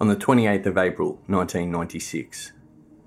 On 0.00 0.06
the 0.06 0.14
28th 0.14 0.66
of 0.66 0.78
April 0.78 1.14
1996, 1.26 2.52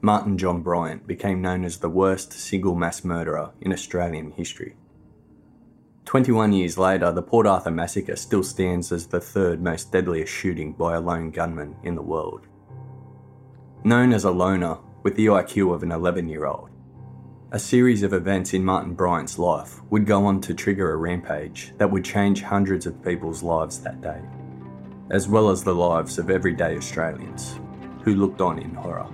Martin 0.02 0.38
John 0.38 0.62
Bryant 0.62 1.08
became 1.08 1.42
known 1.42 1.64
as 1.64 1.78
the 1.78 1.90
worst 1.90 2.34
single 2.34 2.76
mass 2.76 3.06
murderer 3.06 3.52
in 3.62 3.72
Australian 3.72 4.32
history. 4.32 4.76
21 6.04 6.52
years 6.52 6.78
later, 6.78 7.10
the 7.14 7.22
Port 7.22 7.48
Arthur 7.48 7.72
massacre 7.72 8.18
still 8.18 8.44
stands 8.44 8.92
as 8.92 9.08
the 9.08 9.22
third 9.22 9.64
most 9.64 9.94
deadliest 9.94 10.34
shooting 10.34 10.74
by 10.74 10.96
a 10.96 11.00
lone 11.00 11.32
gunman 11.32 11.78
in 11.82 11.96
the 11.96 12.02
world. 12.02 12.46
Known 13.86 14.12
as 14.12 14.26
a 14.26 14.32
loner 14.32 14.78
with 15.02 15.16
the 15.16 15.28
IQ 15.28 15.74
of 15.74 15.84
an 15.84 15.94
11 15.94 16.28
year 16.28 16.46
old, 16.46 16.72
a 17.54 17.60
series 17.60 18.04
of 18.04 18.12
events 18.12 18.54
in 18.54 18.66
Martin 18.66 18.96
Bryant's 18.96 19.40
life 19.40 19.80
would 19.92 20.06
go 20.06 20.26
on 20.26 20.42
to 20.42 20.54
trigger 20.54 20.92
a 20.92 20.98
rampage 20.98 21.72
that 21.78 21.90
would 21.90 22.04
change 22.04 22.42
hundreds 22.42 22.86
of 22.86 23.02
people's 23.02 23.42
lives 23.42 23.80
that 23.80 24.02
day 24.02 24.20
as 25.12 25.28
well 25.28 25.50
as 25.50 25.62
the 25.62 25.76
lives 25.76 26.18
of 26.18 26.30
everyday 26.30 26.78
Australians 26.78 27.60
who 28.04 28.16
looked 28.16 28.40
on 28.40 28.58
in 28.58 28.74
horror. 28.74 29.06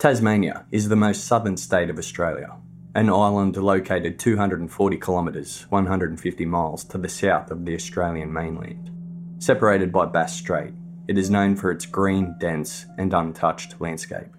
Tasmania 0.00 0.66
is 0.72 0.88
the 0.88 0.96
most 0.96 1.24
southern 1.24 1.56
state 1.56 1.90
of 1.90 1.98
Australia 1.98 2.56
an 2.98 3.08
island 3.08 3.56
located 3.56 4.18
240 4.18 4.96
kilometres, 4.96 5.66
150 5.68 6.44
miles 6.46 6.82
to 6.82 6.98
the 6.98 7.08
south 7.08 7.52
of 7.52 7.64
the 7.64 7.72
Australian 7.72 8.32
mainland. 8.32 8.90
Separated 9.38 9.92
by 9.92 10.04
Bass 10.04 10.36
Strait, 10.36 10.74
it 11.06 11.16
is 11.16 11.30
known 11.30 11.54
for 11.54 11.70
its 11.70 11.86
green, 11.86 12.34
dense, 12.40 12.86
and 12.98 13.14
untouched 13.14 13.80
landscape. 13.80 14.34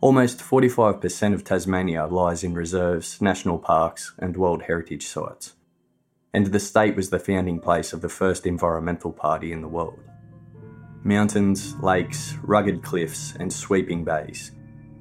Almost 0.00 0.38
45% 0.38 1.34
of 1.34 1.44
Tasmania 1.44 2.06
lies 2.06 2.44
in 2.44 2.54
reserves, 2.54 3.20
national 3.20 3.58
parks, 3.58 4.14
and 4.18 4.38
World 4.38 4.62
Heritage 4.62 5.06
Sites. 5.06 5.52
And 6.32 6.46
the 6.46 6.58
state 6.58 6.96
was 6.96 7.10
the 7.10 7.18
founding 7.18 7.60
place 7.60 7.92
of 7.92 8.00
the 8.00 8.08
first 8.08 8.46
environmental 8.46 9.12
party 9.12 9.52
in 9.52 9.60
the 9.60 9.68
world. 9.68 10.00
Mountains, 11.02 11.74
lakes, 11.82 12.38
rugged 12.42 12.82
cliffs, 12.82 13.34
and 13.38 13.52
sweeping 13.52 14.02
bays 14.02 14.52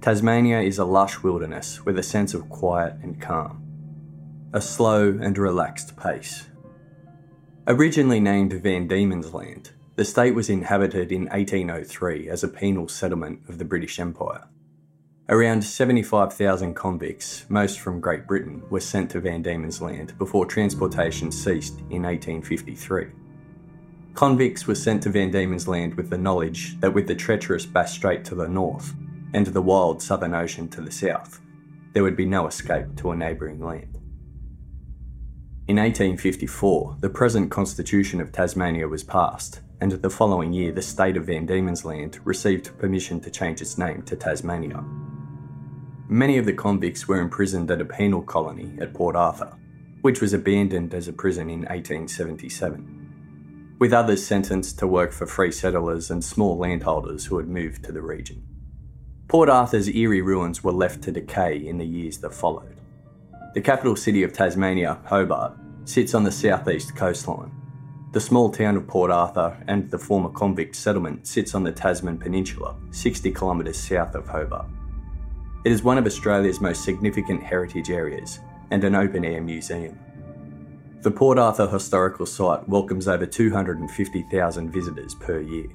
Tasmania 0.04 0.60
is 0.60 0.80
a 0.80 0.84
lush 0.84 1.24
wilderness 1.24 1.86
with 1.86 1.98
a 1.98 2.04
sense 2.04 2.34
of 2.34 2.50
quiet 2.50 2.96
and 3.02 3.22
calm, 3.22 3.64
a 4.52 4.60
slow 4.60 5.18
and 5.22 5.38
relaxed 5.38 5.96
pace. 5.96 6.48
Originally 7.68 8.20
named 8.20 8.52
Van 8.52 8.86
Diemen's 8.86 9.34
Land, 9.34 9.72
the 9.96 10.04
state 10.04 10.36
was 10.36 10.50
inhabited 10.50 11.14
in 11.14 11.28
1803 11.28 12.28
as 12.28 12.44
a 12.44 12.50
penal 12.50 12.90
settlement 12.90 13.48
of 13.48 13.60
the 13.60 13.64
British 13.64 13.98
Empire. 13.98 14.50
Around 15.30 15.64
75,000 15.64 16.74
convicts, 16.74 17.46
most 17.48 17.80
from 17.80 18.02
Great 18.02 18.28
Britain, 18.28 18.62
were 18.70 18.82
sent 18.82 19.10
to 19.12 19.22
Van 19.22 19.42
Diemen's 19.42 19.82
Land 19.82 20.18
before 20.18 20.46
transportation 20.46 21.32
ceased 21.32 21.80
in 21.90 22.04
1853. 22.04 23.06
Convicts 24.16 24.68
were 24.68 24.76
sent 24.76 25.02
to 25.04 25.10
Van 25.10 25.32
Diemen's 25.32 25.70
Land 25.70 25.94
with 25.94 26.10
the 26.10 26.18
knowledge 26.18 26.78
that 26.82 26.94
with 26.94 27.08
the 27.08 27.16
treacherous 27.16 27.66
Bass 27.66 27.94
Strait 27.94 28.26
to 28.26 28.36
the 28.36 28.50
north, 28.50 28.94
and 29.34 29.48
the 29.48 29.62
wild 29.62 30.02
Southern 30.02 30.34
Ocean 30.34 30.68
to 30.70 30.82
the 30.82 30.92
south, 30.92 31.42
there 31.94 32.04
would 32.04 32.16
be 32.16 32.26
no 32.26 32.48
escape 32.48 32.96
to 32.98 33.12
a 33.12 33.16
neighbouring 33.16 33.60
land. 33.60 34.00
In 35.68 35.78
1854, 35.78 36.98
the 37.00 37.10
present 37.10 37.50
Constitution 37.50 38.20
of 38.20 38.32
Tasmania 38.32 38.88
was 38.88 39.04
passed, 39.04 39.62
and 39.80 39.94
the 39.94 40.10
following 40.10 40.52
year, 40.52 40.72
the 40.72 40.82
state 40.82 41.16
of 41.16 41.26
Van 41.26 41.46
Diemen's 41.46 41.86
Land 41.86 42.20
received 42.26 42.78
permission 42.78 43.22
to 43.22 43.32
change 43.32 43.62
its 43.62 43.78
name 43.78 44.02
to 44.04 44.16
Tasmania. 44.16 44.84
Many 46.10 46.38
of 46.38 46.46
the 46.46 46.54
convicts 46.54 47.08
were 47.08 47.22
imprisoned 47.22 47.72
at 47.72 47.80
a 47.80 47.86
penal 47.86 48.22
colony 48.22 48.78
at 48.82 48.94
Port 48.94 49.16
Arthur, 49.16 49.54
which 50.02 50.20
was 50.20 50.34
abandoned 50.34 50.94
as 50.94 51.08
a 51.08 51.14
prison 51.14 51.50
in 51.50 51.62
1877, 51.62 53.76
with 53.80 53.94
others 53.94 54.26
sentenced 54.26 54.78
to 54.80 54.88
work 54.88 55.14
for 55.14 55.26
free 55.26 55.52
settlers 55.52 56.12
and 56.12 56.24
small 56.24 56.58
landholders 56.58 57.26
who 57.26 57.38
had 57.38 57.48
moved 57.48 57.86
to 57.86 57.94
the 57.94 58.02
region. 58.02 58.44
Port 59.28 59.50
Arthur's 59.50 59.90
eerie 59.90 60.22
ruins 60.22 60.64
were 60.64 60.72
left 60.72 61.02
to 61.04 61.12
decay 61.12 61.58
in 61.58 61.78
the 61.78 61.86
years 61.86 62.20
that 62.20 62.34
followed. 62.34 62.76
The 63.54 63.62
capital 63.62 63.96
city 63.96 64.24
of 64.24 64.34
Tasmania, 64.34 65.00
Hobart, 65.06 65.58
sits 65.86 66.14
on 66.14 66.24
the 66.24 66.32
southeast 66.32 66.96
coastline. 66.96 67.52
The 68.12 68.22
small 68.22 68.52
town 68.52 68.78
of 68.78 68.88
Port 68.88 69.10
Arthur 69.10 69.58
and 69.68 69.90
the 69.90 69.98
former 69.98 70.30
convict 70.30 70.76
settlement 70.76 71.26
sits 71.26 71.56
on 71.56 71.64
the 71.64 71.72
Tasman 71.72 72.20
Peninsula, 72.20 72.76
60 72.92 73.32
kilometres 73.32 73.78
south 73.78 74.14
of 74.14 74.28
Hobart. 74.28 74.68
It 75.66 75.72
is 75.72 75.82
one 75.82 75.98
of 75.98 76.06
Australia's 76.06 76.62
most 76.62 76.84
significant 76.84 77.42
heritage 77.42 77.90
areas 77.90 78.40
and 78.70 78.84
an 78.84 78.94
open 78.94 79.26
air 79.26 79.42
museum. 79.42 79.98
The 81.02 81.12
Port 81.12 81.40
Arthur 81.40 81.68
Historical 81.68 82.26
Site 82.26 82.68
welcomes 82.70 83.08
over 83.08 83.26
250,000 83.26 84.70
visitors 84.70 85.16
per 85.16 85.40
year. 85.40 85.68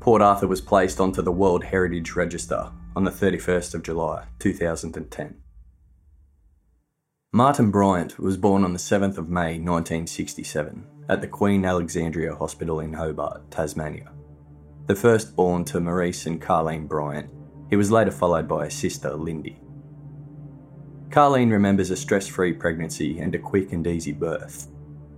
Port 0.00 0.22
Arthur 0.22 0.46
was 0.46 0.60
placed 0.60 1.00
onto 1.00 1.22
the 1.22 1.32
World 1.32 1.64
Heritage 1.64 2.14
Register 2.14 2.70
on 2.94 3.02
the 3.02 3.10
31st 3.10 3.74
of 3.74 3.82
July 3.82 4.26
2010. 4.38 5.36
Martin 7.32 7.70
Bryant 7.70 8.18
was 8.18 8.36
born 8.36 8.64
on 8.64 8.72
the 8.72 8.78
7th 8.78 9.18
of 9.18 9.28
May 9.28 9.58
1967 9.58 10.86
at 11.08 11.20
the 11.20 11.26
Queen 11.26 11.64
Alexandra 11.64 12.34
Hospital 12.36 12.80
in 12.80 12.92
Hobart, 12.92 13.50
Tasmania. 13.50 14.12
The 14.86 14.94
first 14.94 15.34
born 15.34 15.64
to 15.66 15.80
Maurice 15.80 16.26
and 16.26 16.40
Carleen 16.40 16.86
Bryant, 16.86 17.28
he 17.68 17.76
was 17.76 17.90
later 17.90 18.12
followed 18.12 18.46
by 18.46 18.66
a 18.66 18.70
sister, 18.70 19.12
Lindy. 19.14 19.60
Carleen 21.10 21.50
remembers 21.50 21.90
a 21.90 21.96
stress 21.96 22.28
free 22.28 22.52
pregnancy 22.52 23.18
and 23.18 23.34
a 23.34 23.38
quick 23.38 23.72
and 23.72 23.86
easy 23.86 24.12
birth. 24.12 24.68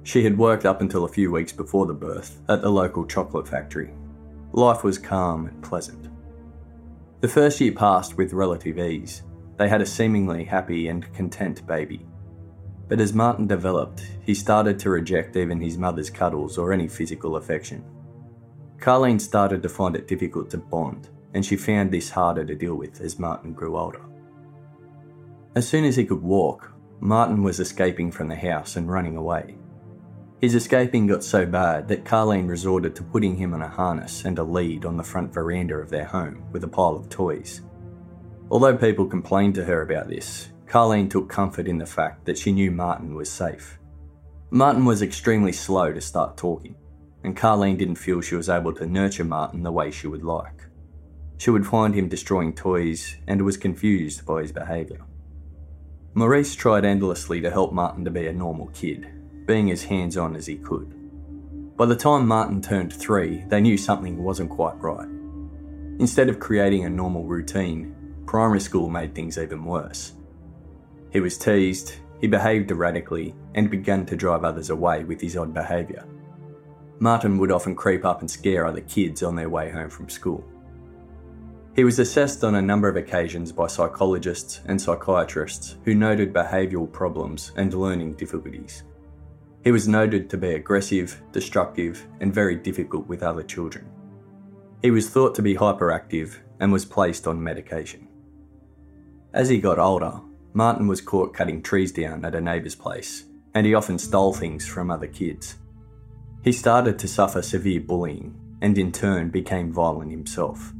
She 0.04 0.24
had 0.24 0.38
worked 0.38 0.64
up 0.64 0.80
until 0.80 1.04
a 1.04 1.08
few 1.08 1.30
weeks 1.30 1.52
before 1.52 1.84
the 1.84 1.94
birth 1.94 2.40
at 2.48 2.62
the 2.62 2.70
local 2.70 3.04
chocolate 3.04 3.46
factory 3.46 3.92
Life 4.52 4.82
was 4.82 4.98
calm 4.98 5.46
and 5.46 5.62
pleasant. 5.62 6.08
The 7.20 7.28
first 7.28 7.60
year 7.60 7.72
passed 7.72 8.16
with 8.16 8.32
relative 8.32 8.78
ease. 8.78 9.22
They 9.58 9.68
had 9.68 9.80
a 9.80 9.86
seemingly 9.86 10.44
happy 10.44 10.88
and 10.88 11.12
content 11.14 11.66
baby. 11.66 12.06
But 12.88 13.00
as 13.00 13.12
Martin 13.12 13.46
developed, 13.46 14.02
he 14.22 14.34
started 14.34 14.78
to 14.80 14.90
reject 14.90 15.36
even 15.36 15.60
his 15.60 15.78
mother's 15.78 16.10
cuddles 16.10 16.58
or 16.58 16.72
any 16.72 16.88
physical 16.88 17.36
affection. 17.36 17.84
Carleen 18.78 19.20
started 19.20 19.62
to 19.62 19.68
find 19.68 19.94
it 19.94 20.08
difficult 20.08 20.50
to 20.50 20.58
bond, 20.58 21.10
and 21.34 21.46
she 21.46 21.56
found 21.56 21.92
this 21.92 22.10
harder 22.10 22.44
to 22.44 22.54
deal 22.56 22.74
with 22.74 23.00
as 23.00 23.18
Martin 23.18 23.52
grew 23.52 23.78
older. 23.78 24.00
As 25.54 25.68
soon 25.68 25.84
as 25.84 25.94
he 25.94 26.04
could 26.04 26.22
walk, 26.22 26.72
Martin 26.98 27.44
was 27.44 27.60
escaping 27.60 28.10
from 28.10 28.26
the 28.26 28.34
house 28.34 28.74
and 28.74 28.90
running 28.90 29.16
away. 29.16 29.56
His 30.40 30.54
escaping 30.54 31.06
got 31.06 31.22
so 31.22 31.44
bad 31.44 31.86
that 31.88 32.04
Carleen 32.04 32.48
resorted 32.48 32.96
to 32.96 33.02
putting 33.02 33.36
him 33.36 33.52
on 33.52 33.60
a 33.60 33.68
harness 33.68 34.24
and 34.24 34.38
a 34.38 34.42
lead 34.42 34.86
on 34.86 34.96
the 34.96 35.02
front 35.02 35.34
veranda 35.34 35.74
of 35.74 35.90
their 35.90 36.06
home 36.06 36.44
with 36.50 36.64
a 36.64 36.68
pile 36.68 36.96
of 36.96 37.10
toys. 37.10 37.60
Although 38.50 38.78
people 38.78 39.04
complained 39.04 39.54
to 39.56 39.64
her 39.64 39.82
about 39.82 40.08
this, 40.08 40.48
Carleen 40.66 41.10
took 41.10 41.28
comfort 41.28 41.68
in 41.68 41.76
the 41.76 41.84
fact 41.84 42.24
that 42.24 42.38
she 42.38 42.52
knew 42.52 42.70
Martin 42.70 43.14
was 43.14 43.30
safe. 43.30 43.78
Martin 44.50 44.86
was 44.86 45.02
extremely 45.02 45.52
slow 45.52 45.92
to 45.92 46.00
start 46.00 46.38
talking, 46.38 46.74
and 47.22 47.36
Carleen 47.36 47.76
didn't 47.76 47.96
feel 47.96 48.22
she 48.22 48.34
was 48.34 48.48
able 48.48 48.72
to 48.74 48.86
nurture 48.86 49.24
Martin 49.24 49.62
the 49.62 49.70
way 49.70 49.90
she 49.90 50.06
would 50.06 50.24
like. 50.24 50.64
She 51.36 51.50
would 51.50 51.66
find 51.66 51.94
him 51.94 52.08
destroying 52.08 52.54
toys 52.54 53.18
and 53.26 53.42
was 53.42 53.58
confused 53.58 54.24
by 54.24 54.40
his 54.40 54.52
behaviour. 54.52 55.04
Maurice 56.14 56.54
tried 56.54 56.86
endlessly 56.86 57.42
to 57.42 57.50
help 57.50 57.74
Martin 57.74 58.06
to 58.06 58.10
be 58.10 58.26
a 58.26 58.32
normal 58.32 58.68
kid, 58.68 59.19
being 59.46 59.70
as 59.70 59.84
hands 59.84 60.16
on 60.16 60.36
as 60.36 60.46
he 60.46 60.56
could. 60.56 60.94
By 61.76 61.86
the 61.86 61.96
time 61.96 62.26
Martin 62.26 62.60
turned 62.60 62.92
three, 62.92 63.44
they 63.48 63.60
knew 63.60 63.76
something 63.76 64.22
wasn't 64.22 64.50
quite 64.50 64.78
right. 64.80 65.08
Instead 65.98 66.28
of 66.28 66.40
creating 66.40 66.84
a 66.84 66.90
normal 66.90 67.24
routine, 67.24 67.94
primary 68.26 68.60
school 68.60 68.88
made 68.88 69.14
things 69.14 69.38
even 69.38 69.64
worse. 69.64 70.12
He 71.10 71.20
was 71.20 71.38
teased, 71.38 71.94
he 72.20 72.26
behaved 72.26 72.70
erratically, 72.70 73.34
and 73.54 73.70
began 73.70 74.06
to 74.06 74.16
drive 74.16 74.44
others 74.44 74.70
away 74.70 75.04
with 75.04 75.20
his 75.20 75.36
odd 75.36 75.54
behaviour. 75.54 76.04
Martin 76.98 77.38
would 77.38 77.50
often 77.50 77.74
creep 77.74 78.04
up 78.04 78.20
and 78.20 78.30
scare 78.30 78.66
other 78.66 78.82
kids 78.82 79.22
on 79.22 79.34
their 79.34 79.48
way 79.48 79.70
home 79.70 79.88
from 79.88 80.10
school. 80.10 80.44
He 81.74 81.84
was 81.84 81.98
assessed 81.98 82.44
on 82.44 82.56
a 82.56 82.62
number 82.62 82.88
of 82.88 82.96
occasions 82.96 83.52
by 83.52 83.68
psychologists 83.68 84.60
and 84.66 84.78
psychiatrists 84.78 85.76
who 85.84 85.94
noted 85.94 86.34
behavioural 86.34 86.92
problems 86.92 87.52
and 87.56 87.72
learning 87.72 88.14
difficulties. 88.14 88.82
He 89.62 89.72
was 89.72 89.86
noted 89.86 90.30
to 90.30 90.38
be 90.38 90.54
aggressive, 90.54 91.20
destructive, 91.32 92.06
and 92.20 92.32
very 92.32 92.56
difficult 92.56 93.06
with 93.06 93.22
other 93.22 93.42
children. 93.42 93.86
He 94.80 94.90
was 94.90 95.10
thought 95.10 95.34
to 95.34 95.42
be 95.42 95.54
hyperactive 95.54 96.38
and 96.60 96.72
was 96.72 96.86
placed 96.86 97.26
on 97.26 97.42
medication. 97.42 98.08
As 99.34 99.48
he 99.48 99.60
got 99.60 99.78
older, 99.78 100.20
Martin 100.54 100.88
was 100.88 101.00
caught 101.00 101.34
cutting 101.34 101.62
trees 101.62 101.92
down 101.92 102.24
at 102.24 102.34
a 102.34 102.40
neighbour's 102.40 102.74
place, 102.74 103.24
and 103.54 103.66
he 103.66 103.74
often 103.74 103.98
stole 103.98 104.32
things 104.32 104.66
from 104.66 104.90
other 104.90 105.06
kids. 105.06 105.56
He 106.42 106.52
started 106.52 106.98
to 106.98 107.08
suffer 107.08 107.42
severe 107.42 107.80
bullying 107.80 108.34
and 108.62 108.76
in 108.78 108.92
turn 108.92 109.30
became 109.30 109.72
violent 109.72 110.10
himself, 110.10 110.72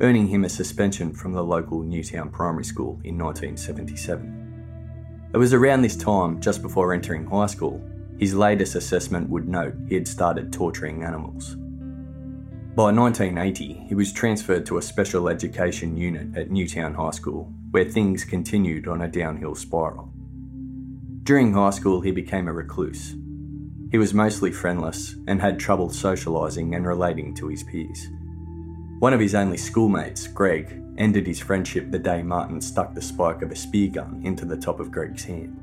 earning 0.00 0.26
him 0.26 0.44
a 0.44 0.48
suspension 0.48 1.12
from 1.12 1.32
the 1.32 1.44
local 1.44 1.82
Newtown 1.82 2.30
Primary 2.30 2.64
School 2.64 3.00
in 3.04 3.18
1977. 3.18 5.30
It 5.34 5.38
was 5.38 5.54
around 5.54 5.82
this 5.82 5.96
time, 5.96 6.40
just 6.40 6.60
before 6.60 6.92
entering 6.92 7.26
high 7.26 7.46
school, 7.46 7.82
his 8.18 8.34
latest 8.34 8.74
assessment 8.74 9.28
would 9.30 9.48
note 9.48 9.74
he 9.88 9.94
had 9.94 10.06
started 10.08 10.52
torturing 10.52 11.02
animals. 11.02 11.56
By 12.74 12.90
1980, 12.90 13.84
he 13.88 13.94
was 13.94 14.12
transferred 14.12 14.64
to 14.66 14.78
a 14.78 14.82
special 14.82 15.28
education 15.28 15.96
unit 15.96 16.36
at 16.36 16.50
Newtown 16.50 16.94
High 16.94 17.10
School, 17.10 17.52
where 17.70 17.84
things 17.84 18.24
continued 18.24 18.88
on 18.88 19.02
a 19.02 19.08
downhill 19.08 19.54
spiral. 19.54 20.10
During 21.22 21.52
high 21.52 21.70
school, 21.70 22.00
he 22.00 22.10
became 22.10 22.48
a 22.48 22.52
recluse, 22.52 23.14
he 23.92 23.98
was 23.98 24.14
mostly 24.14 24.50
friendless 24.50 25.16
and 25.28 25.38
had 25.38 25.60
trouble 25.60 25.90
socialising 25.90 26.74
and 26.74 26.86
relating 26.86 27.34
to 27.34 27.48
his 27.48 27.62
peers. 27.62 28.08
One 29.00 29.12
of 29.12 29.20
his 29.20 29.34
only 29.34 29.58
schoolmates, 29.58 30.26
Greg, 30.26 30.82
ended 30.96 31.26
his 31.26 31.40
friendship 31.40 31.90
the 31.90 31.98
day 31.98 32.22
Martin 32.22 32.62
stuck 32.62 32.94
the 32.94 33.02
spike 33.02 33.42
of 33.42 33.50
a 33.50 33.54
spear 33.54 33.90
gun 33.90 34.22
into 34.24 34.46
the 34.46 34.56
top 34.56 34.80
of 34.80 34.90
Greg's 34.90 35.24
hand. 35.24 35.61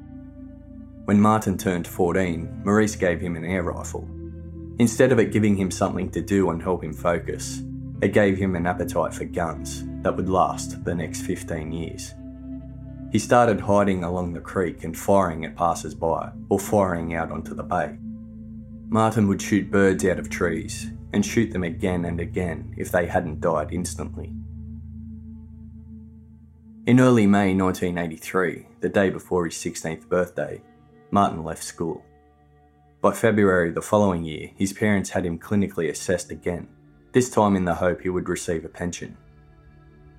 When 1.10 1.20
Martin 1.20 1.58
turned 1.58 1.88
14, 1.88 2.62
Maurice 2.64 2.96
gave 2.96 3.20
him 3.20 3.36
an 3.36 3.44
air 3.44 3.64
rifle. 3.64 4.08
Instead 4.78 5.12
of 5.12 5.18
it 5.18 5.32
giving 5.32 5.56
him 5.56 5.72
something 5.72 6.12
to 6.12 6.22
do 6.22 6.52
and 6.52 6.62
help 6.62 6.84
him 6.84 6.94
focus, 6.94 7.64
it 8.04 8.14
gave 8.14 8.38
him 8.38 8.56
an 8.56 8.68
appetite 8.68 9.16
for 9.16 9.26
guns 9.26 9.86
that 10.04 10.16
would 10.16 10.30
last 10.30 10.86
the 10.86 10.94
next 10.94 11.22
15 11.22 11.72
years. 11.72 12.14
He 13.12 13.18
started 13.18 13.60
hiding 13.60 14.04
along 14.04 14.34
the 14.34 14.40
creek 14.40 14.84
and 14.84 14.96
firing 14.96 15.46
at 15.46 15.56
passers 15.56 15.96
by 15.96 16.30
or 16.48 16.60
firing 16.60 17.16
out 17.16 17.32
onto 17.32 17.56
the 17.56 17.64
bay. 17.64 17.98
Martin 18.88 19.28
would 19.30 19.42
shoot 19.42 19.72
birds 19.72 20.06
out 20.06 20.20
of 20.20 20.30
trees 20.30 20.92
and 21.12 21.26
shoot 21.26 21.52
them 21.52 21.64
again 21.64 22.06
and 22.06 22.20
again 22.20 22.76
if 22.78 22.92
they 22.92 23.08
hadn't 23.08 23.42
died 23.42 23.70
instantly. 23.72 24.32
In 26.86 27.00
early 27.00 27.26
May 27.26 27.56
1983, 27.56 28.68
the 28.82 28.90
day 28.90 29.10
before 29.10 29.46
his 29.46 29.56
16th 29.56 30.08
birthday, 30.08 30.62
Martin 31.12 31.44
left 31.44 31.64
school. 31.64 32.04
By 33.02 33.14
February 33.14 33.72
the 33.72 33.82
following 33.82 34.24
year, 34.24 34.52
his 34.56 34.74
parents 34.74 35.10
had 35.10 35.26
him 35.26 35.40
clinically 35.40 35.90
assessed 35.90 36.32
again, 36.32 36.68
this 37.12 37.30
time 37.30 37.56
in 37.56 37.66
the 37.66 37.76
hope 37.76 38.02
he 38.02 38.10
would 38.10 38.30
receive 38.30 38.66
a 38.66 38.70
pension. 38.70 39.18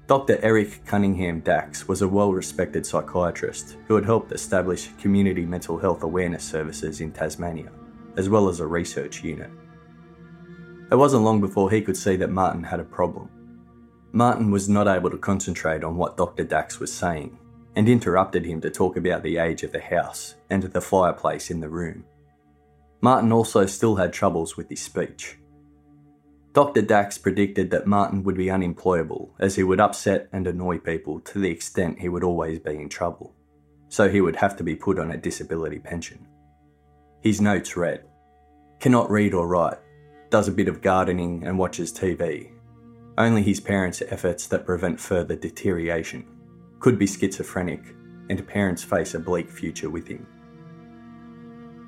Dr. 0.06 0.38
Eric 0.42 0.84
Cunningham 0.86 1.40
Dax 1.40 1.86
was 1.86 2.02
a 2.02 2.08
well 2.08 2.32
respected 2.32 2.84
psychiatrist 2.84 3.76
who 3.86 3.94
had 3.94 4.04
helped 4.04 4.32
establish 4.32 4.88
community 5.00 5.46
mental 5.46 5.78
health 5.78 6.02
awareness 6.02 6.42
services 6.42 7.00
in 7.00 7.12
Tasmania 7.12 7.70
as 8.16 8.28
well 8.28 8.48
as 8.48 8.60
a 8.60 8.66
research 8.66 9.22
unit. 9.22 9.50
It 10.90 10.96
wasn't 10.96 11.22
long 11.22 11.40
before 11.40 11.70
he 11.70 11.80
could 11.80 11.96
see 11.96 12.16
that 12.16 12.30
Martin 12.30 12.62
had 12.62 12.80
a 12.80 12.84
problem. 12.84 13.30
Martin 14.12 14.50
was 14.50 14.68
not 14.68 14.88
able 14.88 15.10
to 15.10 15.18
concentrate 15.18 15.84
on 15.84 15.96
what 15.96 16.16
Dr. 16.16 16.44
Dax 16.44 16.80
was 16.80 16.92
saying 16.92 17.38
and 17.80 17.88
interrupted 17.88 18.44
him 18.44 18.60
to 18.60 18.68
talk 18.68 18.98
about 18.98 19.22
the 19.22 19.38
age 19.38 19.62
of 19.62 19.72
the 19.72 19.80
house 19.80 20.34
and 20.50 20.64
the 20.64 20.82
fireplace 20.82 21.50
in 21.50 21.60
the 21.60 21.68
room. 21.70 22.04
Martin 23.00 23.32
also 23.32 23.64
still 23.64 23.96
had 23.96 24.12
troubles 24.12 24.54
with 24.54 24.68
his 24.68 24.82
speech. 24.82 25.38
Dr. 26.52 26.82
Dax 26.82 27.16
predicted 27.16 27.70
that 27.70 27.86
Martin 27.86 28.22
would 28.22 28.36
be 28.36 28.50
unemployable 28.50 29.34
as 29.38 29.56
he 29.56 29.62
would 29.62 29.80
upset 29.80 30.28
and 30.30 30.46
annoy 30.46 30.76
people 30.76 31.20
to 31.20 31.38
the 31.38 31.48
extent 31.48 31.98
he 31.98 32.10
would 32.10 32.22
always 32.22 32.58
be 32.58 32.72
in 32.72 32.90
trouble, 32.90 33.34
so 33.88 34.10
he 34.10 34.20
would 34.20 34.36
have 34.36 34.58
to 34.58 34.62
be 34.62 34.76
put 34.76 34.98
on 34.98 35.12
a 35.12 35.16
disability 35.16 35.78
pension. 35.78 36.28
His 37.22 37.40
notes 37.40 37.78
read 37.78 38.04
Cannot 38.78 39.10
read 39.10 39.32
or 39.32 39.48
write, 39.48 39.78
does 40.28 40.48
a 40.48 40.52
bit 40.52 40.68
of 40.68 40.82
gardening 40.82 41.46
and 41.46 41.58
watches 41.58 41.94
TV. 41.94 42.50
Only 43.16 43.42
his 43.42 43.58
parents' 43.58 44.02
efforts 44.06 44.48
that 44.48 44.66
prevent 44.66 45.00
further 45.00 45.34
deterioration. 45.34 46.26
Could 46.80 46.98
be 46.98 47.06
schizophrenic, 47.06 47.94
and 48.30 48.46
parents 48.46 48.82
face 48.82 49.14
a 49.14 49.20
bleak 49.20 49.50
future 49.50 49.90
with 49.90 50.08
him. 50.08 50.26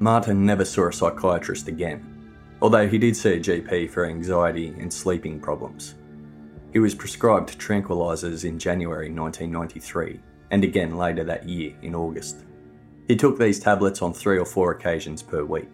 Martin 0.00 0.44
never 0.44 0.64
saw 0.64 0.88
a 0.88 0.92
psychiatrist 0.92 1.68
again, 1.68 2.34
although 2.60 2.86
he 2.86 2.98
did 2.98 3.16
see 3.16 3.32
a 3.34 3.40
GP 3.40 3.90
for 3.90 4.04
anxiety 4.04 4.68
and 4.78 4.92
sleeping 4.92 5.40
problems. 5.40 5.94
He 6.72 6.78
was 6.78 6.94
prescribed 6.94 7.58
tranquilizers 7.58 8.44
in 8.44 8.58
January 8.58 9.10
1993 9.10 10.20
and 10.50 10.62
again 10.62 10.96
later 10.96 11.24
that 11.24 11.48
year 11.48 11.74
in 11.82 11.94
August. 11.94 12.44
He 13.08 13.16
took 13.16 13.38
these 13.38 13.58
tablets 13.58 14.02
on 14.02 14.12
three 14.12 14.38
or 14.38 14.44
four 14.44 14.72
occasions 14.72 15.22
per 15.22 15.44
week. 15.44 15.68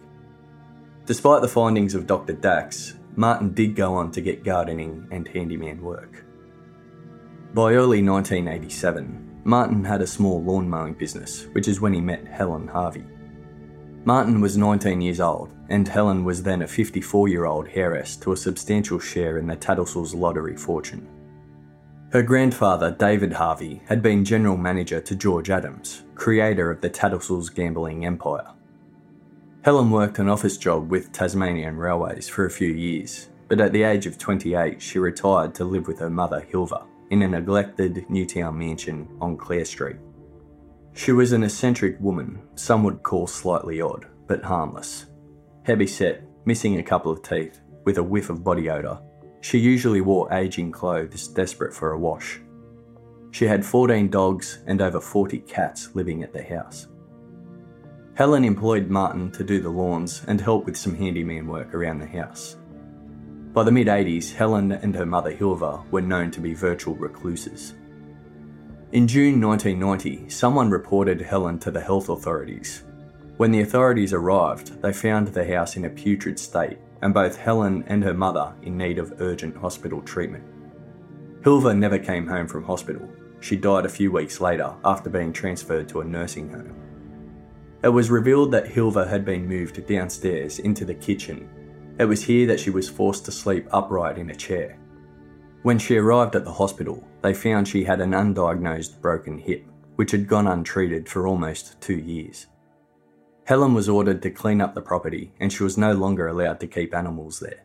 Despite 1.07 1.43
the 1.43 1.49
findings 1.49 1.95
of 1.95 2.07
Dr. 2.07 2.35
Dax, 2.35 2.95
Martin 3.17 3.53
did 3.53 3.75
go 3.75 3.95
on 3.95 4.13
to 4.13 4.21
get 4.21 4.45
gardening 4.45 5.09
and 5.11 5.27
handyman 5.27 5.83
work. 5.83 6.25
By 7.55 7.73
early 7.73 8.03
1987, 8.03 9.41
Martin 9.45 9.83
had 9.83 10.03
a 10.03 10.07
small 10.07 10.43
lawn 10.43 10.69
mowing 10.69 10.93
business, 10.93 11.47
which 11.53 11.67
is 11.67 11.81
when 11.81 11.95
he 11.95 12.01
met 12.01 12.27
Helen 12.27 12.69
Harvey. 12.69 13.05
Martin 14.05 14.43
was 14.43 14.59
19 14.59 15.01
years 15.01 15.19
old, 15.19 15.49
and 15.71 15.89
Helen 15.89 16.25
was 16.25 16.43
then 16.43 16.61
a 16.61 16.69
54 16.69 17.29
year 17.29 17.47
old 17.47 17.69
heiress 17.73 18.17
to 18.17 18.33
a 18.33 18.37
substantial 18.37 18.99
share 18.99 19.39
in 19.39 19.47
the 19.47 19.57
Tattersalls 19.57 20.15
lottery 20.15 20.57
fortune. 20.57 21.09
Her 22.13 22.23
grandfather, 22.23 22.91
David 22.91 23.33
Harvey, 23.33 23.83
had 23.87 24.03
been 24.03 24.27
general 24.27 24.59
manager 24.59 25.01
to 25.01 25.17
George 25.17 25.49
Adams, 25.49 26.05
creator 26.15 26.71
of 26.71 26.83
the 26.83 26.91
Tattersalls 26.91 27.49
gambling 27.49 28.05
empire. 28.05 28.53
Helen 29.63 29.91
worked 29.91 30.19
an 30.19 30.29
office 30.29 30.59
job 30.59 30.91
with 30.91 31.13
Tasmanian 31.13 31.77
Railways 31.77 32.29
for 32.29 32.45
a 32.45 32.51
few 32.51 32.73
years, 32.73 33.31
but 33.49 33.61
at 33.61 33.73
the 33.73 33.85
age 33.85 34.05
of 34.05 34.19
28, 34.19 34.81
she 34.81 34.99
retired 34.99 35.55
to 35.55 35.65
live 35.65 35.87
with 35.87 35.99
her 35.99 36.11
mother, 36.11 36.47
Hilva, 36.53 36.85
in 37.11 37.23
a 37.23 37.29
neglected 37.29 38.05
Newtown 38.09 38.59
mansion 38.59 39.09
on 39.21 39.37
Clare 39.37 39.65
Street. 39.65 39.97
She 40.93 41.13
was 41.13 41.33
an 41.33 41.45
eccentric 41.45 41.99
woman, 42.01 42.41
some 42.55 42.83
would 42.85 43.03
call 43.03 43.27
slightly 43.27 43.81
odd, 43.81 44.07
but 44.27 44.43
harmless. 44.43 45.07
Heavy 45.63 45.87
set, 45.87 46.23
missing 46.45 46.79
a 46.79 46.83
couple 46.83 47.11
of 47.11 47.23
teeth, 47.23 47.61
with 47.85 47.99
a 47.99 48.03
whiff 48.03 48.31
of 48.31 48.45
body 48.45 48.69
odour, 48.69 49.01
she 49.41 49.59
usually 49.59 50.03
wore 50.03 50.31
aging 50.33 50.73
clothes, 50.73 51.27
desperate 51.29 51.73
for 51.73 51.93
a 51.93 51.99
wash. 51.99 52.39
She 53.31 53.47
had 53.47 53.65
14 53.65 54.11
dogs 54.11 54.59
and 54.67 54.83
over 54.83 55.01
40 55.01 55.39
cats 55.41 55.95
living 55.95 56.23
at 56.23 56.35
the 56.35 56.43
house. 56.43 56.89
Helen 58.15 58.45
employed 58.45 58.89
Martin 58.91 59.31
to 59.33 59.45
do 59.45 59.61
the 59.61 59.71
lawns 59.71 60.23
and 60.27 60.39
help 60.39 60.67
with 60.67 60.77
some 60.77 60.95
handyman 60.95 61.47
work 61.47 61.75
around 61.75 62.01
the 62.01 62.07
house. 62.07 62.58
By 63.59 63.65
the 63.65 63.73
mid 63.73 63.89
80s, 63.89 64.33
Helen 64.33 64.71
and 64.71 64.95
her 64.95 65.05
mother 65.05 65.33
Hilva 65.33 65.85
were 65.91 66.01
known 66.01 66.31
to 66.31 66.41
be 66.41 66.55
virtual 66.55 66.95
recluses. 66.95 67.75
In 68.93 69.09
June 69.09 69.41
1990, 69.41 70.31
someone 70.31 70.71
reported 70.71 71.21
Helen 71.21 71.59
to 71.59 71.73
the 71.73 71.81
health 71.81 72.09
authorities. 72.09 72.85
When 73.37 73.51
the 73.51 73.63
authorities 73.63 74.13
arrived, 74.13 74.81
they 74.81 74.93
found 74.93 75.27
the 75.27 75.45
house 75.45 75.77
in 75.77 75.87
a 75.87 75.91
putrid 75.91 76.39
state 76.39 76.79
and 77.03 77.13
both 77.13 77.37
Helen 77.37 77.83
and 77.89 78.05
her 78.05 78.15
mother 78.15 78.55
in 78.63 78.79
need 78.79 79.01
of 79.01 79.21
urgent 79.21 79.57
hospital 79.57 80.03
treatment. 80.03 80.45
Hilva 81.43 81.77
never 81.77 81.99
came 81.99 82.29
home 82.29 82.47
from 82.47 82.63
hospital. 82.63 83.11
She 83.41 83.57
died 83.57 83.87
a 83.87 83.89
few 83.89 84.13
weeks 84.13 84.41
later 84.41 84.73
after 84.85 85.11
being 85.11 85.33
transferred 85.33 85.89
to 85.89 86.03
a 86.03 86.05
nursing 86.05 86.49
home. 86.49 86.77
It 87.83 87.89
was 87.89 88.09
revealed 88.09 88.53
that 88.53 88.67
Hilva 88.69 89.09
had 89.09 89.25
been 89.25 89.49
moved 89.49 89.85
downstairs 89.89 90.61
into 90.61 90.85
the 90.85 90.95
kitchen. 90.95 91.51
It 91.99 92.05
was 92.05 92.23
here 92.23 92.47
that 92.47 92.61
she 92.61 92.71
was 92.71 92.89
forced 92.89 93.25
to 93.25 93.33
sleep 93.33 93.67
upright 93.73 94.19
in 94.19 94.31
a 94.31 94.35
chair. 94.35 94.79
When 95.63 95.79
she 95.79 95.97
arrived 95.97 96.37
at 96.37 96.45
the 96.45 96.53
hospital, 96.53 97.05
they 97.23 97.35
found 97.35 97.67
she 97.67 97.83
had 97.83 98.01
an 98.01 98.13
undiagnosed 98.13 99.01
broken 99.01 99.39
hip, 99.39 99.65
which 99.97 100.13
had 100.13 100.29
gone 100.29 100.47
untreated 100.47 101.09
for 101.09 101.27
almost 101.27 101.81
two 101.81 101.99
years. 101.99 102.47
Helen 103.45 103.75
was 103.75 103.89
ordered 103.89 104.23
to 104.23 104.31
clean 104.31 104.61
up 104.61 104.75
the 104.75 104.81
property 104.81 105.33
and 105.41 105.53
she 105.53 105.65
was 105.65 105.77
no 105.77 105.93
longer 105.93 106.29
allowed 106.29 106.61
to 106.61 106.67
keep 106.67 106.95
animals 106.95 107.41
there. 107.41 107.65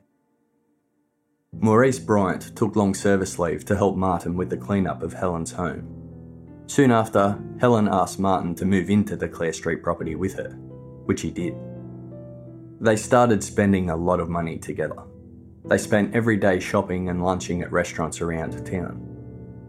Maurice 1.59 1.99
Bryant 1.99 2.55
took 2.55 2.75
long 2.75 2.95
service 2.95 3.37
leave 3.37 3.63
to 3.65 3.75
help 3.75 3.95
Martin 3.95 4.35
with 4.35 4.49
the 4.49 4.57
cleanup 4.57 5.03
of 5.03 5.13
Helen's 5.13 5.51
home. 5.51 6.63
Soon 6.65 6.89
after, 6.89 7.39
Helen 7.59 7.87
asked 7.87 8.17
Martin 8.17 8.55
to 8.55 8.65
move 8.65 8.89
into 8.89 9.15
the 9.15 9.27
Clare 9.27 9.53
Street 9.53 9.83
property 9.83 10.15
with 10.15 10.33
her, 10.35 10.49
which 11.05 11.21
he 11.21 11.29
did. 11.29 11.53
They 12.83 12.97
started 12.97 13.43
spending 13.43 13.89
a 13.89 13.95
lot 13.95 14.19
of 14.19 14.29
money 14.29 14.59
together. 14.59 15.01
They 15.65 15.77
spent 15.77 16.13
every 16.13 16.37
day 16.37 16.59
shopping 16.59 17.09
and 17.09 17.23
lunching 17.23 17.61
at 17.61 17.71
restaurants 17.71 18.21
around 18.21 18.63
town. 18.65 18.99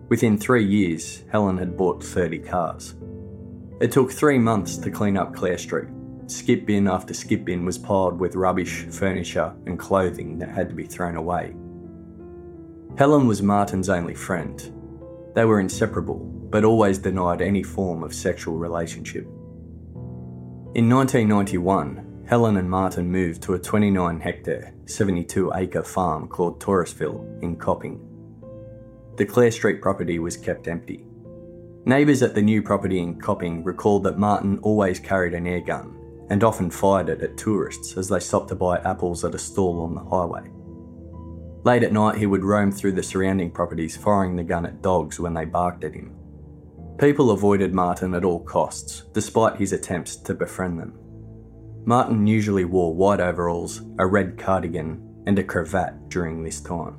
Within 0.09 0.37
three 0.37 0.67
years, 0.67 1.23
Helen 1.31 1.57
had 1.57 1.77
bought 1.77 2.03
30 2.03 2.41
cars. 2.41 2.97
It 3.81 3.93
took 3.93 4.11
three 4.11 4.39
months 4.39 4.77
to 4.79 4.91
clean 4.91 5.17
up 5.17 5.35
Clare 5.35 5.59
Street, 5.59 5.89
Skip 6.27 6.65
bin 6.67 6.89
after 6.89 7.13
skip 7.13 7.45
bin 7.45 7.65
was 7.65 7.77
piled 7.77 8.19
with 8.19 8.35
rubbish, 8.35 8.87
furniture, 8.91 9.55
and 9.67 9.79
clothing 9.79 10.39
that 10.39 10.49
had 10.49 10.71
to 10.71 10.75
be 10.75 10.87
thrown 10.87 11.17
away. 11.17 11.55
Helen 12.97 13.27
was 13.27 13.43
Martin's 13.43 13.91
only 13.91 14.15
friend. 14.15 14.73
They 15.35 15.45
were 15.45 15.61
inseparable, 15.61 16.19
but 16.19 16.65
always 16.65 16.99
denied 16.99 17.43
any 17.43 17.63
form 17.63 18.03
of 18.03 18.15
sexual 18.15 18.57
relationship. 18.57 19.25
In 20.75 20.89
1991, 20.89 22.04
Helen 22.27 22.57
and 22.57 22.71
Martin 22.71 23.11
moved 23.11 23.43
to 23.43 23.53
a 23.53 23.59
29 23.59 24.19
hectare, 24.19 24.73
72 24.87 25.53
acre 25.55 25.83
farm 25.83 26.27
called 26.27 26.59
Taurusville 26.59 27.43
in 27.43 27.57
Copping. 27.57 28.01
The 29.17 29.27
Clare 29.27 29.51
Street 29.51 29.83
property 29.83 30.19
was 30.19 30.39
kept 30.39 30.67
empty. 30.67 31.05
Neighbours 31.85 32.23
at 32.23 32.35
the 32.35 32.41
new 32.41 32.63
property 32.63 32.99
in 32.99 33.21
Copping 33.21 33.63
recalled 33.63 34.05
that 34.05 34.19
Martin 34.19 34.59
always 34.61 34.99
carried 34.99 35.35
an 35.35 35.47
air 35.47 35.61
gun 35.61 36.01
and 36.31 36.43
often 36.43 36.71
fired 36.71 37.11
it 37.11 37.21
at 37.21 37.37
tourists 37.37 37.99
as 37.99 38.09
they 38.09 38.21
stopped 38.21 38.49
to 38.49 38.55
buy 38.55 38.79
apples 38.79 39.23
at 39.23 39.35
a 39.35 39.39
stall 39.39 39.83
on 39.83 39.95
the 39.95 40.01
highway. 40.01 40.51
Late 41.65 41.83
at 41.83 41.93
night, 41.93 42.17
he 42.17 42.25
would 42.25 42.43
roam 42.43 42.73
through 42.73 42.93
the 42.93 43.03
surrounding 43.03 43.51
properties, 43.51 43.99
firing 43.99 44.35
the 44.35 44.45
gun 44.45 44.65
at 44.65 44.81
dogs 44.81 45.21
when 45.21 45.35
they 45.35 45.45
barked 45.45 45.85
at 45.85 45.95
him. 45.95 46.17
People 46.99 47.33
avoided 47.33 47.75
Martin 47.75 48.15
at 48.15 48.25
all 48.25 48.41
costs, 48.41 49.03
despite 49.13 49.57
his 49.59 49.75
attempts 49.75 50.17
to 50.17 50.33
befriend 50.33 50.81
them. 50.81 50.99
Martin 51.87 52.27
usually 52.27 52.65
wore 52.65 52.95
white 52.95 53.21
overalls, 53.21 53.83
a 53.99 54.07
red 54.07 54.39
cardigan, 54.39 55.23
and 55.27 55.39
a 55.39 55.45
cravat 55.45 56.09
during 56.09 56.43
this 56.43 56.61
time. 56.61 56.97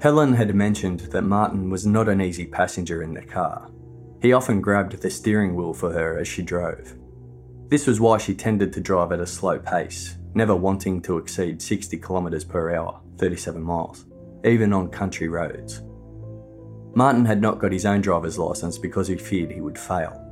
Helen 0.00 0.32
had 0.32 0.54
mentioned 0.54 1.00
that 1.00 1.22
Martin 1.22 1.70
was 1.70 1.86
not 1.86 2.08
an 2.08 2.20
easy 2.20 2.46
passenger 2.46 3.02
in 3.02 3.14
the 3.14 3.22
car. 3.22 3.70
He 4.22 4.32
often 4.32 4.60
grabbed 4.60 5.00
the 5.00 5.10
steering 5.10 5.54
wheel 5.54 5.74
for 5.74 5.92
her 5.92 6.18
as 6.18 6.28
she 6.28 6.42
drove. 6.42 6.96
This 7.68 7.86
was 7.86 8.00
why 8.00 8.18
she 8.18 8.34
tended 8.34 8.72
to 8.72 8.80
drive 8.80 9.12
at 9.12 9.20
a 9.20 9.26
slow 9.26 9.58
pace, 9.58 10.16
never 10.34 10.54
wanting 10.54 11.02
to 11.02 11.18
exceed 11.18 11.60
60 11.60 11.98
kilometres 11.98 12.44
per 12.44 12.74
hour, 12.74 13.00
37 13.18 13.60
miles, 13.60 14.06
even 14.44 14.72
on 14.72 14.88
country 14.88 15.28
roads. 15.28 15.82
Martin 16.94 17.24
had 17.24 17.42
not 17.42 17.58
got 17.58 17.72
his 17.72 17.84
own 17.84 18.00
driver's 18.00 18.38
licence 18.38 18.78
because 18.78 19.08
he 19.08 19.16
feared 19.16 19.50
he 19.50 19.60
would 19.60 19.78
fail. 19.78 20.25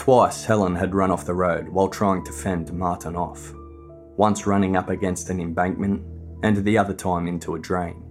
Twice 0.00 0.46
Helen 0.46 0.76
had 0.76 0.94
run 0.94 1.10
off 1.10 1.26
the 1.26 1.34
road 1.34 1.68
while 1.68 1.86
trying 1.86 2.24
to 2.24 2.32
fend 2.32 2.72
Martin 2.72 3.14
off, 3.14 3.52
once 4.16 4.46
running 4.46 4.74
up 4.74 4.88
against 4.88 5.28
an 5.28 5.38
embankment 5.38 6.02
and 6.42 6.56
the 6.64 6.78
other 6.78 6.94
time 6.94 7.28
into 7.28 7.54
a 7.54 7.58
drain. 7.58 8.02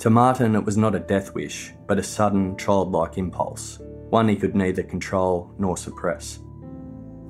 To 0.00 0.10
Martin, 0.10 0.54
it 0.54 0.66
was 0.66 0.76
not 0.76 0.94
a 0.94 1.00
death 1.00 1.34
wish, 1.34 1.72
but 1.86 1.98
a 1.98 2.02
sudden, 2.02 2.58
childlike 2.58 3.16
impulse, 3.16 3.78
one 4.10 4.28
he 4.28 4.36
could 4.36 4.54
neither 4.54 4.82
control 4.82 5.50
nor 5.58 5.78
suppress. 5.78 6.40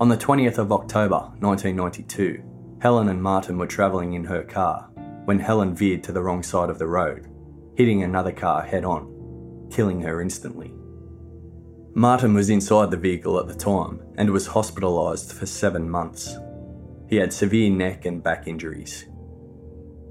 On 0.00 0.08
the 0.08 0.16
20th 0.16 0.58
of 0.58 0.73
October 0.73 1.30
1992, 1.38 2.42
Helen 2.80 3.08
and 3.08 3.23
Martin 3.23 3.58
were 3.58 3.68
travelling 3.68 4.14
in 4.14 4.25
her 4.25 4.42
car 4.42 4.90
when 5.25 5.38
Helen 5.38 5.73
veered 5.73 6.02
to 6.02 6.11
the 6.11 6.20
wrong 6.20 6.42
side 6.42 6.68
of 6.68 6.80
the 6.80 6.88
road, 6.88 7.28
hitting 7.76 8.02
another 8.02 8.32
car 8.32 8.61
head 8.61 8.85
on, 8.85 9.68
killing 9.70 10.00
her 10.00 10.20
instantly. 10.20 10.75
Martin 11.98 12.32
was 12.32 12.48
inside 12.48 12.92
the 12.92 12.96
vehicle 12.96 13.40
at 13.40 13.48
the 13.48 13.54
time 13.56 14.00
and 14.18 14.30
was 14.30 14.46
hospitalised 14.46 15.32
for 15.32 15.46
seven 15.46 15.90
months. 15.90 16.36
He 17.08 17.16
had 17.16 17.32
severe 17.32 17.70
neck 17.70 18.04
and 18.04 18.22
back 18.22 18.46
injuries. 18.46 19.06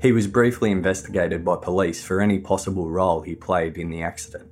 He 0.02 0.12
was 0.12 0.28
briefly 0.28 0.70
investigated 0.70 1.46
by 1.46 1.56
police 1.56 2.04
for 2.04 2.20
any 2.20 2.40
possible 2.40 2.90
role 2.90 3.22
he 3.22 3.36
played 3.36 3.78
in 3.78 3.90
the 3.90 4.04
accident, 4.04 4.50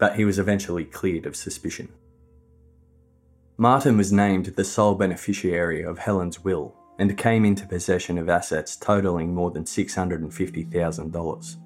but 0.00 0.16
he 0.16 0.24
was 0.24 0.40
eventually 0.40 0.84
cleared 0.84 1.24
of 1.24 1.36
suspicion. 1.36 1.88
Martin 3.56 3.96
was 3.96 4.12
named 4.12 4.46
the 4.46 4.64
sole 4.64 4.96
beneficiary 4.96 5.84
of 5.84 5.98
Helen's 5.98 6.42
will 6.42 6.74
and 6.98 7.16
came 7.16 7.44
into 7.44 7.64
possession 7.64 8.18
of 8.18 8.28
assets 8.28 8.74
totalling 8.74 9.32
more 9.32 9.52
than 9.52 9.62
$650,000. 9.62 11.56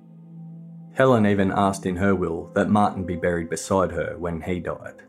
Helen 0.92 1.26
even 1.26 1.52
asked 1.54 1.86
in 1.86 1.96
her 1.96 2.14
will 2.14 2.50
that 2.54 2.68
Martin 2.68 3.06
be 3.06 3.16
buried 3.16 3.48
beside 3.48 3.92
her 3.92 4.18
when 4.18 4.42
he 4.42 4.60
died. 4.60 5.05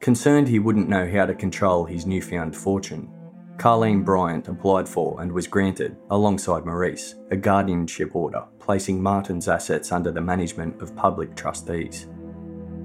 Concerned 0.00 0.48
he 0.48 0.58
wouldn't 0.58 0.88
know 0.88 1.06
how 1.06 1.26
to 1.26 1.34
control 1.34 1.84
his 1.84 2.06
newfound 2.06 2.56
fortune, 2.56 3.12
Carleen 3.58 4.02
Bryant 4.02 4.48
applied 4.48 4.88
for 4.88 5.20
and 5.20 5.30
was 5.30 5.46
granted, 5.46 5.94
alongside 6.08 6.64
Maurice, 6.64 7.16
a 7.30 7.36
guardianship 7.36 8.16
order 8.16 8.42
placing 8.58 9.02
Martin's 9.02 9.46
assets 9.46 9.92
under 9.92 10.10
the 10.10 10.22
management 10.22 10.80
of 10.80 10.96
public 10.96 11.36
trustees. 11.36 12.06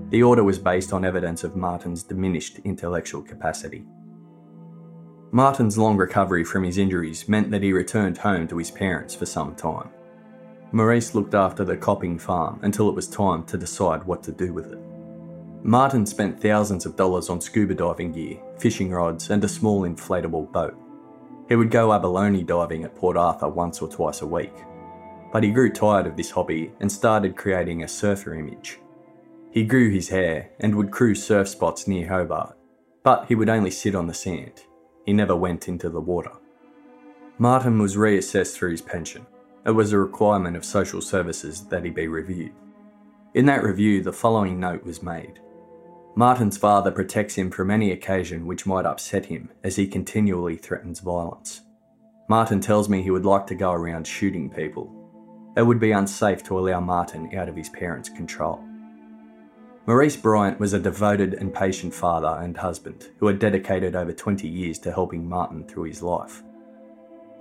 The 0.09 0.21
order 0.21 0.43
was 0.43 0.59
based 0.59 0.91
on 0.91 1.05
evidence 1.05 1.45
of 1.45 1.55
Martin's 1.55 2.03
diminished 2.03 2.59
intellectual 2.65 3.21
capacity. 3.21 3.85
Martin's 5.31 5.77
long 5.77 5.95
recovery 5.95 6.43
from 6.43 6.63
his 6.63 6.77
injuries 6.77 7.29
meant 7.29 7.49
that 7.51 7.63
he 7.63 7.71
returned 7.71 8.17
home 8.17 8.45
to 8.49 8.57
his 8.57 8.71
parents 8.71 9.15
for 9.15 9.25
some 9.25 9.55
time. 9.55 9.89
Maurice 10.73 11.15
looked 11.15 11.33
after 11.33 11.63
the 11.63 11.77
Copping 11.77 12.19
farm 12.19 12.59
until 12.63 12.89
it 12.89 12.95
was 12.95 13.07
time 13.07 13.45
to 13.45 13.57
decide 13.57 14.03
what 14.03 14.21
to 14.23 14.33
do 14.33 14.51
with 14.51 14.73
it. 14.73 14.84
Martin 15.65 16.05
spent 16.05 16.39
thousands 16.39 16.85
of 16.85 16.95
dollars 16.95 17.27
on 17.27 17.41
scuba 17.41 17.73
diving 17.73 18.11
gear, 18.11 18.37
fishing 18.59 18.91
rods, 18.91 19.31
and 19.31 19.43
a 19.43 19.47
small 19.47 19.81
inflatable 19.81 20.51
boat. 20.51 20.77
He 21.49 21.55
would 21.55 21.71
go 21.71 21.91
abalone 21.91 22.43
diving 22.43 22.83
at 22.83 22.93
Port 22.93 23.17
Arthur 23.17 23.49
once 23.49 23.81
or 23.81 23.89
twice 23.89 24.21
a 24.21 24.27
week. 24.27 24.53
But 25.33 25.41
he 25.41 25.49
grew 25.49 25.71
tired 25.71 26.05
of 26.05 26.15
this 26.15 26.29
hobby 26.29 26.71
and 26.81 26.91
started 26.91 27.35
creating 27.35 27.81
a 27.81 27.87
surfer 27.87 28.35
image. 28.35 28.77
He 29.49 29.63
grew 29.63 29.89
his 29.89 30.07
hair 30.07 30.51
and 30.59 30.75
would 30.75 30.91
cruise 30.91 31.25
surf 31.25 31.47
spots 31.47 31.87
near 31.87 32.07
Hobart, 32.07 32.55
but 33.01 33.25
he 33.25 33.33
would 33.33 33.49
only 33.49 33.71
sit 33.71 33.95
on 33.95 34.05
the 34.05 34.13
sand. 34.13 34.65
He 35.03 35.13
never 35.13 35.35
went 35.35 35.67
into 35.67 35.89
the 35.89 35.99
water. 35.99 36.33
Martin 37.39 37.79
was 37.79 37.95
reassessed 37.95 38.59
for 38.59 38.69
his 38.69 38.83
pension. 38.83 39.25
It 39.65 39.71
was 39.71 39.93
a 39.93 39.97
requirement 39.97 40.57
of 40.57 40.63
social 40.63 41.01
services 41.01 41.65
that 41.69 41.83
he 41.83 41.89
be 41.89 42.07
reviewed. 42.07 42.53
In 43.33 43.47
that 43.47 43.63
review, 43.63 44.03
the 44.03 44.13
following 44.13 44.59
note 44.59 44.83
was 44.83 45.01
made. 45.01 45.39
Martin's 46.17 46.57
father 46.57 46.91
protects 46.91 47.35
him 47.35 47.51
from 47.51 47.69
any 47.69 47.91
occasion 47.91 48.45
which 48.45 48.65
might 48.65 48.85
upset 48.85 49.25
him 49.25 49.49
as 49.65 49.75
he 49.75 49.85
continually 49.85 50.55
threatens 50.55 51.01
violence. 51.01 51.61
Martin 52.29 52.61
tells 52.61 52.87
me 52.87 53.01
he 53.01 53.11
would 53.11 53.25
like 53.25 53.45
to 53.47 53.55
go 53.55 53.71
around 53.71 54.07
shooting 54.07 54.49
people. 54.49 54.89
It 55.57 55.63
would 55.63 55.79
be 55.79 55.91
unsafe 55.91 56.41
to 56.43 56.57
allow 56.57 56.79
Martin 56.79 57.37
out 57.37 57.49
of 57.49 57.55
his 57.57 57.67
parents' 57.69 58.07
control. 58.07 58.63
Maurice 59.87 60.15
Bryant 60.15 60.57
was 60.57 60.71
a 60.71 60.79
devoted 60.79 61.33
and 61.35 61.53
patient 61.53 61.93
father 61.93 62.39
and 62.41 62.55
husband 62.55 63.09
who 63.19 63.27
had 63.27 63.37
dedicated 63.37 63.93
over 63.95 64.13
20 64.13 64.47
years 64.47 64.79
to 64.79 64.91
helping 64.91 65.27
Martin 65.27 65.67
through 65.67 65.83
his 65.83 66.01
life. 66.01 66.43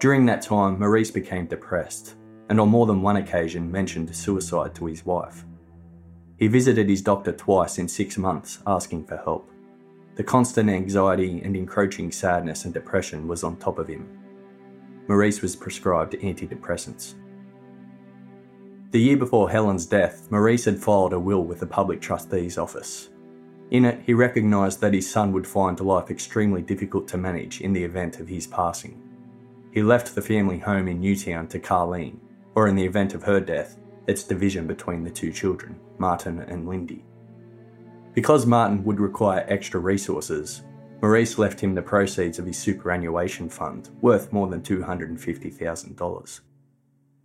During 0.00 0.26
that 0.26 0.42
time, 0.42 0.80
Maurice 0.80 1.12
became 1.12 1.46
depressed 1.46 2.16
and 2.50 2.60
on 2.60 2.68
more 2.68 2.86
than 2.86 3.02
one 3.02 3.16
occasion 3.16 3.70
mentioned 3.70 4.14
suicide 4.14 4.74
to 4.74 4.86
his 4.86 5.06
wife. 5.06 5.44
He 6.36 6.48
visited 6.48 6.88
his 6.88 7.02
doctor 7.02 7.32
twice 7.32 7.78
in 7.78 7.88
six 7.88 8.18
months 8.18 8.58
asking 8.66 9.04
for 9.04 9.16
help. 9.16 9.50
The 10.16 10.24
constant 10.24 10.68
anxiety 10.68 11.40
and 11.42 11.56
encroaching 11.56 12.12
sadness 12.12 12.64
and 12.64 12.74
depression 12.74 13.26
was 13.26 13.44
on 13.44 13.56
top 13.56 13.78
of 13.78 13.88
him. 13.88 14.08
Maurice 15.08 15.42
was 15.42 15.56
prescribed 15.56 16.14
antidepressants. 16.14 17.14
The 18.90 19.00
year 19.00 19.16
before 19.16 19.50
Helen's 19.50 19.86
death, 19.86 20.30
Maurice 20.30 20.64
had 20.66 20.78
filed 20.78 21.12
a 21.12 21.18
will 21.18 21.42
with 21.44 21.60
the 21.60 21.66
Public 21.66 22.00
Trustee's 22.00 22.58
Office. 22.58 23.10
In 23.70 23.84
it, 23.84 24.00
he 24.06 24.14
recognised 24.14 24.80
that 24.80 24.94
his 24.94 25.10
son 25.10 25.32
would 25.32 25.46
find 25.46 25.80
life 25.80 26.10
extremely 26.10 26.62
difficult 26.62 27.08
to 27.08 27.18
manage 27.18 27.60
in 27.60 27.72
the 27.72 27.82
event 27.82 28.20
of 28.20 28.28
his 28.28 28.46
passing. 28.46 29.02
He 29.72 29.82
left 29.82 30.14
the 30.14 30.22
family 30.22 30.58
home 30.58 30.86
in 30.86 31.00
Newtown 31.00 31.48
to 31.48 31.58
Carleen, 31.58 32.18
or 32.54 32.68
in 32.68 32.76
the 32.76 32.84
event 32.84 33.14
of 33.14 33.24
her 33.24 33.40
death, 33.40 33.78
its 34.06 34.24
division 34.24 34.66
between 34.66 35.02
the 35.02 35.10
two 35.10 35.32
children, 35.32 35.78
Martin 35.98 36.40
and 36.40 36.68
Lindy. 36.68 37.04
Because 38.12 38.46
Martin 38.46 38.84
would 38.84 39.00
require 39.00 39.44
extra 39.48 39.80
resources, 39.80 40.62
Maurice 41.02 41.36
left 41.36 41.60
him 41.60 41.74
the 41.74 41.82
proceeds 41.82 42.38
of 42.38 42.46
his 42.46 42.56
superannuation 42.56 43.48
fund, 43.48 43.90
worth 44.00 44.32
more 44.32 44.46
than 44.48 44.62
$250,000. 44.62 46.40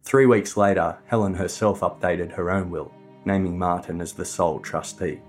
Three 0.03 0.25
weeks 0.25 0.57
later, 0.57 0.98
Helen 1.05 1.33
herself 1.33 1.81
updated 1.81 2.31
her 2.31 2.50
own 2.50 2.71
will, 2.71 2.91
naming 3.25 3.57
Martin 3.57 4.01
as 4.01 4.13
the 4.13 4.25
sole 4.25 4.59
trustee. 4.59 5.21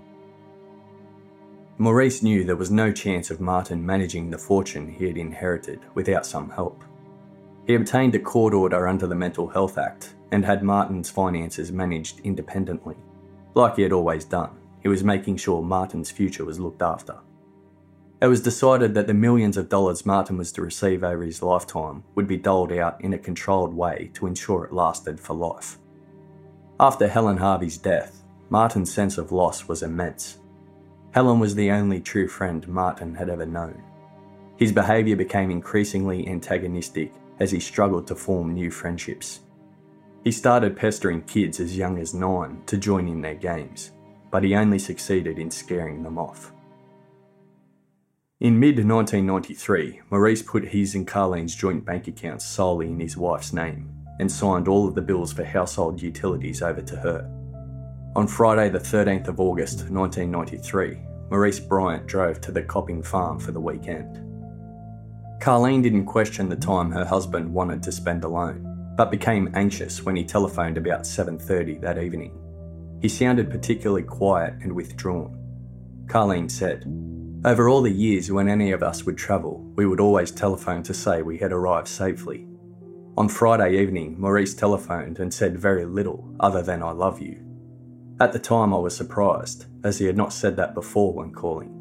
Maurice 1.77 2.21
knew 2.21 2.43
there 2.43 2.55
was 2.55 2.71
no 2.71 2.91
chance 2.91 3.31
of 3.31 3.41
Martin 3.41 3.85
managing 3.85 4.29
the 4.29 4.37
fortune 4.37 4.87
he 4.87 5.05
had 5.05 5.17
inherited 5.17 5.79
without 5.93 6.25
some 6.25 6.49
help. 6.49 6.83
He 7.67 7.75
obtained 7.75 8.15
a 8.15 8.19
court 8.19 8.53
order 8.53 8.87
under 8.87 9.07
the 9.07 9.15
Mental 9.15 9.47
Health 9.47 9.77
Act 9.77 10.15
and 10.31 10.45
had 10.45 10.63
Martin's 10.63 11.09
finances 11.09 11.71
managed 11.71 12.19
independently. 12.21 12.95
Like 13.53 13.75
he 13.75 13.81
had 13.81 13.91
always 13.91 14.25
done, 14.25 14.51
he 14.81 14.87
was 14.87 15.03
making 15.03 15.37
sure 15.37 15.61
Martin's 15.61 16.11
future 16.11 16.45
was 16.45 16.59
looked 16.59 16.81
after. 16.81 17.17
It 18.21 18.27
was 18.27 18.41
decided 18.41 18.93
that 18.93 19.07
the 19.07 19.13
millions 19.13 19.57
of 19.57 19.69
dollars 19.69 20.05
Martin 20.05 20.37
was 20.37 20.51
to 20.53 20.61
receive 20.61 21.03
over 21.03 21.23
his 21.23 21.41
lifetime 21.41 22.03
would 22.13 22.27
be 22.27 22.37
doled 22.37 22.71
out 22.71 23.01
in 23.03 23.13
a 23.13 23.17
controlled 23.17 23.73
way 23.73 24.11
to 24.13 24.27
ensure 24.27 24.63
it 24.63 24.73
lasted 24.73 25.19
for 25.19 25.33
life. 25.33 25.79
After 26.79 27.07
Helen 27.07 27.37
Harvey's 27.37 27.77
death, 27.77 28.23
Martin's 28.49 28.93
sense 28.93 29.17
of 29.17 29.31
loss 29.31 29.67
was 29.67 29.81
immense. 29.81 30.37
Helen 31.11 31.39
was 31.39 31.55
the 31.55 31.71
only 31.71 31.99
true 31.99 32.27
friend 32.27 32.67
Martin 32.67 33.15
had 33.15 33.29
ever 33.29 33.45
known. 33.45 33.81
His 34.57 34.71
behaviour 34.71 35.15
became 35.15 35.49
increasingly 35.49 36.27
antagonistic 36.27 37.11
as 37.39 37.49
he 37.49 37.59
struggled 37.59 38.05
to 38.07 38.15
form 38.15 38.53
new 38.53 38.69
friendships. 38.69 39.39
He 40.23 40.31
started 40.31 40.77
pestering 40.77 41.23
kids 41.23 41.59
as 41.59 41.75
young 41.75 41.97
as 41.97 42.13
nine 42.13 42.61
to 42.67 42.77
join 42.77 43.07
in 43.07 43.21
their 43.21 43.35
games, 43.35 43.91
but 44.29 44.43
he 44.43 44.55
only 44.55 44.77
succeeded 44.77 45.39
in 45.39 45.49
scaring 45.49 46.03
them 46.03 46.19
off. 46.19 46.53
In 48.39 48.59
mid 48.59 48.77
1993, 48.77 50.01
Maurice 50.11 50.41
put 50.41 50.67
his 50.67 50.95
and 50.95 51.07
Carleen's 51.07 51.55
joint 51.55 51.85
bank 51.85 52.07
accounts 52.07 52.45
solely 52.45 52.87
in 52.87 52.99
his 52.99 53.17
wife's 53.17 53.53
name 53.53 53.91
and 54.19 54.31
signed 54.31 54.67
all 54.67 54.87
of 54.87 54.93
the 54.93 55.01
bills 55.01 55.33
for 55.33 55.43
household 55.43 56.01
utilities 56.01 56.61
over 56.61 56.81
to 56.81 56.95
her. 56.97 57.27
On 58.15 58.27
Friday, 58.27 58.69
the 58.69 58.79
13th 58.79 59.27
of 59.27 59.39
August 59.39 59.89
1993, 59.89 60.97
Maurice 61.31 61.59
Bryant 61.59 62.05
drove 62.05 62.41
to 62.41 62.51
the 62.51 62.61
Copping 62.61 63.01
farm 63.01 63.39
for 63.39 63.51
the 63.51 63.59
weekend. 63.59 64.17
Carlene 65.39 65.81
didn't 65.81 66.05
question 66.05 66.49
the 66.49 66.55
time 66.55 66.91
her 66.91 67.05
husband 67.05 67.51
wanted 67.51 67.81
to 67.83 67.91
spend 67.91 68.23
alone, 68.23 68.70
but 69.01 69.09
became 69.09 69.49
anxious 69.55 70.03
when 70.03 70.15
he 70.15 70.23
telephoned 70.23 70.77
about 70.77 71.07
7:30 71.07 71.81
that 71.81 71.97
evening. 71.97 72.39
He 73.01 73.09
sounded 73.09 73.49
particularly 73.49 74.03
quiet 74.03 74.53
and 74.61 74.71
withdrawn. 74.73 75.39
Carleen 76.05 76.47
said, 76.47 76.85
over 77.43 77.67
all 77.67 77.81
the 77.81 77.89
years 77.89 78.31
when 78.31 78.47
any 78.47 78.71
of 78.71 78.83
us 78.83 79.03
would 79.03 79.17
travel, 79.17 79.65
we 79.75 79.87
would 79.87 79.99
always 79.99 80.29
telephone 80.29 80.83
to 80.83 80.93
say 80.93 81.23
we 81.23 81.39
had 81.39 81.51
arrived 81.51 81.87
safely. 81.87 82.47
On 83.17 83.27
Friday 83.27 83.81
evening, 83.81 84.21
Maurice 84.21 84.53
telephoned 84.53 85.17
and 85.17 85.33
said 85.33 85.57
very 85.57 85.83
little 85.83 86.35
other 86.39 86.61
than 86.61 86.83
I 86.83 86.91
love 86.91 87.19
you. 87.19 87.39
At 88.19 88.33
the 88.33 88.45
time, 88.53 88.71
I 88.71 88.77
was 88.77 88.95
surprised, 88.95 89.65
as 89.83 89.97
he 89.97 90.05
had 90.05 90.15
not 90.15 90.31
said 90.31 90.55
that 90.57 90.75
before 90.75 91.11
when 91.11 91.31
calling, 91.31 91.73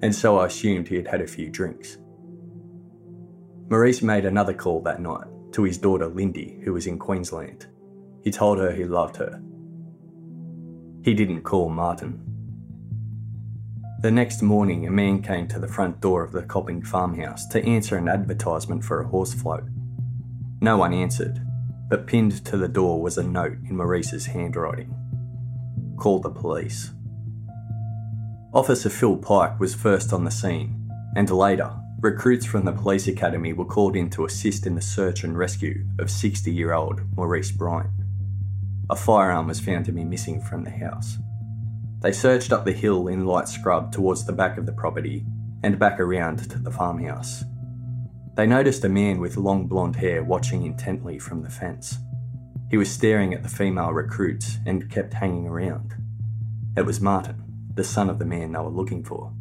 and 0.00 0.14
so 0.14 0.38
I 0.38 0.46
assumed 0.46 0.86
he 0.86 0.94
had 0.94 1.08
had 1.08 1.22
a 1.22 1.26
few 1.26 1.50
drinks. 1.50 1.98
Maurice 3.68 4.00
made 4.00 4.24
another 4.24 4.54
call 4.54 4.80
that 4.82 5.00
night 5.00 5.26
to 5.52 5.64
his 5.64 5.78
daughter 5.78 6.06
Lindy, 6.06 6.60
who 6.64 6.72
was 6.72 6.86
in 6.86 6.98
Queensland. 6.98 7.66
He 8.22 8.30
told 8.30 8.58
her 8.58 8.72
he 8.72 8.84
loved 8.84 9.16
her. 9.16 9.40
He 11.02 11.14
didn't 11.14 11.42
call 11.42 11.70
Martin. 11.70 12.24
The 14.00 14.10
next 14.10 14.42
morning, 14.42 14.86
a 14.86 14.90
man 14.90 15.22
came 15.22 15.48
to 15.48 15.58
the 15.58 15.66
front 15.66 16.00
door 16.00 16.22
of 16.22 16.32
the 16.32 16.42
Copping 16.42 16.82
farmhouse 16.82 17.46
to 17.48 17.64
answer 17.64 17.96
an 17.96 18.08
advertisement 18.08 18.84
for 18.84 19.00
a 19.00 19.08
horse 19.08 19.34
float. 19.34 19.64
No 20.60 20.76
one 20.76 20.94
answered, 20.94 21.40
but 21.88 22.06
pinned 22.06 22.44
to 22.44 22.56
the 22.56 22.68
door 22.68 23.00
was 23.00 23.18
a 23.18 23.22
note 23.22 23.56
in 23.68 23.76
Maurice's 23.76 24.26
handwriting. 24.26 24.94
Call 25.96 26.20
the 26.20 26.30
police. 26.30 26.92
Officer 28.52 28.88
Phil 28.88 29.16
Pike 29.16 29.58
was 29.58 29.74
first 29.74 30.12
on 30.12 30.24
the 30.24 30.30
scene, 30.30 30.88
and 31.16 31.30
later, 31.30 31.72
recruits 32.00 32.46
from 32.46 32.64
the 32.64 32.72
police 32.72 33.08
academy 33.08 33.52
were 33.52 33.64
called 33.64 33.96
in 33.96 34.08
to 34.10 34.24
assist 34.24 34.66
in 34.66 34.74
the 34.74 34.80
search 34.80 35.24
and 35.24 35.36
rescue 35.36 35.84
of 35.98 36.10
60 36.10 36.52
year 36.52 36.72
old 36.72 37.00
Maurice 37.16 37.50
Bryant. 37.50 37.90
A 38.90 38.96
firearm 38.96 39.48
was 39.48 39.60
found 39.60 39.84
to 39.86 39.92
be 39.92 40.04
missing 40.04 40.40
from 40.40 40.62
the 40.62 40.70
house. 40.70 41.18
They 42.00 42.12
searched 42.12 42.52
up 42.52 42.64
the 42.64 42.72
hill 42.72 43.08
in 43.08 43.26
light 43.26 43.48
scrub 43.48 43.90
towards 43.90 44.24
the 44.24 44.32
back 44.32 44.56
of 44.56 44.66
the 44.66 44.72
property 44.72 45.24
and 45.64 45.78
back 45.78 45.98
around 45.98 46.48
to 46.50 46.58
the 46.58 46.70
farmhouse. 46.70 47.42
They 48.36 48.46
noticed 48.46 48.84
a 48.84 48.88
man 48.88 49.18
with 49.18 49.36
long 49.36 49.66
blonde 49.66 49.96
hair 49.96 50.22
watching 50.22 50.64
intently 50.64 51.18
from 51.18 51.42
the 51.42 51.50
fence. 51.50 51.98
He 52.70 52.76
was 52.76 52.88
staring 52.88 53.34
at 53.34 53.42
the 53.42 53.48
female 53.48 53.92
recruits 53.92 54.58
and 54.64 54.88
kept 54.88 55.14
hanging 55.14 55.48
around. 55.48 55.94
It 56.76 56.82
was 56.82 57.00
Martin, 57.00 57.42
the 57.74 57.82
son 57.82 58.08
of 58.08 58.20
the 58.20 58.24
man 58.24 58.52
they 58.52 58.60
were 58.60 58.68
looking 58.68 59.02
for. 59.02 59.32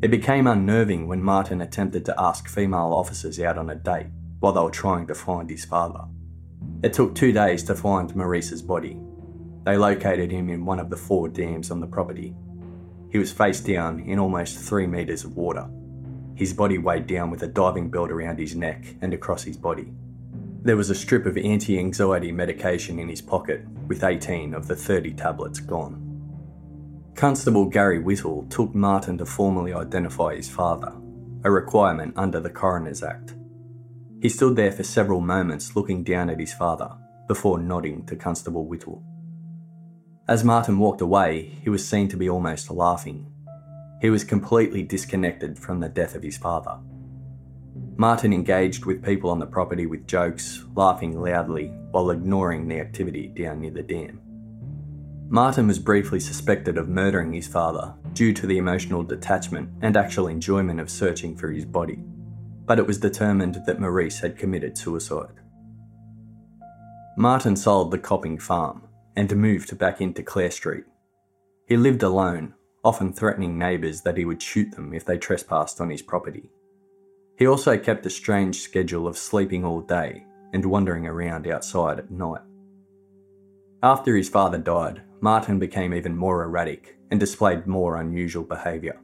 It 0.00 0.10
became 0.10 0.46
unnerving 0.46 1.08
when 1.08 1.22
Martin 1.22 1.60
attempted 1.60 2.04
to 2.04 2.14
ask 2.18 2.48
female 2.48 2.92
officers 2.94 3.40
out 3.40 3.58
on 3.58 3.70
a 3.70 3.74
date 3.74 4.06
while 4.40 4.52
they 4.52 4.60
were 4.60 4.70
trying 4.70 5.06
to 5.08 5.14
find 5.14 5.50
his 5.50 5.64
father. 5.64 6.04
It 6.82 6.92
took 6.92 7.14
two 7.14 7.32
days 7.32 7.64
to 7.64 7.74
find 7.74 8.14
Maurice's 8.14 8.62
body, 8.62 9.00
they 9.68 9.76
located 9.76 10.30
him 10.30 10.48
in 10.48 10.64
one 10.64 10.80
of 10.80 10.88
the 10.88 10.96
four 10.96 11.28
dams 11.28 11.70
on 11.70 11.78
the 11.78 11.86
property. 11.86 12.34
He 13.10 13.18
was 13.18 13.30
face 13.30 13.60
down 13.60 14.00
in 14.00 14.18
almost 14.18 14.58
three 14.58 14.86
metres 14.86 15.24
of 15.24 15.36
water. 15.36 15.68
His 16.36 16.54
body 16.54 16.78
weighed 16.78 17.06
down 17.06 17.30
with 17.30 17.42
a 17.42 17.48
diving 17.48 17.90
belt 17.90 18.10
around 18.10 18.38
his 18.38 18.56
neck 18.56 18.86
and 19.02 19.12
across 19.12 19.42
his 19.42 19.58
body. 19.58 19.92
There 20.62 20.78
was 20.78 20.88
a 20.88 20.94
strip 20.94 21.26
of 21.26 21.36
anti 21.36 21.78
anxiety 21.78 22.32
medication 22.32 22.98
in 22.98 23.10
his 23.10 23.20
pocket, 23.20 23.66
with 23.88 24.04
18 24.04 24.54
of 24.54 24.66
the 24.66 24.74
30 24.74 25.12
tablets 25.12 25.60
gone. 25.60 26.07
Constable 27.18 27.64
Gary 27.64 27.98
Whittle 27.98 28.46
took 28.48 28.76
Martin 28.76 29.18
to 29.18 29.26
formally 29.26 29.74
identify 29.74 30.36
his 30.36 30.48
father, 30.48 30.92
a 31.42 31.50
requirement 31.50 32.14
under 32.16 32.38
the 32.38 32.48
Coroner's 32.48 33.02
Act. 33.02 33.34
He 34.22 34.28
stood 34.28 34.54
there 34.54 34.70
for 34.70 34.84
several 34.84 35.20
moments 35.20 35.74
looking 35.74 36.04
down 36.04 36.30
at 36.30 36.38
his 36.38 36.54
father 36.54 36.92
before 37.26 37.58
nodding 37.58 38.06
to 38.06 38.14
Constable 38.14 38.68
Whittle. 38.68 39.02
As 40.28 40.44
Martin 40.44 40.78
walked 40.78 41.00
away, 41.00 41.58
he 41.60 41.68
was 41.68 41.84
seen 41.84 42.06
to 42.10 42.16
be 42.16 42.30
almost 42.30 42.70
laughing. 42.70 43.26
He 44.00 44.10
was 44.10 44.22
completely 44.22 44.84
disconnected 44.84 45.58
from 45.58 45.80
the 45.80 45.88
death 45.88 46.14
of 46.14 46.22
his 46.22 46.38
father. 46.38 46.78
Martin 47.96 48.32
engaged 48.32 48.84
with 48.84 49.04
people 49.04 49.30
on 49.30 49.40
the 49.40 49.46
property 49.46 49.86
with 49.86 50.06
jokes, 50.06 50.62
laughing 50.76 51.20
loudly 51.20 51.72
while 51.90 52.10
ignoring 52.10 52.68
the 52.68 52.78
activity 52.78 53.26
down 53.26 53.60
near 53.60 53.72
the 53.72 53.82
dam. 53.82 54.20
Martin 55.30 55.66
was 55.66 55.78
briefly 55.78 56.18
suspected 56.18 56.78
of 56.78 56.88
murdering 56.88 57.34
his 57.34 57.46
father 57.46 57.94
due 58.14 58.32
to 58.32 58.46
the 58.46 58.56
emotional 58.56 59.02
detachment 59.02 59.68
and 59.82 59.94
actual 59.94 60.26
enjoyment 60.26 60.80
of 60.80 60.88
searching 60.88 61.36
for 61.36 61.50
his 61.50 61.66
body, 61.66 62.02
but 62.64 62.78
it 62.78 62.86
was 62.86 62.98
determined 62.98 63.60
that 63.66 63.78
Maurice 63.78 64.20
had 64.20 64.38
committed 64.38 64.78
suicide. 64.78 65.34
Martin 67.18 67.56
sold 67.56 67.90
the 67.90 67.98
Copping 67.98 68.38
farm 68.38 68.88
and 69.16 69.36
moved 69.36 69.76
back 69.76 70.00
into 70.00 70.22
Clare 70.22 70.50
Street. 70.50 70.84
He 71.66 71.76
lived 71.76 72.02
alone, 72.02 72.54
often 72.82 73.12
threatening 73.12 73.58
neighbours 73.58 74.00
that 74.02 74.16
he 74.16 74.24
would 74.24 74.40
shoot 74.40 74.70
them 74.70 74.94
if 74.94 75.04
they 75.04 75.18
trespassed 75.18 75.78
on 75.78 75.90
his 75.90 76.00
property. 76.00 76.48
He 77.36 77.46
also 77.46 77.76
kept 77.76 78.06
a 78.06 78.10
strange 78.10 78.60
schedule 78.60 79.06
of 79.06 79.18
sleeping 79.18 79.62
all 79.62 79.82
day 79.82 80.24
and 80.54 80.64
wandering 80.64 81.06
around 81.06 81.46
outside 81.46 81.98
at 81.98 82.10
night. 82.10 82.40
After 83.82 84.16
his 84.16 84.30
father 84.30 84.58
died, 84.58 85.02
Martin 85.20 85.58
became 85.58 85.92
even 85.94 86.16
more 86.16 86.44
erratic 86.44 86.98
and 87.10 87.18
displayed 87.18 87.66
more 87.66 87.96
unusual 88.00 88.44
behaviour. 88.44 89.00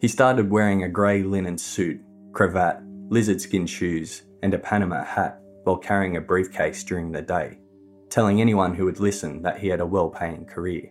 He 0.00 0.08
started 0.08 0.50
wearing 0.50 0.84
a 0.84 0.88
grey 0.88 1.22
linen 1.22 1.58
suit, 1.58 2.00
cravat, 2.32 2.80
lizard 3.08 3.40
skin 3.40 3.66
shoes, 3.66 4.22
and 4.42 4.54
a 4.54 4.58
Panama 4.58 5.04
hat 5.04 5.40
while 5.64 5.76
carrying 5.76 6.16
a 6.16 6.20
briefcase 6.20 6.82
during 6.82 7.12
the 7.12 7.22
day 7.22 7.58
telling 8.10 8.40
anyone 8.40 8.74
who 8.74 8.84
would 8.84 9.00
listen 9.00 9.40
that 9.42 9.58
he 9.58 9.68
had 9.68 9.80
a 9.80 9.86
well 9.86 10.10
paying 10.10 10.44
career. 10.44 10.90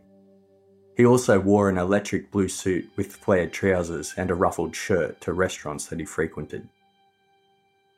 He 0.95 1.05
also 1.05 1.39
wore 1.39 1.69
an 1.69 1.77
electric 1.77 2.31
blue 2.31 2.47
suit 2.47 2.89
with 2.95 3.15
flared 3.15 3.53
trousers 3.53 4.13
and 4.17 4.31
a 4.31 4.35
ruffled 4.35 4.75
shirt 4.75 5.21
to 5.21 5.33
restaurants 5.33 5.85
that 5.87 5.99
he 5.99 6.05
frequented. 6.05 6.67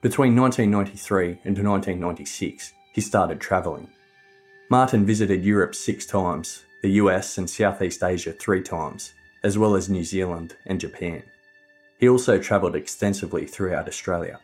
Between 0.02 0.36
1993 0.36 1.42
and 1.46 1.58
1996, 1.58 2.74
he 2.94 3.02
started 3.02 3.40
travelling. 3.40 3.88
Martin 4.72 5.06
visited 5.06 5.44
Europe 5.44 5.76
six 5.76 6.06
times, 6.06 6.64
the 6.82 6.92
US 6.92 7.38
and 7.38 7.50
Southeast 7.50 8.02
Asia 8.02 8.32
three 8.32 8.62
times, 8.62 9.14
as 9.44 9.58
well 9.58 9.76
as 9.76 9.90
New 9.90 10.06
Zealand 10.06 10.56
and 10.66 10.80
Japan. 10.80 11.24
He 11.98 12.08
also 12.08 12.40
travelled 12.40 12.78
extensively 12.78 13.46
throughout 13.46 13.90
Australia. 13.90 14.40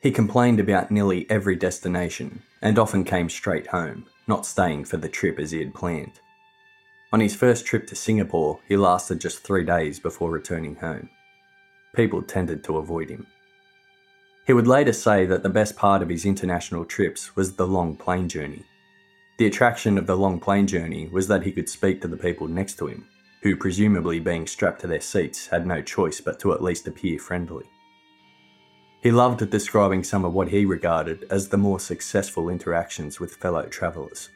He 0.00 0.12
complained 0.12 0.60
about 0.60 0.92
nearly 0.92 1.28
every 1.28 1.56
destination 1.56 2.44
and 2.62 2.78
often 2.78 3.02
came 3.02 3.28
straight 3.28 3.66
home, 3.66 4.06
not 4.28 4.46
staying 4.46 4.84
for 4.84 4.98
the 4.98 5.08
trip 5.08 5.40
as 5.40 5.50
he 5.50 5.58
had 5.58 5.74
planned. 5.74 6.20
On 7.12 7.18
his 7.18 7.34
first 7.34 7.66
trip 7.66 7.88
to 7.88 7.96
Singapore, 7.96 8.60
he 8.68 8.76
lasted 8.76 9.20
just 9.20 9.42
three 9.42 9.64
days 9.64 9.98
before 9.98 10.30
returning 10.30 10.76
home. 10.76 11.10
People 11.96 12.22
tended 12.22 12.62
to 12.62 12.76
avoid 12.76 13.10
him. 13.10 13.26
He 14.46 14.52
would 14.52 14.68
later 14.68 14.92
say 14.92 15.26
that 15.26 15.42
the 15.42 15.48
best 15.48 15.74
part 15.74 16.02
of 16.02 16.08
his 16.08 16.24
international 16.24 16.84
trips 16.84 17.34
was 17.34 17.56
the 17.56 17.66
long 17.66 17.96
plane 17.96 18.28
journey. 18.28 18.64
The 19.36 19.46
attraction 19.46 19.98
of 19.98 20.06
the 20.06 20.16
long 20.16 20.38
plane 20.38 20.66
journey 20.66 21.08
was 21.08 21.26
that 21.26 21.42
he 21.42 21.50
could 21.50 21.68
speak 21.68 22.00
to 22.00 22.08
the 22.08 22.16
people 22.16 22.46
next 22.46 22.78
to 22.78 22.86
him, 22.86 23.08
who, 23.42 23.56
presumably 23.56 24.20
being 24.20 24.46
strapped 24.46 24.80
to 24.82 24.86
their 24.86 25.00
seats, 25.00 25.48
had 25.48 25.66
no 25.66 25.82
choice 25.82 26.20
but 26.20 26.38
to 26.40 26.52
at 26.52 26.62
least 26.62 26.86
appear 26.86 27.18
friendly. 27.18 27.64
He 29.02 29.10
loved 29.10 29.50
describing 29.50 30.04
some 30.04 30.24
of 30.24 30.32
what 30.32 30.48
he 30.48 30.64
regarded 30.64 31.26
as 31.30 31.48
the 31.48 31.58
more 31.58 31.80
successful 31.80 32.48
interactions 32.48 33.18
with 33.18 33.34
fellow 33.34 33.66
travellers. 33.66 34.30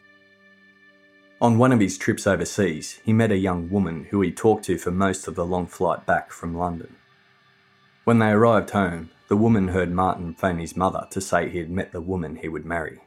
On 1.40 1.56
one 1.56 1.70
of 1.70 1.78
his 1.78 1.96
trips 1.96 2.26
overseas, 2.26 2.98
he 3.04 3.12
met 3.12 3.30
a 3.30 3.38
young 3.38 3.70
woman 3.70 4.08
who 4.10 4.20
he 4.20 4.32
talked 4.32 4.64
to 4.64 4.76
for 4.76 4.90
most 4.90 5.28
of 5.28 5.36
the 5.36 5.46
long 5.46 5.68
flight 5.68 6.04
back 6.06 6.32
from 6.32 6.58
London. 6.58 6.96
When 8.02 8.18
they 8.18 8.30
arrived 8.30 8.70
home, 8.70 9.10
the 9.28 9.36
woman 9.36 9.68
heard 9.68 9.92
Martin 9.92 10.34
phone 10.34 10.58
his 10.58 10.76
mother 10.76 11.06
to 11.10 11.20
say 11.20 11.48
he 11.48 11.58
had 11.58 11.70
met 11.70 11.92
the 11.92 12.00
woman 12.00 12.36
he 12.36 12.48
would 12.48 12.64
marry. 12.66 13.00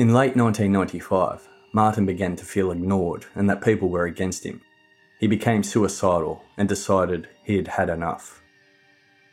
In 0.00 0.14
late 0.14 0.34
1995, 0.34 1.46
Martin 1.74 2.06
began 2.06 2.34
to 2.36 2.44
feel 2.46 2.70
ignored 2.70 3.26
and 3.34 3.50
that 3.50 3.60
people 3.60 3.90
were 3.90 4.06
against 4.06 4.46
him. 4.46 4.62
He 5.18 5.26
became 5.26 5.62
suicidal 5.62 6.42
and 6.56 6.66
decided 6.66 7.28
he 7.44 7.56
had 7.56 7.68
had 7.68 7.90
enough. 7.90 8.40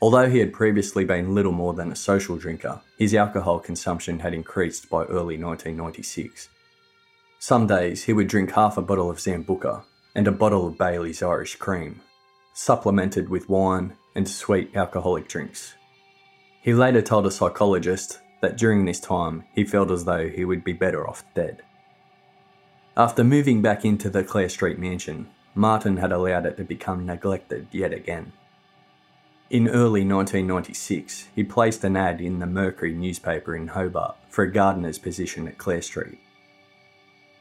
Although 0.02 0.30
he 0.30 0.40
had 0.40 0.52
previously 0.52 1.06
been 1.06 1.34
little 1.34 1.54
more 1.54 1.74
than 1.74 1.90
a 1.90 1.96
social 1.96 2.36
drinker, 2.36 2.82
his 2.98 3.16
alcohol 3.16 3.60
consumption 3.60 4.20
had 4.20 4.34
increased 4.34 4.90
by 4.90 5.06
early 5.06 5.42
1996. 5.42 6.50
Some 7.40 7.66
days 7.66 8.04
he 8.04 8.12
would 8.12 8.28
drink 8.28 8.52
half 8.52 8.76
a 8.76 8.82
bottle 8.82 9.10
of 9.10 9.20
Sambuca 9.20 9.86
and 10.16 10.28
a 10.28 10.34
bottle 10.34 10.68
of 10.68 10.78
Bailey's 10.78 11.24
Irish 11.24 11.56
Cream, 11.56 12.02
supplemented 12.54 13.30
with 13.30 13.48
wine 13.48 13.96
and 14.16 14.28
sweet 14.28 14.76
alcoholic 14.76 15.30
drinks. 15.30 15.76
He 16.62 16.74
later 16.74 17.02
told 17.02 17.26
a 17.26 17.32
psychologist 17.32 18.20
that 18.42 18.58
during 18.58 18.86
this 18.86 19.00
time 19.00 19.44
he 19.54 19.64
felt 19.64 19.92
as 19.92 20.06
though 20.06 20.30
he 20.30 20.46
would 20.46 20.64
be 20.64 20.74
better 20.74 21.08
off 21.08 21.24
dead. 21.34 21.62
After 22.96 23.24
moving 23.24 23.62
back 23.62 23.86
into 23.86 24.10
the 24.10 24.24
Clare 24.24 24.50
Street 24.50 24.80
mansion, 24.80 25.28
Martin 25.54 25.98
had 25.98 26.12
allowed 26.12 26.46
it 26.46 26.58
to 26.58 26.64
become 26.64 27.06
neglected 27.06 27.68
yet 27.72 27.94
again. 27.94 28.34
In 29.50 29.70
early 29.70 30.04
1996, 30.04 31.30
he 31.34 31.44
placed 31.44 31.84
an 31.84 31.96
ad 31.96 32.20
in 32.20 32.40
the 32.40 32.46
Mercury 32.46 32.94
newspaper 32.94 33.56
in 33.56 33.68
Hobart 33.68 34.16
for 34.30 34.44
a 34.44 34.52
gardener's 34.52 35.00
position 35.00 35.48
at 35.48 35.58
Clare 35.58 35.82
Street. 35.82 36.20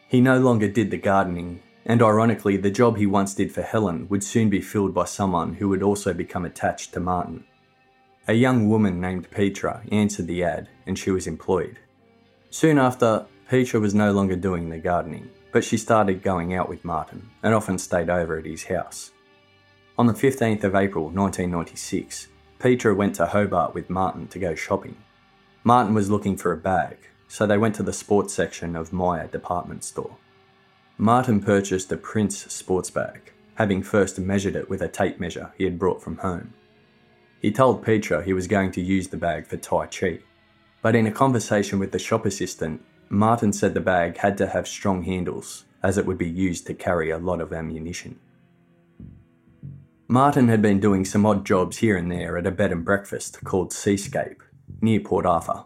He 0.09 0.21
no 0.21 0.39
longer 0.39 0.69
did 0.69 0.91
the 0.91 0.99
gardening, 0.99 1.63
and 1.85 2.01
ironically, 2.01 2.57
the 2.57 2.71
job 2.71 2.97
he 2.97 3.07
once 3.07 3.35
did 3.35 3.53
for 3.53 3.63
Helen 3.63 4.09
would 4.09 4.23
soon 4.23 4.49
be 4.49 4.61
filled 4.61 4.95
by 4.95 5.05
someone 5.05 5.55
who 5.55 5.69
would 5.69 5.83
also 5.83 6.15
become 6.15 6.45
attached 6.45 6.93
to 6.93 7.01
Martin. 7.01 7.45
A 8.29 8.35
young 8.35 8.69
woman 8.69 9.01
named 9.01 9.31
Petra 9.31 9.83
answered 9.93 10.27
the 10.27 10.43
ad, 10.43 10.69
and 10.85 10.99
she 10.99 11.13
was 11.13 11.29
employed. 11.29 11.79
Soon 12.51 12.77
after, 12.77 13.25
Petra 13.49 13.79
was 13.79 13.95
no 13.95 14.11
longer 14.11 14.35
doing 14.35 14.69
the 14.69 14.79
gardening, 14.79 15.31
but 15.53 15.63
she 15.63 15.77
started 15.77 16.25
going 16.25 16.53
out 16.53 16.69
with 16.69 16.85
Martin 16.85 17.31
and 17.45 17.55
often 17.55 17.79
stayed 17.79 18.11
over 18.11 18.37
at 18.37 18.45
his 18.45 18.65
house. 18.65 19.13
On 19.97 20.09
the 20.09 20.13
15th 20.13 20.65
of 20.65 20.75
April 20.75 21.05
1996, 21.05 22.27
Petra 22.59 22.97
went 22.97 23.15
to 23.15 23.27
Hobart 23.27 23.75
with 23.75 23.89
Martin 23.89 24.27
to 24.29 24.41
go 24.41 24.57
shopping. 24.57 24.97
Martin 25.63 25.95
was 25.95 26.11
looking 26.11 26.37
for 26.37 26.51
a 26.51 26.57
bag, 26.57 26.99
so 27.29 27.47
they 27.47 27.59
went 27.59 27.77
to 27.77 27.85
the 27.85 27.93
sports 27.93 28.35
section 28.35 28.75
of 28.75 28.93
Myer 28.93 29.29
department 29.29 29.85
store. 29.85 30.17
Martin 30.99 31.41
purchased 31.41 31.93
a 31.93 31.97
Prince 31.97 32.53
sports 32.53 32.91
bag, 32.91 33.33
having 33.55 33.85
first 33.85 34.19
measured 34.19 34.57
it 34.57 34.69
with 34.69 34.83
a 34.83 34.89
tape 34.89 35.21
measure 35.21 35.53
he 35.57 35.63
had 35.63 35.79
brought 35.79 36.03
from 36.03 36.17
home. 36.17 36.53
He 37.41 37.53
told 37.53 37.85
Petra 37.85 38.25
he 38.25 38.33
was 38.33 38.47
going 38.47 38.73
to 38.73 38.81
use 38.81 39.09
the 39.09 39.17
bag 39.17 39.47
for 39.47 39.57
Tai 39.57 39.87
Chi, 39.87 40.21
but 40.83 40.97
in 40.97 41.07
a 41.07 41.13
conversation 41.13 41.79
with 41.79 41.93
the 41.93 41.99
shop 41.99 42.27
assistant, 42.27 42.83
Martin 43.09 43.53
said 43.53 43.75
the 43.75 43.81
bag 43.81 44.17
had 44.19 44.37
to 44.39 44.49
have 44.49 44.67
strong 44.67 45.03
handles 45.03 45.65
as 45.83 45.99
it 45.99 46.07
would 46.07 46.19
be 46.19 46.29
used 46.29 46.67
to 46.67 46.75
carry 46.75 47.11
a 47.11 47.19
lot 47.19 47.41
of 47.41 47.53
ammunition. 47.53 48.19
Martin 50.09 50.49
had 50.49 50.63
been 50.63 50.81
doing 50.81 51.05
some 51.05 51.27
odd 51.27 51.45
jobs 51.45 51.79
here 51.79 51.97
and 51.97 52.11
there 52.11 52.39
at 52.39 52.47
a 52.47 52.51
bed 52.51 52.73
and 52.73 52.85
breakfast 52.85 53.43
called 53.45 53.73
Seascape, 53.73 54.43
near 54.81 55.01
Port 55.01 55.27
Arthur. 55.27 55.65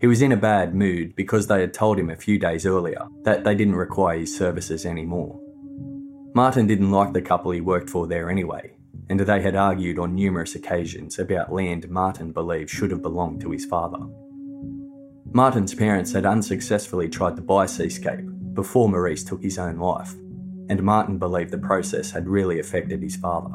He 0.00 0.06
was 0.06 0.22
in 0.22 0.30
a 0.30 0.36
bad 0.36 0.74
mood 0.74 1.16
because 1.16 1.48
they 1.48 1.60
had 1.60 1.74
told 1.74 1.98
him 1.98 2.08
a 2.08 2.16
few 2.16 2.38
days 2.38 2.64
earlier 2.64 3.08
that 3.24 3.42
they 3.42 3.56
didn't 3.56 3.74
require 3.74 4.18
his 4.18 4.36
services 4.36 4.86
anymore. 4.86 5.40
Martin 6.34 6.68
didn't 6.68 6.92
like 6.92 7.12
the 7.12 7.22
couple 7.22 7.50
he 7.50 7.60
worked 7.60 7.90
for 7.90 8.06
there 8.06 8.30
anyway, 8.30 8.72
and 9.10 9.20
they 9.20 9.40
had 9.40 9.56
argued 9.56 9.98
on 9.98 10.14
numerous 10.14 10.54
occasions 10.54 11.18
about 11.18 11.52
land 11.52 11.88
Martin 11.88 12.32
believed 12.32 12.70
should 12.70 12.90
have 12.90 13.02
belonged 13.02 13.40
to 13.40 13.50
his 13.50 13.64
father. 13.64 13.98
Martin's 15.32 15.74
parents 15.74 16.12
had 16.12 16.26
unsuccessfully 16.26 17.08
tried 17.08 17.36
to 17.36 17.42
buy 17.42 17.66
Seascape 17.66 18.26
before 18.54 18.88
Maurice 18.88 19.24
took 19.24 19.42
his 19.42 19.58
own 19.58 19.76
life, 19.76 20.14
and 20.68 20.82
Martin 20.82 21.18
believed 21.18 21.50
the 21.50 21.58
process 21.58 22.10
had 22.10 22.28
really 22.28 22.58
affected 22.60 23.02
his 23.02 23.16
father. 23.16 23.54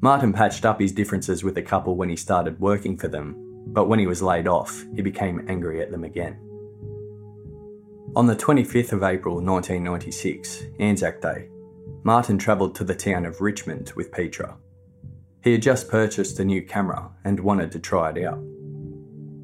Martin 0.00 0.32
patched 0.32 0.64
up 0.64 0.80
his 0.80 0.92
differences 0.92 1.44
with 1.44 1.54
the 1.54 1.62
couple 1.62 1.96
when 1.96 2.08
he 2.08 2.16
started 2.16 2.58
working 2.58 2.96
for 2.96 3.08
them, 3.08 3.36
but 3.68 3.88
when 3.88 4.00
he 4.00 4.06
was 4.06 4.20
laid 4.20 4.48
off, 4.48 4.84
he 4.94 5.02
became 5.02 5.46
angry 5.48 5.80
at 5.80 5.90
them 5.90 6.02
again. 6.04 6.36
On 8.16 8.26
the 8.26 8.36
25th 8.36 8.92
of 8.92 9.04
April 9.04 9.36
1996, 9.36 10.64
Anzac 10.80 11.20
Day, 11.22 11.48
Martin 12.04 12.38
travelled 12.38 12.74
to 12.74 12.84
the 12.84 12.94
town 12.94 13.24
of 13.24 13.40
Richmond 13.40 13.92
with 13.96 14.12
Petra. 14.12 14.56
He 15.42 15.52
had 15.52 15.62
just 15.62 15.88
purchased 15.88 16.38
a 16.38 16.44
new 16.44 16.62
camera 16.62 17.10
and 17.24 17.40
wanted 17.40 17.72
to 17.72 17.78
try 17.78 18.10
it 18.10 18.24
out. 18.24 18.40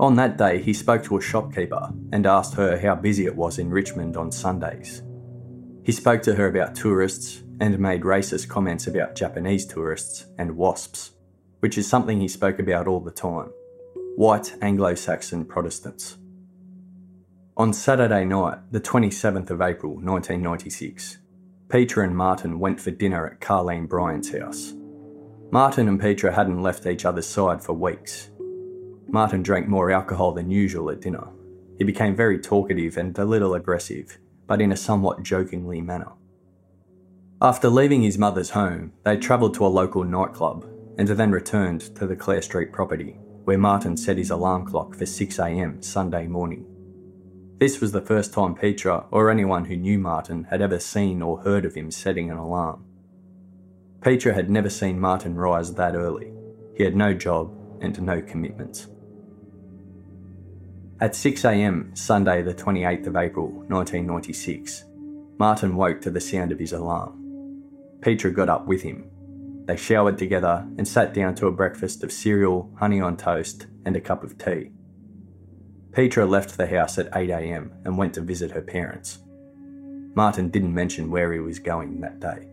On 0.01 0.15
that 0.17 0.37
day, 0.39 0.63
he 0.63 0.73
spoke 0.73 1.03
to 1.05 1.17
a 1.17 1.21
shopkeeper 1.21 1.93
and 2.13 2.27
asked 2.27 2.55
her 2.55 2.79
how 2.79 2.95
busy 2.95 3.27
it 3.27 3.35
was 3.35 3.59
in 3.59 3.71
Richmond 3.71 4.17
on 4.17 4.31
Sundays. 4.31 5.03
He 5.83 5.93
spoke 5.93 6.23
to 6.23 6.35
her 6.35 6.47
about 6.47 6.75
tourists 6.75 7.43
and 7.61 7.79
made 7.79 8.03
racist 8.03 8.49
comments 8.49 8.87
about 8.87 9.17
Japanese 9.17 9.67
tourists 9.67 10.27
and 10.39 10.57
wasps, 10.57 11.13
which 11.61 11.77
is 11.77 11.89
something 11.89 12.21
he 12.21 12.29
spoke 12.29 12.59
about 12.59 12.87
all 12.87 13.01
the 13.01 13.11
time 13.11 13.51
white 14.19 14.53
Anglo 14.61 14.97
Saxon 14.97 15.45
Protestants. 15.45 16.17
On 17.57 17.73
Saturday 17.73 18.25
night, 18.25 18.59
the 18.73 18.81
27th 18.81 19.51
of 19.51 19.63
April 19.63 19.93
1996, 19.93 21.19
Petra 21.69 22.05
and 22.05 22.17
Martin 22.17 22.59
went 22.59 22.81
for 22.81 22.91
dinner 22.91 23.27
at 23.27 23.41
Carleen 23.41 23.87
Bryant's 23.87 24.33
house. 24.33 24.73
Martin 25.51 25.87
and 25.87 26.01
Petra 26.01 26.33
hadn't 26.33 26.63
left 26.63 26.87
each 26.87 27.05
other's 27.05 27.27
side 27.27 27.63
for 27.63 27.75
weeks. 27.75 28.31
Martin 29.07 29.43
drank 29.43 29.69
more 29.69 29.91
alcohol 29.91 30.33
than 30.33 30.51
usual 30.51 30.91
at 30.91 31.03
dinner. 31.03 31.29
He 31.77 31.85
became 31.85 32.17
very 32.17 32.39
talkative 32.39 32.97
and 32.97 33.17
a 33.19 33.25
little 33.25 33.55
aggressive, 33.55 34.19
but 34.47 34.63
in 34.63 34.73
a 34.73 34.77
somewhat 34.77 35.23
jokingly 35.23 35.83
manner. 35.83 36.13
After 37.43 37.69
leaving 37.69 38.01
his 38.01 38.17
mother's 38.17 38.51
home, 38.51 38.93
they 39.05 39.19
travelled 39.19 39.53
to 39.55 39.67
a 39.67 39.69
local 39.69 40.05
nightclub 40.05 40.67
and 40.97 41.07
then 41.07 41.31
returned 41.31 41.95
to 41.97 42.07
the 42.07 42.17
Clare 42.17 42.43
Street 42.43 42.73
property, 42.73 43.19
where 43.45 43.59
Martin 43.59 43.97
set 43.97 44.17
his 44.17 44.31
alarm 44.31 44.65
clock 44.65 44.95
for 44.95 45.05
6am 45.05 45.85
Sunday 45.85 46.27
morning. 46.27 46.65
This 47.59 47.81
was 47.81 47.91
the 47.91 48.01
first 48.01 48.33
time 48.33 48.55
Petra 48.55 49.07
or 49.11 49.31
anyone 49.31 49.65
who 49.65 49.77
knew 49.77 49.99
Martin 49.99 50.45
had 50.45 50.63
ever 50.63 50.79
seen 50.79 51.21
or 51.21 51.41
heard 51.41 51.65
of 51.65 51.75
him 51.75 51.91
setting 51.91 52.31
an 52.31 52.37
alarm. 52.37 52.85
Petra 54.01 54.33
had 54.33 54.49
never 54.49 54.71
seen 54.71 55.01
Martin 55.01 55.35
rise 55.35 55.75
that 55.75 55.97
early. 55.97 56.33
He 56.77 56.85
had 56.85 56.95
no 56.95 57.13
job 57.15 57.53
and 57.81 58.01
no 58.01 58.23
commitments. 58.23 58.87
At 61.01 61.15
6am, 61.15 61.99
Sunday, 61.99 62.43
the 62.43 62.55
28th 62.55 63.09
of 63.09 63.17
April 63.17 63.49
1996, 63.49 64.85
Martin 65.39 65.75
woke 65.75 66.01
to 66.03 66.11
the 66.11 66.21
sound 66.21 66.53
of 66.53 66.61
his 66.61 66.73
alarm. 66.73 67.65
Petra 68.01 68.31
got 68.33 68.49
up 68.49 68.69
with 68.69 68.83
him. 68.83 69.11
They 69.65 69.77
showered 69.77 70.17
together 70.17 70.65
and 70.79 70.87
sat 70.87 71.13
down 71.13 71.35
to 71.37 71.49
a 71.49 71.53
breakfast 71.53 72.05
of 72.05 72.13
cereal, 72.13 72.71
honey 72.79 73.01
on 73.01 73.17
toast, 73.17 73.67
and 73.85 73.97
a 73.97 74.01
cup 74.01 74.23
of 74.23 74.39
tea. 74.39 74.71
Petra 75.99 76.25
left 76.25 76.57
the 76.57 76.69
house 76.69 76.97
at 76.97 77.11
8am 77.11 77.73
and 77.85 77.99
went 77.99 78.15
to 78.15 78.21
visit 78.21 78.53
her 78.53 78.63
parents. 78.63 79.19
Martin 80.15 80.49
didn't 80.49 80.73
mention 80.73 81.11
where 81.11 81.33
he 81.33 81.41
was 81.41 81.59
going 81.59 82.01
that 82.01 82.21
day. 82.21 82.47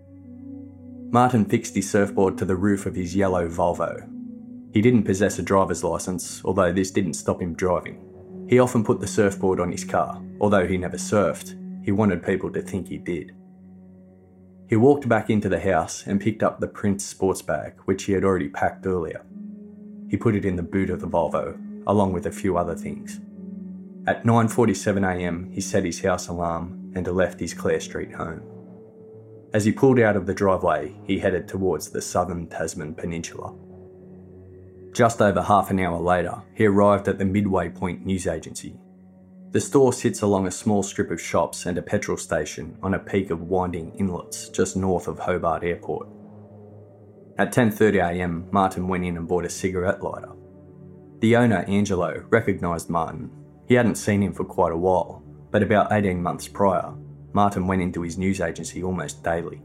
Martin 1.12 1.46
fixed 1.46 1.76
his 1.76 1.88
surfboard 1.88 2.40
to 2.40 2.46
the 2.46 2.56
roof 2.56 2.88
of 2.88 2.96
his 2.96 3.16
yellow 3.16 3.48
Volvo. 3.48 4.10
He 4.74 4.82
didn't 4.82 5.04
possess 5.04 5.38
a 5.38 5.44
driver's 5.44 5.84
license, 5.84 6.42
although 6.44 6.74
this 6.74 6.90
didn't 6.90 7.14
stop 7.14 7.40
him 7.40 7.54
driving. 7.54 8.48
He 8.50 8.58
often 8.58 8.84
put 8.84 9.00
the 9.00 9.06
surfboard 9.06 9.60
on 9.60 9.72
his 9.72 9.84
car, 9.84 10.20
although 10.42 10.66
he 10.66 10.80
never 10.80 10.98
surfed, 10.98 11.54
he 11.86 11.92
wanted 11.92 12.26
people 12.26 12.52
to 12.52 12.64
think 12.64 12.88
he 12.88 12.98
did. 12.98 13.36
He 14.68 14.76
walked 14.76 15.08
back 15.08 15.30
into 15.30 15.50
the 15.50 15.60
house 15.60 16.08
and 16.08 16.20
picked 16.20 16.42
up 16.42 16.60
the 16.60 16.68
Prince 16.68 17.06
sports 17.06 17.44
bag, 17.44 17.74
which 17.86 18.06
he 18.06 18.14
had 18.14 18.24
already 18.24 18.50
packed 18.50 18.88
earlier. 18.88 19.24
He 20.10 20.18
put 20.18 20.34
it 20.34 20.46
in 20.46 20.56
the 20.56 20.64
boot 20.64 20.90
of 20.90 21.00
the 21.00 21.08
Volvo, 21.08 21.62
along 21.86 22.12
with 22.12 22.26
a 22.26 22.32
few 22.32 22.58
other 22.58 22.74
things. 22.74 23.20
At 24.08 24.24
9.47am, 24.24 25.52
he 25.52 25.62
set 25.62 25.84
his 25.84 26.02
house 26.02 26.28
alarm 26.28 26.92
and 26.96 27.08
left 27.08 27.40
his 27.40 27.56
Clare 27.56 27.80
Street 27.80 28.14
home. 28.14 28.42
As 29.54 29.66
he 29.66 29.72
pulled 29.72 30.00
out 30.00 30.16
of 30.16 30.28
the 30.28 30.34
driveway, 30.34 30.96
he 31.06 31.18
headed 31.18 31.48
towards 31.48 31.90
the 31.90 32.02
southern 32.02 32.48
Tasman 32.48 32.94
Peninsula. 32.94 33.56
Just 34.94 35.22
over 35.22 35.42
half 35.42 35.72
an 35.72 35.80
hour 35.80 36.00
later, 36.00 36.36
he 36.54 36.66
arrived 36.66 37.08
at 37.08 37.18
the 37.18 37.26
Midway 37.26 37.70
Point 37.70 38.06
news 38.06 38.28
agency. 38.28 38.78
The 39.52 39.62
store 39.62 39.92
sits 39.92 40.22
along 40.22 40.46
a 40.46 40.52
small 40.52 40.84
strip 40.84 41.10
of 41.10 41.20
shops 41.20 41.66
and 41.66 41.78
a 41.78 41.82
petrol 41.82 42.18
station 42.18 42.78
on 42.84 42.94
a 42.94 43.00
peak 43.00 43.30
of 43.32 43.44
winding 43.44 43.96
inlets 43.96 44.50
just 44.50 44.78
north 44.78 45.08
of 45.08 45.18
Hobart 45.18 45.64
Airport. 45.64 46.10
At 47.38 47.54
10.30am, 47.54 48.52
Martin 48.52 48.88
went 48.88 49.04
in 49.04 49.18
and 49.18 49.28
bought 49.28 49.46
a 49.46 49.50
cigarette 49.50 50.04
lighter. 50.04 50.32
The 51.20 51.38
owner, 51.38 51.66
Angelo, 51.68 52.24
recognised 52.30 52.90
Martin. 52.90 53.32
He 53.68 53.76
hadn't 53.76 53.96
seen 53.96 54.22
him 54.22 54.34
for 54.34 54.44
quite 54.44 54.72
a 54.72 54.78
while, 54.78 55.24
but 55.52 55.64
about 55.64 55.92
18 55.92 56.22
months 56.22 56.48
prior, 56.48 56.94
Martin 57.34 57.68
went 57.68 57.82
into 57.82 58.02
his 58.02 58.18
news 58.18 58.40
agency 58.42 58.84
almost 58.84 59.24
daily. 59.24 59.62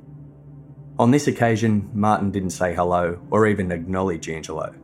On 0.98 1.10
this 1.10 1.28
occasion, 1.28 1.90
Martin 1.94 2.30
didn't 2.30 2.50
say 2.50 2.74
hello 2.74 3.20
or 3.30 3.46
even 3.46 3.72
acknowledge 3.72 4.28
Angelo. 4.28 4.74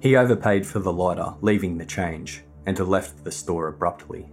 He 0.00 0.16
overpaid 0.16 0.66
for 0.66 0.78
the 0.78 0.92
lighter, 0.92 1.34
leaving 1.40 1.78
the 1.78 1.84
change, 1.84 2.42
and 2.66 2.78
left 2.78 3.24
the 3.24 3.32
store 3.32 3.68
abruptly. 3.68 4.28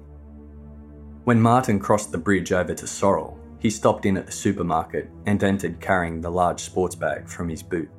When 1.23 1.41
Martin 1.41 1.80
crossed 1.80 2.12
the 2.12 2.17
bridge 2.17 2.52
over 2.52 2.73
to 2.73 2.86
Sorell, 2.86 3.38
he 3.60 3.69
stopped 3.69 4.06
in 4.06 4.17
at 4.17 4.26
the 4.26 4.32
supermarket 4.32 5.10
and 5.26 5.41
entered 5.41 5.80
carrying 5.80 6.19
the 6.19 6.30
large 6.30 6.60
sports 6.60 6.95
bag 6.95 7.30
from 7.30 7.47
his 7.47 7.63
boot. 7.63 7.89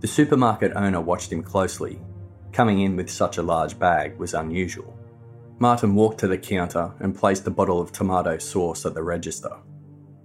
The 0.00 0.06
supermarket 0.06 0.72
owner 0.74 1.00
watched 1.00 1.32
him 1.32 1.42
closely. 1.42 2.00
Coming 2.52 2.80
in 2.80 2.96
with 2.96 3.10
such 3.10 3.36
a 3.36 3.42
large 3.42 3.78
bag 3.78 4.16
was 4.18 4.34
unusual. 4.34 4.98
Martin 5.58 5.94
walked 5.94 6.18
to 6.18 6.28
the 6.28 6.36
counter 6.36 6.92
and 7.00 7.16
placed 7.16 7.46
a 7.46 7.50
bottle 7.50 7.80
of 7.80 7.92
tomato 7.92 8.38
sauce 8.38 8.84
at 8.84 8.94
the 8.94 9.02
register. 9.02 9.56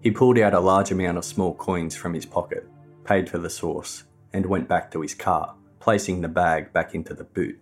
He 0.02 0.12
pulled 0.12 0.40
out 0.40 0.54
a 0.54 0.60
large 0.60 0.92
amount 0.92 1.18
of 1.18 1.26
small 1.26 1.54
coins 1.54 1.96
from 1.96 2.14
his 2.14 2.26
pocket, 2.26 2.68
paid 3.04 3.30
for 3.30 3.38
the 3.38 3.50
sauce, 3.50 4.04
and 4.34 4.46
went 4.46 4.68
back 4.68 4.92
to 4.92 5.02
his 5.02 5.14
car, 5.14 5.56
placing 5.80 6.22
the 6.22 6.28
bag 6.28 6.74
back 6.74 6.96
into 6.96 7.14
the 7.14 7.24
boot. 7.24 7.60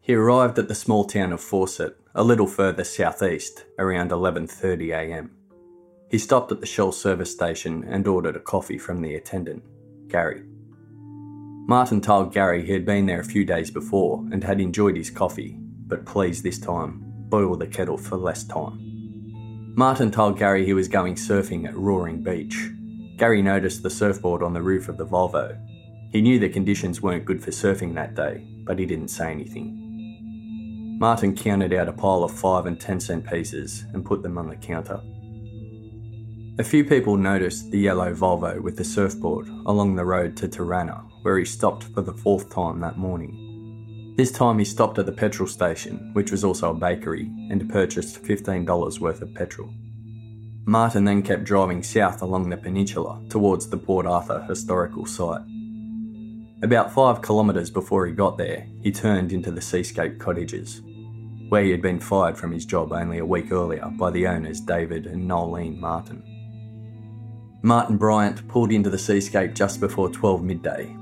He 0.00 0.14
arrived 0.14 0.58
at 0.58 0.68
the 0.68 0.74
small 0.74 1.04
town 1.04 1.32
of 1.32 1.40
Forcett, 1.40 1.96
a 2.14 2.24
little 2.24 2.46
further 2.46 2.84
southeast, 2.84 3.66
around 3.78 4.10
11:30 4.10 4.90
a.m. 4.90 5.36
He 6.10 6.18
stopped 6.18 6.50
at 6.50 6.60
the 6.60 6.66
Shell 6.66 6.92
service 6.92 7.30
station 7.30 7.84
and 7.84 8.08
ordered 8.08 8.34
a 8.34 8.40
coffee 8.40 8.78
from 8.78 9.02
the 9.02 9.14
attendant, 9.14 9.62
Gary. 10.08 10.47
Martin 11.68 12.00
told 12.00 12.32
Gary 12.32 12.64
he 12.64 12.72
had 12.72 12.86
been 12.86 13.04
there 13.04 13.20
a 13.20 13.24
few 13.24 13.44
days 13.44 13.70
before 13.70 14.24
and 14.32 14.42
had 14.42 14.58
enjoyed 14.58 14.96
his 14.96 15.10
coffee, 15.10 15.58
but 15.86 16.06
please 16.06 16.42
this 16.42 16.58
time 16.58 17.02
boil 17.28 17.54
the 17.56 17.66
kettle 17.66 17.98
for 17.98 18.16
less 18.16 18.42
time. 18.42 19.74
Martin 19.76 20.10
told 20.10 20.38
Gary 20.38 20.64
he 20.64 20.72
was 20.72 20.88
going 20.88 21.14
surfing 21.14 21.68
at 21.68 21.76
Roaring 21.76 22.22
Beach. 22.22 22.70
Gary 23.18 23.42
noticed 23.42 23.82
the 23.82 23.90
surfboard 23.90 24.42
on 24.42 24.54
the 24.54 24.62
roof 24.62 24.88
of 24.88 24.96
the 24.96 25.04
Volvo. 25.04 25.60
He 26.10 26.22
knew 26.22 26.38
the 26.38 26.48
conditions 26.48 27.02
weren't 27.02 27.26
good 27.26 27.44
for 27.44 27.50
surfing 27.50 27.94
that 27.96 28.14
day, 28.14 28.48
but 28.64 28.78
he 28.78 28.86
didn't 28.86 29.08
say 29.08 29.30
anything. 29.30 30.96
Martin 30.98 31.36
counted 31.36 31.74
out 31.74 31.86
a 31.86 31.92
pile 31.92 32.24
of 32.24 32.32
5 32.32 32.64
and 32.64 32.80
10 32.80 32.98
cent 32.98 33.26
pieces 33.26 33.84
and 33.92 34.06
put 34.06 34.22
them 34.22 34.38
on 34.38 34.48
the 34.48 34.56
counter. 34.56 35.02
A 36.58 36.64
few 36.64 36.82
people 36.82 37.18
noticed 37.18 37.70
the 37.70 37.78
yellow 37.78 38.14
Volvo 38.14 38.58
with 38.58 38.78
the 38.78 38.84
surfboard 38.84 39.48
along 39.66 39.96
the 39.96 40.04
road 40.06 40.34
to 40.38 40.48
Taranna, 40.48 41.07
where 41.28 41.38
he 41.38 41.44
stopped 41.44 41.84
for 41.84 42.00
the 42.00 42.14
fourth 42.14 42.48
time 42.48 42.80
that 42.80 42.96
morning. 42.96 44.14
This 44.16 44.32
time 44.32 44.58
he 44.58 44.64
stopped 44.64 44.98
at 44.98 45.04
the 45.04 45.12
petrol 45.12 45.46
station, 45.46 46.08
which 46.14 46.30
was 46.30 46.42
also 46.42 46.70
a 46.70 46.74
bakery, 46.74 47.30
and 47.50 47.68
purchased 47.68 48.22
$15 48.22 48.98
worth 48.98 49.20
of 49.20 49.34
petrol. 49.34 49.68
Martin 50.64 51.04
then 51.04 51.20
kept 51.20 51.44
driving 51.44 51.82
south 51.82 52.22
along 52.22 52.48
the 52.48 52.56
peninsula 52.56 53.22
towards 53.28 53.68
the 53.68 53.76
Port 53.76 54.06
Arthur 54.06 54.42
historical 54.48 55.04
site. 55.04 55.42
About 56.62 56.94
five 56.94 57.20
kilometres 57.20 57.68
before 57.68 58.06
he 58.06 58.14
got 58.14 58.38
there, 58.38 58.66
he 58.82 58.90
turned 58.90 59.30
into 59.30 59.50
the 59.50 59.60
Seascape 59.60 60.18
cottages 60.18 60.80
where 61.50 61.62
he 61.62 61.70
had 61.70 61.82
been 61.82 62.00
fired 62.00 62.38
from 62.38 62.52
his 62.52 62.64
job 62.64 62.90
only 62.90 63.18
a 63.18 63.26
week 63.26 63.52
earlier 63.52 63.84
by 63.98 64.10
the 64.10 64.26
owners 64.26 64.60
David 64.60 65.06
and 65.06 65.28
Noelene 65.28 65.78
Martin. 65.78 66.22
Martin 67.62 67.98
Bryant 67.98 68.48
pulled 68.48 68.72
into 68.72 68.88
the 68.88 68.98
seascape 68.98 69.52
just 69.52 69.78
before 69.78 70.08
12 70.08 70.42
midday. 70.42 70.97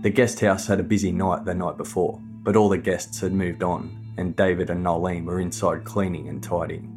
The 0.00 0.10
guest 0.10 0.38
house 0.40 0.68
had 0.68 0.78
a 0.78 0.84
busy 0.84 1.10
night 1.10 1.44
the 1.44 1.54
night 1.54 1.76
before, 1.76 2.20
but 2.22 2.54
all 2.54 2.68
the 2.68 2.78
guests 2.78 3.20
had 3.20 3.32
moved 3.32 3.64
on, 3.64 4.14
and 4.16 4.36
David 4.36 4.70
and 4.70 4.84
Noelene 4.84 5.24
were 5.24 5.40
inside 5.40 5.84
cleaning 5.84 6.28
and 6.28 6.40
tidying. 6.40 6.94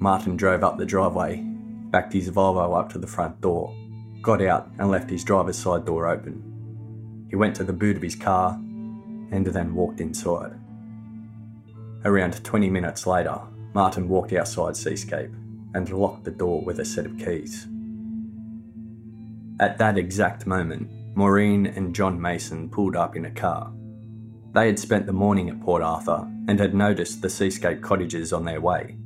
Martin 0.00 0.36
drove 0.36 0.64
up 0.64 0.78
the 0.78 0.86
driveway, 0.86 1.42
backed 1.90 2.14
his 2.14 2.30
Volvo 2.30 2.78
up 2.78 2.90
to 2.92 2.98
the 2.98 3.06
front 3.06 3.38
door, 3.42 3.76
got 4.22 4.40
out 4.40 4.70
and 4.78 4.90
left 4.90 5.10
his 5.10 5.22
driver's 5.22 5.58
side 5.58 5.84
door 5.84 6.08
open. 6.08 7.26
He 7.28 7.36
went 7.36 7.54
to 7.56 7.64
the 7.64 7.74
boot 7.74 7.96
of 7.96 8.02
his 8.02 8.16
car 8.16 8.54
and 8.54 9.46
then 9.46 9.74
walked 9.74 10.00
inside. 10.00 10.58
Around 12.06 12.42
20 12.42 12.70
minutes 12.70 13.06
later, 13.06 13.38
Martin 13.74 14.08
walked 14.08 14.32
outside 14.32 14.76
Seascape 14.76 15.30
and 15.74 15.90
locked 15.90 16.24
the 16.24 16.30
door 16.30 16.62
with 16.62 16.78
a 16.78 16.84
set 16.84 17.04
of 17.04 17.18
keys. 17.18 17.66
At 19.60 19.78
that 19.78 19.98
exact 19.98 20.46
moment, 20.46 20.90
Maureen 21.14 21.66
and 21.66 21.94
John 21.94 22.20
Mason 22.20 22.70
pulled 22.70 22.96
up 22.96 23.16
in 23.16 23.26
a 23.26 23.30
car. 23.30 23.72
They 24.52 24.66
had 24.66 24.78
spent 24.78 25.06
the 25.06 25.12
morning 25.12 25.48
at 25.48 25.60
Port 25.60 25.82
Arthur 25.82 26.26
and 26.48 26.58
had 26.58 26.74
noticed 26.74 27.22
the 27.22 27.30
Seascape 27.30 27.82
cottages 27.82 28.32
on 28.32 28.44
their 28.44 28.60
way. 28.60 28.96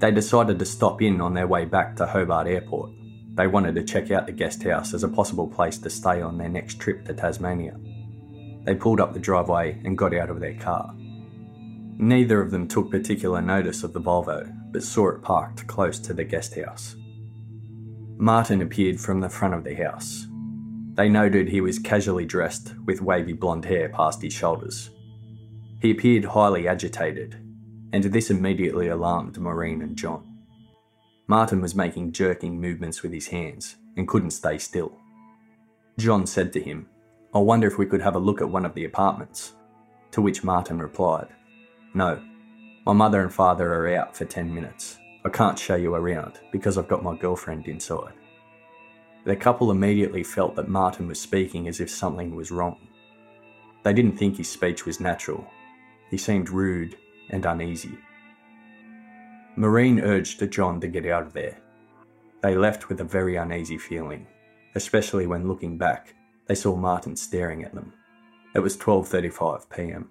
They 0.00 0.10
decided 0.10 0.58
to 0.58 0.64
stop 0.64 1.02
in 1.02 1.20
on 1.20 1.34
their 1.34 1.46
way 1.46 1.64
back 1.64 1.96
to 1.96 2.06
Hobart 2.06 2.46
Airport. 2.46 2.90
They 3.34 3.46
wanted 3.46 3.74
to 3.74 3.84
check 3.84 4.10
out 4.10 4.26
the 4.26 4.32
guest 4.32 4.62
house 4.62 4.94
as 4.94 5.02
a 5.02 5.08
possible 5.08 5.48
place 5.48 5.78
to 5.78 5.90
stay 5.90 6.20
on 6.20 6.38
their 6.38 6.48
next 6.48 6.80
trip 6.80 7.04
to 7.06 7.14
Tasmania. 7.14 7.76
They 8.64 8.74
pulled 8.74 9.00
up 9.00 9.12
the 9.12 9.20
driveway 9.20 9.80
and 9.84 9.98
got 9.98 10.14
out 10.14 10.30
of 10.30 10.40
their 10.40 10.54
car. 10.54 10.94
Neither 11.96 12.40
of 12.40 12.50
them 12.50 12.66
took 12.66 12.90
particular 12.90 13.40
notice 13.40 13.84
of 13.84 13.92
the 13.92 14.00
Volvo, 14.00 14.52
but 14.72 14.82
saw 14.82 15.10
it 15.10 15.22
parked 15.22 15.66
close 15.66 15.98
to 16.00 16.14
the 16.14 16.24
guest 16.24 16.56
house. 16.56 16.96
Martin 18.16 18.62
appeared 18.62 19.00
from 19.00 19.20
the 19.20 19.28
front 19.28 19.54
of 19.54 19.64
the 19.64 19.74
house. 19.74 20.26
They 20.94 21.08
noted 21.08 21.48
he 21.48 21.60
was 21.60 21.78
casually 21.80 22.24
dressed 22.24 22.72
with 22.86 23.02
wavy 23.02 23.32
blonde 23.32 23.64
hair 23.64 23.88
past 23.88 24.22
his 24.22 24.32
shoulders. 24.32 24.90
He 25.80 25.90
appeared 25.90 26.24
highly 26.24 26.68
agitated, 26.68 27.34
and 27.92 28.04
this 28.04 28.30
immediately 28.30 28.88
alarmed 28.88 29.38
Maureen 29.38 29.82
and 29.82 29.96
John. 29.96 30.38
Martin 31.26 31.60
was 31.60 31.74
making 31.74 32.12
jerking 32.12 32.60
movements 32.60 33.02
with 33.02 33.12
his 33.12 33.28
hands 33.28 33.76
and 33.96 34.06
couldn't 34.06 34.30
stay 34.30 34.56
still. 34.58 34.96
John 35.98 36.26
said 36.26 36.52
to 36.52 36.60
him, 36.60 36.88
I 37.34 37.38
wonder 37.38 37.66
if 37.66 37.76
we 37.78 37.86
could 37.86 38.02
have 38.02 38.14
a 38.14 38.20
look 38.20 38.40
at 38.40 38.48
one 38.48 38.64
of 38.64 38.74
the 38.74 38.84
apartments. 38.84 39.54
To 40.12 40.22
which 40.22 40.44
Martin 40.44 40.78
replied, 40.78 41.28
no. 41.92 42.22
My 42.86 42.92
mother 42.92 43.22
and 43.22 43.32
father 43.32 43.72
are 43.72 43.96
out 43.96 44.16
for 44.16 44.24
10 44.24 44.54
minutes. 44.54 44.98
I 45.24 45.28
can't 45.30 45.58
show 45.58 45.74
you 45.74 45.94
around 45.94 46.38
because 46.52 46.78
I've 46.78 46.88
got 46.88 47.02
my 47.02 47.16
girlfriend 47.16 47.66
inside. 47.66 48.12
The 49.24 49.36
couple 49.36 49.70
immediately 49.70 50.22
felt 50.22 50.54
that 50.56 50.68
Martin 50.68 51.08
was 51.08 51.18
speaking 51.18 51.66
as 51.66 51.80
if 51.80 51.88
something 51.88 52.36
was 52.36 52.50
wrong. 52.50 52.76
They 53.82 53.94
didn't 53.94 54.18
think 54.18 54.36
his 54.36 54.48
speech 54.48 54.84
was 54.84 55.00
natural. 55.00 55.46
He 56.10 56.18
seemed 56.18 56.50
rude 56.50 56.96
and 57.30 57.44
uneasy. 57.46 57.98
Maureen 59.56 60.00
urged 60.00 60.50
John 60.50 60.80
to 60.80 60.88
get 60.88 61.06
out 61.06 61.22
of 61.22 61.32
there. 61.32 61.56
They 62.42 62.54
left 62.54 62.88
with 62.88 63.00
a 63.00 63.04
very 63.04 63.36
uneasy 63.36 63.78
feeling, 63.78 64.26
especially 64.74 65.26
when 65.26 65.48
looking 65.48 65.78
back, 65.78 66.14
they 66.46 66.54
saw 66.54 66.76
Martin 66.76 67.16
staring 67.16 67.64
at 67.64 67.74
them. 67.74 67.92
It 68.54 68.60
was 68.60 68.76
12:35 68.76 69.70
p.m. 69.70 70.10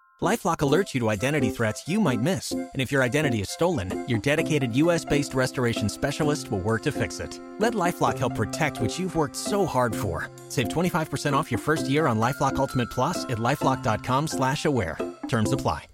Lifelock 0.21 0.57
alerts 0.57 0.93
you 0.93 0.99
to 0.99 1.09
identity 1.09 1.49
threats 1.49 1.87
you 1.87 1.99
might 1.99 2.21
miss. 2.21 2.51
And 2.51 2.69
if 2.75 2.91
your 2.91 3.01
identity 3.01 3.41
is 3.41 3.49
stolen, 3.49 4.05
your 4.07 4.19
dedicated 4.19 4.75
US 4.75 5.03
based 5.03 5.33
restoration 5.33 5.89
specialist 5.89 6.51
will 6.51 6.59
work 6.59 6.83
to 6.83 6.91
fix 6.91 7.19
it. 7.19 7.39
Let 7.57 7.73
Lifelock 7.73 8.19
help 8.19 8.35
protect 8.35 8.79
what 8.79 8.99
you've 8.99 9.15
worked 9.15 9.35
so 9.35 9.65
hard 9.65 9.95
for. 9.95 10.29
Save 10.47 10.67
25% 10.67 11.33
off 11.33 11.49
your 11.49 11.57
first 11.57 11.89
year 11.89 12.05
on 12.05 12.19
Lifelock 12.19 12.57
Ultimate 12.57 12.91
Plus 12.91 13.23
at 13.25 13.39
lifelock.com 13.39 14.27
slash 14.27 14.65
aware. 14.65 14.95
Terms 15.27 15.53
apply. 15.53 15.85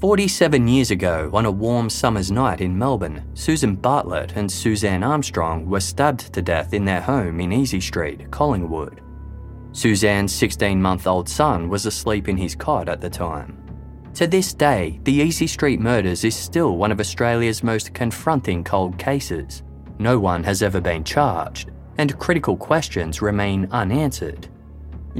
47 0.00 0.68
years 0.68 0.90
ago, 0.92 1.28
on 1.34 1.44
a 1.44 1.50
warm 1.50 1.90
summer's 1.90 2.30
night 2.30 2.60
in 2.60 2.78
Melbourne, 2.78 3.28
Susan 3.34 3.74
Bartlett 3.74 4.32
and 4.36 4.50
Suzanne 4.50 5.02
Armstrong 5.02 5.68
were 5.68 5.80
stabbed 5.80 6.32
to 6.32 6.40
death 6.40 6.72
in 6.72 6.84
their 6.84 7.00
home 7.00 7.40
in 7.40 7.52
Easy 7.52 7.80
Street, 7.80 8.30
Collingwood. 8.30 9.02
Suzanne's 9.72 10.32
16 10.32 10.80
month 10.80 11.06
old 11.06 11.28
son 11.28 11.68
was 11.68 11.86
asleep 11.86 12.28
in 12.28 12.36
his 12.36 12.54
cot 12.54 12.88
at 12.88 13.00
the 13.00 13.10
time. 13.10 13.56
To 14.14 14.26
this 14.26 14.52
day, 14.52 14.98
the 15.04 15.12
Easy 15.12 15.46
Street 15.46 15.78
murders 15.78 16.24
is 16.24 16.34
still 16.34 16.76
one 16.76 16.90
of 16.90 16.98
Australia's 16.98 17.62
most 17.62 17.94
confronting 17.94 18.64
cold 18.64 18.98
cases. 18.98 19.62
No 19.98 20.18
one 20.18 20.42
has 20.42 20.62
ever 20.62 20.80
been 20.80 21.04
charged, 21.04 21.70
and 21.98 22.18
critical 22.18 22.56
questions 22.56 23.22
remain 23.22 23.68
unanswered. 23.70 24.48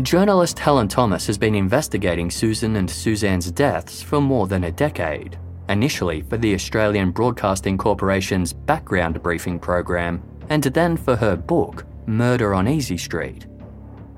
Journalist 0.02 0.58
Helen 0.58 0.88
Thomas 0.88 1.26
has 1.26 1.38
been 1.38 1.54
investigating 1.54 2.30
Susan 2.30 2.76
and 2.76 2.90
Suzanne's 2.90 3.50
deaths 3.50 4.02
for 4.02 4.20
more 4.20 4.46
than 4.46 4.64
a 4.64 4.72
decade, 4.72 5.38
initially 5.68 6.22
for 6.22 6.36
the 6.36 6.54
Australian 6.54 7.10
Broadcasting 7.10 7.76
Corporation's 7.76 8.52
background 8.52 9.22
briefing 9.22 9.58
program, 9.58 10.22
and 10.48 10.62
then 10.64 10.96
for 10.96 11.16
her 11.16 11.36
book, 11.36 11.84
Murder 12.06 12.54
on 12.54 12.68
Easy 12.68 12.96
Street. 12.96 13.46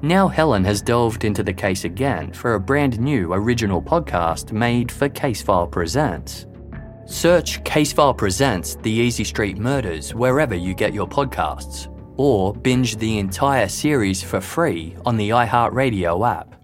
Now 0.02 0.28
Helen 0.28 0.64
has 0.64 0.80
delved 0.80 1.24
into 1.24 1.42
the 1.42 1.52
case 1.52 1.84
again 1.84 2.32
for 2.32 2.54
a 2.54 2.60
brand 2.60 2.98
new 2.98 3.34
original 3.34 3.82
podcast 3.82 4.50
made 4.50 4.90
for 4.90 5.10
Casefile 5.10 5.70
Presents. 5.70 6.46
Search 7.04 7.62
Casefile 7.64 8.16
Presents 8.16 8.76
The 8.76 8.90
Easy 8.90 9.24
Street 9.24 9.58
Murders 9.58 10.14
wherever 10.14 10.54
you 10.54 10.72
get 10.72 10.94
your 10.94 11.06
podcasts, 11.06 11.94
or 12.16 12.54
binge 12.54 12.96
the 12.96 13.18
entire 13.18 13.68
series 13.68 14.22
for 14.22 14.40
free 14.40 14.96
on 15.04 15.18
the 15.18 15.30
iHeartRadio 15.30 16.26
app. 16.26 16.54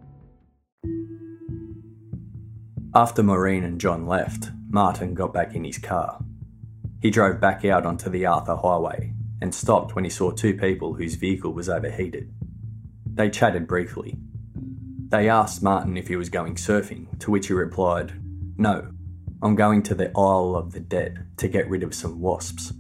After 2.95 3.23
Maureen 3.23 3.65
and 3.65 3.79
John 3.79 4.07
left, 4.07 4.51
Martin 4.71 5.13
got 5.13 5.35
back 5.35 5.55
in 5.55 5.63
his 5.63 5.77
car. 5.77 6.25
He 7.03 7.11
drove 7.11 7.39
back 7.39 7.67
out 7.67 7.85
onto 7.85 8.09
the 8.09 8.25
Arthur 8.25 8.57
Highway 8.57 9.13
and 9.43 9.55
stopped 9.55 9.95
when 9.95 10.05
he 10.05 10.11
saw 10.11 10.31
two 10.31 10.55
people 10.57 10.95
whose 10.95 11.17
vehicle 11.17 11.53
was 11.53 11.69
overheated. 11.69 12.33
They 13.17 13.31
chatted 13.31 13.67
briefly. 13.67 14.19
They 15.09 15.31
asked 15.31 15.63
Martin 15.63 15.97
if 15.97 16.09
he 16.09 16.17
was 16.17 16.29
going 16.29 16.57
surfing, 16.57 17.19
to 17.21 17.31
which 17.31 17.47
he 17.47 17.55
replied, 17.55 18.13
No, 18.59 18.93
I'm 19.41 19.55
going 19.55 19.83
to 19.85 19.95
the 19.95 20.13
Isle 20.15 20.55
of 20.55 20.73
the 20.73 20.81
Dead 20.81 21.27
to 21.39 21.49
get 21.49 21.69
rid 21.71 21.83
of 21.83 21.95
some 21.95 22.21
wasps. 22.21 22.75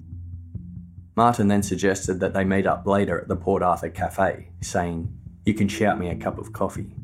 Martin 1.16 1.48
then 1.48 1.62
suggested 1.62 2.20
that 2.20 2.34
they 2.34 2.44
meet 2.44 2.66
up 2.66 2.86
later 2.86 3.18
at 3.18 3.28
the 3.28 3.36
Port 3.36 3.62
Arthur 3.62 3.88
Cafe, 3.88 4.50
saying, 4.60 5.10
You 5.46 5.54
can 5.54 5.68
shout 5.68 5.98
me 5.98 6.10
a 6.10 6.16
cup 6.16 6.36
of 6.36 6.52
coffee. 6.52 6.94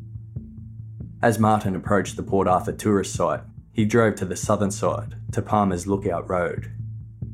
As 1.23 1.38
Martin 1.38 1.75
approached 1.75 2.16
the 2.16 2.23
Port 2.23 2.47
Arthur 2.47 2.73
tourist 2.73 3.14
site, 3.14 3.40
he 3.73 3.87
drove 3.87 4.16
to 4.16 4.27
the 4.27 4.37
southern 4.37 4.71
side, 4.71 5.14
to 5.33 5.40
Palmer's 5.40 5.87
Lookout 5.87 6.29
Road. 6.29 6.71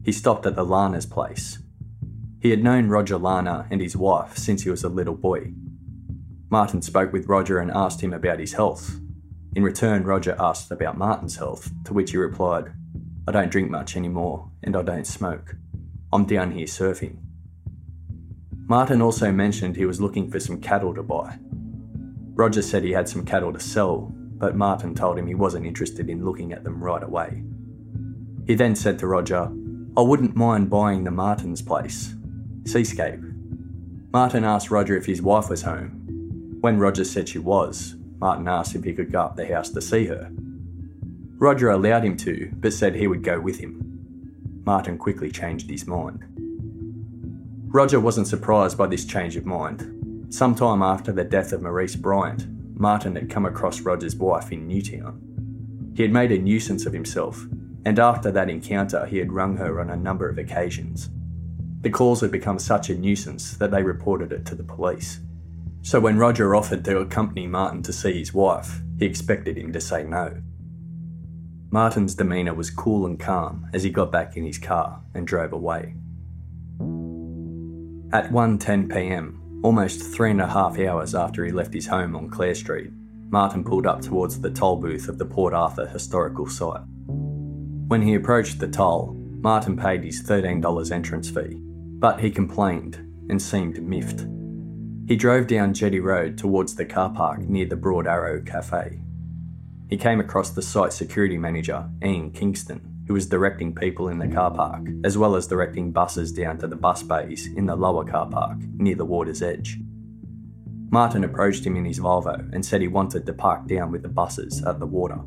He 0.05 0.13
stopped 0.13 0.47
at 0.47 0.55
the 0.55 0.65
Larner's 0.65 1.07
place. 1.07 1.59
He 2.39 2.51
had 2.51 2.63
known 2.63 2.87
Roger 2.87 3.19
Larner 3.19 3.67
and 3.69 3.81
his 3.81 3.97
wife 3.97 4.39
since 4.39 4.63
he 4.63 4.71
was 4.71 4.85
a 4.85 4.89
little 4.89 5.17
boy. 5.17 5.55
Martin 6.51 6.81
spoke 6.81 7.13
with 7.13 7.29
Roger 7.29 7.59
and 7.59 7.71
asked 7.71 8.01
him 8.01 8.13
about 8.13 8.41
his 8.41 8.55
health. 8.55 8.99
In 9.55 9.63
return, 9.63 10.05
Roger 10.05 10.37
asked 10.39 10.71
about 10.71 10.97
Martin's 10.97 11.37
health, 11.37 11.71
to 11.85 11.93
which 11.93 12.13
he 12.13 12.17
replied, 12.17 12.73
I 13.27 13.33
don't 13.33 13.51
drink 13.51 13.71
much 13.71 13.97
anymore, 13.97 14.51
and 14.63 14.75
I 14.75 14.83
don't 14.83 15.07
smoke. 15.07 15.57
I'm 16.13 16.25
down 16.25 16.53
here 16.53 16.67
surfing. 16.67 17.19
Martin 18.67 19.03
also 19.03 19.31
mentioned 19.31 19.77
he 19.77 19.85
was 19.85 20.01
looking 20.01 20.31
for 20.31 20.41
some 20.41 20.61
cattle 20.61 20.95
to 20.95 21.03
buy. 21.03 21.39
Roger 22.35 22.63
said 22.63 22.85
he 22.85 22.93
had 22.93 23.09
some 23.09 23.25
cattle 23.25 23.53
to 23.53 23.61
sell, 23.61 24.11
but 24.15 24.57
Martin 24.57 24.95
told 24.95 25.19
him 25.19 25.27
he 25.27 25.35
wasn't 25.35 25.67
interested 25.67 26.09
in 26.09 26.25
looking 26.25 26.53
at 26.53 26.65
them 26.65 26.83
right 26.83 27.03
away. 27.03 27.43
He 28.47 28.55
then 28.55 28.77
said 28.77 28.99
to 29.01 29.07
Roger, 29.07 29.51
I 29.97 30.01
wouldn't 30.01 30.37
mind 30.37 30.71
buying 30.71 31.05
the 31.05 31.11
Martin's 31.11 31.61
place, 31.61 32.15
Seascape. 32.65 33.21
Martin 34.13 34.45
asked 34.45 34.71
Roger 34.71 34.97
if 34.97 35.05
his 35.05 35.21
wife 35.21 35.51
was 35.51 35.63
home. 35.63 35.98
When 36.61 36.79
Roger 36.79 37.05
said 37.05 37.29
she 37.29 37.39
was, 37.39 37.95
Martin 38.19 38.49
asked 38.49 38.75
if 38.75 38.85
he 38.85 38.93
could 38.93 39.13
go 39.13 39.23
up 39.23 39.37
the 39.37 39.47
house 39.47 39.71
to 39.71 39.81
see 39.81 40.07
her. 40.07 40.31
Roger 41.37 41.71
allowed 41.71 42.05
him 42.05 42.17
to, 42.17 42.51
but 42.55 42.73
said 42.73 42.97
he 42.97 43.07
would 43.07 43.23
go 43.23 43.39
with 43.39 43.61
him. 43.61 44.63
Martin 44.65 44.99
quickly 44.99 45.31
changed 45.31 45.71
his 45.71 45.87
mind. 45.87 46.25
Roger 47.69 48.01
wasn't 48.01 48.27
surprised 48.27 48.77
by 48.77 48.89
this 48.89 49.05
change 49.05 49.37
of 49.37 49.47
mind. 49.47 50.27
Sometime 50.31 50.83
after 50.83 51.13
the 51.13 51.23
death 51.23 51.53
of 51.53 51.63
Maurice 51.63 51.95
Bryant, 51.95 52.47
Martin 52.79 53.15
had 53.15 53.31
come 53.31 53.47
across 53.47 53.81
Roger's 53.81 54.17
wife 54.17 54.51
in 54.51 54.67
Newtown. 54.67 55.93
He 55.95 56.03
had 56.03 56.13
made 56.13 56.33
a 56.33 56.39
nuisance 56.39 56.87
of 56.87 56.93
himself, 56.93 57.47
and 57.85 57.99
after 57.99 58.33
that 58.33 58.51
encounter, 58.51 59.07
he 59.07 59.19
had 59.19 59.33
rung 59.33 59.57
her 59.59 59.81
on 59.81 59.91
a 59.91 59.97
number 59.97 60.29
of 60.29 60.39
occasions. 60.39 61.09
The 61.83 61.91
calls 61.91 62.21
had 62.21 62.33
become 62.33 62.59
such 62.59 62.91
a 62.91 62.95
nuisance 62.95 63.57
that 63.59 63.71
they 63.71 63.83
reported 63.83 64.33
it 64.33 64.45
to 64.47 64.55
the 64.57 64.65
police. 64.65 65.21
So 65.89 66.01
when 66.01 66.19
Roger 66.19 66.55
offered 66.55 66.85
to 66.85 66.99
accompany 66.99 67.47
Martin 67.47 67.83
to 67.85 67.95
see 67.95 68.19
his 68.19 68.35
wife, 68.35 68.83
he 68.99 69.07
expected 69.07 69.57
him 69.57 69.73
to 69.73 69.81
say 69.81 70.05
no. 70.05 70.43
Martin's 71.71 72.15
demeanour 72.15 72.53
was 72.53 72.69
cool 72.69 73.07
and 73.07 73.19
calm 73.19 73.67
as 73.73 73.85
he 73.85 73.89
got 73.89 74.13
back 74.13 74.37
in 74.37 74.45
his 74.45 74.59
car 74.59 75.01
and 75.15 75.27
drove 75.27 75.55
away. 75.55 75.95
At 78.13 78.31
1:10 78.31 78.93
p.m., 78.93 79.61
almost 79.63 80.03
three 80.03 80.31
and 80.31 80.43
a 80.43 80.47
half 80.47 80.79
hours 80.79 81.15
after 81.15 81.43
he 81.43 81.53
left 81.53 81.73
his 81.73 81.87
home 81.87 82.15
on 82.15 82.29
Clare 82.29 82.55
Street, 82.55 82.91
Martin 83.31 83.65
pulled 83.65 83.87
up 83.87 84.03
towards 84.03 84.39
the 84.43 84.51
toll 84.51 84.77
booth 84.77 85.09
of 85.09 85.17
the 85.17 85.25
Port 85.25 85.55
Arthur 85.55 85.87
historical 85.87 86.47
site. 86.47 86.83
When 87.87 88.03
he 88.03 88.15
approached 88.15 88.59
the 88.59 88.69
toll, 88.69 89.15
Martin 89.41 89.75
paid 89.75 90.05
his 90.05 90.23
$13 90.23 90.93
entrance 90.93 91.31
fee, 91.31 91.57
but 91.99 92.21
he 92.21 92.31
complained 92.31 92.97
and 93.31 93.41
seemed 93.41 93.83
miffed. 93.83 94.27
He 95.09 95.17
drove 95.17 95.47
down 95.47 95.73
Jetty 95.73 96.01
Road 96.01 96.37
towards 96.37 96.75
the 96.75 96.85
car 96.85 97.09
park 97.09 97.41
near 97.41 97.65
the 97.65 97.77
Broad 97.77 98.07
Arrow 98.07 98.43
Cafe. 98.43 99.01
He 99.89 99.97
came 99.97 100.21
across 100.21 100.51
the 100.51 100.61
site 100.61 100.93
security 100.93 101.39
manager, 101.39 101.89
Ian 102.05 102.31
Kingston, 102.31 103.05
who 103.07 103.15
was 103.15 103.25
directing 103.25 103.75
people 103.75 104.09
in 104.09 104.19
the 104.19 104.29
car 104.29 104.51
park, 104.51 104.87
as 105.05 105.17
well 105.17 105.35
as 105.35 105.47
directing 105.47 105.93
buses 105.93 106.31
down 106.31 106.59
to 106.59 106.67
the 106.67 106.77
bus 106.77 107.03
bays 107.03 107.49
in 107.57 107.65
the 107.65 107.75
lower 107.75 108.05
car 108.05 108.29
park 108.29 108.59
near 108.75 108.97
the 108.97 109.07
water's 109.07 109.41
edge. 109.41 109.79
Martin 110.91 111.25
approached 111.25 111.65
him 111.65 111.77
in 111.77 111.87
his 111.87 112.01
Volvo 112.01 112.47
and 112.53 112.63
said 112.63 112.83
he 112.83 112.89
wanted 112.89 113.25
to 113.25 113.33
park 113.33 113.67
down 113.67 113.91
with 113.91 114.03
the 114.03 114.11
buses 114.11 114.63
at 114.65 114.79
the 114.79 114.87
water. 114.87 115.21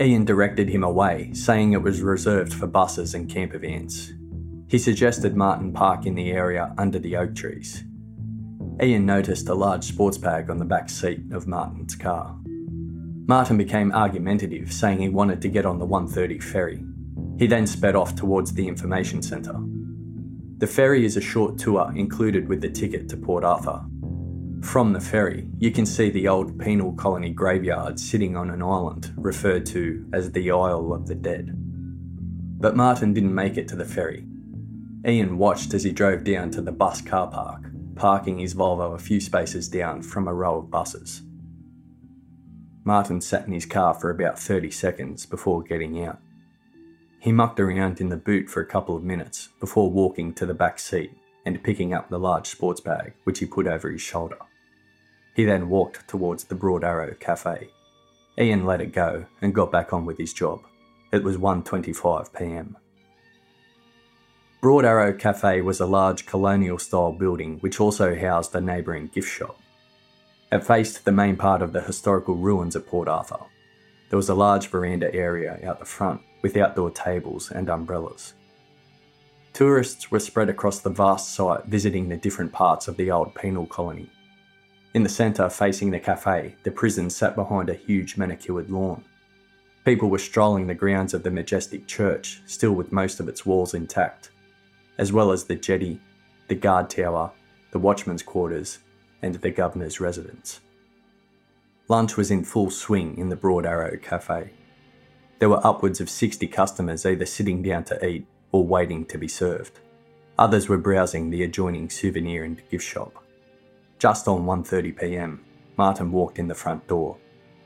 Ian 0.00 0.24
directed 0.24 0.70
him 0.70 0.82
away, 0.82 1.34
saying 1.34 1.74
it 1.74 1.82
was 1.82 2.00
reserved 2.00 2.54
for 2.54 2.66
buses 2.66 3.12
and 3.12 3.28
camper 3.28 3.58
vans. 3.58 4.14
He 4.66 4.78
suggested 4.78 5.36
Martin 5.36 5.74
park 5.74 6.06
in 6.06 6.14
the 6.14 6.30
area 6.30 6.74
under 6.78 6.98
the 6.98 7.16
oak 7.16 7.34
trees, 7.34 7.84
Ian 8.80 9.06
noticed 9.06 9.48
a 9.48 9.54
large 9.54 9.82
sports 9.82 10.18
bag 10.18 10.50
on 10.50 10.58
the 10.58 10.64
back 10.64 10.88
seat 10.88 11.32
of 11.32 11.48
Martin's 11.48 11.96
car. 11.96 12.36
Martin 13.26 13.56
became 13.56 13.90
argumentative, 13.90 14.72
saying 14.72 14.98
he 15.00 15.08
wanted 15.08 15.42
to 15.42 15.48
get 15.48 15.66
on 15.66 15.80
the 15.80 15.84
130 15.84 16.38
ferry. 16.38 16.84
He 17.38 17.48
then 17.48 17.66
sped 17.66 17.96
off 17.96 18.14
towards 18.14 18.52
the 18.52 18.68
information 18.68 19.20
centre. 19.20 19.58
The 20.58 20.68
ferry 20.68 21.04
is 21.04 21.16
a 21.16 21.20
short 21.20 21.58
tour 21.58 21.92
included 21.96 22.48
with 22.48 22.60
the 22.60 22.70
ticket 22.70 23.08
to 23.08 23.16
Port 23.16 23.42
Arthur. 23.42 23.84
From 24.62 24.92
the 24.92 25.00
ferry, 25.00 25.48
you 25.58 25.72
can 25.72 25.84
see 25.84 26.10
the 26.10 26.28
old 26.28 26.58
penal 26.60 26.92
colony 26.92 27.30
graveyard 27.30 27.98
sitting 27.98 28.36
on 28.36 28.48
an 28.48 28.62
island 28.62 29.12
referred 29.16 29.66
to 29.66 30.08
as 30.12 30.30
the 30.30 30.52
Isle 30.52 30.92
of 30.92 31.08
the 31.08 31.16
Dead. 31.16 31.52
But 32.60 32.76
Martin 32.76 33.12
didn't 33.12 33.34
make 33.34 33.56
it 33.56 33.66
to 33.68 33.76
the 33.76 33.84
ferry. 33.84 34.24
Ian 35.06 35.36
watched 35.36 35.74
as 35.74 35.82
he 35.82 35.90
drove 35.90 36.22
down 36.22 36.50
to 36.52 36.60
the 36.60 36.72
bus 36.72 37.00
car 37.00 37.28
park 37.28 37.72
parking 37.98 38.38
his 38.38 38.54
Volvo 38.54 38.94
a 38.94 38.98
few 38.98 39.20
spaces 39.20 39.68
down 39.68 40.02
from 40.02 40.28
a 40.28 40.34
row 40.34 40.58
of 40.58 40.70
buses. 40.70 41.22
Martin 42.84 43.20
sat 43.20 43.46
in 43.46 43.52
his 43.52 43.66
car 43.66 43.92
for 43.92 44.10
about 44.10 44.38
30 44.38 44.70
seconds 44.70 45.26
before 45.26 45.62
getting 45.62 46.02
out. 46.04 46.18
He 47.20 47.32
mucked 47.32 47.60
around 47.60 48.00
in 48.00 48.08
the 48.08 48.16
boot 48.16 48.48
for 48.48 48.60
a 48.60 48.66
couple 48.66 48.96
of 48.96 49.02
minutes 49.02 49.48
before 49.60 49.90
walking 49.90 50.32
to 50.34 50.46
the 50.46 50.54
back 50.54 50.78
seat 50.78 51.12
and 51.44 51.62
picking 51.62 51.92
up 51.92 52.08
the 52.08 52.18
large 52.18 52.46
sports 52.46 52.80
bag 52.80 53.12
which 53.24 53.40
he 53.40 53.46
put 53.46 53.66
over 53.66 53.90
his 53.90 54.00
shoulder. 54.00 54.38
He 55.34 55.44
then 55.44 55.68
walked 55.68 56.08
towards 56.08 56.44
the 56.44 56.54
Broad 56.54 56.84
Arrow 56.84 57.14
Cafe. 57.18 57.68
Ian 58.38 58.64
let 58.64 58.80
it 58.80 58.92
go 58.92 59.26
and 59.42 59.54
got 59.54 59.72
back 59.72 59.92
on 59.92 60.06
with 60.06 60.18
his 60.18 60.32
job. 60.32 60.60
It 61.12 61.24
was 61.24 61.36
1:25 61.36 62.32
p.m. 62.32 62.76
Broad 64.60 64.84
Arrow 64.84 65.12
Cafe 65.12 65.60
was 65.60 65.78
a 65.78 65.86
large 65.86 66.26
colonial 66.26 66.78
style 66.78 67.12
building 67.12 67.58
which 67.60 67.78
also 67.78 68.16
housed 68.16 68.52
a 68.56 68.60
neighbouring 68.60 69.06
gift 69.06 69.28
shop. 69.28 69.56
It 70.50 70.64
faced 70.64 71.04
the 71.04 71.12
main 71.12 71.36
part 71.36 71.62
of 71.62 71.72
the 71.72 71.80
historical 71.80 72.34
ruins 72.34 72.74
at 72.74 72.84
Port 72.84 73.06
Arthur. 73.06 73.38
There 74.10 74.16
was 74.16 74.28
a 74.28 74.34
large 74.34 74.66
veranda 74.66 75.14
area 75.14 75.60
out 75.64 75.78
the 75.78 75.84
front 75.84 76.22
with 76.42 76.56
outdoor 76.56 76.90
tables 76.90 77.52
and 77.52 77.70
umbrellas. 77.70 78.34
Tourists 79.52 80.10
were 80.10 80.18
spread 80.18 80.48
across 80.48 80.80
the 80.80 80.90
vast 80.90 81.34
site 81.34 81.66
visiting 81.66 82.08
the 82.08 82.16
different 82.16 82.52
parts 82.52 82.88
of 82.88 82.96
the 82.96 83.12
old 83.12 83.36
penal 83.36 83.66
colony. 83.66 84.10
In 84.92 85.04
the 85.04 85.08
centre, 85.08 85.48
facing 85.48 85.92
the 85.92 86.00
cafe, 86.00 86.56
the 86.64 86.72
prison 86.72 87.10
sat 87.10 87.36
behind 87.36 87.70
a 87.70 87.74
huge 87.74 88.16
manicured 88.16 88.70
lawn. 88.70 89.04
People 89.84 90.10
were 90.10 90.18
strolling 90.18 90.66
the 90.66 90.74
grounds 90.74 91.14
of 91.14 91.22
the 91.22 91.30
majestic 91.30 91.86
church, 91.86 92.42
still 92.46 92.72
with 92.72 92.90
most 92.90 93.20
of 93.20 93.28
its 93.28 93.46
walls 93.46 93.74
intact 93.74 94.30
as 94.98 95.12
well 95.12 95.32
as 95.32 95.44
the 95.44 95.54
jetty, 95.54 96.00
the 96.48 96.54
guard 96.54 96.90
tower, 96.90 97.30
the 97.70 97.78
watchman's 97.78 98.22
quarters, 98.22 98.78
and 99.22 99.36
the 99.36 99.50
governor's 99.50 100.00
residence. 100.00 100.60
Lunch 101.88 102.16
was 102.16 102.30
in 102.30 102.44
full 102.44 102.70
swing 102.70 103.16
in 103.16 103.28
the 103.28 103.36
Broad 103.36 103.64
Arrow 103.64 103.96
Cafe. 103.96 104.50
There 105.38 105.48
were 105.48 105.66
upwards 105.66 106.00
of 106.00 106.10
60 106.10 106.46
customers 106.48 107.06
either 107.06 107.24
sitting 107.24 107.62
down 107.62 107.84
to 107.84 108.06
eat 108.06 108.26
or 108.52 108.66
waiting 108.66 109.04
to 109.06 109.18
be 109.18 109.28
served. 109.28 109.78
Others 110.38 110.68
were 110.68 110.78
browsing 110.78 111.30
the 111.30 111.42
adjoining 111.42 111.90
souvenir 111.90 112.44
and 112.44 112.62
gift 112.70 112.84
shop. 112.84 113.24
Just 113.98 114.28
on 114.28 114.44
1:30 114.44 114.98
p.m., 114.98 115.44
Martin 115.76 116.12
walked 116.12 116.38
in 116.38 116.48
the 116.48 116.54
front 116.54 116.86
door. 116.86 117.16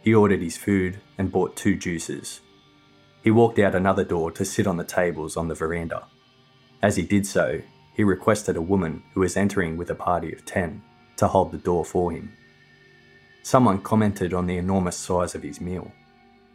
He 0.03 0.15
ordered 0.15 0.41
his 0.41 0.57
food 0.57 1.01
and 1.19 1.33
bought 1.33 1.57
two 1.57 1.77
juices. 1.77 2.41
He 3.23 3.31
walked 3.31 3.59
out 3.59 3.75
another 3.75 4.05
door 4.05 4.31
to 4.33 4.45
sit 4.45 4.67
on 4.67 4.77
the 4.77 4.85
tables 4.85 5.37
on 5.37 5.49
the 5.49 5.55
veranda. 5.55 6.07
As 6.83 6.97
he 6.97 7.03
did 7.03 7.27
so, 7.27 7.63
he 7.95 8.03
requested 8.03 8.57
a 8.57 8.63
woman 8.63 9.03
who 9.15 9.21
was 9.21 9.37
entering 9.37 9.77
with 9.77 9.91
a 9.91 9.95
party 9.95 10.33
of 10.33 10.45
10 10.45 10.83
to 11.17 11.29
hold 11.29 11.53
the 11.53 11.59
door 11.59 11.85
for 11.85 12.11
him. 12.11 12.33
Someone 13.43 13.83
commented 13.83 14.35
on 14.35 14.47
the 14.47 14.57
enormous 14.57 14.97
size 14.97 15.35
of 15.35 15.43
his 15.43 15.61
meal, 15.61 15.93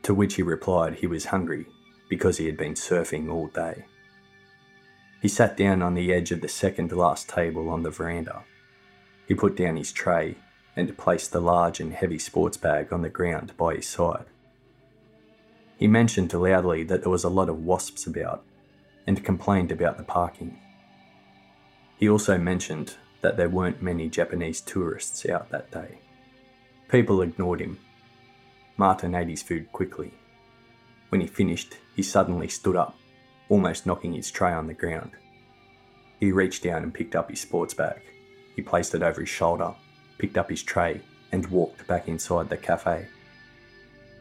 to 0.04 0.14
which 0.14 0.36
he 0.36 0.42
replied 0.42 0.96
he 0.96 1.08
was 1.08 1.26
hungry 1.26 1.66
because 2.10 2.38
he 2.38 2.46
had 2.46 2.58
been 2.58 2.74
surfing 2.74 3.32
all 3.32 3.48
day. 3.48 3.86
He 5.22 5.28
sat 5.28 5.58
down 5.58 5.82
on 5.82 5.94
the 5.94 6.14
edge 6.14 6.32
of 6.32 6.42
the 6.42 6.48
second 6.48 6.92
last 6.92 7.28
table 7.28 7.70
on 7.70 7.84
the 7.84 7.90
veranda. 7.90 8.44
He 9.28 9.34
put 9.34 9.56
down 9.58 9.76
his 9.76 9.92
tray 9.92 10.36
and 10.76 10.98
placed 10.98 11.32
the 11.32 11.42
large 11.42 11.80
and 11.80 11.92
heavy 11.92 12.20
sports 12.20 12.56
bag 12.56 12.94
on 12.94 13.02
the 13.02 13.10
ground 13.10 13.54
by 13.58 13.76
his 13.76 13.88
side. 13.88 14.26
He 15.78 15.88
mentioned 15.88 16.34
loudly 16.34 16.84
that 16.84 17.02
there 17.02 17.12
was 17.12 17.24
a 17.24 17.30
lot 17.30 17.50
of 17.50 17.66
wasps 17.66 18.08
about 18.08 18.44
and 19.08 19.24
complained 19.24 19.72
about 19.72 19.98
the 19.98 20.04
parking. 20.04 20.60
He 21.98 22.10
also 22.10 22.38
mentioned 22.38 22.96
that 23.22 23.38
there 23.38 23.50
weren't 23.50 23.82
many 23.82 24.10
Japanese 24.10 24.62
tourists 24.62 25.26
out 25.26 25.50
that 25.50 25.72
day. 25.72 25.98
People 26.90 27.22
ignored 27.22 27.62
him. 27.62 27.80
Martin 28.76 29.16
ate 29.16 29.30
his 29.30 29.42
food 29.42 29.72
quickly. 29.72 30.14
When 31.10 31.22
he 31.22 31.28
finished, 31.28 31.78
he 31.96 32.04
suddenly 32.04 32.48
stood 32.48 32.76
up 32.76 33.00
almost 33.50 33.86
knocking 33.86 34.14
his 34.14 34.30
tray 34.30 34.52
on 34.52 34.68
the 34.68 34.74
ground. 34.74 35.12
He 36.20 36.32
reached 36.32 36.64
down 36.64 36.84
and 36.84 36.94
picked 36.94 37.16
up 37.16 37.30
his 37.30 37.42
sports 37.42 37.74
bag. 37.74 38.02
He 38.56 38.62
placed 38.62 38.94
it 38.94 39.04
over 39.04 39.22
his 39.22 39.30
shoulder, 39.30 39.74
picked 40.18 40.38
up 40.38 40.50
his 40.50 40.64
tray, 40.64 41.02
and 41.32 41.48
walked 41.48 41.88
back 41.88 42.08
inside 42.08 42.50
the 42.50 42.58
cafe. 42.58 43.08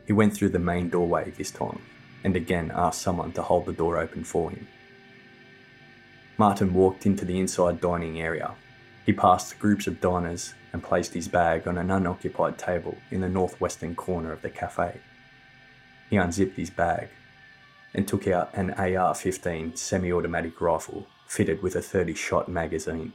He 0.07 0.12
went 0.12 0.34
through 0.34 0.51
the 0.51 0.59
main 0.59 0.89
doorway 0.89 1.30
this 1.30 1.51
time 1.51 1.80
and 2.24 2.37
again 2.37 2.72
asked 2.74 3.03
someone 3.03 3.32
to 3.32 3.43
hold 3.43 3.66
the 3.66 3.72
door 3.72 3.99
open 3.99 4.24
for 4.24 4.51
him. 4.51 4.66
Martin 6.39 6.74
walked 6.74 7.07
into 7.07 7.24
the 7.24 7.39
inside 7.39 7.80
dining 7.80 8.20
area. 8.20 8.55
He 9.07 9.12
passed 9.12 9.59
groups 9.59 9.87
of 9.87 10.01
diners 10.01 10.55
and 10.72 10.82
placed 10.82 11.14
his 11.14 11.28
bag 11.28 11.66
on 11.66 11.78
an 11.78 11.91
unoccupied 11.91 12.59
table 12.59 12.97
in 13.11 13.20
the 13.20 13.28
northwestern 13.28 13.95
corner 13.95 14.32
of 14.32 14.43
the 14.43 14.51
cafe. 14.51 15.01
He 16.11 16.16
unzipped 16.16 16.57
his 16.57 16.70
bag 16.70 17.09
and 17.95 18.07
took 18.07 18.28
out 18.28 18.55
an 18.55 18.72
AR 18.72 19.14
15 19.14 19.76
semi 19.76 20.12
automatic 20.12 20.61
rifle 20.61 21.07
fitted 21.26 21.62
with 21.62 21.76
a 21.76 21.82
30 21.82 22.14
shot 22.14 22.49
magazine. 22.49 23.12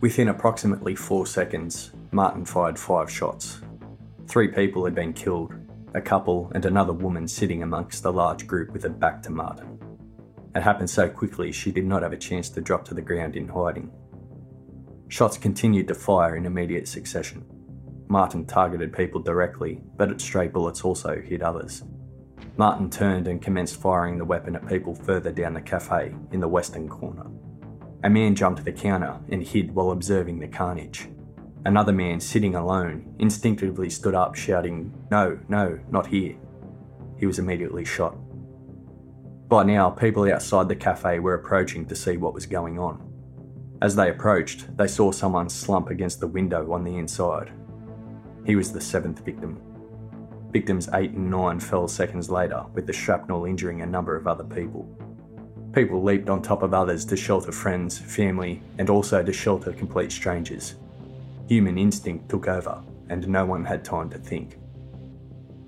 Within 0.00 0.28
approximately 0.28 0.94
four 0.94 1.26
seconds, 1.26 1.92
Martin 2.10 2.44
fired 2.44 2.78
five 2.78 3.10
shots. 3.10 3.62
Three 4.26 4.48
people 4.48 4.84
had 4.84 4.94
been 4.94 5.14
killed, 5.14 5.54
a 5.94 6.00
couple 6.00 6.52
and 6.54 6.66
another 6.66 6.92
woman 6.92 7.26
sitting 7.26 7.62
amongst 7.62 8.02
the 8.02 8.12
large 8.12 8.46
group 8.46 8.70
with 8.72 8.82
her 8.82 8.90
back 8.90 9.22
to 9.22 9.30
Martin. 9.30 9.78
It 10.54 10.62
happened 10.62 10.90
so 10.90 11.08
quickly 11.08 11.50
she 11.50 11.72
did 11.72 11.84
not 11.84 12.02
have 12.02 12.12
a 12.12 12.16
chance 12.16 12.48
to 12.50 12.60
drop 12.60 12.84
to 12.86 12.94
the 12.94 13.02
ground 13.02 13.36
in 13.36 13.48
hiding. 13.48 13.90
Shots 15.08 15.36
continued 15.36 15.88
to 15.88 15.94
fire 15.94 16.36
in 16.36 16.46
immediate 16.46 16.88
succession. 16.88 17.44
Martin 18.08 18.46
targeted 18.46 18.92
people 18.92 19.20
directly, 19.20 19.82
but 19.96 20.10
its 20.10 20.22
stray 20.22 20.48
bullets 20.48 20.82
also 20.82 21.20
hit 21.20 21.42
others. 21.42 21.82
Martin 22.56 22.88
turned 22.88 23.26
and 23.26 23.42
commenced 23.42 23.80
firing 23.80 24.16
the 24.16 24.24
weapon 24.24 24.54
at 24.54 24.68
people 24.68 24.94
further 24.94 25.32
down 25.32 25.54
the 25.54 25.60
cafe 25.60 26.14
in 26.30 26.38
the 26.38 26.48
western 26.48 26.88
corner. 26.88 27.26
A 28.04 28.10
man 28.10 28.34
jumped 28.34 28.58
to 28.58 28.64
the 28.64 28.72
counter 28.72 29.18
and 29.30 29.42
hid 29.42 29.74
while 29.74 29.90
observing 29.90 30.38
the 30.38 30.46
carnage. 30.46 31.08
Another 31.64 31.92
man, 31.92 32.20
sitting 32.20 32.54
alone, 32.54 33.14
instinctively 33.18 33.88
stood 33.88 34.14
up, 34.14 34.34
shouting, 34.34 34.92
No, 35.10 35.38
no, 35.48 35.80
not 35.90 36.06
here. 36.06 36.36
He 37.18 37.26
was 37.26 37.38
immediately 37.38 37.84
shot. 37.84 38.16
By 39.54 39.62
now, 39.62 39.88
people 39.88 40.24
outside 40.32 40.66
the 40.66 40.74
cafe 40.74 41.20
were 41.20 41.34
approaching 41.34 41.86
to 41.86 41.94
see 41.94 42.16
what 42.16 42.34
was 42.34 42.44
going 42.44 42.76
on. 42.76 43.00
As 43.82 43.94
they 43.94 44.10
approached, 44.10 44.76
they 44.76 44.88
saw 44.88 45.12
someone 45.12 45.48
slump 45.48 45.90
against 45.90 46.18
the 46.18 46.26
window 46.26 46.72
on 46.72 46.82
the 46.82 46.96
inside. 46.96 47.52
He 48.44 48.56
was 48.56 48.72
the 48.72 48.80
seventh 48.80 49.20
victim. 49.20 49.62
Victims 50.50 50.88
8 50.92 51.12
and 51.12 51.30
9 51.30 51.60
fell 51.60 51.86
seconds 51.86 52.28
later, 52.30 52.64
with 52.72 52.88
the 52.88 52.92
shrapnel 52.92 53.44
injuring 53.44 53.82
a 53.82 53.86
number 53.86 54.16
of 54.16 54.26
other 54.26 54.42
people. 54.42 54.88
People 55.72 56.02
leaped 56.02 56.28
on 56.28 56.42
top 56.42 56.64
of 56.64 56.74
others 56.74 57.04
to 57.04 57.16
shelter 57.16 57.52
friends, 57.52 57.96
family, 57.96 58.60
and 58.78 58.90
also 58.90 59.22
to 59.22 59.32
shelter 59.32 59.72
complete 59.72 60.10
strangers. 60.10 60.74
Human 61.46 61.78
instinct 61.78 62.28
took 62.28 62.48
over, 62.48 62.82
and 63.08 63.28
no 63.28 63.46
one 63.46 63.64
had 63.64 63.84
time 63.84 64.10
to 64.10 64.18
think. 64.18 64.58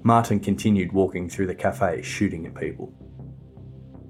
Martin 0.03 0.41
continued 0.41 0.91
walking 0.93 1.29
through 1.29 1.47
the 1.47 1.55
cafe, 1.55 2.03
shooting 2.03 2.47
at 2.47 2.57
people. 2.57 2.93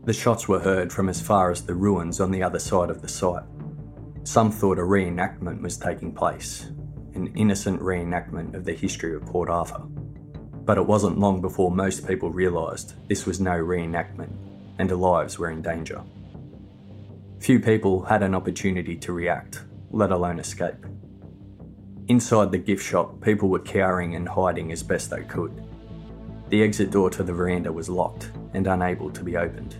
The 0.06 0.12
shots 0.12 0.46
were 0.46 0.60
heard 0.60 0.92
from 0.92 1.08
as 1.08 1.20
far 1.20 1.50
as 1.50 1.62
the 1.62 1.74
ruins 1.74 2.20
on 2.20 2.30
the 2.30 2.40
other 2.40 2.60
side 2.60 2.90
of 2.90 3.02
the 3.02 3.08
site. 3.08 3.42
Some 4.22 4.52
thought 4.52 4.78
a 4.78 4.82
reenactment 4.82 5.60
was 5.60 5.76
taking 5.76 6.12
place, 6.12 6.70
an 7.14 7.32
innocent 7.34 7.80
reenactment 7.80 8.54
of 8.54 8.64
the 8.64 8.72
history 8.72 9.16
of 9.16 9.26
Port 9.26 9.50
Arthur. 9.50 9.82
But 10.64 10.78
it 10.78 10.86
wasn't 10.86 11.18
long 11.18 11.40
before 11.40 11.72
most 11.72 12.06
people 12.06 12.30
realised 12.30 12.94
this 13.08 13.26
was 13.26 13.40
no 13.40 13.50
reenactment 13.50 14.32
and 14.78 14.92
lives 14.92 15.40
were 15.40 15.50
in 15.50 15.60
danger. 15.60 16.00
Few 17.40 17.58
people 17.58 18.04
had 18.04 18.22
an 18.22 18.36
opportunity 18.36 18.96
to 18.98 19.12
react, 19.12 19.64
let 19.90 20.12
alone 20.12 20.38
escape. 20.38 20.86
Inside 22.06 22.52
the 22.52 22.58
gift 22.58 22.84
shop, 22.84 23.20
people 23.20 23.48
were 23.48 23.58
cowering 23.58 24.14
and 24.14 24.28
hiding 24.28 24.70
as 24.70 24.84
best 24.84 25.10
they 25.10 25.24
could. 25.24 25.66
The 26.48 26.62
exit 26.62 26.92
door 26.92 27.10
to 27.10 27.24
the 27.24 27.32
veranda 27.32 27.72
was 27.72 27.88
locked 27.88 28.30
and 28.54 28.68
unable 28.68 29.10
to 29.10 29.24
be 29.24 29.36
opened. 29.36 29.74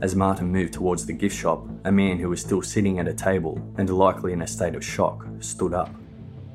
As 0.00 0.14
Martin 0.14 0.52
moved 0.52 0.74
towards 0.74 1.06
the 1.06 1.12
gift 1.12 1.36
shop, 1.36 1.68
a 1.84 1.92
man 1.92 2.18
who 2.18 2.28
was 2.28 2.40
still 2.40 2.62
sitting 2.62 2.98
at 2.98 3.08
a 3.08 3.14
table 3.14 3.60
and 3.76 3.90
likely 3.90 4.32
in 4.32 4.42
a 4.42 4.46
state 4.46 4.74
of 4.74 4.84
shock 4.84 5.26
stood 5.40 5.74
up. 5.74 5.94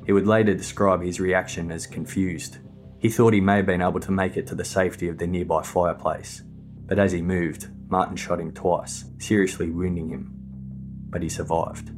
He 0.06 0.12
would 0.12 0.26
later 0.26 0.54
describe 0.54 1.02
his 1.02 1.20
reaction 1.20 1.70
as 1.70 1.86
confused 1.86 2.58
he 3.04 3.10
thought 3.10 3.34
he 3.34 3.40
may 3.42 3.56
have 3.56 3.66
been 3.66 3.82
able 3.82 4.00
to 4.00 4.10
make 4.10 4.38
it 4.38 4.46
to 4.46 4.54
the 4.54 4.64
safety 4.64 5.08
of 5.08 5.18
the 5.18 5.26
nearby 5.26 5.62
fireplace, 5.62 6.40
but 6.86 6.98
as 6.98 7.12
he 7.12 7.20
moved, 7.20 7.68
Martin 7.90 8.16
shot 8.16 8.40
him 8.40 8.50
twice, 8.50 9.04
seriously 9.18 9.68
wounding 9.68 10.08
him. 10.08 10.32
But 11.10 11.20
he 11.20 11.28
survived. 11.28 11.90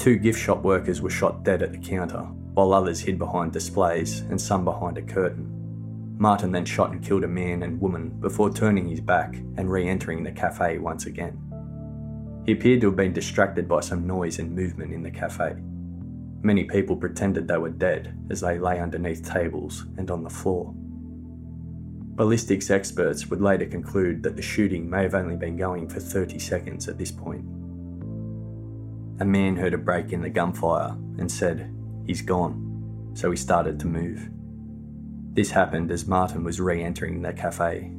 Two 0.00 0.16
gift 0.16 0.40
shop 0.40 0.64
workers 0.64 1.00
were 1.00 1.10
shot 1.10 1.44
dead 1.44 1.62
at 1.62 1.70
the 1.70 1.78
counter, 1.78 2.22
while 2.54 2.72
others 2.72 2.98
hid 2.98 3.20
behind 3.20 3.52
displays 3.52 4.22
and 4.22 4.40
some 4.40 4.64
behind 4.64 4.98
a 4.98 5.02
curtain. 5.02 5.57
Martin 6.18 6.50
then 6.50 6.64
shot 6.64 6.90
and 6.90 7.02
killed 7.02 7.22
a 7.22 7.28
man 7.28 7.62
and 7.62 7.80
woman 7.80 8.08
before 8.20 8.52
turning 8.52 8.88
his 8.88 9.00
back 9.00 9.36
and 9.56 9.70
re 9.70 9.88
entering 9.88 10.24
the 10.24 10.32
cafe 10.32 10.78
once 10.78 11.06
again. 11.06 11.40
He 12.44 12.52
appeared 12.52 12.80
to 12.80 12.88
have 12.88 12.96
been 12.96 13.12
distracted 13.12 13.68
by 13.68 13.80
some 13.80 14.06
noise 14.06 14.40
and 14.40 14.54
movement 14.54 14.92
in 14.92 15.02
the 15.02 15.10
cafe. 15.10 15.54
Many 16.42 16.64
people 16.64 16.96
pretended 16.96 17.46
they 17.46 17.58
were 17.58 17.70
dead 17.70 18.16
as 18.30 18.40
they 18.40 18.58
lay 18.58 18.80
underneath 18.80 19.28
tables 19.28 19.86
and 19.96 20.10
on 20.10 20.24
the 20.24 20.30
floor. 20.30 20.74
Ballistics 22.16 22.70
experts 22.70 23.28
would 23.28 23.40
later 23.40 23.66
conclude 23.66 24.24
that 24.24 24.34
the 24.34 24.42
shooting 24.42 24.90
may 24.90 25.02
have 25.04 25.14
only 25.14 25.36
been 25.36 25.56
going 25.56 25.88
for 25.88 26.00
30 26.00 26.40
seconds 26.40 26.88
at 26.88 26.98
this 26.98 27.12
point. 27.12 27.44
A 29.20 29.24
man 29.24 29.54
heard 29.54 29.74
a 29.74 29.78
break 29.78 30.12
in 30.12 30.20
the 30.20 30.30
gunfire 30.30 30.96
and 31.18 31.30
said, 31.30 31.72
He's 32.06 32.22
gone, 32.22 33.12
so 33.14 33.30
he 33.30 33.36
started 33.36 33.78
to 33.80 33.86
move. 33.86 34.30
This 35.34 35.50
happened 35.50 35.90
as 35.90 36.06
Martin 36.06 36.42
was 36.42 36.60
re 36.60 36.82
entering 36.82 37.22
the 37.22 37.32
cafe. 37.32 37.92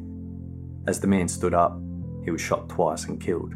As 0.87 0.99
the 0.99 1.07
man 1.07 1.27
stood 1.27 1.53
up, 1.53 1.79
he 2.25 2.31
was 2.31 2.41
shot 2.41 2.67
twice 2.67 3.05
and 3.05 3.21
killed. 3.21 3.53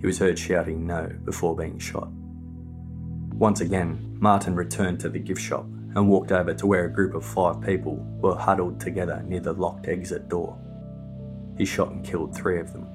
He 0.00 0.06
was 0.06 0.18
heard 0.18 0.38
shouting 0.38 0.86
no 0.86 1.10
before 1.24 1.56
being 1.56 1.78
shot. 1.78 2.08
Once 2.10 3.60
again, 3.60 4.16
Martin 4.20 4.54
returned 4.54 5.00
to 5.00 5.08
the 5.08 5.18
gift 5.18 5.40
shop 5.40 5.64
and 5.94 6.08
walked 6.08 6.32
over 6.32 6.52
to 6.52 6.66
where 6.66 6.84
a 6.84 6.92
group 6.92 7.14
of 7.14 7.24
five 7.24 7.60
people 7.60 7.96
were 8.20 8.36
huddled 8.36 8.80
together 8.80 9.22
near 9.26 9.40
the 9.40 9.52
locked 9.52 9.88
exit 9.88 10.28
door. 10.28 10.58
He 11.56 11.64
shot 11.64 11.90
and 11.90 12.04
killed 12.04 12.34
three 12.34 12.60
of 12.60 12.72
them. 12.72 12.86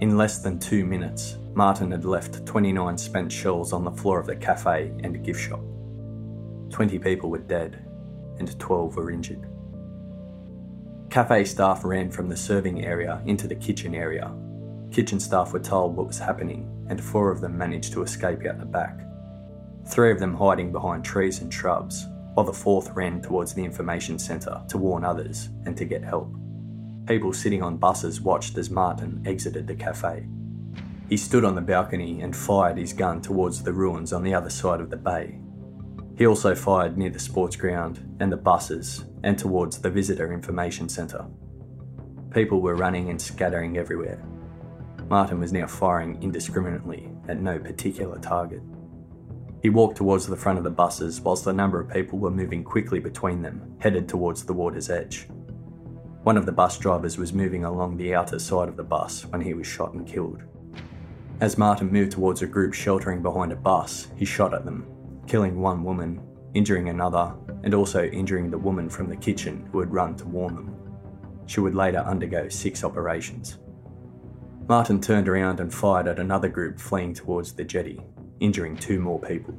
In 0.00 0.16
less 0.16 0.38
than 0.38 0.58
two 0.58 0.84
minutes, 0.84 1.36
Martin 1.54 1.90
had 1.90 2.04
left 2.04 2.46
29 2.46 2.96
spent 2.96 3.30
shells 3.30 3.72
on 3.72 3.84
the 3.84 3.90
floor 3.90 4.18
of 4.18 4.26
the 4.26 4.36
cafe 4.36 4.92
and 5.04 5.22
gift 5.22 5.40
shop. 5.40 5.60
20 6.70 6.98
people 6.98 7.30
were 7.30 7.38
dead 7.38 7.86
and 8.40 8.58
12 8.58 8.96
were 8.96 9.12
injured. 9.12 9.46
Cafe 11.10 11.44
staff 11.44 11.84
ran 11.84 12.10
from 12.10 12.28
the 12.28 12.36
serving 12.36 12.84
area 12.84 13.22
into 13.26 13.46
the 13.46 13.54
kitchen 13.54 13.94
area. 13.94 14.32
Kitchen 14.90 15.20
staff 15.20 15.52
were 15.52 15.60
told 15.60 15.94
what 15.94 16.06
was 16.06 16.18
happening 16.18 16.68
and 16.88 17.02
four 17.02 17.30
of 17.30 17.40
them 17.40 17.56
managed 17.56 17.92
to 17.92 18.02
escape 18.02 18.44
out 18.46 18.58
the 18.58 18.66
back. 18.66 18.98
Three 19.86 20.10
of 20.10 20.18
them 20.18 20.34
hiding 20.34 20.72
behind 20.72 21.04
trees 21.04 21.40
and 21.40 21.52
shrubs, 21.52 22.06
while 22.34 22.46
the 22.46 22.52
fourth 22.52 22.90
ran 22.90 23.20
towards 23.20 23.54
the 23.54 23.64
information 23.64 24.18
centre 24.18 24.62
to 24.68 24.78
warn 24.78 25.04
others 25.04 25.48
and 25.66 25.76
to 25.76 25.84
get 25.84 26.02
help. 26.02 26.32
People 27.06 27.32
sitting 27.32 27.62
on 27.62 27.76
buses 27.76 28.20
watched 28.20 28.56
as 28.56 28.70
Martin 28.70 29.22
exited 29.26 29.66
the 29.66 29.74
cafe. 29.74 30.26
He 31.08 31.16
stood 31.16 31.44
on 31.44 31.56
the 31.56 31.60
balcony 31.60 32.20
and 32.22 32.36
fired 32.36 32.78
his 32.78 32.92
gun 32.92 33.20
towards 33.20 33.64
the 33.64 33.72
ruins 33.72 34.12
on 34.12 34.22
the 34.22 34.32
other 34.32 34.50
side 34.50 34.80
of 34.80 34.90
the 34.90 34.96
bay. 34.96 35.39
He 36.20 36.26
also 36.26 36.54
fired 36.54 36.98
near 36.98 37.08
the 37.08 37.18
sports 37.18 37.56
ground 37.56 38.18
and 38.20 38.30
the 38.30 38.36
buses 38.36 39.06
and 39.24 39.38
towards 39.38 39.78
the 39.78 39.88
visitor 39.88 40.34
information 40.34 40.86
centre. 40.86 41.24
People 42.30 42.60
were 42.60 42.74
running 42.74 43.08
and 43.08 43.18
scattering 43.18 43.78
everywhere. 43.78 44.22
Martin 45.08 45.40
was 45.40 45.50
now 45.50 45.66
firing 45.66 46.22
indiscriminately 46.22 47.10
at 47.26 47.40
no 47.40 47.58
particular 47.58 48.18
target. 48.18 48.60
He 49.62 49.70
walked 49.70 49.96
towards 49.96 50.26
the 50.26 50.36
front 50.36 50.58
of 50.58 50.64
the 50.64 50.68
buses 50.68 51.22
whilst 51.22 51.46
a 51.46 51.54
number 51.54 51.80
of 51.80 51.88
people 51.88 52.18
were 52.18 52.30
moving 52.30 52.64
quickly 52.64 53.00
between 53.00 53.40
them, 53.40 53.74
headed 53.78 54.06
towards 54.06 54.44
the 54.44 54.52
water's 54.52 54.90
edge. 54.90 55.26
One 56.24 56.36
of 56.36 56.44
the 56.44 56.52
bus 56.52 56.76
drivers 56.76 57.16
was 57.16 57.32
moving 57.32 57.64
along 57.64 57.96
the 57.96 58.14
outer 58.14 58.38
side 58.38 58.68
of 58.68 58.76
the 58.76 58.84
bus 58.84 59.24
when 59.24 59.40
he 59.40 59.54
was 59.54 59.66
shot 59.66 59.94
and 59.94 60.06
killed. 60.06 60.42
As 61.40 61.56
Martin 61.56 61.90
moved 61.90 62.12
towards 62.12 62.42
a 62.42 62.46
group 62.46 62.74
sheltering 62.74 63.22
behind 63.22 63.52
a 63.52 63.56
bus, 63.56 64.08
he 64.16 64.26
shot 64.26 64.52
at 64.52 64.66
them, 64.66 64.86
killing 65.30 65.60
one 65.60 65.84
woman, 65.84 66.20
injuring 66.54 66.88
another, 66.88 67.32
and 67.62 67.72
also 67.72 68.02
injuring 68.06 68.50
the 68.50 68.58
woman 68.58 68.90
from 68.90 69.08
the 69.08 69.14
kitchen 69.14 69.64
who 69.70 69.78
had 69.78 69.92
run 69.92 70.16
to 70.16 70.26
warn 70.26 70.56
them. 70.56 70.76
She 71.46 71.60
would 71.60 71.76
later 71.76 71.98
undergo 71.98 72.48
six 72.48 72.82
operations. 72.82 73.58
Martin 74.68 75.00
turned 75.00 75.28
around 75.28 75.60
and 75.60 75.72
fired 75.72 76.08
at 76.08 76.18
another 76.18 76.48
group 76.48 76.80
fleeing 76.80 77.14
towards 77.14 77.52
the 77.52 77.62
jetty, 77.62 78.00
injuring 78.40 78.76
two 78.76 78.98
more 78.98 79.20
people. 79.20 79.54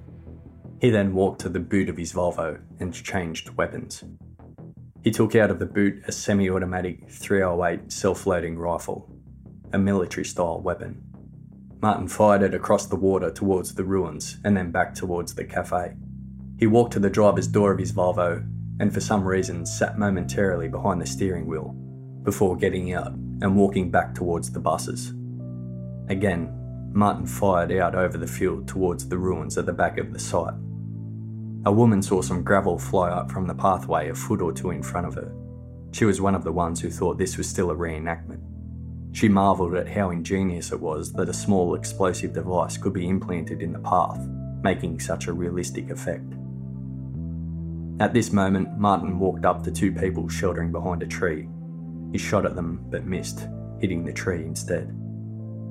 He 0.82 0.90
then 0.90 1.14
walked 1.14 1.40
to 1.42 1.50
the 1.50 1.62
boot 1.62 1.88
of 1.88 1.96
his 1.96 2.12
Volvo 2.12 2.60
and 2.82 2.94
changed 2.94 3.52
weapons. 3.52 4.04
He 5.06 5.10
took 5.10 5.38
out 5.38 5.52
of 5.52 5.60
the 5.60 5.66
boot 5.66 6.04
a 6.06 6.12
semi 6.12 6.50
automatic 6.50 7.10
308 7.10 7.90
self 7.90 8.28
loading 8.28 8.60
rifle, 8.60 9.10
a 9.72 9.78
military 9.78 10.26
style 10.26 10.60
weapon. 10.60 11.02
Martin 11.82 12.08
fired 12.08 12.44
it 12.44 12.54
across 12.54 12.86
the 12.86 12.96
water 12.96 13.32
towards 13.32 13.74
the 13.74 13.84
ruins 13.84 14.38
and 14.44 14.56
then 14.56 14.72
back 14.72 14.94
towards 14.94 15.34
the 15.34 15.44
cafe. 15.44 15.96
He 16.58 16.68
walked 16.68 16.94
to 16.94 17.00
the 17.00 17.10
driver's 17.10 17.48
door 17.48 17.72
of 17.72 17.80
his 17.80 17.92
Volvo 17.92 18.48
and 18.80 18.94
for 18.94 19.00
some 19.00 19.28
reason 19.28 19.66
sat 19.66 19.98
momentarily 19.98 20.68
behind 20.68 21.02
the 21.02 21.08
steering 21.08 21.48
wheel 21.48 21.76
before 22.24 22.56
getting 22.56 22.94
out 22.94 23.14
and 23.14 23.56
walking 23.56 23.90
back 23.90 24.14
towards 24.14 24.52
the 24.52 24.60
buses. 24.60 25.14
Again, 26.08 26.56
Martin 26.94 27.26
fired 27.26 27.72
out 27.72 27.96
over 27.96 28.18
the 28.18 28.28
field 28.28 28.68
towards 28.68 29.08
the 29.08 29.18
ruins 29.18 29.58
at 29.58 29.66
the 29.66 29.74
back 29.74 29.98
of 29.98 30.14
the 30.14 30.20
site. 30.20 30.54
A 31.66 31.72
woman 31.72 32.04
saw 32.04 32.22
some 32.22 32.44
gravel 32.44 32.78
fly 32.78 33.10
up 33.10 33.32
from 33.32 33.48
the 33.48 33.56
pathway 33.56 34.10
a 34.10 34.16
foot 34.16 34.42
or 34.42 34.52
two 34.52 34.70
in 34.70 34.84
front 34.84 35.08
of 35.08 35.16
her. 35.16 35.34
She 35.94 36.06
was 36.06 36.22
one 36.22 36.36
of 36.36 36.44
the 36.44 36.52
ones 36.52 36.80
who 36.80 36.92
thought 36.92 37.18
this 37.18 37.38
was 37.38 37.48
still 37.48 37.72
a 37.72 37.76
reenactment. 37.76 38.42
She 39.14 39.28
marvelled 39.28 39.76
at 39.76 39.90
how 39.90 40.10
ingenious 40.10 40.72
it 40.72 40.80
was 40.80 41.12
that 41.14 41.30
a 41.30 41.34
small 41.34 41.76
explosive 41.76 42.34
device 42.34 42.78
could 42.78 42.94
be 42.94 43.10
implanted 43.10 43.62
in 43.62 43.74
the 43.74 43.80
path, 43.80 44.20
making 44.64 45.00
such 45.00 45.28
a 45.28 45.34
realistic 45.34 45.90
effect. 45.90 46.34
At 48.00 48.14
this 48.14 48.32
moment, 48.32 48.78
Martin 48.78 49.20
walked 49.20 49.46
up 49.46 49.64
to 49.64 49.72
two 49.72 49.92
people 49.92 50.28
sheltering 50.30 50.72
behind 50.72 51.04
a 51.04 51.08
tree. 51.08 51.48
He 52.12 52.18
shot 52.18 52.46
at 52.46 52.56
them 52.56 52.84
but 52.90 53.06
missed, 53.06 53.48
hitting 53.80 54.04
the 54.06 54.14
tree 54.14 54.44
instead. 54.44 54.92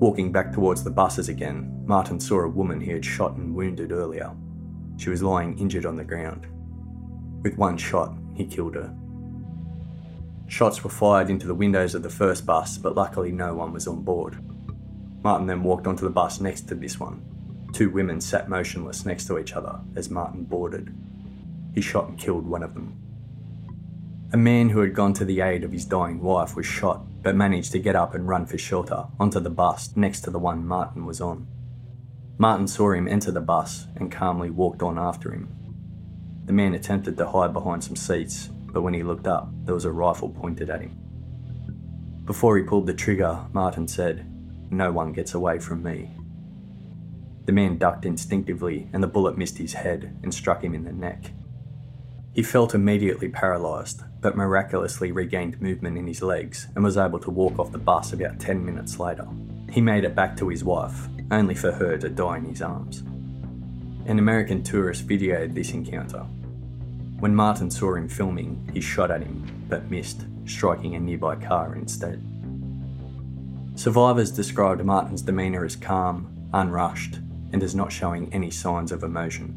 Walking 0.00 0.30
back 0.30 0.52
towards 0.52 0.84
the 0.84 0.90
buses 0.90 1.28
again, 1.28 1.82
Martin 1.86 2.20
saw 2.20 2.40
a 2.40 2.48
woman 2.48 2.80
he 2.80 2.90
had 2.90 3.04
shot 3.04 3.36
and 3.36 3.54
wounded 3.54 3.90
earlier. 3.90 4.32
She 4.96 5.10
was 5.10 5.22
lying 5.22 5.58
injured 5.58 5.86
on 5.86 5.96
the 5.96 6.04
ground. 6.04 6.46
With 7.42 7.56
one 7.56 7.76
shot, 7.76 8.14
he 8.34 8.46
killed 8.46 8.74
her. 8.74 8.94
Shots 10.50 10.82
were 10.82 10.90
fired 10.90 11.30
into 11.30 11.46
the 11.46 11.54
windows 11.54 11.94
of 11.94 12.02
the 12.02 12.10
first 12.10 12.44
bus, 12.44 12.76
but 12.76 12.96
luckily 12.96 13.30
no 13.30 13.54
one 13.54 13.72
was 13.72 13.86
on 13.86 14.02
board. 14.02 14.36
Martin 15.22 15.46
then 15.46 15.62
walked 15.62 15.86
onto 15.86 16.02
the 16.02 16.10
bus 16.10 16.40
next 16.40 16.62
to 16.62 16.74
this 16.74 16.98
one. 16.98 17.22
Two 17.72 17.88
women 17.88 18.20
sat 18.20 18.48
motionless 18.48 19.06
next 19.06 19.28
to 19.28 19.38
each 19.38 19.52
other 19.52 19.78
as 19.94 20.10
Martin 20.10 20.42
boarded. 20.42 20.92
He 21.72 21.80
shot 21.80 22.08
and 22.08 22.18
killed 22.18 22.48
one 22.48 22.64
of 22.64 22.74
them. 22.74 23.00
A 24.32 24.36
man 24.36 24.70
who 24.70 24.80
had 24.80 24.92
gone 24.92 25.12
to 25.14 25.24
the 25.24 25.40
aid 25.40 25.62
of 25.62 25.70
his 25.70 25.84
dying 25.84 26.20
wife 26.20 26.56
was 26.56 26.66
shot 26.66 27.04
but 27.22 27.36
managed 27.36 27.70
to 27.70 27.78
get 27.78 27.94
up 27.94 28.12
and 28.12 28.26
run 28.26 28.44
for 28.44 28.58
shelter 28.58 29.06
onto 29.20 29.38
the 29.38 29.50
bus 29.50 29.94
next 29.94 30.22
to 30.22 30.32
the 30.32 30.38
one 30.40 30.66
Martin 30.66 31.06
was 31.06 31.20
on. 31.20 31.46
Martin 32.38 32.66
saw 32.66 32.90
him 32.90 33.06
enter 33.06 33.30
the 33.30 33.40
bus 33.40 33.86
and 33.94 34.10
calmly 34.10 34.50
walked 34.50 34.82
on 34.82 34.98
after 34.98 35.30
him. 35.30 35.54
The 36.46 36.52
man 36.52 36.74
attempted 36.74 37.16
to 37.18 37.28
hide 37.28 37.52
behind 37.52 37.84
some 37.84 37.94
seats, 37.94 38.50
but 38.72 38.82
when 38.82 38.94
he 38.94 39.02
looked 39.02 39.26
up, 39.26 39.50
there 39.64 39.74
was 39.74 39.84
a 39.84 39.92
rifle 39.92 40.28
pointed 40.28 40.70
at 40.70 40.80
him. 40.80 40.96
Before 42.24 42.56
he 42.56 42.62
pulled 42.62 42.86
the 42.86 42.94
trigger, 42.94 43.44
Martin 43.52 43.88
said, 43.88 44.26
No 44.70 44.92
one 44.92 45.12
gets 45.12 45.34
away 45.34 45.58
from 45.58 45.82
me. 45.82 46.10
The 47.46 47.52
man 47.52 47.78
ducked 47.78 48.06
instinctively, 48.06 48.88
and 48.92 49.02
the 49.02 49.08
bullet 49.08 49.36
missed 49.36 49.58
his 49.58 49.72
head 49.72 50.16
and 50.22 50.32
struck 50.32 50.62
him 50.62 50.74
in 50.74 50.84
the 50.84 50.92
neck. 50.92 51.32
He 52.32 52.44
felt 52.44 52.74
immediately 52.74 53.28
paralysed, 53.28 54.02
but 54.20 54.36
miraculously 54.36 55.10
regained 55.10 55.60
movement 55.60 55.98
in 55.98 56.06
his 56.06 56.22
legs 56.22 56.68
and 56.74 56.84
was 56.84 56.96
able 56.96 57.18
to 57.18 57.30
walk 57.30 57.58
off 57.58 57.72
the 57.72 57.78
bus 57.78 58.12
about 58.12 58.38
10 58.38 58.64
minutes 58.64 59.00
later. 59.00 59.26
He 59.70 59.80
made 59.80 60.04
it 60.04 60.14
back 60.14 60.36
to 60.36 60.48
his 60.48 60.62
wife, 60.62 61.08
only 61.30 61.54
for 61.54 61.72
her 61.72 61.96
to 61.98 62.08
die 62.08 62.36
in 62.36 62.44
his 62.44 62.62
arms. 62.62 63.02
An 64.06 64.18
American 64.18 64.62
tourist 64.62 65.06
videoed 65.06 65.54
this 65.54 65.72
encounter. 65.72 66.24
When 67.20 67.34
Martin 67.34 67.70
saw 67.70 67.94
him 67.94 68.08
filming, 68.08 68.70
he 68.72 68.80
shot 68.80 69.10
at 69.10 69.22
him, 69.22 69.46
but 69.68 69.90
missed, 69.90 70.24
striking 70.46 70.94
a 70.94 71.00
nearby 71.00 71.36
car 71.36 71.76
instead. 71.76 72.24
Survivors 73.74 74.30
described 74.30 74.82
Martin's 74.82 75.20
demeanour 75.20 75.66
as 75.66 75.76
calm, 75.76 76.48
unrushed, 76.54 77.18
and 77.52 77.62
as 77.62 77.74
not 77.74 77.92
showing 77.92 78.32
any 78.32 78.50
signs 78.50 78.90
of 78.90 79.02
emotion. 79.02 79.54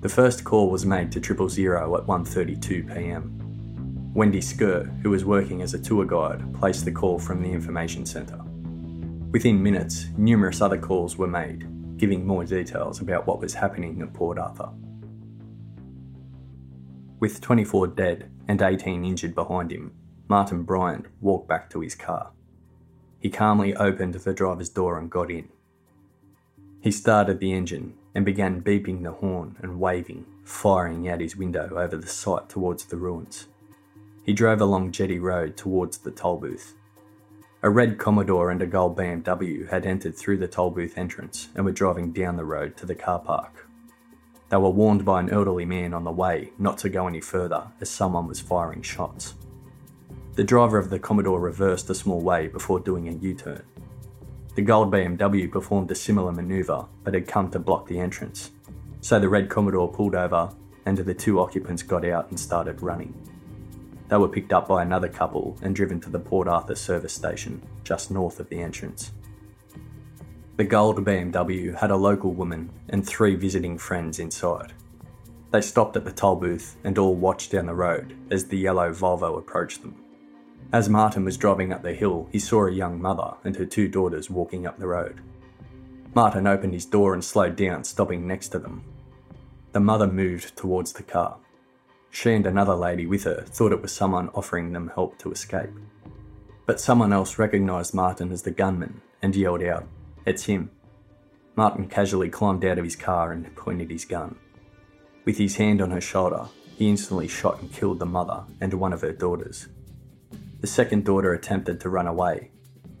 The 0.00 0.08
first 0.08 0.44
call 0.44 0.70
was 0.70 0.86
made 0.86 1.10
to 1.12 1.20
triple 1.20 1.48
zero 1.48 1.96
at 1.96 2.06
1:32 2.06 2.94
p.m. 2.94 4.12
Wendy 4.14 4.40
Scurr, 4.40 4.84
who 5.02 5.10
was 5.10 5.24
working 5.24 5.60
as 5.60 5.74
a 5.74 5.78
tour 5.78 6.04
guide, 6.04 6.54
placed 6.54 6.84
the 6.84 6.92
call 6.92 7.18
from 7.18 7.42
the 7.42 7.50
information 7.50 8.06
centre. 8.06 8.40
Within 9.32 9.60
minutes, 9.60 10.06
numerous 10.16 10.60
other 10.60 10.78
calls 10.78 11.18
were 11.18 11.26
made, 11.26 11.66
giving 11.98 12.24
more 12.24 12.44
details 12.44 13.00
about 13.00 13.26
what 13.26 13.40
was 13.40 13.54
happening 13.54 14.00
at 14.02 14.12
Port 14.12 14.38
Arthur. 14.38 14.68
With 17.24 17.40
24 17.40 17.86
dead 17.86 18.30
and 18.48 18.60
18 18.60 19.02
injured 19.02 19.34
behind 19.34 19.72
him, 19.72 19.94
Martin 20.28 20.62
Bryant 20.62 21.06
walked 21.22 21.48
back 21.48 21.70
to 21.70 21.80
his 21.80 21.94
car. 21.94 22.32
He 23.18 23.30
calmly 23.30 23.74
opened 23.74 24.12
the 24.12 24.34
driver's 24.34 24.68
door 24.68 24.98
and 24.98 25.10
got 25.10 25.30
in. 25.30 25.48
He 26.82 26.90
started 26.90 27.40
the 27.40 27.54
engine 27.54 27.94
and 28.14 28.26
began 28.26 28.60
beeping 28.60 29.02
the 29.02 29.12
horn 29.12 29.56
and 29.62 29.80
waving, 29.80 30.26
firing 30.44 31.08
out 31.08 31.22
his 31.22 31.34
window 31.34 31.70
over 31.78 31.96
the 31.96 32.06
site 32.06 32.50
towards 32.50 32.84
the 32.84 32.98
ruins. 32.98 33.46
He 34.26 34.34
drove 34.34 34.60
along 34.60 34.92
Jetty 34.92 35.18
Road 35.18 35.56
towards 35.56 35.96
the 35.96 36.10
toll 36.10 36.36
booth. 36.36 36.74
A 37.62 37.70
red 37.70 37.96
Commodore 37.96 38.50
and 38.50 38.60
a 38.60 38.66
gold 38.66 38.98
BMW 38.98 39.70
had 39.70 39.86
entered 39.86 40.14
through 40.14 40.36
the 40.36 40.46
toll 40.46 40.68
booth 40.68 40.98
entrance 40.98 41.48
and 41.54 41.64
were 41.64 41.72
driving 41.72 42.12
down 42.12 42.36
the 42.36 42.44
road 42.44 42.76
to 42.76 42.84
the 42.84 42.94
car 42.94 43.18
park. 43.18 43.63
They 44.50 44.56
were 44.56 44.70
warned 44.70 45.04
by 45.04 45.20
an 45.20 45.30
elderly 45.30 45.64
man 45.64 45.94
on 45.94 46.04
the 46.04 46.10
way 46.10 46.52
not 46.58 46.78
to 46.78 46.88
go 46.88 47.06
any 47.06 47.20
further 47.20 47.68
as 47.80 47.90
someone 47.90 48.26
was 48.26 48.40
firing 48.40 48.82
shots. 48.82 49.34
The 50.34 50.44
driver 50.44 50.78
of 50.78 50.90
the 50.90 50.98
Commodore 50.98 51.40
reversed 51.40 51.88
a 51.90 51.94
small 51.94 52.20
way 52.20 52.48
before 52.48 52.80
doing 52.80 53.08
a 53.08 53.12
U 53.12 53.34
turn. 53.34 53.62
The 54.54 54.62
gold 54.62 54.92
BMW 54.92 55.50
performed 55.50 55.90
a 55.90 55.94
similar 55.94 56.32
manoeuvre 56.32 56.86
but 57.02 57.14
had 57.14 57.26
come 57.26 57.50
to 57.50 57.58
block 57.58 57.86
the 57.86 57.98
entrance, 57.98 58.50
so 59.00 59.18
the 59.18 59.28
red 59.28 59.48
Commodore 59.48 59.92
pulled 59.92 60.14
over 60.14 60.50
and 60.86 60.98
the 60.98 61.14
two 61.14 61.40
occupants 61.40 61.82
got 61.82 62.04
out 62.04 62.28
and 62.30 62.38
started 62.38 62.82
running. 62.82 63.14
They 64.08 64.16
were 64.16 64.28
picked 64.28 64.52
up 64.52 64.68
by 64.68 64.82
another 64.82 65.08
couple 65.08 65.56
and 65.62 65.74
driven 65.74 66.00
to 66.00 66.10
the 66.10 66.18
Port 66.18 66.46
Arthur 66.46 66.74
service 66.74 67.12
station, 67.12 67.62
just 67.84 68.10
north 68.10 68.38
of 68.38 68.48
the 68.50 68.60
entrance. 68.60 69.12
The 70.56 70.62
gold 70.62 71.04
BMW 71.04 71.74
had 71.74 71.90
a 71.90 71.96
local 71.96 72.32
woman 72.32 72.70
and 72.90 73.04
three 73.04 73.34
visiting 73.34 73.76
friends 73.76 74.20
inside. 74.20 74.72
They 75.50 75.60
stopped 75.60 75.96
at 75.96 76.04
the 76.04 76.12
toll 76.12 76.36
booth 76.36 76.76
and 76.84 76.96
all 76.96 77.16
watched 77.16 77.50
down 77.50 77.66
the 77.66 77.74
road 77.74 78.16
as 78.30 78.46
the 78.46 78.56
yellow 78.56 78.92
Volvo 78.92 79.36
approached 79.36 79.82
them. 79.82 79.96
As 80.72 80.88
Martin 80.88 81.24
was 81.24 81.36
driving 81.36 81.72
up 81.72 81.82
the 81.82 81.92
hill, 81.92 82.28
he 82.30 82.38
saw 82.38 82.66
a 82.66 82.72
young 82.72 83.02
mother 83.02 83.34
and 83.42 83.56
her 83.56 83.64
two 83.64 83.88
daughters 83.88 84.30
walking 84.30 84.64
up 84.64 84.78
the 84.78 84.86
road. 84.86 85.22
Martin 86.14 86.46
opened 86.46 86.74
his 86.74 86.86
door 86.86 87.14
and 87.14 87.24
slowed 87.24 87.56
down, 87.56 87.82
stopping 87.82 88.24
next 88.24 88.50
to 88.50 88.60
them. 88.60 88.84
The 89.72 89.80
mother 89.80 90.06
moved 90.06 90.56
towards 90.56 90.92
the 90.92 91.02
car. 91.02 91.36
She 92.10 92.32
and 92.32 92.46
another 92.46 92.76
lady 92.76 93.06
with 93.06 93.24
her 93.24 93.42
thought 93.42 93.72
it 93.72 93.82
was 93.82 93.90
someone 93.90 94.28
offering 94.28 94.72
them 94.72 94.92
help 94.94 95.18
to 95.18 95.32
escape. 95.32 95.70
But 96.64 96.80
someone 96.80 97.12
else 97.12 97.40
recognised 97.40 97.92
Martin 97.92 98.30
as 98.30 98.42
the 98.42 98.52
gunman 98.52 99.00
and 99.20 99.34
yelled 99.34 99.64
out, 99.64 99.88
It's 100.26 100.44
him. 100.44 100.70
Martin 101.56 101.88
casually 101.88 102.30
climbed 102.30 102.64
out 102.64 102.78
of 102.78 102.84
his 102.84 102.96
car 102.96 103.32
and 103.32 103.54
pointed 103.54 103.90
his 103.90 104.04
gun. 104.04 104.36
With 105.24 105.38
his 105.38 105.56
hand 105.56 105.80
on 105.80 105.90
her 105.90 106.00
shoulder, 106.00 106.46
he 106.76 106.88
instantly 106.88 107.28
shot 107.28 107.60
and 107.60 107.72
killed 107.72 107.98
the 107.98 108.06
mother 108.06 108.44
and 108.60 108.74
one 108.74 108.92
of 108.92 109.02
her 109.02 109.12
daughters. 109.12 109.68
The 110.60 110.66
second 110.66 111.04
daughter 111.04 111.32
attempted 111.32 111.80
to 111.80 111.88
run 111.90 112.06
away, 112.06 112.50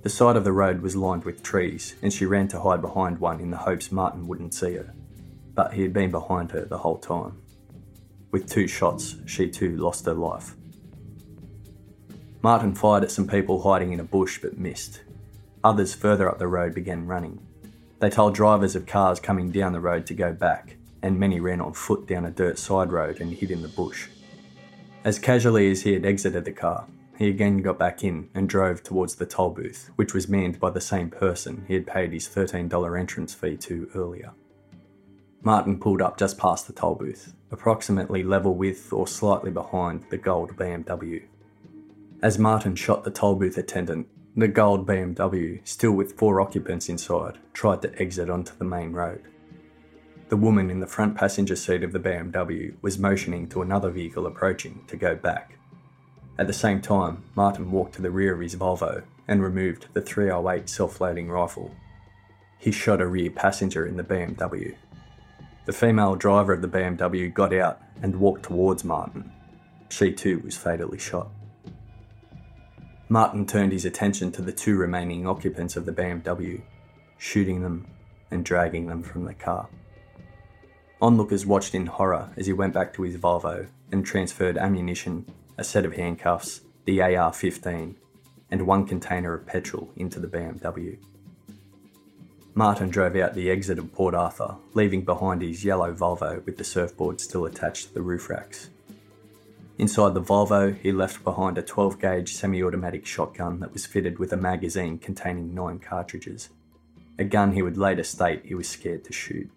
The 0.04 0.10
side 0.10 0.36
of 0.36 0.44
the 0.44 0.52
road 0.52 0.82
was 0.82 0.94
lined 0.94 1.24
with 1.24 1.42
trees, 1.42 1.94
and 2.02 2.12
she 2.12 2.26
ran 2.26 2.46
to 2.48 2.60
hide 2.60 2.82
behind 2.82 3.20
one 3.20 3.40
in 3.40 3.50
the 3.50 3.56
hopes 3.56 3.90
Martin 3.90 4.26
wouldn't 4.26 4.52
see 4.52 4.74
her. 4.74 4.94
But 5.54 5.72
he 5.72 5.80
had 5.80 5.94
been 5.94 6.10
behind 6.10 6.50
her 6.50 6.66
the 6.66 6.76
whole 6.76 6.98
time. 6.98 7.40
With 8.30 8.46
two 8.46 8.66
shots, 8.66 9.16
she 9.24 9.48
too 9.48 9.78
lost 9.78 10.04
her 10.04 10.12
life. 10.12 10.56
Martin 12.42 12.74
fired 12.74 13.02
at 13.02 13.10
some 13.10 13.26
people 13.26 13.62
hiding 13.62 13.92
in 13.92 14.00
a 14.00 14.04
bush 14.04 14.38
but 14.42 14.58
missed. 14.58 15.00
Others 15.64 15.94
further 15.94 16.28
up 16.28 16.38
the 16.38 16.46
road 16.46 16.74
began 16.74 17.06
running. 17.06 17.40
They 17.98 18.10
told 18.10 18.34
drivers 18.34 18.76
of 18.76 18.84
cars 18.84 19.18
coming 19.18 19.50
down 19.50 19.72
the 19.72 19.80
road 19.80 20.04
to 20.06 20.14
go 20.14 20.32
back, 20.32 20.76
and 21.02 21.18
many 21.18 21.40
ran 21.40 21.62
on 21.62 21.72
foot 21.72 22.06
down 22.06 22.26
a 22.26 22.30
dirt 22.30 22.58
side 22.58 22.92
road 22.92 23.20
and 23.20 23.32
hid 23.32 23.50
in 23.50 23.62
the 23.62 23.68
bush. 23.68 24.08
As 25.04 25.18
casually 25.18 25.70
as 25.70 25.82
he 25.82 25.94
had 25.94 26.04
exited 26.04 26.44
the 26.44 26.52
car, 26.52 26.86
he 27.16 27.28
again 27.28 27.62
got 27.62 27.78
back 27.78 28.04
in 28.04 28.28
and 28.34 28.48
drove 28.48 28.82
towards 28.82 29.14
the 29.14 29.24
toll 29.24 29.50
booth, 29.50 29.90
which 29.96 30.12
was 30.12 30.28
manned 30.28 30.60
by 30.60 30.68
the 30.68 30.80
same 30.80 31.08
person 31.08 31.64
he 31.66 31.74
had 31.74 31.86
paid 31.86 32.12
his 32.12 32.28
$13 32.28 33.00
entrance 33.00 33.32
fee 33.32 33.56
to 33.56 33.88
earlier. 33.94 34.32
Martin 35.42 35.78
pulled 35.78 36.02
up 36.02 36.18
just 36.18 36.36
past 36.36 36.66
the 36.66 36.72
toll 36.72 36.94
booth, 36.94 37.34
approximately 37.50 38.22
level 38.22 38.54
with 38.54 38.92
or 38.92 39.06
slightly 39.06 39.50
behind 39.50 40.04
the 40.10 40.18
gold 40.18 40.56
BMW. 40.56 41.22
As 42.22 42.38
Martin 42.38 42.74
shot 42.74 43.04
the 43.04 43.10
toll 43.10 43.34
booth 43.34 43.58
attendant, 43.58 44.08
the 44.36 44.48
gold 44.48 44.84
BMW, 44.84 45.60
still 45.66 45.92
with 45.92 46.18
four 46.18 46.40
occupants 46.40 46.88
inside, 46.88 47.38
tried 47.52 47.80
to 47.82 48.02
exit 48.02 48.28
onto 48.28 48.52
the 48.56 48.64
main 48.64 48.92
road. 48.92 49.22
The 50.28 50.36
woman 50.36 50.70
in 50.70 50.80
the 50.80 50.88
front 50.88 51.16
passenger 51.16 51.54
seat 51.54 51.84
of 51.84 51.92
the 51.92 52.00
BMW 52.00 52.74
was 52.82 52.98
motioning 52.98 53.48
to 53.50 53.62
another 53.62 53.90
vehicle 53.90 54.26
approaching 54.26 54.82
to 54.88 54.96
go 54.96 55.14
back. 55.14 55.56
At 56.36 56.48
the 56.48 56.52
same 56.52 56.80
time, 56.80 57.22
Martin 57.36 57.70
walked 57.70 57.94
to 57.94 58.02
the 58.02 58.10
rear 58.10 58.34
of 58.34 58.40
his 58.40 58.56
Volvo 58.56 59.04
and 59.28 59.40
removed 59.40 59.86
the 59.92 60.00
308 60.00 60.68
self 60.68 61.00
loading 61.00 61.30
rifle. 61.30 61.72
He 62.58 62.72
shot 62.72 63.00
a 63.00 63.06
rear 63.06 63.30
passenger 63.30 63.86
in 63.86 63.96
the 63.96 64.02
BMW. 64.02 64.74
The 65.66 65.72
female 65.72 66.16
driver 66.16 66.54
of 66.54 66.62
the 66.62 66.68
BMW 66.68 67.32
got 67.32 67.54
out 67.54 67.80
and 68.02 68.16
walked 68.16 68.42
towards 68.44 68.82
Martin. 68.82 69.30
She 69.90 70.12
too 70.12 70.40
was 70.40 70.56
fatally 70.56 70.98
shot. 70.98 71.30
Martin 73.08 73.46
turned 73.46 73.72
his 73.72 73.84
attention 73.84 74.32
to 74.32 74.42
the 74.42 74.52
two 74.52 74.76
remaining 74.76 75.26
occupants 75.26 75.76
of 75.76 75.84
the 75.84 75.92
BMW, 75.92 76.62
shooting 77.18 77.62
them 77.62 77.86
and 78.30 78.44
dragging 78.44 78.86
them 78.86 79.02
from 79.02 79.24
the 79.24 79.34
car. 79.34 79.68
Onlookers 81.02 81.44
watched 81.44 81.74
in 81.74 81.86
horror 81.86 82.30
as 82.36 82.46
he 82.46 82.52
went 82.52 82.72
back 82.72 82.94
to 82.94 83.02
his 83.02 83.16
Volvo 83.16 83.66
and 83.92 84.06
transferred 84.06 84.56
ammunition, 84.56 85.26
a 85.58 85.64
set 85.64 85.84
of 85.84 85.94
handcuffs, 85.94 86.62
the 86.86 87.02
AR 87.02 87.32
15, 87.32 87.96
and 88.50 88.66
one 88.66 88.86
container 88.86 89.34
of 89.34 89.46
petrol 89.46 89.90
into 89.96 90.18
the 90.18 90.26
BMW. 90.26 90.98
Martin 92.54 92.88
drove 92.88 93.16
out 93.16 93.34
the 93.34 93.50
exit 93.50 93.78
of 93.78 93.92
Port 93.92 94.14
Arthur, 94.14 94.56
leaving 94.74 95.02
behind 95.02 95.42
his 95.42 95.64
yellow 95.64 95.92
Volvo 95.92 96.44
with 96.46 96.56
the 96.56 96.64
surfboard 96.64 97.20
still 97.20 97.46
attached 97.46 97.88
to 97.88 97.94
the 97.94 98.02
roof 98.02 98.30
racks. 98.30 98.70
Inside 99.76 100.14
the 100.14 100.22
Volvo, 100.22 100.78
he 100.78 100.92
left 100.92 101.24
behind 101.24 101.58
a 101.58 101.62
12 101.62 101.98
gauge 101.98 102.32
semi 102.32 102.62
automatic 102.62 103.04
shotgun 103.04 103.58
that 103.58 103.72
was 103.72 103.86
fitted 103.86 104.20
with 104.20 104.32
a 104.32 104.36
magazine 104.36 104.98
containing 104.98 105.52
nine 105.52 105.80
cartridges, 105.80 106.50
a 107.18 107.24
gun 107.24 107.52
he 107.52 107.62
would 107.62 107.76
later 107.76 108.04
state 108.04 108.44
he 108.44 108.54
was 108.54 108.68
scared 108.68 109.02
to 109.04 109.12
shoot. 109.12 109.50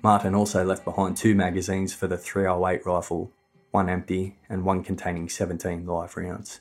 Martin 0.00 0.34
also 0.34 0.64
left 0.64 0.84
behind 0.84 1.16
two 1.16 1.34
magazines 1.34 1.92
for 1.92 2.06
the 2.06 2.16
308 2.16 2.86
rifle, 2.86 3.32
one 3.72 3.88
empty 3.88 4.36
and 4.48 4.64
one 4.64 4.84
containing 4.84 5.28
17 5.28 5.84
live 5.84 6.16
rounds, 6.16 6.60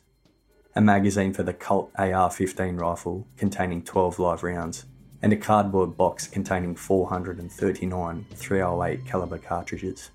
a 0.75 0.81
magazine 0.81 1.33
for 1.33 1.43
the 1.43 1.53
Colt 1.53 1.91
AR 1.99 2.31
15 2.31 2.77
rifle 2.77 3.27
containing 3.37 3.83
12 3.83 4.17
live 4.17 4.41
rounds, 4.41 4.85
and 5.21 5.31
a 5.31 5.37
cardboard 5.37 5.95
box 5.95 6.25
containing 6.25 6.75
439 6.75 8.25
308 8.33 9.05
caliber 9.05 9.37
cartridges. 9.37 10.09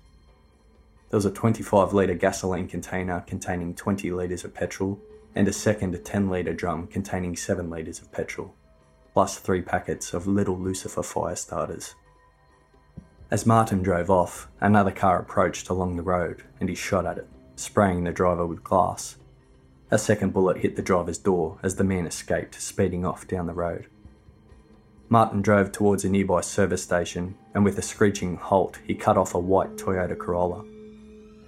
There 1.09 1.17
was 1.17 1.25
a 1.25 1.31
25 1.31 1.93
litre 1.93 2.13
gasoline 2.13 2.67
container 2.67 3.21
containing 3.21 3.73
20 3.73 4.11
litres 4.11 4.43
of 4.43 4.53
petrol, 4.53 4.99
and 5.35 5.47
a 5.47 5.53
second 5.53 5.99
10 6.03 6.29
litre 6.29 6.53
drum 6.53 6.85
containing 6.85 7.35
7 7.35 7.69
litres 7.69 7.99
of 7.99 8.11
petrol, 8.11 8.53
plus 9.13 9.39
three 9.39 9.61
packets 9.61 10.13
of 10.13 10.27
Little 10.27 10.57
Lucifer 10.57 11.01
fire 11.01 11.35
starters. 11.35 11.95
As 13.31 13.45
Martin 13.45 13.81
drove 13.81 14.09
off, 14.09 14.49
another 14.61 14.91
car 14.91 15.19
approached 15.19 15.69
along 15.69 15.95
the 15.95 16.03
road 16.03 16.43
and 16.59 16.69
he 16.69 16.75
shot 16.75 17.05
at 17.05 17.17
it, 17.17 17.27
spraying 17.55 18.03
the 18.03 18.11
driver 18.11 18.45
with 18.45 18.63
glass. 18.63 19.17
A 19.91 19.97
second 19.97 20.33
bullet 20.33 20.57
hit 20.57 20.75
the 20.75 20.81
driver's 20.81 21.17
door 21.17 21.57
as 21.63 21.75
the 21.75 21.83
man 21.83 22.05
escaped, 22.05 22.61
speeding 22.61 23.05
off 23.05 23.27
down 23.27 23.47
the 23.47 23.53
road. 23.53 23.87
Martin 25.09 25.41
drove 25.41 25.71
towards 25.71 26.05
a 26.05 26.09
nearby 26.09 26.41
service 26.41 26.83
station 26.83 27.35
and 27.55 27.65
with 27.65 27.79
a 27.79 27.83
screeching 27.83 28.35
halt, 28.35 28.77
he 28.85 28.93
cut 28.93 29.17
off 29.17 29.33
a 29.33 29.39
white 29.39 29.75
Toyota 29.75 30.15
Corolla. 30.17 30.63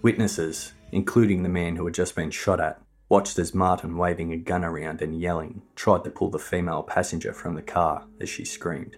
Witnesses, 0.01 0.73
including 0.91 1.43
the 1.43 1.49
man 1.49 1.75
who 1.75 1.85
had 1.85 1.93
just 1.93 2.15
been 2.15 2.31
shot 2.31 2.59
at, 2.59 2.81
watched 3.07 3.37
as 3.37 3.53
Martin, 3.53 3.97
waving 3.97 4.33
a 4.33 4.37
gun 4.37 4.63
around 4.63 5.01
and 5.01 5.19
yelling, 5.19 5.61
tried 5.75 6.03
to 6.03 6.09
pull 6.09 6.29
the 6.29 6.39
female 6.39 6.81
passenger 6.81 7.33
from 7.33 7.53
the 7.53 7.61
car 7.61 8.07
as 8.19 8.27
she 8.27 8.43
screamed. 8.43 8.97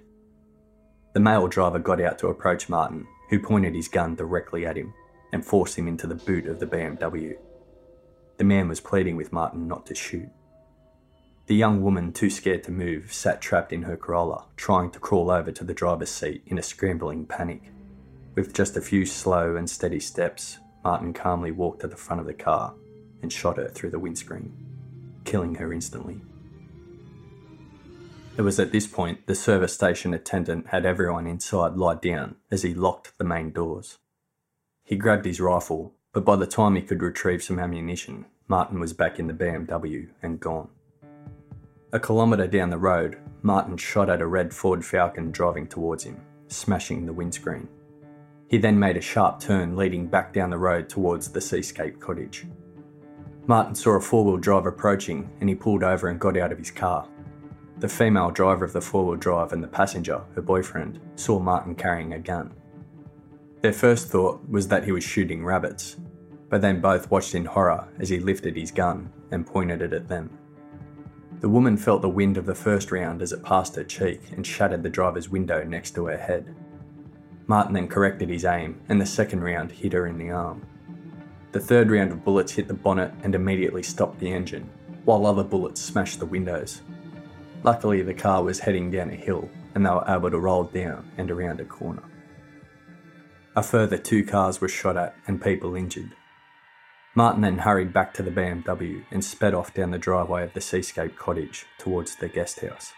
The 1.14 1.20
male 1.20 1.48
driver 1.48 1.80
got 1.80 2.00
out 2.00 2.20
to 2.20 2.28
approach 2.28 2.70
Martin, 2.70 3.06
who 3.30 3.40
pointed 3.40 3.76
his 3.76 3.88
gun 3.88 4.16
directly 4.16 4.66
at 4.66 4.78
him 4.78 4.94
and 5.34 5.46
forced 5.46 5.78
him 5.78 5.88
into 5.88 6.08
the 6.08 6.16
boot 6.16 6.48
of 6.48 6.60
the 6.60 6.68
BMW. 6.68 7.36
The 8.38 8.44
man 8.44 8.70
was 8.70 8.80
pleading 8.80 9.18
with 9.18 9.34
Martin 9.34 9.68
not 9.68 9.86
to 9.88 9.96
shoot. 9.96 10.30
The 11.48 11.56
young 11.56 11.82
woman, 11.82 12.14
too 12.14 12.30
scared 12.30 12.64
to 12.64 12.72
move, 12.72 13.12
sat 13.12 13.42
trapped 13.42 13.74
in 13.74 13.84
her 13.84 13.98
Corolla, 13.98 14.46
trying 14.56 14.90
to 14.92 15.00
crawl 15.00 15.30
over 15.30 15.52
to 15.52 15.64
the 15.66 15.74
driver's 15.74 16.10
seat 16.10 16.44
in 16.46 16.58
a 16.58 16.64
scrambling 16.64 17.26
panic. 17.26 17.64
With 18.36 18.54
just 18.54 18.78
a 18.78 18.82
few 18.82 19.06
slow 19.06 19.58
and 19.58 19.70
steady 19.70 20.00
steps, 20.00 20.60
Martin 20.84 21.14
calmly 21.14 21.52
walked 21.52 21.82
to 21.82 21.88
the 21.88 21.96
front 21.96 22.20
of 22.20 22.28
the 22.28 22.34
car 22.34 22.74
and 23.22 23.32
shot 23.32 23.58
her 23.58 23.70
through 23.70 23.92
the 23.92 24.00
windscreen, 24.00 24.52
killing 25.24 25.56
her 25.56 25.72
instantly. 25.72 26.22
It 28.36 28.42
was 28.42 28.60
at 28.60 28.72
this 28.72 28.88
point 28.88 29.28
the 29.28 29.36
service 29.36 29.74
station 29.74 30.14
attendant 30.14 30.68
had 30.68 30.86
everyone 30.86 31.28
inside 31.28 31.76
lie 31.76 31.96
down 31.96 32.36
as 32.50 32.64
he 32.64 32.74
locked 32.74 33.18
the 33.18 33.24
main 33.24 33.52
doors. 33.52 34.00
He 34.84 34.96
grabbed 34.96 35.26
his 35.26 35.40
rifle, 35.40 35.94
but 36.12 36.26
by 36.26 36.36
the 36.36 36.48
time 36.48 36.76
he 36.76 36.82
could 36.82 37.02
retrieve 37.02 37.44
some 37.44 37.60
ammunition, 37.60 38.26
Martin 38.48 38.80
was 38.80 38.92
back 38.92 39.20
in 39.20 39.28
the 39.28 39.34
BMW 39.34 40.10
and 40.22 40.40
gone. 40.40 40.70
A 41.94 42.00
kilometre 42.00 42.48
down 42.48 42.72
the 42.72 42.78
road, 42.78 43.18
Martin 43.44 43.78
shot 43.78 44.10
at 44.10 44.22
a 44.22 44.28
red 44.28 44.54
Ford 44.54 44.84
Falcon 44.84 45.32
driving 45.32 45.68
towards 45.68 46.04
him, 46.04 46.20
smashing 46.48 47.06
the 47.06 47.14
windscreen. 47.14 47.70
He 48.54 48.60
then 48.60 48.78
made 48.78 48.98
a 48.98 49.02
sharp 49.02 49.40
turn 49.40 49.76
leading 49.76 50.06
back 50.06 50.32
down 50.32 50.52
the 50.52 50.60
road 50.60 50.88
towards 50.88 51.28
the 51.28 51.42
Seascape 51.42 52.00
cottage. 52.00 52.46
Martin 53.48 53.74
saw 53.74 53.94
a 53.94 54.00
four 54.00 54.24
wheel 54.24 54.38
drive 54.38 54.68
approaching 54.68 55.28
and 55.40 55.50
he 55.50 55.56
pulled 55.56 55.82
over 55.82 56.08
and 56.10 56.20
got 56.20 56.38
out 56.38 56.52
of 56.52 56.60
his 56.60 56.70
car. 56.70 57.08
The 57.80 57.90
female 57.90 58.30
driver 58.30 58.64
of 58.64 58.72
the 58.72 58.80
four 58.80 59.08
wheel 59.08 59.16
drive 59.16 59.54
and 59.54 59.64
the 59.64 59.68
passenger, 59.68 60.22
her 60.36 60.42
boyfriend, 60.44 61.00
saw 61.16 61.40
Martin 61.40 61.74
carrying 61.74 62.14
a 62.14 62.20
gun. 62.20 62.54
Their 63.62 63.74
first 63.74 64.10
thought 64.10 64.48
was 64.48 64.68
that 64.68 64.84
he 64.84 64.92
was 64.92 65.04
shooting 65.04 65.44
rabbits, 65.44 65.98
but 66.50 66.62
then 66.62 66.80
both 66.80 67.10
watched 67.10 67.34
in 67.34 67.46
horror 67.46 67.88
as 67.98 68.10
he 68.10 68.20
lifted 68.20 68.56
his 68.56 68.70
gun 68.70 69.12
and 69.32 69.48
pointed 69.48 69.82
it 69.82 69.94
at 69.94 70.08
them. 70.08 70.30
The 71.40 71.50
woman 71.50 71.76
felt 71.76 72.04
the 72.04 72.08
wind 72.08 72.38
of 72.38 72.46
the 72.46 72.54
first 72.54 72.92
round 72.92 73.24
as 73.24 73.32
it 73.32 73.42
passed 73.42 73.76
her 73.78 73.84
cheek 73.84 74.22
and 74.34 74.46
shattered 74.46 74.84
the 74.84 74.92
driver's 74.92 75.28
window 75.28 75.64
next 75.64 75.96
to 75.96 76.06
her 76.06 76.18
head. 76.18 76.56
Martin 77.48 77.74
then 77.74 77.88
corrected 77.88 78.30
his 78.30 78.46
aim, 78.46 78.80
and 78.90 79.00
the 79.00 79.06
second 79.06 79.44
round 79.44 79.72
hit 79.72 79.94
her 79.94 80.08
in 80.08 80.18
the 80.18 80.32
arm. 80.32 80.66
The 81.52 81.60
third 81.60 81.92
round 81.92 82.12
of 82.12 82.24
bullets 82.24 82.54
hit 82.54 82.68
the 82.68 82.74
bonnet 82.74 83.14
and 83.24 83.36
immediately 83.36 83.84
stopped 83.84 84.20
the 84.20 84.32
engine, 84.32 84.70
while 85.06 85.26
other 85.26 85.44
bullets 85.44 85.82
smashed 85.82 86.20
the 86.20 86.26
windows. 86.26 86.82
Luckily, 87.64 88.02
the 88.02 88.14
car 88.14 88.44
was 88.44 88.60
heading 88.60 88.90
down 88.90 89.10
a 89.10 89.16
hill, 89.16 89.50
and 89.76 89.86
they 89.86 89.90
were 89.90 90.06
able 90.08 90.32
to 90.32 90.40
roll 90.40 90.64
down 90.64 91.12
and 91.18 91.30
around 91.30 91.60
a 91.60 91.66
corner. 91.66 92.04
A 93.56 93.62
further 93.62 93.98
two 93.98 94.26
cars 94.26 94.60
were 94.60 94.68
shot 94.68 94.98
at 94.98 95.16
and 95.28 95.42
people 95.42 95.76
injured. 95.76 96.16
Martin 97.16 97.42
then 97.42 97.60
hurried 97.60 97.94
back 97.94 98.14
to 98.16 98.24
the 98.24 98.32
BMW 98.32 99.06
and 99.12 99.24
sped 99.24 99.54
off 99.54 99.74
down 99.74 99.92
the 99.92 100.00
driveway 100.00 100.44
of 100.44 100.54
the 100.54 100.62
Seascape 100.62 101.16
cottage 101.16 101.68
towards 101.78 102.16
the 102.16 102.28
guest 102.28 102.62
house. 102.62 102.94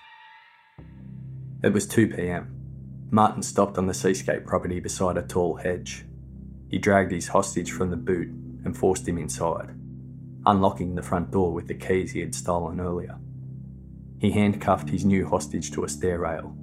It 1.62 1.74
was 1.74 1.86
2 1.86 2.08
pm, 2.08 2.65
Martin 3.12 3.44
stopped 3.44 3.78
on 3.78 3.88
the 3.88 3.94
seascape 3.94 4.46
property 4.46 4.80
beside 4.80 5.18
a 5.18 5.22
tall 5.22 5.56
hedge. 5.56 6.06
He 6.70 6.78
dragged 6.78 7.12
his 7.12 7.28
hostage 7.28 7.72
from 7.72 7.92
the 7.92 7.98
boot 7.98 8.30
and 8.66 8.76
forced 8.76 9.08
him 9.08 9.18
inside, 9.18 9.70
unlocking 10.46 10.96
the 10.96 11.04
front 11.04 11.32
door 11.32 11.54
with 11.54 11.68
the 11.68 11.76
keys 11.76 12.12
he 12.12 12.20
had 12.20 12.34
stolen 12.34 12.80
earlier. 12.80 13.18
He 14.20 14.32
handcuffed 14.32 14.90
his 14.90 15.06
new 15.06 15.28
hostage 15.28 15.72
to 15.72 15.84
a 15.84 15.90
stair 15.90 16.20
rail. 16.20 16.56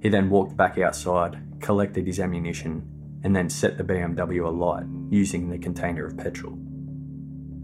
He 0.00 0.08
then 0.08 0.30
walked 0.30 0.56
back 0.56 0.78
outside, 0.78 1.60
collected 1.60 2.06
his 2.06 2.18
ammunition, 2.18 2.88
and 3.22 3.36
then 3.36 3.50
set 3.50 3.76
the 3.76 3.84
BMW 3.84 4.46
alight 4.46 4.86
using 5.10 5.50
the 5.50 5.58
container 5.58 6.06
of 6.06 6.16
petrol. 6.16 6.58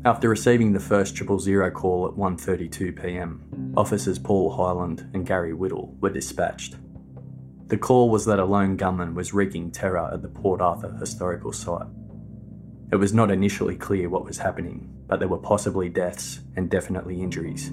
After 0.04 0.28
receiving 0.28 0.72
the 0.72 0.80
first 0.80 1.16
triple 1.16 1.40
zero 1.40 1.70
call 1.70 2.06
at 2.06 2.12
1.32pm, 2.12 3.72
officers 3.76 4.18
Paul 4.18 4.54
Hyland 4.54 5.08
and 5.14 5.26
Gary 5.26 5.54
Whittle 5.54 5.96
were 6.00 6.10
dispatched. 6.10 6.76
The 7.68 7.78
call 7.78 8.10
was 8.10 8.24
that 8.26 8.38
a 8.38 8.44
lone 8.44 8.76
gunman 8.76 9.14
was 9.14 9.34
wreaking 9.34 9.72
terror 9.72 10.10
at 10.12 10.22
the 10.22 10.28
Port 10.28 10.60
Arthur 10.60 10.96
historical 10.98 11.52
site. 11.52 11.86
It 12.92 12.96
was 12.96 13.12
not 13.12 13.30
initially 13.30 13.76
clear 13.76 14.08
what 14.08 14.24
was 14.24 14.38
happening, 14.38 14.88
but 15.06 15.18
there 15.18 15.28
were 15.28 15.38
possibly 15.38 15.88
deaths 15.88 16.40
and 16.54 16.70
definitely 16.70 17.20
injuries. 17.20 17.72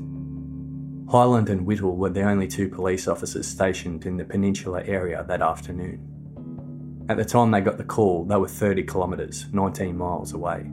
Hyland 1.10 1.50
and 1.50 1.66
Whittle 1.66 1.96
were 1.96 2.10
the 2.10 2.24
only 2.24 2.48
two 2.48 2.70
police 2.70 3.08
officers 3.08 3.48
stationed 3.48 4.06
in 4.06 4.18
the 4.18 4.26
peninsula 4.26 4.84
area 4.84 5.24
that 5.28 5.42
afternoon. 5.42 7.06
At 7.10 7.18
the 7.18 7.26
time 7.26 7.52
they 7.52 7.62
got 7.62 7.78
the 7.78 7.84
call, 7.84 8.26
they 8.26 8.38
were 8.38 8.48
30 8.48 8.84
kilometres, 8.84 9.46
19 9.52 9.98
miles 9.98 10.34
away 10.34 10.72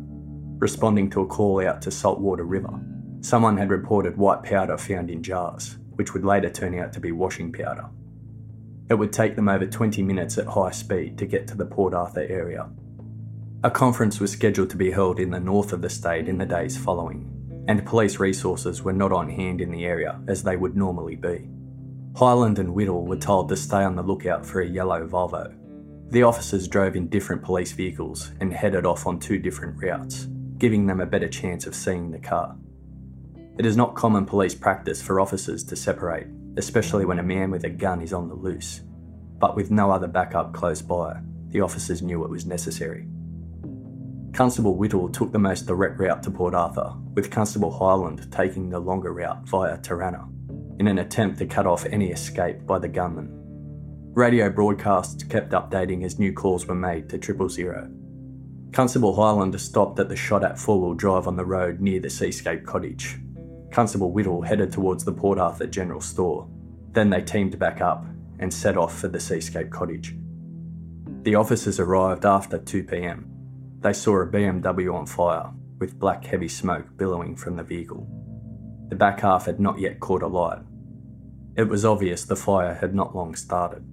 responding 0.61 1.09
to 1.09 1.23
a 1.23 1.27
call 1.27 1.66
out 1.66 1.81
to 1.83 1.91
Saltwater 1.91 2.45
River. 2.45 2.79
Someone 3.23 3.57
had 3.57 3.71
reported 3.71 4.16
white 4.16 4.43
powder 4.43 4.77
found 4.77 5.11
in 5.11 5.23
jars, 5.23 5.79
which 5.95 6.12
would 6.12 6.25
later 6.25 6.51
turn 6.51 6.79
out 6.79 6.93
to 6.93 7.01
be 7.01 7.12
washing 7.12 7.51
powder. 7.51 7.87
It 8.91 8.99
would 8.99 9.12
take 9.12 9.36
them 9.36 9.49
over 9.49 9.66
20 9.66 10.03
minutes 10.03 10.36
at 10.36 10.49
high 10.49 10.72
speed 10.72 11.16
to 11.18 11.26
get 11.26 11.47
to 11.49 11.57
the 11.57 11.64
Port 11.64 11.95
Arthur 11.95 12.26
area. 12.28 12.68
A 13.62 13.70
conference 13.70 14.18
was 14.18 14.32
scheduled 14.32 14.70
to 14.70 14.76
be 14.76 14.91
held 14.91 15.20
in 15.20 15.30
the 15.30 15.38
north 15.38 15.72
of 15.72 15.80
the 15.80 15.88
state 15.88 16.26
in 16.26 16.38
the 16.38 16.45
days 16.45 16.76
following, 16.76 17.64
and 17.68 17.86
police 17.86 18.18
resources 18.18 18.82
were 18.82 18.93
not 18.93 19.12
on 19.12 19.30
hand 19.30 19.61
in 19.61 19.70
the 19.70 19.84
area 19.84 20.20
as 20.26 20.43
they 20.43 20.57
would 20.57 20.76
normally 20.76 21.14
be. 21.14 21.49
Hyland 22.16 22.59
and 22.59 22.74
Whittle 22.74 23.07
were 23.07 23.16
told 23.16 23.49
to 23.51 23.57
stay 23.57 23.84
on 23.84 23.95
the 23.95 24.03
lookout 24.03 24.45
for 24.45 24.61
a 24.61 24.66
yellow 24.66 25.07
Volvo. 25.07 25.55
The 26.11 26.24
officers 26.24 26.66
drove 26.66 26.97
in 26.97 27.07
different 27.07 27.45
police 27.45 27.70
vehicles 27.70 28.32
and 28.41 28.53
headed 28.53 28.86
off 28.86 29.07
on 29.07 29.20
two 29.20 29.38
different 29.38 29.80
routes, 29.80 30.26
giving 30.59 30.86
them 30.86 31.01
a 31.01 31.07
better 31.07 31.28
chance 31.28 31.64
of 31.64 31.76
seeing 31.76 32.11
the 32.11 32.18
car. 32.18 32.57
It 33.61 33.66
is 33.66 33.76
not 33.76 33.94
common 33.94 34.24
police 34.24 34.54
practice 34.54 35.02
for 35.02 35.20
officers 35.20 35.62
to 35.64 35.76
separate, 35.76 36.28
especially 36.56 37.04
when 37.04 37.18
a 37.18 37.22
man 37.22 37.50
with 37.50 37.64
a 37.64 37.68
gun 37.68 38.00
is 38.00 38.14
on 38.14 38.26
the 38.26 38.34
loose. 38.34 38.80
But 39.38 39.54
with 39.54 39.70
no 39.70 39.90
other 39.90 40.06
backup 40.06 40.54
close 40.54 40.80
by, 40.80 41.20
the 41.48 41.61
officers 41.61 42.00
knew 42.00 42.24
it 42.24 42.30
was 42.30 42.46
necessary. 42.46 43.06
Constable 44.32 44.76
Whittle 44.76 45.11
took 45.11 45.30
the 45.30 45.38
most 45.38 45.66
direct 45.66 46.00
route 46.00 46.22
to 46.22 46.30
Port 46.30 46.54
Arthur, 46.54 46.94
with 47.12 47.30
Constable 47.30 47.70
Hyland 47.70 48.32
taking 48.32 48.70
the 48.70 48.78
longer 48.78 49.12
route 49.12 49.46
via 49.46 49.76
Taranna, 49.76 50.26
in 50.78 50.86
an 50.86 50.96
attempt 50.96 51.36
to 51.40 51.44
cut 51.44 51.66
off 51.66 51.84
any 51.84 52.12
escape 52.12 52.64
by 52.64 52.78
the 52.78 52.88
gunman. 52.88 53.28
Radio 54.14 54.48
broadcasts 54.48 55.22
kept 55.24 55.52
updating 55.52 56.02
as 56.02 56.18
new 56.18 56.32
calls 56.32 56.64
were 56.64 56.74
made 56.74 57.11
to 57.11 57.18
triple 57.18 57.50
zero, 57.50 57.90
Constable 58.72 59.16
Highlander 59.16 59.58
stopped 59.58 59.98
at 59.98 60.08
the 60.08 60.16
shot 60.16 60.44
at 60.44 60.58
four 60.58 60.80
wheel 60.80 60.94
drive 60.94 61.26
on 61.26 61.36
the 61.36 61.44
road 61.44 61.80
near 61.80 61.98
the 61.98 62.08
Seascape 62.08 62.64
cottage. 62.64 63.18
Constable 63.71 64.12
Whittle 64.12 64.43
headed 64.43 64.73
towards 64.73 65.05
the 65.05 65.12
Port 65.12 65.39
Arthur 65.39 65.66
General 65.66 66.01
Store. 66.01 66.49
Then 66.93 67.11
they 67.11 67.23
teamed 67.23 67.59
back 67.59 67.81
up 67.81 68.05
and 68.39 68.53
set 68.53 68.77
off 68.77 68.99
for 68.99 69.09
the 69.09 69.21
Seascape 69.21 69.71
cottage. 69.71 70.16
The 71.23 71.35
officers 71.35 71.79
arrived 71.79 72.25
after 72.25 72.59
2pm. 72.59 73.25
They 73.81 73.93
saw 73.93 74.21
a 74.21 74.27
BMW 74.27 74.93
on 74.93 75.07
fire, 75.07 75.51
with 75.79 75.99
black 75.99 76.25
heavy 76.25 76.49
smoke 76.49 76.97
billowing 76.97 77.37
from 77.37 77.57
the 77.57 77.62
vehicle. 77.62 78.09
The 78.89 78.97
back 78.97 79.21
half 79.21 79.47
had 79.47 79.61
not 79.61 79.79
yet 79.79 80.01
caught 80.01 80.23
alight. 80.23 80.61
It 81.57 81.68
was 81.68 81.85
obvious 81.85 82.25
the 82.25 82.37
fire 82.37 82.75
had 82.75 82.95
not 82.95 83.14
long 83.14 83.35
started. 83.35 83.85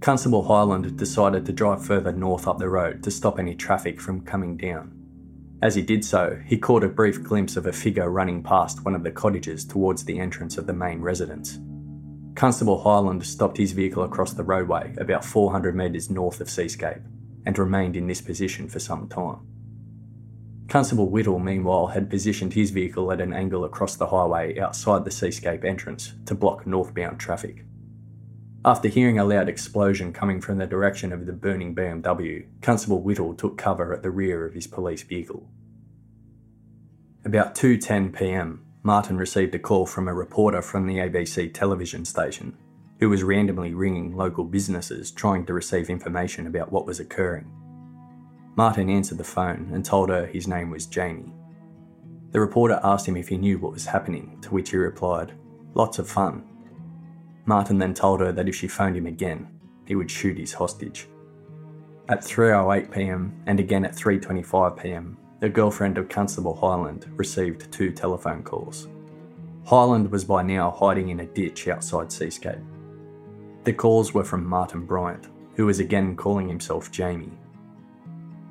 Constable 0.00 0.44
Hyland 0.44 0.96
decided 0.96 1.44
to 1.46 1.52
drive 1.52 1.84
further 1.84 2.12
north 2.12 2.48
up 2.48 2.58
the 2.58 2.68
road 2.68 3.02
to 3.02 3.10
stop 3.10 3.38
any 3.38 3.54
traffic 3.54 4.00
from 4.00 4.22
coming 4.22 4.56
down. 4.56 5.01
As 5.62 5.76
he 5.76 5.82
did 5.82 6.04
so, 6.04 6.40
he 6.44 6.58
caught 6.58 6.82
a 6.82 6.88
brief 6.88 7.22
glimpse 7.22 7.56
of 7.56 7.66
a 7.66 7.72
figure 7.72 8.10
running 8.10 8.42
past 8.42 8.84
one 8.84 8.96
of 8.96 9.04
the 9.04 9.12
cottages 9.12 9.64
towards 9.64 10.04
the 10.04 10.18
entrance 10.18 10.58
of 10.58 10.66
the 10.66 10.72
main 10.72 11.00
residence. 11.00 11.60
Constable 12.34 12.82
Hyland 12.82 13.24
stopped 13.24 13.58
his 13.58 13.70
vehicle 13.70 14.02
across 14.02 14.32
the 14.32 14.42
roadway 14.42 14.92
about 14.98 15.24
400 15.24 15.76
metres 15.76 16.10
north 16.10 16.40
of 16.40 16.50
Seascape 16.50 17.02
and 17.46 17.58
remained 17.58 17.94
in 17.94 18.08
this 18.08 18.20
position 18.20 18.68
for 18.68 18.80
some 18.80 19.08
time. 19.08 19.46
Constable 20.68 21.10
Whittle, 21.10 21.38
meanwhile, 21.38 21.88
had 21.88 22.10
positioned 22.10 22.54
his 22.54 22.70
vehicle 22.70 23.12
at 23.12 23.20
an 23.20 23.32
angle 23.32 23.64
across 23.64 23.94
the 23.94 24.06
highway 24.06 24.58
outside 24.58 25.04
the 25.04 25.10
Seascape 25.10 25.64
entrance 25.64 26.14
to 26.26 26.34
block 26.34 26.66
northbound 26.66 27.20
traffic. 27.20 27.64
After 28.64 28.88
hearing 28.88 29.18
a 29.18 29.24
loud 29.24 29.48
explosion 29.48 30.12
coming 30.12 30.40
from 30.40 30.58
the 30.58 30.66
direction 30.68 31.12
of 31.12 31.26
the 31.26 31.32
burning 31.32 31.74
BMW, 31.74 32.46
Constable 32.60 33.00
Whittle 33.00 33.34
took 33.34 33.58
cover 33.58 33.92
at 33.92 34.04
the 34.04 34.10
rear 34.10 34.46
of 34.46 34.54
his 34.54 34.68
police 34.68 35.02
vehicle. 35.02 35.48
About 37.24 37.56
2:10 37.56 38.16
p.m., 38.16 38.64
Martin 38.84 39.16
received 39.16 39.54
a 39.56 39.58
call 39.58 39.84
from 39.84 40.06
a 40.06 40.14
reporter 40.14 40.62
from 40.62 40.86
the 40.86 40.98
ABC 40.98 41.52
television 41.52 42.04
station 42.04 42.56
who 43.00 43.08
was 43.08 43.24
randomly 43.24 43.74
ringing 43.74 44.16
local 44.16 44.44
businesses 44.44 45.10
trying 45.10 45.44
to 45.44 45.52
receive 45.52 45.90
information 45.90 46.46
about 46.46 46.70
what 46.70 46.86
was 46.86 47.00
occurring. 47.00 47.50
Martin 48.54 48.88
answered 48.88 49.18
the 49.18 49.24
phone 49.24 49.70
and 49.72 49.84
told 49.84 50.08
her 50.08 50.26
his 50.26 50.46
name 50.46 50.70
was 50.70 50.86
Jamie. 50.86 51.34
The 52.30 52.38
reporter 52.38 52.78
asked 52.84 53.08
him 53.08 53.16
if 53.16 53.26
he 53.26 53.38
knew 53.38 53.58
what 53.58 53.72
was 53.72 53.86
happening, 53.86 54.38
to 54.42 54.50
which 54.50 54.70
he 54.70 54.76
replied, 54.76 55.32
Lots 55.74 55.98
of 55.98 56.08
fun. 56.08 56.44
Martin 57.44 57.78
then 57.78 57.94
told 57.94 58.20
her 58.20 58.32
that 58.32 58.48
if 58.48 58.54
she 58.54 58.68
phoned 58.68 58.96
him 58.96 59.06
again, 59.06 59.48
he 59.86 59.94
would 59.94 60.10
shoot 60.10 60.38
his 60.38 60.52
hostage. 60.52 61.08
At 62.08 62.20
3.08pm 62.20 63.32
and 63.46 63.60
again 63.60 63.84
at 63.84 63.94
3.25pm, 63.94 65.16
the 65.40 65.48
girlfriend 65.48 65.98
of 65.98 66.08
Constable 66.08 66.54
Hyland 66.54 67.06
received 67.16 67.72
two 67.72 67.90
telephone 67.90 68.42
calls. 68.42 68.88
Hyland 69.64 70.10
was 70.10 70.24
by 70.24 70.42
now 70.42 70.70
hiding 70.70 71.08
in 71.08 71.20
a 71.20 71.26
ditch 71.26 71.68
outside 71.68 72.12
Seascape. 72.12 72.58
The 73.64 73.72
calls 73.72 74.12
were 74.12 74.24
from 74.24 74.46
Martin 74.46 74.86
Bryant, 74.86 75.28
who 75.54 75.66
was 75.66 75.80
again 75.80 76.16
calling 76.16 76.48
himself 76.48 76.90
Jamie. 76.90 77.38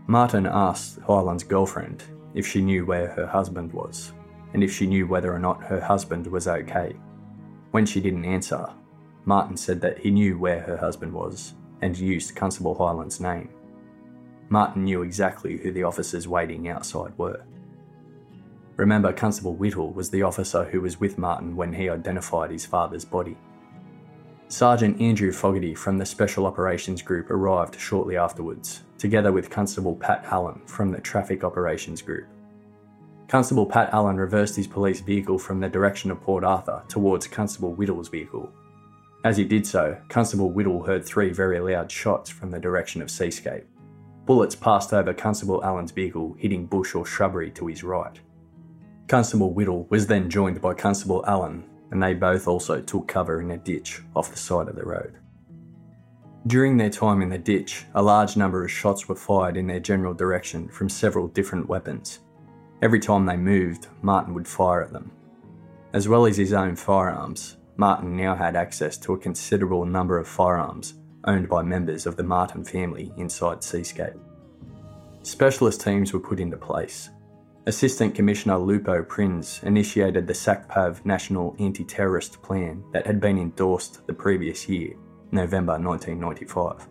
Martin 0.07 0.45
asked 0.45 0.99
Hyland's 1.01 1.43
girlfriend 1.43 2.03
if 2.33 2.47
she 2.47 2.61
knew 2.61 2.85
where 2.85 3.09
her 3.11 3.27
husband 3.27 3.71
was, 3.73 4.13
and 4.53 4.63
if 4.63 4.73
she 4.73 4.85
knew 4.85 5.07
whether 5.07 5.33
or 5.33 5.39
not 5.39 5.63
her 5.63 5.79
husband 5.79 6.27
was 6.27 6.47
okay. 6.47 6.95
When 7.71 7.85
she 7.85 8.01
didn't 8.01 8.25
answer, 8.25 8.69
Martin 9.26 9.55
said 9.55 9.82
that 9.82 9.99
he 9.99 10.09
knew 10.09 10.38
where 10.38 10.61
her 10.61 10.78
husband 10.78 11.13
was 11.13 11.53
and 11.82 11.97
used 11.97 12.36
Constable 12.36 12.76
Hyland's 12.76 13.19
name. 13.19 13.49
Martin 14.49 14.84
knew 14.84 15.03
exactly 15.03 15.57
who 15.57 15.72
the 15.72 15.84
officers 15.84 16.28
waiting 16.28 16.67
outside 16.67 17.17
were. 17.17 17.41
Remember, 18.78 19.13
Constable 19.13 19.53
Whittle 19.53 19.93
was 19.93 20.09
the 20.09 20.24
officer 20.24 20.63
who 20.65 20.82
was 20.82 20.99
with 20.99 21.17
Martin 21.17 21.55
when 21.55 21.72
he 21.72 21.89
identified 21.89 22.51
his 22.51 22.65
father's 22.65 23.05
body. 23.05 23.38
Sergeant 24.47 24.99
Andrew 24.99 25.32
Fogarty 25.32 25.76
from 25.76 25.97
the 25.97 26.05
Special 26.05 26.45
Operations 26.45 27.01
Group 27.01 27.30
arrived 27.30 27.80
shortly 27.80 28.17
afterwards, 28.17 28.84
together 28.97 29.32
with 29.32 29.49
Constable 29.49 29.95
Pat 29.95 30.26
Allen 30.30 30.61
from 30.65 30.91
the 30.91 30.99
Traffic 30.99 31.43
Operations 31.43 32.01
Group. 32.01 32.28
Constable 33.30 33.65
Pat 33.65 33.93
Allen 33.93 34.17
reversed 34.17 34.57
his 34.57 34.67
police 34.67 34.99
vehicle 34.99 35.39
from 35.39 35.61
the 35.61 35.69
direction 35.69 36.11
of 36.11 36.19
Port 36.22 36.43
Arthur 36.43 36.84
towards 36.89 37.28
Constable 37.28 37.74
Whittle's 37.74 38.09
vehicle 38.09 38.51
as 39.24 39.38
he 39.38 39.43
did 39.43 39.65
so, 39.67 39.97
Constable 40.09 40.51
Whittle 40.51 40.84
heard 40.84 41.05
three 41.05 41.32
very 41.32 41.59
loud 41.59 41.91
shots 41.91 42.30
from 42.30 42.49
the 42.49 42.59
direction 42.59 43.01
of 43.01 43.11
Seascape. 43.11 43.65
Bullets 44.26 44.55
passed 44.55 44.93
over 44.93 45.13
Constable 45.13 45.63
Allen's 45.63 45.91
vehicle, 45.91 46.36
hitting 46.39 46.65
bush 46.65 46.95
or 46.95 47.05
shrubbery 47.05 47.51
to 47.51 47.67
his 47.67 47.84
right. 47.84 48.19
Constable 49.07 49.53
Whittle 49.53 49.86
was 49.89 50.07
then 50.07 50.30
joined 50.30 50.61
by 50.61 50.74
Constable 50.74 51.24
Allen, 51.28 51.63
and 51.91 52.01
they 52.01 52.13
both 52.13 52.47
also 52.47 52.82
took 52.82 53.07
cover 53.07 53.41
in 53.41 53.51
a 53.51 53.57
ditch 53.57 54.01
off 54.15 54.32
the 54.32 54.38
side 54.38 54.67
of 54.67 54.76
the 54.76 54.86
road. 54.86 55.17
During 56.47 56.78
their 56.78 56.89
time 56.89 57.22
in 57.22 57.30
the 57.30 57.38
ditch, 57.38 57.86
a 57.93 58.01
large 58.01 58.36
number 58.36 58.63
of 58.63 58.72
shots 58.72 59.07
were 59.07 59.15
fired 59.15 59.57
in 59.57 59.67
their 59.67 59.80
general 59.80 60.13
direction 60.13 60.67
from 60.69 60.89
several 60.89 61.28
different 61.28 61.67
weapons. 61.67 62.19
Every 62.82 62.99
time 62.99 63.26
they 63.26 63.38
moved, 63.38 63.88
Martin 64.01 64.34
would 64.34 64.47
fire 64.47 64.82
at 64.82 64.91
them. 64.91 65.11
As 65.93 66.07
well 66.07 66.26
as 66.26 66.38
his 66.38 66.53
own 66.53 66.76
firearms, 66.76 67.57
Martin 67.82 68.15
now 68.15 68.36
had 68.36 68.55
access 68.55 68.95
to 68.95 69.13
a 69.13 69.17
considerable 69.17 69.86
number 69.86 70.19
of 70.19 70.27
firearms 70.27 70.93
owned 71.25 71.49
by 71.49 71.63
members 71.63 72.05
of 72.05 72.15
the 72.15 72.21
Martin 72.21 72.63
family 72.63 73.11
inside 73.17 73.63
Seascape. 73.63 74.13
Specialist 75.23 75.82
teams 75.82 76.13
were 76.13 76.19
put 76.19 76.39
into 76.39 76.57
place. 76.57 77.09
Assistant 77.65 78.13
Commissioner 78.13 78.57
Luppo 78.57 79.01
Prins 79.07 79.63
initiated 79.63 80.27
the 80.27 80.34
SACPAV 80.34 81.03
National 81.05 81.55
Anti 81.57 81.84
Terrorist 81.84 82.39
Plan 82.43 82.84
that 82.93 83.07
had 83.07 83.19
been 83.19 83.39
endorsed 83.39 84.05
the 84.05 84.13
previous 84.13 84.69
year, 84.69 84.93
November 85.32 85.73
1995. 85.79 86.88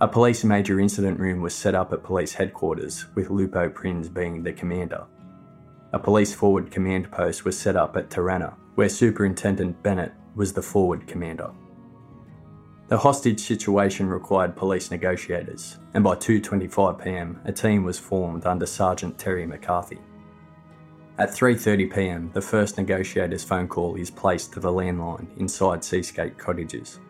A 0.00 0.08
police 0.08 0.42
major 0.42 0.80
incident 0.80 1.20
room 1.20 1.42
was 1.42 1.54
set 1.54 1.76
up 1.76 1.92
at 1.92 2.02
police 2.02 2.32
headquarters, 2.32 3.06
with 3.14 3.28
Luppo 3.28 3.72
Prins 3.72 4.08
being 4.08 4.42
the 4.42 4.52
commander. 4.52 5.04
A 5.92 5.98
police 6.00 6.34
forward 6.34 6.72
command 6.72 7.08
post 7.12 7.44
was 7.44 7.56
set 7.56 7.76
up 7.76 7.96
at 7.96 8.10
Taranna, 8.10 8.54
where 8.74 8.88
Superintendent 8.88 9.80
Bennett 9.84 10.12
was 10.34 10.52
the 10.52 10.62
forward 10.62 11.06
commander. 11.06 11.50
The 12.88 12.98
hostage 12.98 13.40
situation 13.40 14.08
required 14.08 14.56
police 14.56 14.90
negotiators, 14.90 15.78
and 15.94 16.04
by 16.04 16.16
2:25 16.16 17.02
p.m., 17.02 17.40
a 17.44 17.52
team 17.52 17.82
was 17.82 17.98
formed 17.98 18.44
under 18.44 18.66
Sergeant 18.66 19.18
Terry 19.18 19.46
McCarthy. 19.46 19.98
At 21.16 21.30
3:30 21.30 21.94
p.m., 21.94 22.30
the 22.34 22.42
first 22.42 22.76
negotiator's 22.76 23.44
phone 23.44 23.68
call 23.68 23.94
is 23.96 24.10
placed 24.10 24.52
to 24.52 24.60
the 24.60 24.72
landline 24.72 25.26
inside 25.38 25.82
Seascape 25.82 26.36
Cottages. 26.36 27.00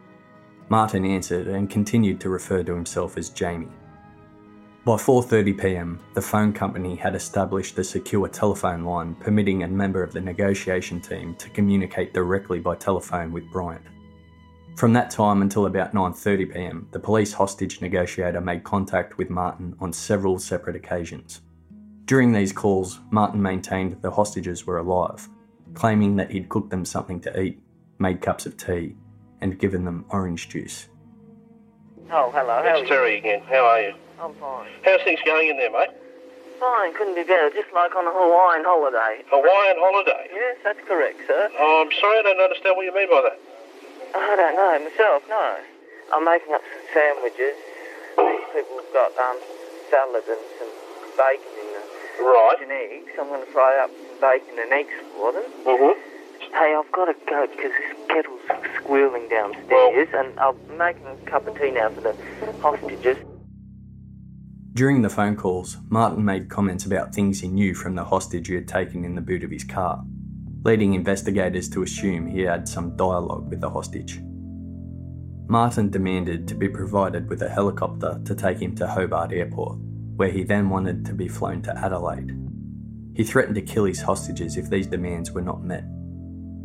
Martin 0.68 1.04
answered 1.04 1.48
and 1.48 1.68
continued 1.68 2.20
to 2.20 2.28
refer 2.28 2.62
to 2.62 2.74
himself 2.74 3.18
as 3.18 3.30
Jamie. 3.30 3.68
By 4.84 4.96
4:30 4.96 5.58
p.m., 5.58 6.00
the 6.12 6.20
phone 6.20 6.52
company 6.52 6.94
had 6.94 7.14
established 7.14 7.78
a 7.78 7.84
secure 7.84 8.28
telephone 8.28 8.84
line 8.84 9.14
permitting 9.14 9.62
a 9.62 9.68
member 9.68 10.02
of 10.02 10.12
the 10.12 10.20
negotiation 10.20 11.00
team 11.00 11.34
to 11.36 11.48
communicate 11.48 12.12
directly 12.12 12.60
by 12.60 12.76
telephone 12.76 13.32
with 13.32 13.50
Bryant. 13.50 13.86
From 14.76 14.92
that 14.92 15.10
time 15.10 15.40
until 15.40 15.64
about 15.64 15.94
9:30 15.94 16.52
p.m., 16.52 16.88
the 16.90 17.00
police 17.00 17.32
hostage 17.32 17.80
negotiator 17.80 18.42
made 18.42 18.62
contact 18.62 19.16
with 19.16 19.30
Martin 19.30 19.74
on 19.80 19.90
several 19.90 20.38
separate 20.38 20.76
occasions. 20.76 21.40
During 22.04 22.30
these 22.30 22.52
calls, 22.52 23.00
Martin 23.10 23.40
maintained 23.40 24.02
the 24.02 24.10
hostages 24.10 24.66
were 24.66 24.76
alive, 24.76 25.26
claiming 25.72 26.16
that 26.16 26.30
he'd 26.30 26.50
cooked 26.50 26.68
them 26.68 26.84
something 26.84 27.20
to 27.20 27.40
eat, 27.40 27.58
made 27.98 28.20
cups 28.20 28.44
of 28.44 28.58
tea, 28.58 28.96
and 29.40 29.58
given 29.58 29.86
them 29.86 30.04
orange 30.10 30.50
juice. 30.50 30.88
Oh, 32.10 32.30
hello. 32.34 32.62
How 32.62 32.80
It's 32.80 32.88
Terry 32.90 33.16
again. 33.16 33.40
How 33.48 33.64
are 33.64 33.80
you? 33.80 33.94
I'm 34.24 34.32
fine. 34.40 34.72
How's 34.88 35.04
things 35.04 35.20
going 35.28 35.52
in 35.52 35.60
there, 35.60 35.68
mate? 35.68 35.92
Fine, 36.56 36.96
couldn't 36.96 37.12
be 37.12 37.28
better. 37.28 37.52
Just 37.52 37.68
like 37.76 37.92
on 37.92 38.08
a 38.08 38.14
Hawaiian 38.14 38.64
holiday. 38.64 39.20
Hawaiian 39.28 39.76
holiday? 39.76 40.32
Yes, 40.32 40.56
that's 40.64 40.80
correct, 40.88 41.20
sir. 41.28 41.52
Oh, 41.60 41.84
I'm 41.84 41.92
sorry, 41.92 42.24
I 42.24 42.32
don't 42.32 42.40
understand 42.40 42.72
what 42.72 42.88
you 42.88 42.94
mean 42.96 43.12
by 43.12 43.20
that. 43.20 43.36
I 44.16 44.32
don't 44.32 44.56
know 44.56 44.72
myself. 44.80 45.28
No, 45.28 45.60
I'm 46.16 46.24
making 46.24 46.56
up 46.56 46.64
some 46.64 46.86
sandwiches. 46.96 47.52
These 48.16 48.48
people 48.56 48.80
have 48.80 48.92
got 48.96 49.12
um 49.12 49.36
salad 49.92 50.24
and 50.24 50.44
some 50.56 50.72
bacon 51.20 51.52
in 51.60 51.68
them. 51.76 51.86
Right. 52.24 52.56
And 52.64 52.72
eggs. 52.72 53.12
I'm 53.20 53.28
going 53.28 53.44
to 53.44 53.52
fry 53.52 53.76
up 53.76 53.92
some 53.92 54.16
bacon 54.24 54.56
and 54.56 54.72
eggs 54.72 54.96
for 55.20 55.36
them. 55.36 55.44
Mm-hmm. 55.68 56.00
Hey, 56.48 56.72
I've 56.72 56.92
got 56.96 57.12
to 57.12 57.16
go 57.28 57.44
because 57.44 57.76
this 57.76 57.92
kettle's 58.08 58.40
squealing 58.80 59.28
downstairs, 59.28 60.08
and 60.16 60.32
I'm 60.40 60.56
making 60.78 61.12
a 61.12 61.16
cup 61.28 61.44
of 61.44 61.60
tea 61.60 61.76
now 61.76 61.90
for 61.90 62.00
the 62.00 62.14
hostages. 62.64 63.18
During 64.74 65.02
the 65.02 65.08
phone 65.08 65.36
calls, 65.36 65.76
Martin 65.88 66.24
made 66.24 66.50
comments 66.50 66.84
about 66.84 67.14
things 67.14 67.40
he 67.40 67.46
knew 67.46 67.74
from 67.74 67.94
the 67.94 68.02
hostage 68.02 68.48
he 68.48 68.56
had 68.56 68.66
taken 68.66 69.04
in 69.04 69.14
the 69.14 69.20
boot 69.20 69.44
of 69.44 69.52
his 69.52 69.62
car, 69.62 70.02
leading 70.64 70.94
investigators 70.94 71.68
to 71.70 71.84
assume 71.84 72.26
he 72.26 72.40
had 72.40 72.68
some 72.68 72.96
dialogue 72.96 73.48
with 73.48 73.60
the 73.60 73.70
hostage. 73.70 74.20
Martin 75.46 75.90
demanded 75.90 76.48
to 76.48 76.56
be 76.56 76.68
provided 76.68 77.28
with 77.28 77.42
a 77.42 77.48
helicopter 77.48 78.20
to 78.24 78.34
take 78.34 78.58
him 78.58 78.74
to 78.74 78.88
Hobart 78.88 79.32
Airport, 79.32 79.78
where 80.16 80.30
he 80.30 80.42
then 80.42 80.68
wanted 80.68 81.06
to 81.06 81.14
be 81.14 81.28
flown 81.28 81.62
to 81.62 81.78
Adelaide. 81.78 82.36
He 83.14 83.22
threatened 83.22 83.54
to 83.54 83.62
kill 83.62 83.84
his 83.84 84.02
hostages 84.02 84.56
if 84.56 84.70
these 84.70 84.88
demands 84.88 85.30
were 85.30 85.40
not 85.40 85.62
met. 85.62 85.84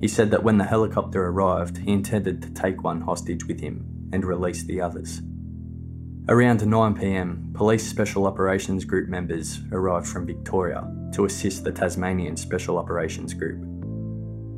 He 0.02 0.08
said 0.08 0.32
that 0.32 0.44
when 0.44 0.58
the 0.58 0.64
helicopter 0.64 1.28
arrived, 1.28 1.78
he 1.78 1.92
intended 1.92 2.42
to 2.42 2.50
take 2.50 2.84
one 2.84 3.02
hostage 3.02 3.46
with 3.46 3.60
him 3.60 3.86
and 4.12 4.26
release 4.26 4.64
the 4.64 4.82
others. 4.82 5.22
Around 6.30 6.60
9pm, 6.60 7.56
Police 7.56 7.90
Special 7.90 8.28
Operations 8.28 8.86
Group 8.86 9.10
members 9.10 9.62
arrived 9.72 10.06
from 10.06 10.28
Victoria 10.28 10.88
to 11.12 11.26
assist 11.26 11.64
the 11.64 11.72
Tasmanian 11.72 12.38
Special 12.38 12.78
Operations 12.78 13.34
Group. 13.34 13.66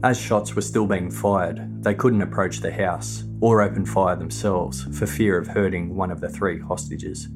As 0.03 0.19
shots 0.19 0.53
were 0.53 0.63
still 0.63 0.85
being 0.85 1.09
fired, 1.09 1.81
they 1.81 1.93
couldn't 1.93 2.23
approach 2.23 2.59
the 2.59 2.73
house 2.73 3.23
or 3.39 3.61
open 3.61 3.85
fire 3.85 4.17
themselves 4.17 4.83
for 4.99 5.07
fear 5.07 5.37
of 5.37 5.47
hurting 5.47 5.95
one 5.95 6.11
of 6.11 6.19
the 6.19 6.27
three 6.27 6.59
hostages. 6.59 7.29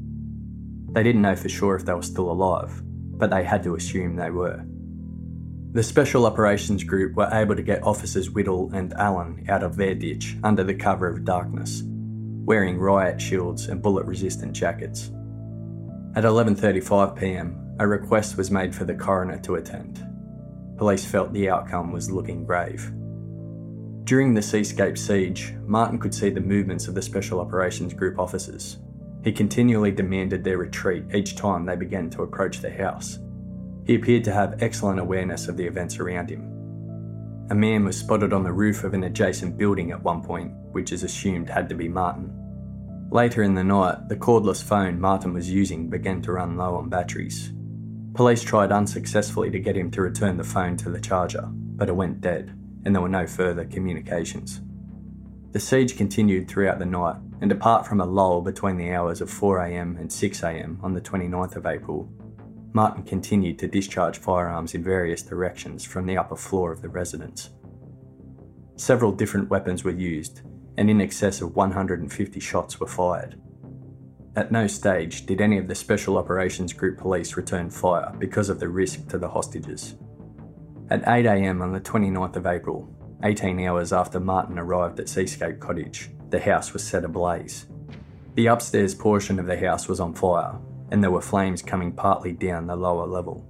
They 0.92 1.04
didn't 1.04 1.22
know 1.22 1.38
for 1.38 1.48
sure 1.48 1.78
if 1.78 1.86
they 1.86 1.94
were 1.94 2.02
still 2.02 2.30
alive, 2.30 2.82
but 2.84 3.30
they 3.30 3.46
had 3.46 3.64
to 3.64 3.76
assume 3.76 4.18
they 4.18 4.32
were. 4.32 4.66
The 5.72 5.82
Special 5.82 6.26
Operations 6.26 6.84
Group 6.84 7.16
were 7.16 7.30
able 7.32 7.56
to 7.56 7.64
get 7.64 7.84
officers 7.84 8.30
Whittle 8.30 8.70
and 8.74 8.92
Allen 8.96 9.46
out 9.48 9.64
of 9.64 9.78
their 9.78 9.96
ditch 9.96 10.36
under 10.44 10.66
the 10.66 10.76
cover 10.76 11.08
of 11.08 11.24
darkness, 11.24 11.84
wearing 12.46 12.78
riot 12.78 13.20
shields 13.20 13.68
and 13.68 13.82
bullet-resistant 13.82 14.54
jackets. 14.54 15.12
At 16.16 16.24
11:35 16.24 17.18
p.m., 17.18 17.76
a 17.80 17.88
request 17.88 18.38
was 18.38 18.52
made 18.52 18.74
for 18.74 18.86
the 18.86 18.96
coroner 18.96 19.40
to 19.40 19.56
attend. 19.56 20.06
Police 20.78 21.06
felt 21.06 21.34
the 21.34 21.50
outcome 21.50 21.92
was 21.92 22.12
looking 22.12 22.46
grave. 22.46 22.92
During 24.06 24.34
the 24.34 24.42
Seascape 24.42 24.98
siege, 24.98 25.56
Martin 25.66 25.98
could 25.98 26.14
see 26.14 26.30
the 26.30 26.40
movements 26.40 26.88
of 26.88 26.94
the 26.96 27.02
Special 27.02 27.40
Operations 27.40 27.94
Group 27.94 28.20
officers. 28.20 28.78
He 29.24 29.32
continually 29.32 29.92
demanded 29.92 30.44
their 30.44 30.60
retreat 30.60 31.06
each 31.14 31.36
time 31.36 31.66
they 31.66 31.76
began 31.76 32.12
to 32.12 32.22
approach 32.22 32.60
the 32.60 32.72
house. 32.72 33.18
He 33.86 33.96
appeared 33.96 34.24
to 34.26 34.32
have 34.32 34.62
excellent 34.62 35.00
awareness 35.00 35.48
of 35.48 35.58
the 35.58 35.66
events 35.66 36.00
around 36.00 36.30
him. 36.30 36.55
A 37.52 37.56
man 37.56 37.86
was 37.86 37.96
spotted 37.96 38.34
on 38.34 38.42
the 38.44 38.52
roof 38.52 38.84
of 38.84 38.96
an 38.96 39.04
adjacent 39.04 39.56
building 39.56 39.92
at 39.92 40.02
one 40.02 40.24
point, 40.24 40.52
which 40.72 40.92
is 40.92 41.04
assumed 41.04 41.48
had 41.48 41.70
to 41.70 41.76
be 41.76 41.88
Martin. 41.88 42.34
Later 43.12 43.44
in 43.44 43.54
the 43.54 43.64
night, 43.64 44.10
the 44.10 44.16
cordless 44.16 44.64
phone 44.64 45.00
Martin 45.00 45.32
was 45.32 45.52
using 45.52 45.88
began 45.88 46.24
to 46.24 46.32
run 46.32 46.58
low 46.58 46.76
on 46.76 46.90
batteries. 46.90 47.54
Police 48.16 48.42
tried 48.42 48.72
unsuccessfully 48.72 49.52
to 49.52 49.60
get 49.60 49.78
him 49.78 49.92
to 49.92 50.02
return 50.02 50.38
the 50.38 50.44
phone 50.44 50.76
to 50.78 50.90
the 50.90 51.00
charger, 51.00 51.48
but 51.52 51.88
it 51.88 51.96
went 51.96 52.20
dead, 52.20 52.58
and 52.84 52.96
there 52.96 53.02
were 53.02 53.10
no 53.10 53.28
further 53.28 53.66
communications. 53.66 54.62
The 55.52 55.60
siege 55.60 55.96
continued 55.96 56.48
throughout 56.48 56.80
the 56.80 56.86
night, 56.86 57.18
and 57.42 57.52
apart 57.52 57.86
from 57.86 58.02
a 58.02 58.06
lull 58.06 58.42
between 58.42 58.78
the 58.78 58.92
hours 58.92 59.22
of 59.22 59.30
4am 59.30 60.00
and 60.00 60.10
6am 60.10 60.84
on 60.84 60.94
the 60.94 61.02
29th 61.02 61.58
of 61.58 61.68
April, 61.68 62.10
Martin 62.76 63.04
continued 63.04 63.58
to 63.58 63.70
discharge 63.70 64.18
firearms 64.18 64.74
in 64.76 64.84
various 64.84 65.22
directions 65.22 65.86
from 65.86 66.06
the 66.06 66.18
upper 66.18 66.36
floor 66.36 66.74
of 66.74 66.82
the 66.82 66.90
residence. 66.90 67.52
Several 68.76 69.14
different 69.14 69.50
weapons 69.50 69.86
were 69.86 69.92
used, 69.92 70.42
and 70.78 70.90
in 70.90 71.00
excess 71.00 71.40
of 71.40 71.56
150 71.56 72.38
shots 72.42 72.78
were 72.78 72.86
fired. 72.86 73.40
At 74.36 74.52
no 74.52 74.68
stage 74.68 75.26
did 75.26 75.40
any 75.40 75.58
of 75.58 75.70
the 75.70 75.74
Special 75.74 76.18
Operations 76.18 76.74
Group 76.74 76.98
police 76.98 77.38
return 77.38 77.70
fire 77.70 78.14
because 78.20 78.50
of 78.50 78.60
the 78.60 78.68
risk 78.68 79.08
to 79.08 79.18
the 79.18 79.30
hostages. 79.30 79.96
At 80.90 81.06
8am 81.06 81.62
on 81.62 81.72
the 81.72 81.80
29th 81.80 82.36
of 82.36 82.46
April, 82.46 82.94
18 83.24 83.58
hours 83.62 83.94
after 83.94 84.20
Martin 84.20 84.60
arrived 84.60 85.00
at 85.00 85.08
Seascape 85.08 85.62
Cottage, 85.62 86.10
the 86.30 86.42
house 86.42 86.74
was 86.74 86.84
set 86.84 87.06
ablaze. 87.06 87.68
The 88.34 88.48
upstairs 88.48 88.94
portion 88.94 89.40
of 89.40 89.46
the 89.46 89.58
house 89.58 89.88
was 89.88 90.02
on 90.02 90.14
fire, 90.14 90.60
and 90.92 91.04
there 91.04 91.12
were 91.12 91.22
flames 91.22 91.62
coming 91.62 91.92
partly 91.92 92.34
down 92.34 92.68
the 92.68 92.76
lower 92.76 93.06
level. 93.06 93.46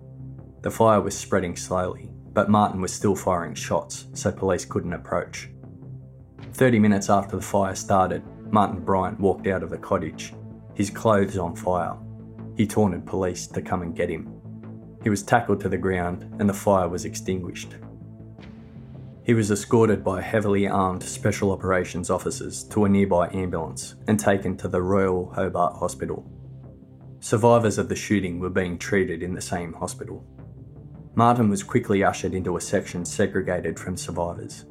The 0.61 0.71
fire 0.71 1.01
was 1.01 1.17
spreading 1.17 1.55
slowly, 1.55 2.11
but 2.33 2.49
Martin 2.49 2.81
was 2.81 2.93
still 2.93 3.15
firing 3.15 3.53
shots, 3.53 4.07
so 4.13 4.31
police 4.31 4.65
couldn't 4.65 4.93
approach. 4.93 5.49
30 6.53 6.79
minutes 6.79 7.09
after 7.09 7.35
the 7.35 7.41
fire 7.41 7.75
started, 7.75 8.23
Martin 8.51 8.79
Bryant 8.79 9.19
walked 9.19 9.47
out 9.47 9.63
of 9.63 9.69
the 9.69 9.77
cottage, 9.77 10.33
his 10.73 10.89
clothes 10.89 11.37
on 11.37 11.55
fire. 11.55 11.97
He 12.55 12.65
taunted 12.65 13.05
police 13.05 13.47
to 13.47 13.61
come 13.61 13.81
and 13.81 13.95
get 13.95 14.09
him. 14.09 14.31
He 15.03 15.09
was 15.09 15.23
tackled 15.23 15.61
to 15.61 15.69
the 15.69 15.77
ground 15.77 16.23
and 16.39 16.49
the 16.49 16.53
fire 16.53 16.89
was 16.89 17.05
extinguished. 17.05 17.75
He 19.23 19.33
was 19.33 19.51
escorted 19.51 20.03
by 20.03 20.21
heavily 20.21 20.67
armed 20.67 21.03
special 21.03 21.51
operations 21.51 22.09
officers 22.09 22.63
to 22.65 22.85
a 22.85 22.89
nearby 22.89 23.27
ambulance 23.33 23.95
and 24.07 24.19
taken 24.19 24.55
to 24.57 24.67
the 24.67 24.81
Royal 24.81 25.31
Hobart 25.33 25.77
Hospital. 25.77 26.23
Survivors 27.25 27.79
of 27.79 27.89
the 27.89 27.95
shooting 27.95 28.39
were 28.39 28.51
being 28.51 28.77
treated 28.77 29.23
in 29.23 29.33
the 29.33 29.41
same 29.41 29.73
hospital. 29.73 30.23
Martin 31.15 31.49
was 31.49 31.63
quickly 31.63 32.03
ushered 32.03 32.35
into 32.35 32.55
a 32.55 32.61
section 32.61 33.03
segregated 33.03 33.79
from 33.79 33.97
survivors. 33.97 34.65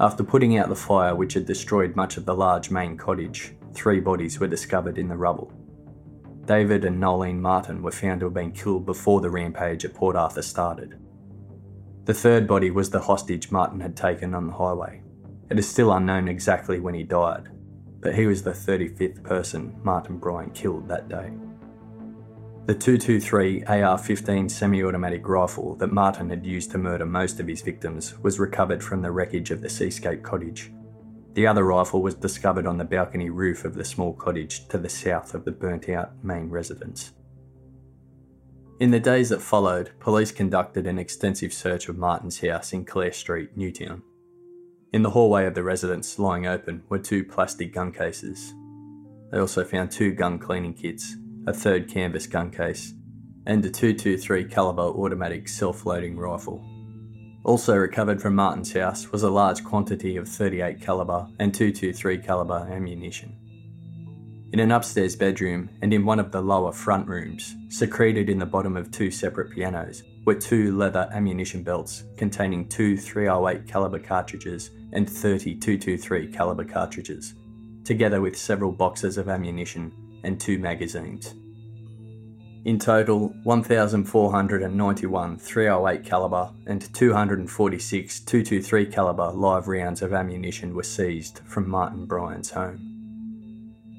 After 0.00 0.24
putting 0.24 0.58
out 0.58 0.68
the 0.68 0.74
fire, 0.74 1.14
which 1.14 1.34
had 1.34 1.46
destroyed 1.46 1.94
much 1.94 2.16
of 2.16 2.24
the 2.24 2.34
large 2.34 2.72
main 2.72 2.96
cottage, 2.96 3.54
three 3.72 4.00
bodies 4.00 4.40
were 4.40 4.48
discovered 4.48 4.98
in 4.98 5.06
the 5.06 5.16
rubble. 5.16 5.52
David 6.44 6.84
and 6.84 7.00
Noelene 7.00 7.38
Martin 7.38 7.84
were 7.84 7.92
found 7.92 8.18
to 8.18 8.26
have 8.26 8.34
been 8.34 8.50
killed 8.50 8.84
before 8.84 9.20
the 9.20 9.30
rampage 9.30 9.84
at 9.84 9.94
Port 9.94 10.16
Arthur 10.16 10.42
started. 10.42 10.98
The 12.04 12.14
third 12.14 12.48
body 12.48 12.72
was 12.72 12.90
the 12.90 13.02
hostage 13.02 13.52
Martin 13.52 13.78
had 13.78 13.96
taken 13.96 14.34
on 14.34 14.48
the 14.48 14.54
highway. 14.54 15.02
It 15.50 15.56
is 15.56 15.68
still 15.68 15.92
unknown 15.92 16.26
exactly 16.26 16.80
when 16.80 16.94
he 16.94 17.04
died, 17.04 17.48
but 18.00 18.16
he 18.16 18.26
was 18.26 18.42
the 18.42 18.50
35th 18.50 19.22
person 19.22 19.78
Martin 19.84 20.18
Bryant 20.18 20.52
killed 20.52 20.88
that 20.88 21.08
day. 21.08 21.30
The 22.66 22.74
223 22.74 23.62
AR 23.62 23.96
15 23.96 24.48
semi 24.48 24.82
automatic 24.82 25.28
rifle 25.28 25.76
that 25.76 25.92
Martin 25.92 26.30
had 26.30 26.44
used 26.44 26.72
to 26.72 26.78
murder 26.78 27.06
most 27.06 27.38
of 27.38 27.46
his 27.46 27.62
victims 27.62 28.18
was 28.24 28.40
recovered 28.40 28.82
from 28.82 29.02
the 29.02 29.12
wreckage 29.12 29.52
of 29.52 29.62
the 29.62 29.68
Seascape 29.68 30.24
cottage. 30.24 30.72
The 31.34 31.46
other 31.46 31.62
rifle 31.62 32.02
was 32.02 32.16
discovered 32.16 32.66
on 32.66 32.76
the 32.76 32.84
balcony 32.84 33.30
roof 33.30 33.64
of 33.64 33.76
the 33.76 33.84
small 33.84 34.14
cottage 34.14 34.66
to 34.66 34.78
the 34.78 34.88
south 34.88 35.32
of 35.32 35.44
the 35.44 35.52
burnt 35.52 35.88
out 35.88 36.24
main 36.24 36.50
residence. 36.50 37.12
In 38.80 38.90
the 38.90 38.98
days 38.98 39.28
that 39.28 39.42
followed, 39.42 39.92
police 40.00 40.32
conducted 40.32 40.88
an 40.88 40.98
extensive 40.98 41.52
search 41.52 41.88
of 41.88 41.96
Martin's 41.96 42.40
house 42.40 42.72
in 42.72 42.84
Clare 42.84 43.12
Street, 43.12 43.56
Newtown. 43.56 44.02
In 44.92 45.04
the 45.04 45.10
hallway 45.10 45.46
of 45.46 45.54
the 45.54 45.62
residence, 45.62 46.18
lying 46.18 46.48
open, 46.48 46.82
were 46.88 46.98
two 46.98 47.22
plastic 47.22 47.72
gun 47.72 47.92
cases. 47.92 48.52
They 49.30 49.38
also 49.38 49.62
found 49.62 49.92
two 49.92 50.10
gun 50.14 50.40
cleaning 50.40 50.74
kits, 50.74 51.14
a 51.46 51.52
third 51.52 51.88
canvas 51.88 52.26
gun 52.26 52.50
case, 52.50 52.92
and 53.46 53.64
a 53.64 53.70
223 53.70 54.44
caliber 54.44 54.82
automatic 54.82 55.48
self-loading 55.48 56.16
rifle. 56.16 56.64
Also 57.44 57.76
recovered 57.76 58.20
from 58.20 58.34
Martin's 58.34 58.72
house 58.72 59.12
was 59.12 59.22
a 59.22 59.30
large 59.30 59.62
quantity 59.62 60.16
of 60.16 60.28
38 60.28 60.80
caliber 60.80 61.28
and 61.38 61.54
223 61.54 62.18
caliber 62.18 62.68
ammunition. 62.70 63.36
In 64.52 64.58
an 64.58 64.72
upstairs 64.72 65.14
bedroom 65.14 65.70
and 65.82 65.92
in 65.92 66.04
one 66.04 66.18
of 66.18 66.32
the 66.32 66.40
lower 66.40 66.72
front 66.72 67.06
rooms, 67.06 67.54
secreted 67.68 68.28
in 68.28 68.38
the 68.38 68.46
bottom 68.46 68.76
of 68.76 68.90
two 68.90 69.10
separate 69.10 69.52
pianos, 69.52 70.02
were 70.24 70.34
two 70.34 70.76
leather 70.76 71.08
ammunition 71.12 71.62
belts 71.62 72.02
containing 72.16 72.68
two 72.68 72.96
308 72.96 73.68
caliber 73.68 74.00
cartridges 74.00 74.70
and 74.92 75.08
30 75.08 75.56
223 75.56 76.32
caliber 76.32 76.64
cartridges, 76.64 77.34
together 77.84 78.20
with 78.20 78.36
several 78.36 78.72
boxes 78.72 79.18
of 79.18 79.28
ammunition 79.28 79.92
and 80.24 80.40
two 80.40 80.58
magazines. 80.58 81.34
In 82.66 82.80
total, 82.80 83.28
1,491 83.44 85.38
308 85.38 86.04
caliber 86.04 86.50
and 86.66 86.92
246 86.92 88.20
223 88.20 88.86
caliber 88.86 89.30
live 89.30 89.68
rounds 89.68 90.02
of 90.02 90.12
ammunition 90.12 90.74
were 90.74 90.82
seized 90.82 91.40
from 91.46 91.68
Martin 91.68 92.06
Bryant's 92.06 92.50
home. 92.50 92.96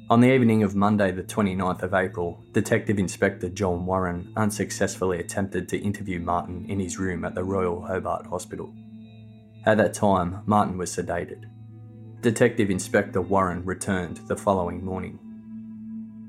On 0.10 0.22
the 0.22 0.34
evening 0.34 0.64
of 0.64 0.76
Monday, 0.76 1.12
the 1.12 1.24
29th 1.24 1.84
of 1.84 1.94
April, 1.94 2.44
Detective 2.52 3.00
Inspector 3.00 3.48
John 3.50 3.86
Warren 3.86 4.32
unsuccessfully 4.36 5.20
attempted 5.20 5.68
to 5.70 5.78
interview 5.78 6.20
Martin 6.20 6.66
in 6.70 6.80
his 6.80 6.98
room 6.98 7.26
at 7.26 7.36
the 7.36 7.44
Royal 7.44 7.82
Hobart 7.82 8.26
Hospital. 8.28 8.74
At 9.66 9.78
that 9.80 9.94
time, 9.94 10.44
Martin 10.46 10.78
was 10.78 10.96
sedated. 10.96 11.44
Detective 12.22 12.70
Inspector 12.70 13.22
Warren 13.22 13.66
returned 13.66 14.18
the 14.28 14.36
following 14.38 14.84
morning. 14.84 15.20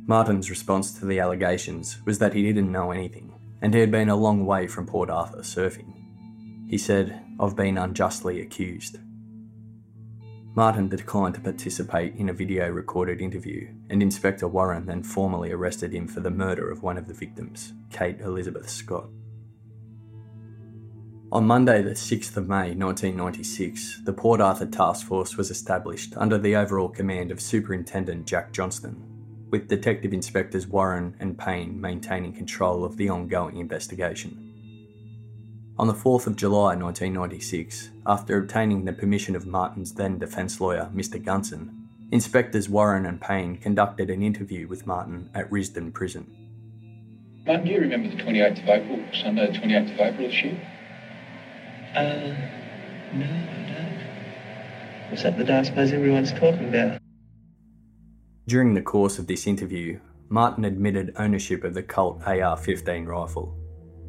Martin's 0.09 0.49
response 0.49 0.93
to 0.99 1.05
the 1.05 1.21
allegations 1.21 1.99
was 2.07 2.19
that 2.19 2.33
he 2.33 2.43
didn't 2.43 2.73
know 2.73 2.91
anything 2.91 3.33
and 3.61 3.75
he 3.75 3.81
had 3.81 3.91
been 3.91 4.09
a 4.09 4.17
long 4.17 4.47
way 4.47 4.67
from 4.67 4.87
Port 4.87 5.11
Arthur 5.11 5.43
surfing. 5.43 5.93
He 6.67 6.79
said, 6.79 7.23
I've 7.39 7.55
been 7.55 7.77
unjustly 7.77 8.41
accused. 8.41 8.99
Martin 10.55 10.89
declined 10.89 11.35
to 11.35 11.41
participate 11.43 12.17
in 12.17 12.31
a 12.31 12.33
video 12.33 12.69
recorded 12.71 13.21
interview, 13.21 13.69
and 13.91 14.03
Inspector 14.03 14.47
Warren 14.49 14.87
then 14.87 15.03
formally 15.03 15.53
arrested 15.53 15.93
him 15.93 16.09
for 16.09 16.21
the 16.21 16.31
murder 16.31 16.71
of 16.71 16.83
one 16.83 16.97
of 16.97 17.07
the 17.07 17.15
victims, 17.15 17.75
Kate 17.91 18.21
Elizabeth 18.21 18.69
Scott. 18.69 19.09
On 21.31 21.47
Monday, 21.47 21.83
the 21.83 21.91
6th 21.91 22.37
of 22.39 22.49
May 22.49 22.75
1996, 22.75 24.01
the 24.05 24.13
Port 24.13 24.41
Arthur 24.41 24.67
Task 24.67 25.07
Force 25.07 25.37
was 25.37 25.51
established 25.51 26.15
under 26.17 26.39
the 26.39 26.57
overall 26.57 26.89
command 26.89 27.31
of 27.31 27.41
Superintendent 27.41 28.27
Jack 28.27 28.51
Johnston, 28.51 29.08
with 29.51 29.69
Detective 29.69 30.13
Inspectors 30.13 30.67
Warren 30.67 31.15
and 31.21 31.39
Payne 31.39 31.81
maintaining 31.81 32.33
control 32.33 32.85
of 32.85 32.97
the 32.97 33.09
ongoing 33.09 33.59
investigation. 33.59 34.45
On 35.79 35.87
the 35.87 35.95
4th 35.95 36.27
of 36.27 36.37
July 36.37 36.75
1996, 36.75 37.91
after 38.05 38.37
obtaining 38.37 38.85
the 38.85 38.93
permission 38.93 39.37
of 39.37 39.47
Martin's 39.47 39.93
then 39.93 40.19
defence 40.19 40.61
lawyer, 40.61 40.91
Mr. 40.95 41.23
Gunson, 41.23 41.89
Inspectors 42.11 42.69
Warren 42.69 43.07
and 43.07 43.21
Payne 43.21 43.59
conducted 43.59 44.11
an 44.11 44.23
interview 44.23 44.67
with 44.67 44.87
Martin 44.87 45.31
at 45.35 45.49
Risdon 45.51 45.93
Prison. 45.93 46.27
Martin, 47.47 47.67
do 47.67 47.73
you 47.73 47.81
remember 47.81 48.09
the 48.09 48.23
28th 48.23 48.63
of 48.63 48.69
April, 48.69 49.05
Sunday 49.13 49.53
the 49.53 49.59
28th 49.59 49.95
of 49.95 50.01
April 50.01 50.29
this 50.29 50.43
year? 50.43 50.61
Uh, 51.95 52.35
no, 53.15 53.27
I 53.27 53.73
don't. 53.73 55.11
Was 55.11 55.23
that 55.23 55.39
the 55.39 55.45
day 55.45 55.59
I 55.59 55.63
suppose 55.63 55.93
everyone's 55.93 56.33
talking 56.33 56.69
about? 56.69 57.01
During 58.49 58.73
the 58.73 58.81
course 58.81 59.19
of 59.19 59.27
this 59.27 59.47
interview, 59.47 60.01
Martin 60.31 60.65
admitted 60.65 61.13
ownership 61.19 61.65
of 61.65 61.75
the 61.75 61.83
Colt 61.83 62.23
AR 62.25 62.57
15 62.57 63.05
rifle. 63.05 63.55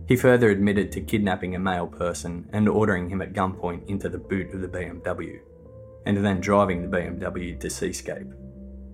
He 0.07 0.15
further 0.15 0.49
admitted 0.49 0.93
to 0.93 1.01
kidnapping 1.01 1.55
a 1.55 1.59
male 1.59 1.87
person 1.87 2.49
and 2.53 2.69
ordering 2.69 3.09
him 3.09 3.21
at 3.21 3.33
gunpoint 3.33 3.89
into 3.89 4.07
the 4.07 4.17
boot 4.17 4.53
of 4.53 4.61
the 4.61 4.69
BMW, 4.69 5.41
and 6.05 6.23
then 6.23 6.39
driving 6.39 6.81
the 6.81 6.97
BMW 6.97 7.59
to 7.59 7.69
Seascape. 7.69 8.27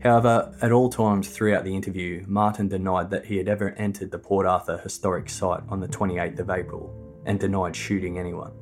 However, 0.01 0.51
at 0.63 0.71
all 0.71 0.89
times 0.89 1.29
throughout 1.29 1.63
the 1.63 1.75
interview, 1.75 2.23
Martin 2.27 2.67
denied 2.67 3.11
that 3.11 3.27
he 3.27 3.37
had 3.37 3.47
ever 3.47 3.69
entered 3.73 4.09
the 4.09 4.17
Port 4.17 4.47
Arthur 4.47 4.79
historic 4.79 5.29
site 5.29 5.61
on 5.69 5.79
the 5.79 5.87
28th 5.87 6.39
of 6.39 6.49
April 6.49 7.21
and 7.27 7.39
denied 7.39 7.75
shooting 7.75 8.17
anyone. 8.17 8.53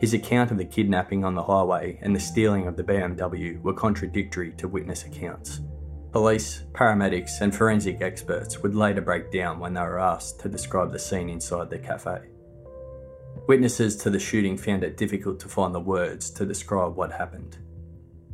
His 0.00 0.14
account 0.14 0.52
of 0.52 0.58
the 0.58 0.64
kidnapping 0.64 1.24
on 1.24 1.34
the 1.34 1.42
highway 1.42 1.98
and 2.02 2.14
the 2.14 2.20
stealing 2.20 2.68
of 2.68 2.76
the 2.76 2.84
BMW 2.84 3.60
were 3.62 3.74
contradictory 3.74 4.52
to 4.52 4.68
witness 4.68 5.04
accounts, 5.04 5.60
Police, 6.10 6.64
paramedics, 6.72 7.42
and 7.42 7.54
forensic 7.54 8.00
experts 8.00 8.62
would 8.62 8.74
later 8.74 9.02
break 9.02 9.30
down 9.30 9.58
when 9.58 9.74
they 9.74 9.80
were 9.82 10.00
asked 10.00 10.40
to 10.40 10.48
describe 10.48 10.90
the 10.90 10.98
scene 10.98 11.28
inside 11.28 11.68
the 11.68 11.78
cafe. 11.78 12.20
Witnesses 13.46 13.96
to 13.96 14.10
the 14.10 14.18
shooting 14.18 14.56
found 14.56 14.82
it 14.84 14.96
difficult 14.96 15.38
to 15.40 15.48
find 15.48 15.74
the 15.74 15.80
words 15.80 16.30
to 16.30 16.46
describe 16.46 16.96
what 16.96 17.12
happened. 17.12 17.58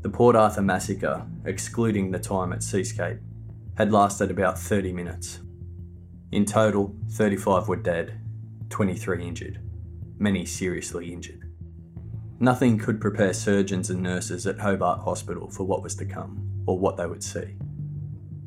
The 0.02 0.08
Port 0.08 0.36
Arthur 0.36 0.62
massacre, 0.62 1.26
excluding 1.46 2.10
the 2.10 2.18
time 2.18 2.52
at 2.52 2.62
Seascape, 2.62 3.18
had 3.76 3.92
lasted 3.92 4.30
about 4.30 4.58
30 4.58 4.92
minutes. 4.92 5.40
In 6.30 6.44
total, 6.44 6.94
35 7.10 7.68
were 7.68 7.76
dead, 7.76 8.20
23 8.70 9.26
injured, 9.26 9.60
many 10.18 10.46
seriously 10.46 11.12
injured. 11.12 11.50
Nothing 12.38 12.78
could 12.78 13.00
prepare 13.00 13.32
surgeons 13.32 13.90
and 13.90 14.02
nurses 14.02 14.46
at 14.46 14.58
Hobart 14.58 15.00
Hospital 15.00 15.48
for 15.48 15.64
what 15.64 15.82
was 15.82 15.94
to 15.96 16.04
come, 16.04 16.43
or 16.66 16.78
what 16.78 16.96
they 16.96 17.06
would 17.06 17.22
see. 17.22 17.56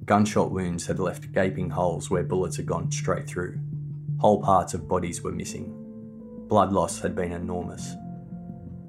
Gunshot 0.05 0.51
wounds 0.51 0.85
had 0.85 0.99
left 0.99 1.31
gaping 1.33 1.69
holes 1.69 2.09
where 2.09 2.23
bullets 2.23 2.57
had 2.57 2.65
gone 2.65 2.91
straight 2.91 3.27
through. 3.27 3.59
Whole 4.19 4.41
parts 4.41 4.73
of 4.73 4.87
bodies 4.87 5.21
were 5.21 5.31
missing. 5.31 5.73
Blood 6.47 6.71
loss 6.71 6.99
had 6.99 7.15
been 7.15 7.33
enormous. 7.33 7.93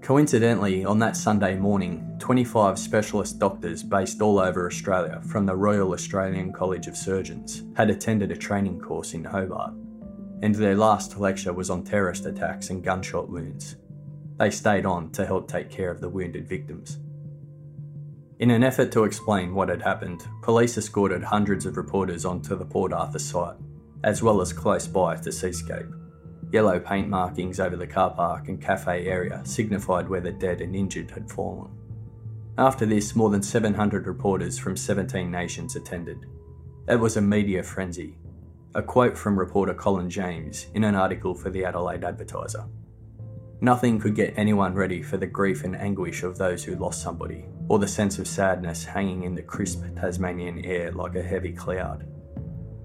Coincidentally, 0.01 0.85
on 0.85 0.99
that 1.01 1.16
Sunday 1.16 1.57
morning, 1.57 2.16
25 2.20 2.79
specialist 2.79 3.39
doctors 3.39 3.83
based 3.83 4.22
all 4.22 4.39
over 4.39 4.66
Australia 4.66 5.20
from 5.26 5.45
the 5.45 5.57
Royal 5.57 5.93
Australian 5.93 6.53
College 6.53 6.87
of 6.87 6.97
Surgeons 6.97 7.64
had 7.76 7.91
attended 7.91 8.31
a 8.31 8.37
training 8.37 8.81
course 8.81 9.12
in 9.12 9.24
Hobart, 9.24 9.74
and 10.43 10.55
their 10.55 10.76
last 10.76 11.18
lecture 11.18 11.53
was 11.53 11.68
on 11.68 11.83
terrorist 11.83 12.26
attacks 12.26 12.70
and 12.70 12.83
gunshot 12.83 13.29
wounds. 13.29 13.76
They 14.39 14.51
stayed 14.51 14.87
on 14.87 15.11
to 15.11 15.26
help 15.26 15.49
take 15.49 15.68
care 15.68 15.91
of 15.91 16.01
the 16.01 16.09
wounded 16.09 16.49
victims. 16.49 16.99
In 18.41 18.53
an 18.53 18.62
effort 18.62 18.93
to 18.93 19.03
explain 19.03 19.53
what 19.53 19.68
had 19.68 19.82
happened, 19.82 20.24
police 20.43 20.78
escorted 20.78 21.24
hundreds 21.24 21.66
of 21.66 21.76
reporters 21.76 22.24
onto 22.24 22.57
the 22.57 22.64
Port 22.64 22.93
Arthur 22.93 23.18
site, 23.18 23.57
as 24.05 24.22
well 24.22 24.41
as 24.41 24.53
close 24.53 24.86
by 24.86 25.16
to 25.16 25.32
Seascape. 25.32 25.89
Yellow 26.53 26.78
paint 26.78 27.09
markings 27.09 27.59
over 27.59 27.74
the 27.74 27.86
car 27.86 28.11
park 28.11 28.47
and 28.47 28.62
cafe 28.62 29.09
area 29.09 29.43
signified 29.45 30.09
where 30.09 30.20
the 30.20 30.30
dead 30.30 30.61
and 30.61 30.76
injured 30.76 31.11
had 31.11 31.28
fallen. 31.28 31.72
After 32.57 32.86
this, 32.86 33.16
more 33.16 33.28
than 33.28 33.43
700 33.43 34.07
reporters 34.07 34.57
from 34.57 34.76
17 34.76 35.28
nations 35.28 35.74
attended. 35.74 36.24
It 36.86 37.01
was 37.01 37.16
a 37.16 37.20
media 37.20 37.64
frenzy. 37.64 38.18
A 38.76 38.82
quote 38.82 39.18
from 39.18 39.36
reporter 39.36 39.74
Colin 39.74 40.09
James 40.09 40.68
in 40.74 40.84
an 40.84 40.95
article 40.95 41.34
for 41.34 41.51
the 41.51 41.64
Adelaide 41.64 42.05
Advertiser. 42.05 42.66
Nothing 43.61 43.99
could 43.99 44.14
get 44.14 44.34
anyone 44.36 44.74
ready 44.74 45.03
for 45.03 45.16
the 45.16 45.26
grief 45.26 45.64
and 45.64 45.74
anguish 45.74 46.22
of 46.22 46.39
those 46.39 46.62
who 46.62 46.76
lost 46.76 47.03
somebody, 47.03 47.45
or 47.69 47.79
the 47.79 47.89
sense 47.89 48.19
of 48.19 48.27
sadness 48.27 48.85
hanging 48.85 49.25
in 49.25 49.35
the 49.35 49.43
crisp 49.43 49.85
Tasmanian 49.97 50.64
air 50.64 50.91
like 50.93 51.14
a 51.14 51.23
heavy 51.23 51.53
cloud. 51.53 52.07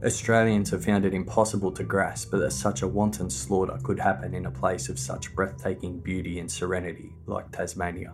Australians 0.04 0.70
have 0.70 0.84
found 0.84 1.06
it 1.06 1.14
impossible 1.14 1.72
to 1.72 1.84
grasp 1.84 2.32
that 2.32 2.52
such 2.52 2.82
a 2.82 2.88
wanton 2.88 3.30
slaughter 3.30 3.80
could 3.84 4.00
happen 4.00 4.34
in 4.34 4.46
a 4.48 4.52
place 4.52 4.90
of 4.90 5.00
such 5.00 5.34
breathtaking 5.34 6.00
beauty 6.00 6.40
and 6.40 6.52
serenity 6.52 7.14
like 7.26 7.50
Tasmania. 7.52 8.14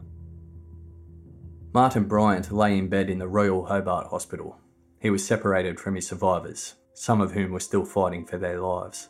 Martin 1.73 2.03
Bryant 2.03 2.51
lay 2.51 2.77
in 2.77 2.89
bed 2.89 3.09
in 3.09 3.17
the 3.17 3.27
Royal 3.27 3.65
Hobart 3.65 4.07
Hospital. 4.07 4.59
He 4.99 5.09
was 5.09 5.25
separated 5.25 5.79
from 5.79 5.95
his 5.95 6.07
survivors, 6.07 6.75
some 6.93 7.21
of 7.21 7.31
whom 7.31 7.51
were 7.51 7.59
still 7.59 7.85
fighting 7.85 8.25
for 8.25 8.37
their 8.37 8.59
lives. 8.59 9.09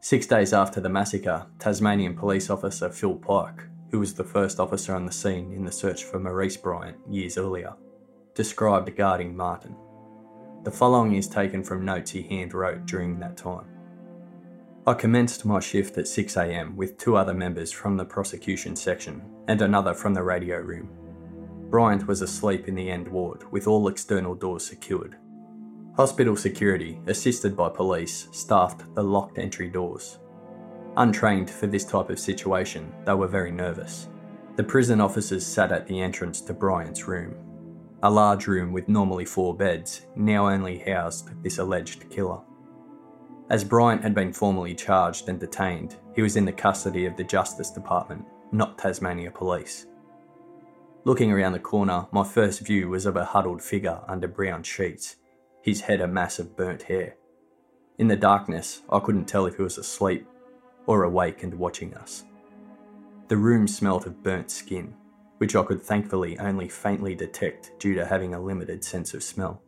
Six 0.00 0.26
days 0.26 0.52
after 0.52 0.80
the 0.80 0.88
massacre, 0.88 1.46
Tasmanian 1.58 2.14
police 2.14 2.48
officer 2.48 2.90
Phil 2.90 3.16
Pike, 3.16 3.62
who 3.94 4.00
was 4.00 4.12
the 4.12 4.24
first 4.24 4.58
officer 4.58 4.92
on 4.92 5.06
the 5.06 5.12
scene 5.12 5.52
in 5.52 5.64
the 5.64 5.70
search 5.70 6.02
for 6.02 6.18
Maurice 6.18 6.56
Bryant 6.56 6.96
years 7.08 7.38
earlier, 7.38 7.74
described 8.34 8.96
guarding 8.96 9.36
Martin. 9.36 9.76
The 10.64 10.72
following 10.72 11.14
is 11.14 11.28
taken 11.28 11.62
from 11.62 11.84
notes 11.84 12.10
he 12.10 12.22
hand 12.22 12.54
wrote 12.54 12.86
during 12.86 13.20
that 13.20 13.36
time. 13.36 13.68
I 14.84 14.94
commenced 14.94 15.44
my 15.44 15.60
shift 15.60 15.96
at 15.96 16.06
6am 16.06 16.74
with 16.74 16.98
two 16.98 17.16
other 17.16 17.34
members 17.34 17.70
from 17.70 17.96
the 17.96 18.04
prosecution 18.04 18.74
section 18.74 19.22
and 19.46 19.62
another 19.62 19.94
from 19.94 20.12
the 20.12 20.24
radio 20.24 20.58
room. 20.58 20.90
Bryant 21.70 22.08
was 22.08 22.20
asleep 22.20 22.66
in 22.66 22.74
the 22.74 22.90
end 22.90 23.06
ward 23.06 23.44
with 23.52 23.68
all 23.68 23.86
external 23.86 24.34
doors 24.34 24.66
secured 24.66 25.14
Hospital 25.96 26.34
security, 26.34 26.98
assisted 27.06 27.56
by 27.56 27.68
police, 27.68 28.26
staffed 28.32 28.92
the 28.96 29.04
locked 29.04 29.38
entry 29.38 29.68
doors. 29.68 30.18
Untrained 30.96 31.50
for 31.50 31.66
this 31.66 31.84
type 31.84 32.08
of 32.08 32.20
situation, 32.20 32.92
they 33.04 33.14
were 33.14 33.26
very 33.26 33.50
nervous. 33.50 34.08
The 34.54 34.62
prison 34.62 35.00
officers 35.00 35.44
sat 35.44 35.72
at 35.72 35.88
the 35.88 36.00
entrance 36.00 36.40
to 36.42 36.54
Bryant's 36.54 37.08
room. 37.08 37.34
A 38.04 38.10
large 38.10 38.46
room 38.46 38.72
with 38.72 38.88
normally 38.88 39.24
four 39.24 39.56
beds 39.56 40.06
now 40.14 40.48
only 40.48 40.78
housed 40.78 41.30
this 41.42 41.58
alleged 41.58 42.08
killer. 42.10 42.40
As 43.50 43.64
Bryant 43.64 44.02
had 44.02 44.14
been 44.14 44.32
formally 44.32 44.74
charged 44.74 45.28
and 45.28 45.40
detained, 45.40 45.96
he 46.14 46.22
was 46.22 46.36
in 46.36 46.44
the 46.44 46.52
custody 46.52 47.06
of 47.06 47.16
the 47.16 47.24
Justice 47.24 47.70
Department, 47.70 48.24
not 48.52 48.78
Tasmania 48.78 49.32
Police. 49.32 49.86
Looking 51.02 51.32
around 51.32 51.52
the 51.52 51.58
corner, 51.58 52.06
my 52.12 52.22
first 52.22 52.60
view 52.60 52.88
was 52.88 53.04
of 53.04 53.16
a 53.16 53.24
huddled 53.24 53.62
figure 53.62 54.00
under 54.06 54.28
brown 54.28 54.62
sheets, 54.62 55.16
his 55.60 55.80
head 55.80 56.00
a 56.00 56.06
mass 56.06 56.38
of 56.38 56.56
burnt 56.56 56.84
hair. 56.84 57.16
In 57.98 58.06
the 58.06 58.16
darkness, 58.16 58.82
I 58.90 59.00
couldn't 59.00 59.26
tell 59.26 59.46
if 59.46 59.56
he 59.56 59.62
was 59.62 59.76
asleep 59.76 60.26
or 60.86 61.04
awake 61.04 61.42
and 61.42 61.54
watching 61.54 61.94
us. 61.94 62.24
The 63.28 63.36
room 63.36 63.66
smelt 63.66 64.06
of 64.06 64.22
burnt 64.22 64.50
skin, 64.50 64.94
which 65.38 65.56
I 65.56 65.62
could 65.62 65.82
thankfully 65.82 66.38
only 66.38 66.68
faintly 66.68 67.14
detect 67.14 67.72
due 67.78 67.94
to 67.94 68.06
having 68.06 68.34
a 68.34 68.40
limited 68.40 68.84
sense 68.84 69.14
of 69.14 69.22
smell. 69.22 69.62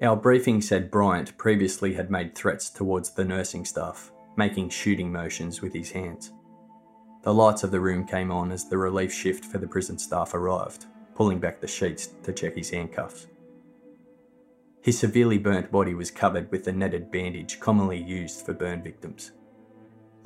Our 0.00 0.16
briefing 0.16 0.62
said 0.62 0.90
Bryant 0.90 1.36
previously 1.36 1.94
had 1.94 2.10
made 2.10 2.34
threats 2.34 2.70
towards 2.70 3.10
the 3.10 3.24
nursing 3.24 3.64
staff, 3.64 4.12
making 4.36 4.70
shooting 4.70 5.10
motions 5.10 5.60
with 5.60 5.72
his 5.74 5.90
hands. 5.90 6.32
The 7.22 7.34
lights 7.34 7.64
of 7.64 7.72
the 7.72 7.80
room 7.80 8.06
came 8.06 8.30
on 8.30 8.52
as 8.52 8.68
the 8.68 8.78
relief 8.78 9.12
shift 9.12 9.44
for 9.44 9.58
the 9.58 9.66
prison 9.66 9.98
staff 9.98 10.34
arrived, 10.34 10.86
pulling 11.14 11.40
back 11.40 11.60
the 11.60 11.66
sheets 11.66 12.10
to 12.22 12.32
check 12.32 12.54
his 12.54 12.70
handcuffs. 12.70 13.26
His 14.80 14.98
severely 14.98 15.38
burnt 15.38 15.72
body 15.72 15.94
was 15.94 16.12
covered 16.12 16.50
with 16.52 16.64
the 16.64 16.72
netted 16.72 17.10
bandage 17.10 17.58
commonly 17.58 18.00
used 18.00 18.46
for 18.46 18.54
burn 18.54 18.82
victims. 18.82 19.32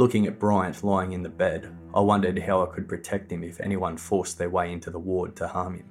Looking 0.03 0.27
at 0.27 0.41
Bryant 0.41 0.83
lying 0.83 1.13
in 1.13 1.23
the 1.23 1.29
bed, 1.29 1.73
I 1.95 2.01
wondered 2.01 2.37
how 2.37 2.61
I 2.61 2.75
could 2.75 2.89
protect 2.89 3.31
him 3.31 3.45
if 3.45 3.61
anyone 3.61 3.97
forced 3.97 4.37
their 4.37 4.51
way 4.51 4.73
into 4.73 4.91
the 4.91 4.99
ward 4.99 5.37
to 5.37 5.47
harm 5.47 5.77
him. 5.77 5.85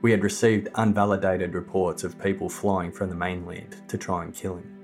We 0.00 0.12
had 0.12 0.22
received 0.22 0.68
unvalidated 0.76 1.52
reports 1.52 2.04
of 2.04 2.22
people 2.22 2.48
flying 2.48 2.92
from 2.92 3.08
the 3.08 3.16
mainland 3.16 3.82
to 3.88 3.98
try 3.98 4.22
and 4.22 4.32
kill 4.32 4.58
him. 4.58 4.78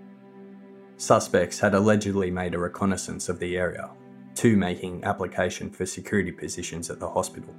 Suspects 0.97 1.61
had 1.61 1.75
allegedly 1.75 2.33
made 2.33 2.55
a 2.55 2.59
reconnaissance 2.59 3.29
of 3.29 3.39
the 3.39 3.57
area, 3.57 3.91
two 4.35 4.57
making 4.57 5.05
application 5.05 5.71
for 5.71 5.87
security 5.87 6.33
positions 6.33 6.91
at 6.91 6.99
the 6.99 7.09
hospital. 7.09 7.55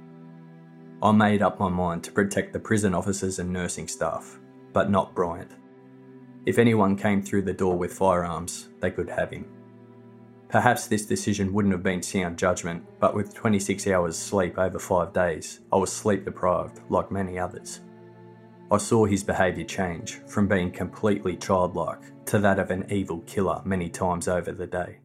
I 1.02 1.12
made 1.12 1.40
up 1.40 1.58
my 1.58 1.70
mind 1.70 2.04
to 2.04 2.12
protect 2.12 2.52
the 2.52 2.60
prison 2.60 2.92
officers 2.94 3.38
and 3.38 3.50
nursing 3.50 3.88
staff, 3.88 4.38
but 4.74 4.90
not 4.90 5.14
Bryant. 5.14 5.52
If 6.44 6.58
anyone 6.58 6.94
came 6.94 7.22
through 7.22 7.44
the 7.44 7.54
door 7.54 7.78
with 7.78 7.94
firearms, 7.94 8.68
they 8.80 8.90
could 8.90 9.08
have 9.08 9.30
him. 9.30 9.46
Perhaps 10.48 10.86
this 10.86 11.06
decision 11.06 11.52
wouldn't 11.52 11.72
have 11.72 11.82
been 11.82 12.02
sound 12.02 12.38
judgment, 12.38 12.84
but 13.00 13.14
with 13.14 13.34
26 13.34 13.86
hours 13.88 14.16
sleep 14.16 14.58
over 14.58 14.78
five 14.78 15.12
days, 15.12 15.60
I 15.72 15.76
was 15.76 15.92
sleep 15.92 16.24
deprived 16.24 16.80
like 16.90 17.10
many 17.10 17.38
others. 17.38 17.80
I 18.70 18.78
saw 18.78 19.04
his 19.04 19.24
behaviour 19.24 19.64
change 19.64 20.20
from 20.26 20.48
being 20.48 20.70
completely 20.70 21.36
childlike 21.36 22.00
to 22.26 22.38
that 22.38 22.58
of 22.58 22.70
an 22.70 22.86
evil 22.90 23.20
killer 23.26 23.60
many 23.64 23.88
times 23.88 24.28
over 24.28 24.52
the 24.52 24.66
day, 24.66 24.98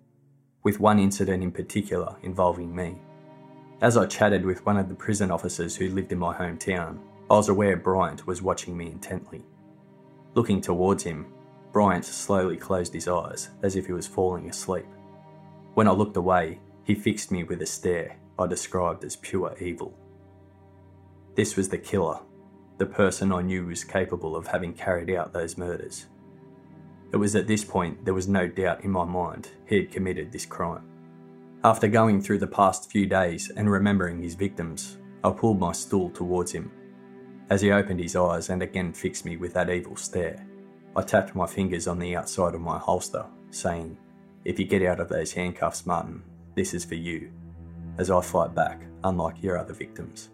with 0.63 0.79
one 0.79 0.99
incident 0.99 1.43
in 1.43 1.51
particular 1.51 2.15
involving 2.23 2.75
me. 2.75 2.97
As 3.81 3.97
I 3.97 4.05
chatted 4.05 4.45
with 4.45 4.65
one 4.65 4.77
of 4.77 4.89
the 4.89 4.95
prison 4.95 5.31
officers 5.31 5.75
who 5.75 5.89
lived 5.89 6.11
in 6.11 6.19
my 6.19 6.35
hometown, 6.35 6.99
I 7.29 7.35
was 7.35 7.49
aware 7.49 7.77
Bryant 7.77 8.27
was 8.27 8.41
watching 8.41 8.75
me 8.75 8.87
intently. 8.87 9.43
Looking 10.35 10.61
towards 10.61 11.03
him, 11.03 11.27
Bryant 11.71 12.05
slowly 12.05 12.57
closed 12.57 12.93
his 12.93 13.07
eyes 13.07 13.49
as 13.61 13.75
if 13.75 13.85
he 13.85 13.93
was 13.93 14.07
falling 14.07 14.49
asleep. 14.49 14.85
When 15.79 15.87
I 15.87 15.91
looked 15.91 16.17
away, 16.17 16.59
he 16.83 16.93
fixed 16.93 17.31
me 17.31 17.45
with 17.45 17.61
a 17.61 17.65
stare 17.65 18.17
I 18.37 18.47
described 18.47 19.05
as 19.05 19.15
pure 19.15 19.55
evil. 19.61 19.97
This 21.35 21.55
was 21.55 21.69
the 21.69 21.77
killer, 21.77 22.19
the 22.79 22.85
person 22.85 23.31
I 23.31 23.43
knew 23.43 23.67
was 23.67 23.85
capable 23.85 24.35
of 24.35 24.45
having 24.45 24.73
carried 24.73 25.09
out 25.09 25.31
those 25.31 25.57
murders. 25.57 26.07
It 27.13 27.15
was 27.15 27.33
at 27.33 27.47
this 27.47 27.63
point 27.63 28.03
there 28.03 28.13
was 28.13 28.27
no 28.27 28.45
doubt 28.45 28.83
in 28.83 28.91
my 28.91 29.05
mind 29.05 29.51
he 29.67 29.77
had 29.77 29.89
committed 29.89 30.33
this 30.33 30.45
crime. 30.45 30.83
After 31.63 31.87
going 31.87 32.21
through 32.21 32.39
the 32.39 32.47
past 32.47 32.91
few 32.91 33.05
days 33.05 33.49
and 33.49 33.71
remembering 33.71 34.21
his 34.21 34.35
victims, 34.35 34.97
I 35.23 35.31
pulled 35.31 35.61
my 35.61 35.71
stool 35.71 36.09
towards 36.09 36.51
him. 36.51 36.73
As 37.49 37.61
he 37.61 37.71
opened 37.71 38.01
his 38.01 38.17
eyes 38.17 38.49
and 38.49 38.61
again 38.61 38.91
fixed 38.91 39.23
me 39.23 39.37
with 39.37 39.53
that 39.53 39.69
evil 39.69 39.95
stare, 39.95 40.45
I 40.93 41.03
tapped 41.03 41.35
my 41.35 41.47
fingers 41.47 41.87
on 41.87 41.99
the 41.99 42.17
outside 42.17 42.53
of 42.53 42.59
my 42.59 42.77
holster, 42.77 43.25
saying, 43.51 43.97
if 44.49 44.57
you 44.57 44.65
get 44.65 44.81
out 44.81 44.99
of 44.99 45.09
those 45.09 45.31
handcuffs, 45.31 45.85
Martin, 45.85 46.23
this 46.55 46.73
is 46.73 46.83
for 46.83 46.95
you, 46.95 47.31
as 47.99 48.09
I 48.09 48.19
fight 48.19 48.55
back, 48.55 48.81
unlike 49.03 49.43
your 49.43 49.59
other 49.59 49.75
victims. 49.75 50.29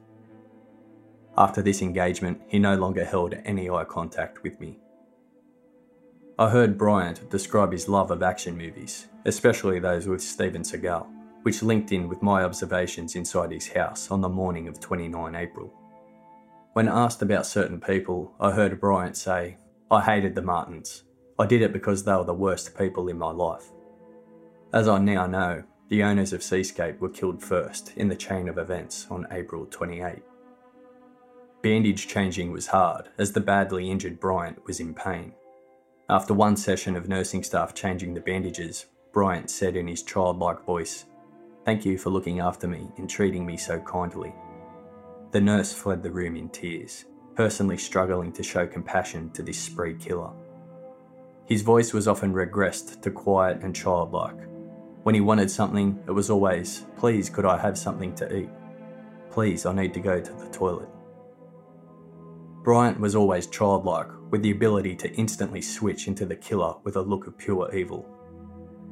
After 1.38 1.62
this 1.62 1.82
engagement, 1.82 2.42
he 2.48 2.58
no 2.58 2.78
longer 2.78 3.04
held 3.04 3.36
any 3.44 3.70
eye 3.70 3.84
contact 3.84 4.42
with 4.42 4.58
me. 4.62 4.80
I 6.40 6.50
heard 6.50 6.78
Bryant 6.78 7.30
describe 7.30 7.74
his 7.74 7.90
love 7.90 8.10
of 8.10 8.24
action 8.24 8.58
movies, 8.58 9.08
especially 9.26 9.80
those 9.80 10.08
with 10.08 10.22
Steven 10.22 10.62
Seagal, 10.62 11.06
which 11.42 11.62
linked 11.62 11.92
in 11.92 12.08
with 12.08 12.24
my 12.24 12.44
observations 12.44 13.18
inside 13.18 13.52
his 13.52 13.68
house 13.68 14.12
on 14.12 14.22
the 14.22 14.30
morning 14.30 14.70
of 14.70 14.80
29 14.80 15.36
April. 15.36 15.74
When 16.72 16.88
asked 16.88 17.22
about 17.22 17.46
certain 17.46 17.82
people, 17.82 18.34
I 18.40 18.52
heard 18.52 18.80
Bryant 18.80 19.18
say, 19.18 19.58
I 19.92 20.00
hated 20.00 20.36
the 20.36 20.42
Martins. 20.42 21.04
I 21.38 21.46
did 21.46 21.62
it 21.62 21.74
because 21.74 22.06
they 22.06 22.16
were 22.16 22.24
the 22.24 22.34
worst 22.34 22.78
people 22.78 23.10
in 23.10 23.18
my 23.18 23.32
life. 23.32 23.72
As 24.74 24.88
I 24.88 25.00
now 25.00 25.26
know, 25.26 25.64
the 25.90 26.04
owners 26.04 26.34
of 26.34 26.44
Seascape 26.44 27.00
were 27.00 27.10
killed 27.10 27.42
first 27.42 27.94
in 27.96 28.10
the 28.10 28.16
chain 28.16 28.50
of 28.50 28.58
events 28.58 29.08
on 29.10 29.28
April 29.32 29.66
28. 29.66 30.24
Bandage 31.62 32.08
changing 32.08 32.52
was 32.52 32.68
hard 32.68 33.10
as 33.18 33.32
the 33.32 33.40
badly 33.40 33.90
injured 33.90 34.20
Bryant 34.20 34.66
was 34.66 34.80
in 34.80 34.94
pain. 34.94 35.34
After 36.10 36.34
one 36.34 36.58
session 36.58 36.96
of 36.96 37.08
nursing 37.08 37.44
staff 37.44 37.74
changing 37.74 38.14
the 38.14 38.22
bandages, 38.22 38.88
Bryant 39.14 39.50
said 39.50 39.76
in 39.76 39.88
his 39.88 40.04
childlike 40.04 40.64
voice, 40.66 41.06
Thank 41.64 41.86
you 41.86 41.98
for 41.98 42.10
looking 42.10 42.40
after 42.40 42.68
me 42.68 42.90
and 42.98 43.10
treating 43.10 43.46
me 43.46 43.58
so 43.58 43.80
kindly. 43.80 44.34
The 45.32 45.42
nurse 45.42 45.74
fled 45.74 46.04
the 46.04 46.12
room 46.12 46.36
in 46.36 46.50
tears, 46.50 47.06
personally 47.36 47.78
struggling 47.78 48.32
to 48.34 48.44
show 48.44 48.68
compassion 48.68 49.32
to 49.32 49.42
this 49.42 49.58
spree 49.58 49.96
killer. 49.96 50.32
His 51.46 51.62
voice 51.62 51.94
was 51.94 52.08
often 52.08 52.34
regressed 52.34 53.02
to 53.02 53.12
quiet 53.12 53.64
and 53.64 53.76
childlike, 53.76 54.38
when 55.06 55.14
he 55.14 55.22
wanted 55.22 55.52
something, 55.52 56.00
it 56.08 56.12
was 56.12 56.32
always, 56.32 56.88
Please, 56.98 57.30
could 57.30 57.46
I 57.46 57.60
have 57.60 57.78
something 57.78 58.16
to 58.16 58.36
eat? 58.36 58.50
Please, 59.30 59.68
I 59.68 59.72
need 59.72 59.94
to 59.94 60.00
go 60.00 60.20
to 60.20 60.34
the 60.34 60.50
toilet. 60.50 60.90
Bryant 62.64 63.00
was 63.00 63.16
always 63.16 63.46
childlike, 63.46 64.08
with 64.32 64.42
the 64.42 64.50
ability 64.50 64.96
to 64.96 65.14
instantly 65.14 65.62
switch 65.62 66.08
into 66.08 66.26
the 66.26 66.36
killer 66.36 66.74
with 66.84 66.96
a 66.96 67.02
look 67.04 67.28
of 67.28 67.38
pure 67.38 67.72
evil. 67.76 68.10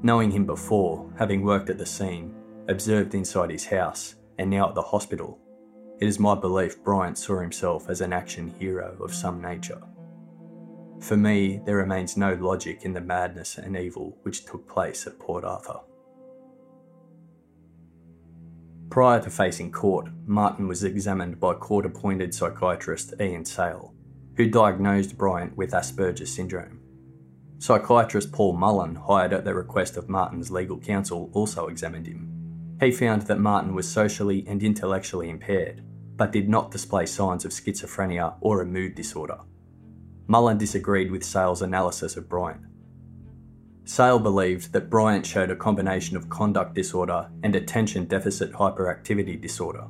Knowing 0.04 0.30
him 0.30 0.46
before, 0.46 1.12
having 1.18 1.42
worked 1.42 1.72
at 1.72 1.80
the 1.80 1.86
scene, 1.88 2.32
observed 2.68 3.16
inside 3.16 3.50
his 3.50 3.66
house, 3.66 4.14
and 4.38 4.52
now 4.52 4.70
at 4.70 4.76
the 4.76 4.84
hospital, 4.84 5.40
it 6.00 6.08
is 6.08 6.20
my 6.20 6.36
belief 6.36 6.84
Bryant 6.84 7.18
saw 7.18 7.40
himself 7.40 7.90
as 7.90 8.02
an 8.02 8.14
action 8.14 8.54
hero 8.60 8.96
of 9.02 9.16
some 9.16 9.42
nature. 9.42 9.82
For 11.00 11.18
me, 11.18 11.60
there 11.66 11.78
remains 11.78 12.18
no 12.18 12.36
logic 12.36 12.86
in 12.86 12.94
the 12.94 13.02
madness 13.02 13.58
and 13.58 13.76
evil 13.76 14.16
which 14.22 14.46
took 14.46 14.70
place 14.70 15.08
at 15.08 15.18
Port 15.18 15.44
Arthur. 15.44 15.80
Prior 18.94 19.20
to 19.22 19.32
facing 19.32 19.72
court, 19.72 20.10
Martin 20.28 20.68
was 20.68 20.84
examined 20.84 21.40
by 21.40 21.56
court 21.56 21.84
appointed 21.84 22.32
psychiatrist 22.32 23.16
Ian 23.20 23.44
Sale, 23.44 23.92
who 24.38 24.48
diagnosed 24.48 25.18
Bryant 25.18 25.58
with 25.58 25.72
Asperger's 25.72 26.32
syndrome. 26.32 26.80
Psychiatrist 27.58 28.32
Paul 28.32 28.54
Mullen, 28.54 28.94
hired 28.94 29.34
at 29.34 29.46
the 29.46 29.56
request 29.56 29.98
of 29.98 30.10
Martin's 30.10 30.52
legal 30.52 30.78
counsel, 30.78 31.32
also 31.34 31.70
examined 31.70 32.06
him. 32.06 32.78
He 32.80 32.92
found 32.92 33.24
that 33.24 33.40
Martin 33.40 33.74
was 33.74 33.92
socially 33.92 34.46
and 34.48 34.62
intellectually 34.62 35.32
impaired, 35.32 35.82
but 36.16 36.32
did 36.32 36.48
not 36.48 36.70
display 36.70 37.08
signs 37.08 37.46
of 37.46 37.52
schizophrenia 37.52 38.36
or 38.42 38.62
a 38.62 38.66
mood 38.68 38.94
disorder. 38.94 39.40
Mullen 40.28 40.60
disagreed 40.60 41.10
with 41.10 41.24
Sale's 41.24 41.64
analysis 41.64 42.16
of 42.16 42.30
Bryant. 42.30 42.62
Sale 43.86 44.20
believed 44.20 44.72
that 44.72 44.90
Bryant 44.90 45.26
showed 45.26 45.52
a 45.52 45.56
combination 45.56 46.16
of 46.16 46.30
conduct 46.30 46.74
disorder 46.74 47.30
and 47.44 47.56
attention 47.56 48.06
deficit 48.06 48.54
hyperactivity 48.54 49.40
disorder, 49.40 49.86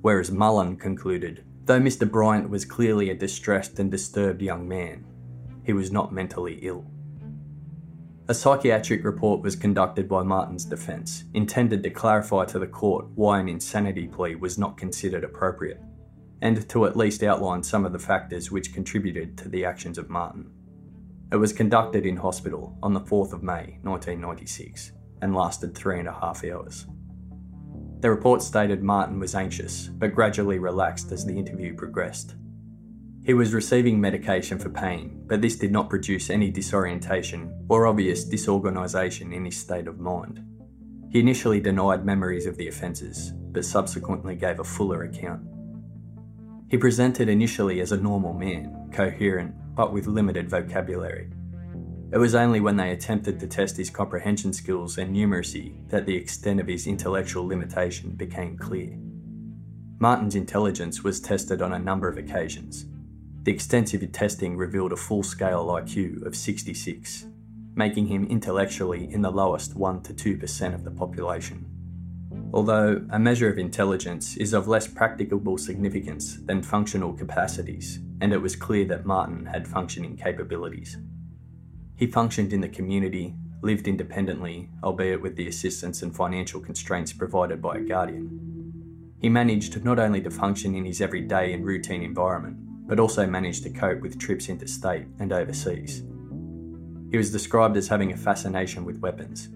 whereas 0.00 0.30
Mullen 0.30 0.76
concluded 0.76 1.44
though 1.64 1.80
Mr. 1.80 2.10
Bryant 2.10 2.50
was 2.50 2.64
clearly 2.64 3.10
a 3.10 3.14
distressed 3.14 3.78
and 3.78 3.90
disturbed 3.90 4.42
young 4.42 4.66
man, 4.66 5.04
he 5.64 5.72
was 5.72 5.92
not 5.92 6.12
mentally 6.12 6.58
ill. 6.62 6.84
A 8.28 8.34
psychiatric 8.34 9.04
report 9.04 9.42
was 9.42 9.56
conducted 9.56 10.08
by 10.08 10.22
Martin's 10.22 10.64
defence, 10.64 11.24
intended 11.34 11.82
to 11.82 11.90
clarify 11.90 12.44
to 12.46 12.58
the 12.58 12.66
court 12.66 13.06
why 13.14 13.38
an 13.38 13.48
insanity 13.48 14.06
plea 14.06 14.34
was 14.34 14.58
not 14.58 14.76
considered 14.76 15.24
appropriate, 15.24 15.80
and 16.40 16.68
to 16.68 16.86
at 16.86 16.96
least 16.96 17.22
outline 17.22 17.62
some 17.62 17.84
of 17.84 17.92
the 17.92 17.98
factors 17.98 18.50
which 18.50 18.72
contributed 18.72 19.36
to 19.38 19.48
the 19.48 19.64
actions 19.64 19.98
of 19.98 20.10
Martin. 20.10 20.50
It 21.32 21.36
was 21.36 21.54
conducted 21.54 22.04
in 22.04 22.18
hospital 22.18 22.76
on 22.82 22.92
the 22.92 23.00
4th 23.00 23.32
of 23.32 23.42
May 23.42 23.78
1996 23.84 24.92
and 25.22 25.34
lasted 25.34 25.74
three 25.74 25.98
and 25.98 26.06
a 26.06 26.12
half 26.12 26.44
hours. 26.44 26.86
The 28.00 28.10
report 28.10 28.42
stated 28.42 28.82
Martin 28.82 29.18
was 29.18 29.34
anxious 29.34 29.86
but 29.86 30.14
gradually 30.14 30.58
relaxed 30.58 31.10
as 31.10 31.24
the 31.24 31.38
interview 31.38 31.74
progressed. 31.74 32.34
He 33.24 33.32
was 33.32 33.54
receiving 33.54 33.98
medication 33.98 34.58
for 34.58 34.68
pain, 34.68 35.22
but 35.26 35.40
this 35.40 35.56
did 35.56 35.72
not 35.72 35.88
produce 35.88 36.28
any 36.28 36.50
disorientation 36.50 37.64
or 37.70 37.86
obvious 37.86 38.26
disorganisation 38.26 39.32
in 39.32 39.46
his 39.46 39.56
state 39.56 39.86
of 39.86 40.00
mind. 40.00 40.44
He 41.10 41.20
initially 41.20 41.60
denied 41.60 42.04
memories 42.04 42.44
of 42.44 42.58
the 42.58 42.68
offences, 42.68 43.32
but 43.52 43.64
subsequently 43.64 44.34
gave 44.34 44.60
a 44.60 44.64
fuller 44.64 45.04
account. 45.04 45.40
He 46.68 46.76
presented 46.76 47.30
initially 47.30 47.80
as 47.80 47.92
a 47.92 47.96
normal 47.96 48.34
man, 48.34 48.90
coherent, 48.92 49.54
but 49.74 49.92
with 49.92 50.06
limited 50.06 50.48
vocabulary. 50.48 51.30
It 52.12 52.18
was 52.18 52.34
only 52.34 52.60
when 52.60 52.76
they 52.76 52.90
attempted 52.90 53.40
to 53.40 53.46
test 53.46 53.78
his 53.78 53.88
comprehension 53.88 54.52
skills 54.52 54.98
and 54.98 55.16
numeracy 55.16 55.88
that 55.88 56.04
the 56.04 56.14
extent 56.14 56.60
of 56.60 56.66
his 56.66 56.86
intellectual 56.86 57.46
limitation 57.46 58.10
became 58.10 58.58
clear. 58.58 58.98
Martin's 59.98 60.34
intelligence 60.34 61.02
was 61.02 61.20
tested 61.20 61.62
on 61.62 61.72
a 61.72 61.78
number 61.78 62.08
of 62.08 62.18
occasions. 62.18 62.86
The 63.44 63.52
extensive 63.52 64.12
testing 64.12 64.56
revealed 64.56 64.92
a 64.92 64.96
full 64.96 65.22
scale 65.22 65.66
IQ 65.68 66.26
of 66.26 66.36
66, 66.36 67.26
making 67.74 68.08
him 68.08 68.26
intellectually 68.26 69.10
in 69.10 69.22
the 69.22 69.30
lowest 69.30 69.74
1 69.74 70.02
to 70.02 70.12
2% 70.12 70.74
of 70.74 70.84
the 70.84 70.90
population. 70.90 71.66
Although 72.52 73.06
a 73.10 73.18
measure 73.18 73.50
of 73.50 73.58
intelligence 73.58 74.36
is 74.36 74.52
of 74.52 74.68
less 74.68 74.86
practicable 74.86 75.56
significance 75.56 76.36
than 76.44 76.62
functional 76.62 77.14
capacities, 77.14 78.00
and 78.22 78.32
it 78.32 78.40
was 78.40 78.54
clear 78.54 78.84
that 78.84 79.04
Martin 79.04 79.44
had 79.46 79.66
functioning 79.66 80.16
capabilities. 80.16 80.96
He 81.96 82.06
functioned 82.06 82.52
in 82.52 82.60
the 82.60 82.68
community, 82.68 83.34
lived 83.62 83.88
independently, 83.88 84.70
albeit 84.84 85.20
with 85.20 85.34
the 85.34 85.48
assistance 85.48 86.02
and 86.02 86.14
financial 86.14 86.60
constraints 86.60 87.12
provided 87.12 87.60
by 87.60 87.78
a 87.78 87.80
guardian. 87.80 89.12
He 89.20 89.28
managed 89.28 89.84
not 89.84 89.98
only 89.98 90.22
to 90.22 90.30
function 90.30 90.76
in 90.76 90.84
his 90.84 91.00
everyday 91.00 91.52
and 91.52 91.66
routine 91.66 92.04
environment, 92.04 92.58
but 92.86 93.00
also 93.00 93.26
managed 93.26 93.64
to 93.64 93.70
cope 93.70 94.00
with 94.00 94.20
trips 94.20 94.48
interstate 94.48 95.08
and 95.18 95.32
overseas. 95.32 96.04
He 97.10 97.16
was 97.16 97.32
described 97.32 97.76
as 97.76 97.88
having 97.88 98.12
a 98.12 98.16
fascination 98.16 98.84
with 98.84 99.00
weapons. 99.00 99.48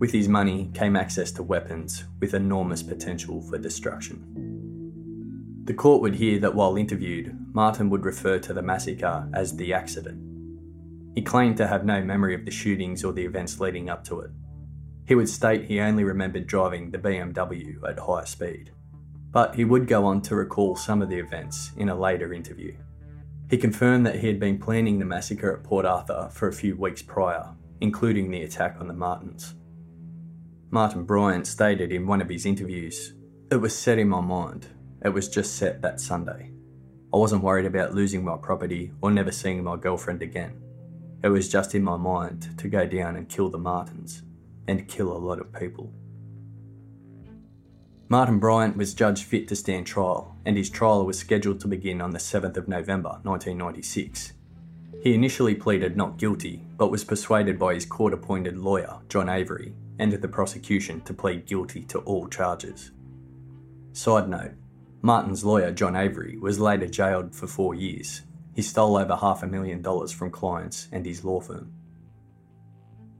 With 0.00 0.10
his 0.10 0.28
money 0.28 0.72
came 0.74 0.96
access 0.96 1.30
to 1.32 1.44
weapons 1.44 2.02
with 2.18 2.34
enormous 2.34 2.82
potential 2.82 3.40
for 3.42 3.58
destruction. 3.58 4.59
The 5.70 5.76
court 5.76 6.02
would 6.02 6.16
hear 6.16 6.40
that 6.40 6.56
while 6.56 6.76
interviewed, 6.76 7.32
Martin 7.54 7.90
would 7.90 8.04
refer 8.04 8.40
to 8.40 8.52
the 8.52 8.60
massacre 8.60 9.28
as 9.32 9.54
the 9.54 9.72
accident. 9.72 10.20
He 11.14 11.22
claimed 11.22 11.58
to 11.58 11.68
have 11.68 11.84
no 11.84 12.02
memory 12.02 12.34
of 12.34 12.44
the 12.44 12.50
shootings 12.50 13.04
or 13.04 13.12
the 13.12 13.24
events 13.24 13.60
leading 13.60 13.88
up 13.88 14.02
to 14.06 14.18
it. 14.18 14.32
He 15.06 15.14
would 15.14 15.28
state 15.28 15.66
he 15.66 15.78
only 15.78 16.02
remembered 16.02 16.48
driving 16.48 16.90
the 16.90 16.98
BMW 16.98 17.88
at 17.88 18.00
high 18.00 18.24
speed. 18.24 18.72
But 19.30 19.54
he 19.54 19.64
would 19.64 19.86
go 19.86 20.06
on 20.06 20.22
to 20.22 20.34
recall 20.34 20.74
some 20.74 21.02
of 21.02 21.08
the 21.08 21.20
events 21.20 21.70
in 21.76 21.88
a 21.88 21.94
later 21.94 22.34
interview. 22.34 22.76
He 23.48 23.56
confirmed 23.56 24.04
that 24.06 24.18
he 24.18 24.26
had 24.26 24.40
been 24.40 24.58
planning 24.58 24.98
the 24.98 25.04
massacre 25.04 25.56
at 25.56 25.62
Port 25.62 25.86
Arthur 25.86 26.30
for 26.32 26.48
a 26.48 26.52
few 26.52 26.74
weeks 26.74 27.00
prior, 27.00 27.54
including 27.80 28.32
the 28.32 28.42
attack 28.42 28.78
on 28.80 28.88
the 28.88 28.92
Martins. 28.92 29.54
Martin 30.72 31.04
Bryant 31.04 31.46
stated 31.46 31.92
in 31.92 32.08
one 32.08 32.20
of 32.20 32.28
his 32.28 32.44
interviews, 32.44 33.14
It 33.52 33.58
was 33.58 33.78
set 33.78 34.00
in 34.00 34.08
my 34.08 34.20
mind. 34.20 34.66
It 35.02 35.08
was 35.08 35.28
just 35.28 35.56
set 35.56 35.80
that 35.82 36.00
Sunday. 36.00 36.50
I 37.12 37.16
wasn't 37.16 37.42
worried 37.42 37.66
about 37.66 37.94
losing 37.94 38.24
my 38.24 38.36
property 38.36 38.92
or 39.00 39.10
never 39.10 39.32
seeing 39.32 39.64
my 39.64 39.76
girlfriend 39.76 40.22
again. 40.22 40.60
It 41.24 41.28
was 41.28 41.48
just 41.48 41.74
in 41.74 41.82
my 41.82 41.96
mind 41.96 42.58
to 42.58 42.68
go 42.68 42.86
down 42.86 43.16
and 43.16 43.28
kill 43.28 43.48
the 43.48 43.58
Martins, 43.58 44.22
and 44.68 44.88
kill 44.88 45.12
a 45.12 45.18
lot 45.18 45.40
of 45.40 45.52
people. 45.52 45.92
Martin 48.08 48.38
Bryant 48.38 48.76
was 48.76 48.94
judged 48.94 49.24
fit 49.24 49.48
to 49.48 49.56
stand 49.56 49.86
trial, 49.86 50.36
and 50.44 50.56
his 50.56 50.70
trial 50.70 51.06
was 51.06 51.18
scheduled 51.18 51.60
to 51.60 51.68
begin 51.68 52.00
on 52.00 52.10
the 52.10 52.18
7th 52.18 52.56
of 52.56 52.68
November 52.68 53.20
1996. 53.22 54.32
He 55.02 55.14
initially 55.14 55.54
pleaded 55.54 55.96
not 55.96 56.18
guilty, 56.18 56.62
but 56.76 56.90
was 56.90 57.04
persuaded 57.04 57.58
by 57.58 57.74
his 57.74 57.86
court 57.86 58.12
appointed 58.12 58.58
lawyer, 58.58 58.98
John 59.08 59.28
Avery, 59.28 59.74
and 59.98 60.12
the 60.12 60.28
prosecution 60.28 61.00
to 61.02 61.14
plead 61.14 61.46
guilty 61.46 61.84
to 61.84 62.00
all 62.00 62.26
charges. 62.28 62.90
Side 63.92 64.28
note 64.28 64.52
Martin's 65.02 65.44
lawyer, 65.44 65.72
John 65.72 65.96
Avery, 65.96 66.36
was 66.38 66.60
later 66.60 66.86
jailed 66.86 67.34
for 67.34 67.46
four 67.46 67.74
years 67.74 68.22
he 68.54 68.62
stole 68.62 68.96
over 68.96 69.16
half 69.16 69.42
a 69.42 69.46
million 69.46 69.80
dollars 69.82 70.12
from 70.12 70.30
clients 70.30 70.88
and 70.92 71.06
his 71.06 71.24
law 71.24 71.40
firm. 71.40 71.72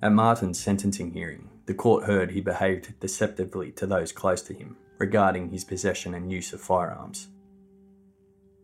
At 0.02 0.12
Martin's 0.12 0.60
sentencing 0.60 1.12
hearing, 1.12 1.48
the 1.66 1.74
court 1.74 2.04
heard 2.04 2.30
he 2.30 2.40
behaved 2.40 2.98
deceptively 3.00 3.70
to 3.72 3.86
those 3.86 4.12
close 4.12 4.42
to 4.42 4.54
him 4.54 4.76
regarding 4.98 5.50
his 5.50 5.64
possession 5.64 6.14
and 6.14 6.30
use 6.30 6.52
of 6.52 6.60
firearms. 6.60 7.28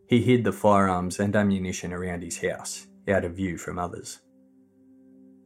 He 0.07 0.21
hid 0.21 0.43
the 0.43 0.51
firearms 0.51 1.19
and 1.19 1.35
ammunition 1.35 1.93
around 1.93 2.23
his 2.23 2.41
house, 2.41 2.87
out 3.07 3.25
of 3.25 3.33
view 3.33 3.57
from 3.57 3.79
others. 3.79 4.19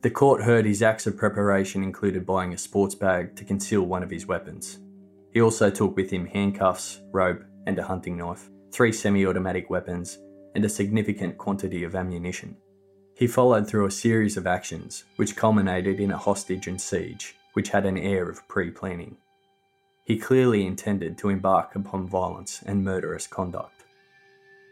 The 0.02 0.10
court 0.10 0.44
heard 0.44 0.66
his 0.66 0.82
acts 0.82 1.08
of 1.08 1.18
preparation 1.18 1.84
included 1.84 2.26
buying 2.26 2.54
a 2.54 2.58
sports 2.58 2.96
bag 2.96 3.36
to 3.36 3.46
conceal 3.46 3.84
one 3.84 4.04
of 4.04 4.10
his 4.10 4.26
weapons. 4.26 4.80
He 5.32 5.42
also 5.42 5.70
took 5.70 5.96
with 5.96 6.10
him 6.10 6.26
handcuffs, 6.26 7.02
rope, 7.12 7.44
and 7.66 7.78
a 7.80 7.84
hunting 7.84 8.18
knife, 8.18 8.50
three 8.72 8.92
semi 8.92 9.26
automatic 9.26 9.70
weapons, 9.70 10.18
and 10.56 10.66
a 10.66 10.70
significant 10.70 11.38
quantity 11.38 11.84
of 11.84 11.96
ammunition. 11.96 12.56
He 13.16 13.28
followed 13.28 13.68
through 13.68 13.86
a 13.86 13.92
series 13.92 14.38
of 14.38 14.48
actions, 14.48 15.04
which 15.16 15.36
culminated 15.36 16.00
in 16.00 16.12
a 16.12 16.18
hostage 16.18 16.68
and 16.68 16.82
siege, 16.82 17.36
which 17.54 17.70
had 17.70 17.86
an 17.86 17.98
air 17.98 18.30
of 18.30 18.48
pre 18.48 18.72
planning. 18.72 19.18
He 20.04 20.18
clearly 20.18 20.66
intended 20.66 21.18
to 21.20 21.30
embark 21.30 21.76
upon 21.76 22.08
violence 22.08 22.64
and 22.66 22.84
murderous 22.84 23.28
conduct. 23.28 23.84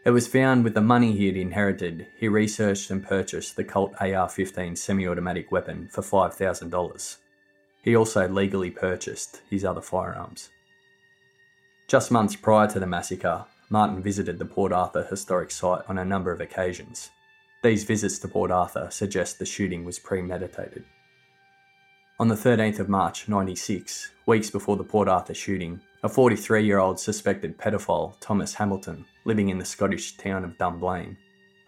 It 0.04 0.10
was 0.10 0.26
found 0.26 0.64
with 0.64 0.74
the 0.74 0.80
money 0.80 1.12
he 1.12 1.26
had 1.26 1.36
inherited, 1.36 2.06
he 2.18 2.26
researched 2.26 2.90
and 2.90 3.06
purchased 3.06 3.56
the 3.56 3.64
Colt 3.64 3.94
AR 4.00 4.28
15 4.28 4.74
semi 4.74 5.06
automatic 5.06 5.52
weapon 5.52 5.88
for 5.92 6.02
$5,000. 6.02 7.16
He 7.82 7.94
also 7.94 8.26
legally 8.28 8.70
purchased 8.70 9.42
his 9.48 9.64
other 9.64 9.82
firearms. 9.82 10.48
Just 11.90 12.12
months 12.12 12.36
prior 12.36 12.68
to 12.68 12.78
the 12.78 12.86
massacre, 12.86 13.44
Martin 13.68 14.00
visited 14.00 14.38
the 14.38 14.44
Port 14.44 14.70
Arthur 14.70 15.02
historic 15.10 15.50
site 15.50 15.82
on 15.88 15.98
a 15.98 16.04
number 16.04 16.30
of 16.30 16.40
occasions. 16.40 17.10
These 17.64 17.82
visits 17.82 18.20
to 18.20 18.28
Port 18.28 18.52
Arthur 18.52 18.86
suggest 18.92 19.40
the 19.40 19.44
shooting 19.44 19.84
was 19.84 19.98
premeditated. 19.98 20.84
On 22.20 22.28
the 22.28 22.36
13th 22.36 22.78
of 22.78 22.88
March 22.88 23.28
96, 23.28 24.12
weeks 24.26 24.50
before 24.50 24.76
the 24.76 24.84
Port 24.84 25.08
Arthur 25.08 25.34
shooting, 25.34 25.80
a 26.04 26.08
43 26.08 26.64
year 26.64 26.78
old 26.78 27.00
suspected 27.00 27.58
pedophile, 27.58 28.14
Thomas 28.20 28.54
Hamilton, 28.54 29.04
living 29.24 29.48
in 29.48 29.58
the 29.58 29.64
Scottish 29.64 30.16
town 30.16 30.44
of 30.44 30.56
Dunblane, 30.58 31.16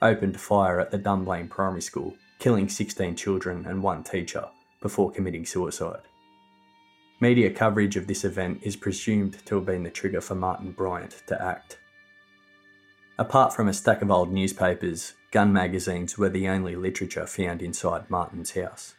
opened 0.03 0.41
fire 0.41 0.79
at 0.79 0.93
the 0.93 0.99
Dunblane 0.99 1.49
Primary 1.49 1.83
School, 1.83 2.15
killing 2.39 2.69
16 2.69 3.17
children 3.17 3.67
and 3.67 3.83
one 3.83 4.05
teacher 4.05 4.49
before 4.81 5.11
committing 5.11 5.45
suicide. 5.45 6.03
Media 7.23 7.49
coverage 7.49 7.95
of 7.95 8.09
this 8.09 8.25
event 8.25 8.59
is 8.63 8.75
presumed 8.75 9.39
to 9.47 9.55
have 9.55 9.65
been 9.65 9.85
the 9.85 9.91
trigger 9.91 10.21
for 10.21 10.35
Martin 10.35 10.73
Bryant 10.73 11.23
to 11.29 11.41
act. 11.41 11.79
Apart 13.17 13.55
from 13.55 13.69
a 13.69 13.73
stack 13.73 14.03
of 14.03 14.11
old 14.11 14.33
newspapers, 14.33 15.13
gun 15.31 15.53
magazines 15.53 16.19
were 16.19 16.31
the 16.31 16.49
only 16.49 16.75
literature 16.75 17.25
found 17.29 17.63
inside 17.63 18.11
Martin's 18.11 18.51
house. 18.51 18.97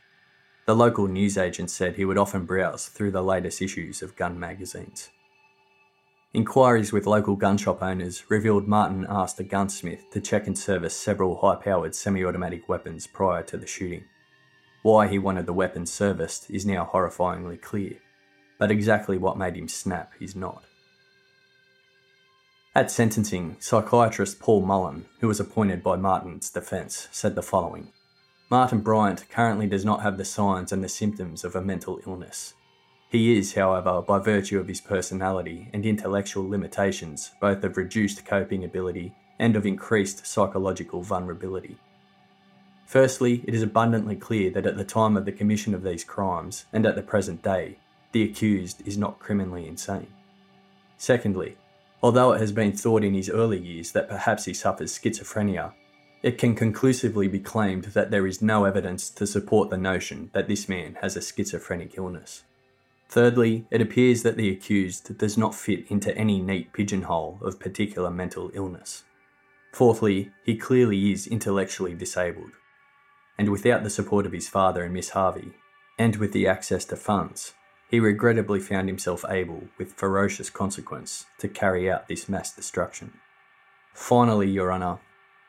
The 0.66 0.74
local 0.74 1.10
newsagent 1.10 1.70
said 1.70 1.98
he 1.98 2.06
would 2.06 2.18
often 2.18 2.46
browse 2.46 2.86
through 2.86 3.12
the 3.12 3.22
latest 3.22 3.62
issues 3.62 4.02
of 4.02 4.16
gun 4.16 4.40
magazines. 4.40 5.10
Inquiries 6.34 6.94
with 6.94 7.06
local 7.06 7.36
gun 7.36 7.58
shop 7.58 7.84
owners 7.84 8.24
revealed 8.30 8.70
Martin 8.70 9.06
asked 9.10 9.42
a 9.42 9.44
gunsmith 9.44 10.10
to 10.12 10.22
check 10.22 10.48
and 10.48 10.58
service 10.58 10.96
several 10.96 11.42
high 11.42 11.62
powered 11.62 11.94
semi 11.94 12.24
automatic 12.24 12.70
weapons 12.70 13.06
prior 13.06 13.44
to 13.44 13.58
the 13.58 13.68
shooting. 13.68 14.06
Why 14.82 15.10
he 15.10 15.20
wanted 15.20 15.46
the 15.46 15.52
weapons 15.52 15.92
serviced 15.92 16.50
is 16.50 16.66
now 16.66 16.90
horrifyingly 16.90 17.62
clear, 17.62 17.98
but 18.64 18.72
exactly 18.72 19.18
what 19.18 19.38
made 19.38 19.58
him 19.58 19.68
snap 19.68 20.14
is 20.22 20.38
not. 20.38 20.64
At 22.74 22.90
sentencing, 22.90 23.58
psychiatrist 23.60 24.40
Paul 24.40 24.62
Mullen, 24.62 25.04
who 25.20 25.28
was 25.28 25.42
appointed 25.42 25.84
by 25.84 25.98
Martin's 25.98 26.50
defence, 26.50 27.10
said 27.12 27.36
the 27.36 27.42
following 27.42 27.90
Martin 28.50 28.80
Bryant 28.80 29.30
currently 29.30 29.68
does 29.68 29.84
not 29.84 30.02
have 30.02 30.18
the 30.18 30.24
signs 30.24 30.72
and 30.72 30.82
the 30.82 30.88
symptoms 30.88 31.44
of 31.44 31.58
a 31.58 31.62
mental 31.62 32.00
illness. 32.08 32.54
He 33.10 33.38
is, 33.38 33.54
however, 33.54 34.02
by 34.02 34.20
virtue 34.20 34.62
of 34.62 34.70
his 34.70 34.80
personality 34.80 35.70
and 35.74 35.86
intellectual 35.86 36.48
limitations, 36.48 37.32
both 37.42 37.66
of 37.66 37.76
reduced 37.76 38.26
coping 38.26 38.64
ability 38.64 39.14
and 39.40 39.58
of 39.58 39.66
increased 39.66 40.26
psychological 40.26 41.02
vulnerability. 41.02 41.76
Firstly, 42.86 43.44
it 43.46 43.54
is 43.54 43.62
abundantly 43.62 44.16
clear 44.16 44.52
that 44.52 44.66
at 44.66 44.78
the 44.78 44.86
time 44.86 45.18
of 45.18 45.26
the 45.26 45.34
commission 45.34 45.74
of 45.74 45.84
these 45.84 46.06
crimes, 46.06 46.64
and 46.72 46.86
at 46.86 46.96
the 46.96 47.04
present 47.04 47.44
day, 47.44 47.76
the 48.14 48.24
accused 48.24 48.88
is 48.88 48.98
not 48.98 49.20
criminally 49.20 49.68
insane. 49.68 50.08
Secondly, 50.98 51.58
Although 52.04 52.34
it 52.34 52.42
has 52.42 52.52
been 52.52 52.74
thought 52.74 53.02
in 53.02 53.14
his 53.14 53.30
early 53.30 53.58
years 53.58 53.94
that 53.94 54.10
perhaps 54.10 54.44
he 54.44 54.54
suffers 54.54 55.00
schizophrenia, 55.00 55.72
it 56.22 56.38
can 56.38 56.54
conclusively 56.54 57.30
be 57.30 57.40
claimed 57.40 57.86
that 57.86 58.12
there 58.12 58.28
is 58.28 58.42
no 58.42 58.66
evidence 58.66 59.10
to 59.12 59.26
support 59.26 59.70
the 59.70 59.78
notion 59.78 60.30
that 60.34 60.50
this 60.50 60.68
man 60.68 60.98
has 61.02 61.16
a 61.16 61.22
schizophrenic 61.22 61.98
illness. 61.98 62.44
Thirdly, 63.08 63.66
it 63.72 63.80
appears 63.80 64.22
that 64.24 64.36
the 64.36 64.50
accused 64.50 65.18
does 65.18 65.38
not 65.38 65.56
fit 65.56 65.90
into 65.90 66.16
any 66.18 66.42
neat 66.42 66.74
pigeonhole 66.74 67.40
of 67.42 67.60
particular 67.60 68.12
mental 68.12 68.52
illness. 68.54 69.04
Fourthly, 69.72 70.32
he 70.44 70.58
clearly 70.58 71.14
is 71.14 71.26
intellectually 71.26 71.94
disabled. 71.94 72.52
And 73.38 73.50
without 73.50 73.84
the 73.84 73.90
support 73.90 74.26
of 74.26 74.34
his 74.34 74.50
father 74.50 74.84
and 74.84 74.94
Miss 74.94 75.12
Harvey, 75.12 75.54
and 75.98 76.18
with 76.18 76.34
the 76.34 76.48
access 76.48 76.84
to 76.86 76.98
funds, 76.98 77.54
he 77.94 78.00
regrettably 78.00 78.60
found 78.60 78.90
himself 78.90 79.24
able, 79.30 79.62
with 79.78 79.94
ferocious 79.94 80.50
consequence, 80.50 81.28
to 81.38 81.48
carry 81.48 81.92
out 81.92 82.08
this 82.08 82.28
mass 82.28 82.52
destruction. 82.52 83.14
Finally, 83.94 84.50
Your 84.50 84.74
Honour, 84.74 84.98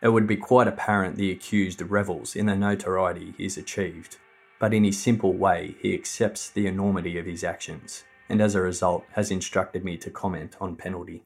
it 0.03 0.11
would 0.11 0.27
be 0.27 0.37
quite 0.37 0.69
apparent 0.69 1.17
the 1.17 1.31
accused 1.31 1.81
revels 1.81 2.37
in 2.37 2.45
the 2.45 2.55
notoriety 2.55 3.33
he's 3.39 3.57
achieved, 3.57 4.19
but 4.61 4.75
in 4.75 4.85
his 4.85 5.03
simple 5.03 5.33
way 5.33 5.75
he 5.81 5.95
accepts 5.95 6.51
the 6.51 6.67
enormity 6.67 7.17
of 7.17 7.25
his 7.25 7.43
actions, 7.43 8.05
and 8.29 8.43
as 8.43 8.55
a 8.55 8.61
result 8.61 9.07
has 9.13 9.31
instructed 9.31 9.83
me 9.83 9.97
to 9.97 10.11
comment 10.11 10.55
on 10.61 10.77
penalty. 10.77 11.23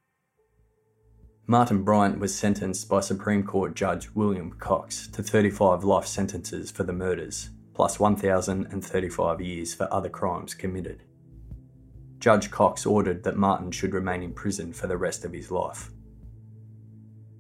Martin 1.48 1.82
Bryant 1.82 2.20
was 2.20 2.32
sentenced 2.32 2.88
by 2.88 3.00
Supreme 3.00 3.42
Court 3.42 3.74
Judge 3.74 4.08
William 4.14 4.52
Cox 4.52 5.08
to 5.08 5.24
35 5.24 5.82
life 5.82 6.06
sentences 6.06 6.70
for 6.70 6.84
the 6.84 6.92
murders, 6.92 7.50
plus 7.74 7.98
1,035 7.98 9.40
years 9.40 9.74
for 9.74 9.92
other 9.92 10.08
crimes 10.08 10.54
committed. 10.54 11.02
Judge 12.18 12.50
Cox 12.50 12.84
ordered 12.84 13.22
that 13.22 13.36
Martin 13.36 13.70
should 13.70 13.94
remain 13.94 14.22
in 14.22 14.32
prison 14.32 14.72
for 14.72 14.88
the 14.88 14.96
rest 14.96 15.24
of 15.24 15.32
his 15.32 15.50
life. 15.50 15.90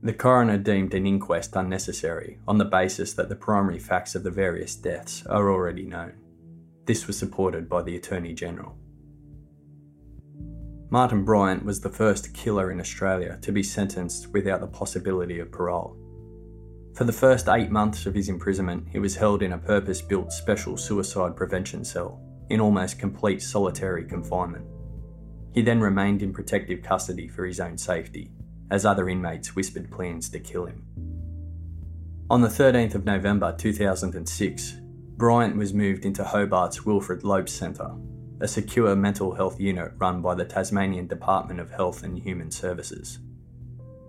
The 0.02 0.12
coroner 0.12 0.58
deemed 0.58 0.94
an 0.94 1.06
inquest 1.06 1.56
unnecessary 1.56 2.38
on 2.46 2.58
the 2.58 2.64
basis 2.64 3.12
that 3.14 3.28
the 3.28 3.34
primary 3.34 3.80
facts 3.80 4.14
of 4.14 4.22
the 4.22 4.30
various 4.30 4.76
deaths 4.76 5.26
are 5.26 5.50
already 5.50 5.84
known. 5.84 6.12
This 6.84 7.08
was 7.08 7.18
supported 7.18 7.68
by 7.68 7.82
the 7.82 7.96
Attorney 7.96 8.32
General. 8.32 8.76
Martin 10.90 11.24
Bryant 11.24 11.64
was 11.64 11.80
the 11.80 11.90
first 11.90 12.32
killer 12.32 12.70
in 12.70 12.80
Australia 12.80 13.38
to 13.42 13.52
be 13.52 13.62
sentenced 13.62 14.28
without 14.28 14.60
the 14.60 14.68
possibility 14.68 15.40
of 15.40 15.50
parole. 15.50 15.96
For 16.94 17.04
the 17.04 17.12
first 17.12 17.48
eight 17.48 17.70
months 17.70 18.06
of 18.06 18.14
his 18.14 18.28
imprisonment, 18.28 18.86
he 18.90 19.00
was 19.00 19.16
held 19.16 19.42
in 19.42 19.52
a 19.52 19.58
purpose 19.58 20.00
built 20.00 20.32
special 20.32 20.76
suicide 20.76 21.36
prevention 21.36 21.84
cell 21.84 22.22
in 22.50 22.60
almost 22.60 22.98
complete 22.98 23.42
solitary 23.42 24.04
confinement. 24.04 24.66
He 25.52 25.62
then 25.62 25.80
remained 25.80 26.22
in 26.22 26.32
protective 26.32 26.82
custody 26.82 27.28
for 27.28 27.44
his 27.44 27.60
own 27.60 27.78
safety, 27.78 28.30
as 28.70 28.84
other 28.84 29.08
inmates 29.08 29.56
whispered 29.56 29.90
plans 29.90 30.28
to 30.30 30.40
kill 30.40 30.66
him. 30.66 30.84
On 32.30 32.40
the 32.40 32.48
13th 32.48 32.94
of 32.94 33.04
November 33.04 33.54
2006, 33.56 34.76
Bryant 35.16 35.56
was 35.56 35.74
moved 35.74 36.04
into 36.04 36.22
Hobart's 36.22 36.84
Wilfred 36.84 37.24
Lopes 37.24 37.52
Centre 37.52 37.94
a 38.40 38.48
secure 38.48 38.94
mental 38.94 39.34
health 39.34 39.58
unit 39.58 39.92
run 39.98 40.22
by 40.22 40.34
the 40.34 40.44
Tasmanian 40.44 41.06
Department 41.06 41.58
of 41.58 41.70
Health 41.70 42.04
and 42.04 42.18
Human 42.18 42.50
Services. 42.50 43.18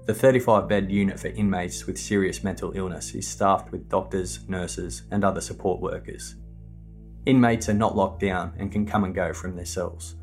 The 0.05 0.13
35 0.13 0.67
bed 0.67 0.91
unit 0.91 1.19
for 1.19 1.27
inmates 1.27 1.85
with 1.85 1.97
serious 1.97 2.43
mental 2.43 2.71
illness 2.75 3.13
is 3.15 3.27
staffed 3.27 3.71
with 3.71 3.89
doctors, 3.89 4.47
nurses, 4.47 5.03
and 5.11 5.23
other 5.23 5.41
support 5.41 5.81
workers. 5.81 6.35
Inmates 7.25 7.69
are 7.69 7.73
not 7.73 7.95
locked 7.95 8.21
down 8.21 8.53
and 8.57 8.71
can 8.71 8.85
come 8.85 9.03
and 9.03 9.13
go 9.13 9.33
from 9.33 9.55
their 9.55 9.65
cells. 9.65 10.15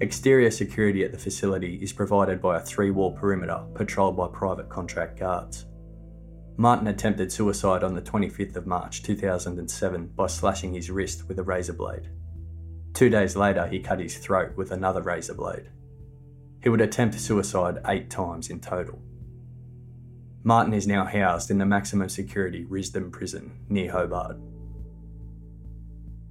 Exterior 0.00 0.50
security 0.50 1.04
at 1.04 1.12
the 1.12 1.18
facility 1.18 1.76
is 1.76 1.92
provided 1.92 2.42
by 2.42 2.56
a 2.56 2.60
three 2.60 2.90
wall 2.90 3.12
perimeter 3.12 3.62
patrolled 3.74 4.16
by 4.16 4.26
private 4.28 4.68
contract 4.68 5.18
guards. 5.18 5.66
Martin 6.56 6.88
attempted 6.88 7.30
suicide 7.30 7.82
on 7.82 7.94
the 7.94 8.02
25th 8.02 8.56
of 8.56 8.66
March 8.66 9.02
2007 9.02 10.06
by 10.16 10.26
slashing 10.26 10.74
his 10.74 10.90
wrist 10.90 11.28
with 11.28 11.38
a 11.38 11.42
razor 11.42 11.72
blade. 11.72 12.08
Two 12.92 13.08
days 13.08 13.36
later, 13.36 13.66
he 13.66 13.80
cut 13.80 13.98
his 13.98 14.18
throat 14.18 14.56
with 14.56 14.70
another 14.70 15.02
razor 15.02 15.34
blade. 15.34 15.68
He 16.62 16.68
would 16.68 16.80
attempt 16.80 17.18
suicide 17.18 17.80
eight 17.86 18.08
times 18.08 18.50
in 18.50 18.60
total. 18.60 19.00
Martin 20.44 20.74
is 20.74 20.86
now 20.86 21.04
housed 21.04 21.50
in 21.50 21.58
the 21.58 21.66
maximum 21.66 22.08
security 22.08 22.64
Risdon 22.64 23.10
prison 23.10 23.52
near 23.68 23.90
Hobart. 23.90 24.36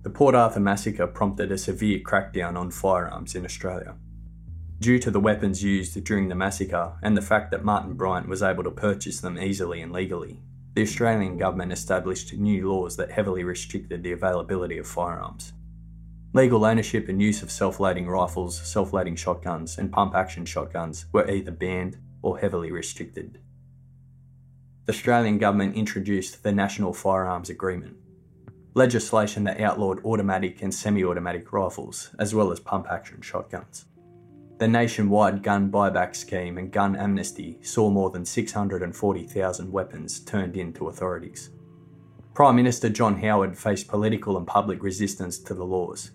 The 0.03 0.09
Port 0.09 0.35
Arthur 0.35 0.59
massacre 0.59 1.07
prompted 1.07 1.49
a 1.49 1.57
severe 1.57 1.99
crackdown 1.99 2.57
on 2.57 2.71
firearms 2.71 3.35
in 3.35 3.45
Australia. 3.45 3.95
Due 4.79 4.99
to 4.99 5.09
the 5.09 5.19
weapons 5.19 5.63
used 5.63 6.03
during 6.03 6.27
the 6.27 6.35
massacre 6.35 6.97
and 7.01 7.15
the 7.15 7.21
fact 7.21 7.51
that 7.51 7.63
Martin 7.63 7.93
Bryant 7.93 8.27
was 8.27 8.43
able 8.43 8.65
to 8.65 8.71
purchase 8.71 9.21
them 9.21 9.39
easily 9.39 9.81
and 9.81 9.93
legally, 9.93 10.41
the 10.73 10.81
Australian 10.81 11.37
government 11.37 11.71
established 11.71 12.33
new 12.33 12.69
laws 12.69 12.97
that 12.97 13.11
heavily 13.11 13.45
restricted 13.45 14.03
the 14.03 14.11
availability 14.11 14.77
of 14.77 14.85
firearms. 14.85 15.53
Legal 16.33 16.65
ownership 16.65 17.07
and 17.07 17.21
use 17.21 17.41
of 17.41 17.49
self 17.49 17.79
loading 17.79 18.07
rifles, 18.07 18.59
self 18.59 18.91
loading 18.91 19.15
shotguns, 19.15 19.77
and 19.77 19.89
pump 19.89 20.15
action 20.15 20.43
shotguns 20.45 21.05
were 21.13 21.29
either 21.29 21.51
banned 21.51 21.97
or 22.21 22.39
heavily 22.39 22.71
restricted. 22.71 23.39
The 24.85 24.91
Australian 24.91 25.37
Government 25.37 25.77
introduced 25.77 26.43
the 26.43 26.51
National 26.51 26.91
Firearms 26.91 27.49
Agreement, 27.49 27.95
legislation 28.73 29.43
that 29.43 29.61
outlawed 29.61 30.03
automatic 30.05 30.61
and 30.61 30.73
semi 30.73 31.03
automatic 31.03 31.51
rifles, 31.53 32.15
as 32.19 32.33
well 32.33 32.51
as 32.51 32.59
pump 32.59 32.87
action 32.89 33.21
shotguns. 33.21 33.85
The 34.59 34.67
nationwide 34.67 35.43
gun 35.43 35.71
buyback 35.71 36.15
scheme 36.15 36.57
and 36.57 36.71
gun 36.71 36.95
amnesty 36.95 37.59
saw 37.61 37.89
more 37.89 38.09
than 38.09 38.25
640,000 38.25 39.71
weapons 39.71 40.19
turned 40.21 40.55
in 40.55 40.73
to 40.73 40.87
authorities. 40.87 41.49
Prime 42.33 42.55
Minister 42.55 42.89
John 42.89 43.19
Howard 43.21 43.57
faced 43.57 43.87
political 43.87 44.37
and 44.37 44.47
public 44.47 44.81
resistance 44.81 45.37
to 45.39 45.53
the 45.53 45.65
laws, 45.65 46.11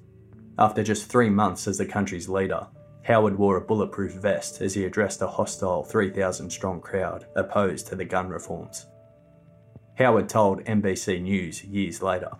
after 0.58 0.82
just 0.82 1.08
three 1.08 1.30
months 1.30 1.68
as 1.68 1.78
the 1.78 1.86
country's 1.86 2.28
leader, 2.28 2.66
Howard 3.04 3.38
wore 3.38 3.56
a 3.56 3.60
bulletproof 3.60 4.14
vest 4.14 4.60
as 4.60 4.74
he 4.74 4.84
addressed 4.84 5.22
a 5.22 5.28
hostile 5.28 5.84
3,000 5.84 6.50
strong 6.50 6.80
crowd 6.80 7.26
opposed 7.36 7.86
to 7.86 7.94
the 7.94 8.04
gun 8.04 8.28
reforms. 8.28 8.86
Howard 9.98 10.28
told 10.28 10.64
NBC 10.64 11.22
News 11.22 11.62
years 11.64 12.02
later. 12.02 12.30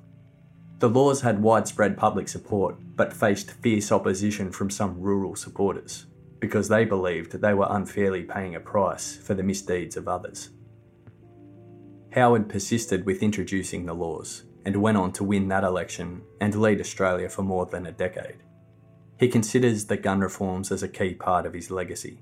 The 0.79 0.89
laws 0.89 1.21
had 1.21 1.43
widespread 1.43 1.97
public 1.97 2.29
support 2.29 2.77
but 2.95 3.13
faced 3.13 3.51
fierce 3.51 3.91
opposition 3.91 4.53
from 4.53 4.71
some 4.71 5.01
rural 5.01 5.35
supporters 5.35 6.07
because 6.41 6.69
they 6.69 6.85
believed 6.85 7.33
they 7.33 7.55
were 7.55 7.67
unfairly 7.69 8.23
paying 8.23 8.55
a 8.55 8.61
price 8.61 9.17
for 9.17 9.35
the 9.35 9.43
misdeeds 9.43 9.97
of 9.97 10.07
others. 10.07 10.51
Howard 12.13 12.49
persisted 12.49 13.05
with 13.05 13.23
introducing 13.23 13.87
the 13.87 13.95
laws, 13.95 14.45
and 14.65 14.77
went 14.83 14.99
on 14.99 15.13
to 15.13 15.25
win 15.25 15.49
that 15.49 15.65
election 15.65 16.23
and 16.41 16.55
lead 16.55 16.81
Australia 16.81 17.29
for 17.29 17.43
more 17.43 17.67
than 17.67 17.87
a 17.87 17.93
decade. 17.93 18.37
He 19.19 19.29
considers 19.29 19.87
the 19.87 19.97
gun 19.97 20.21
reforms 20.21 20.71
as 20.71 20.83
a 20.83 20.89
key 20.89 21.15
part 21.15 21.47
of 21.47 21.55
his 21.55 21.71
legacy. 21.71 22.21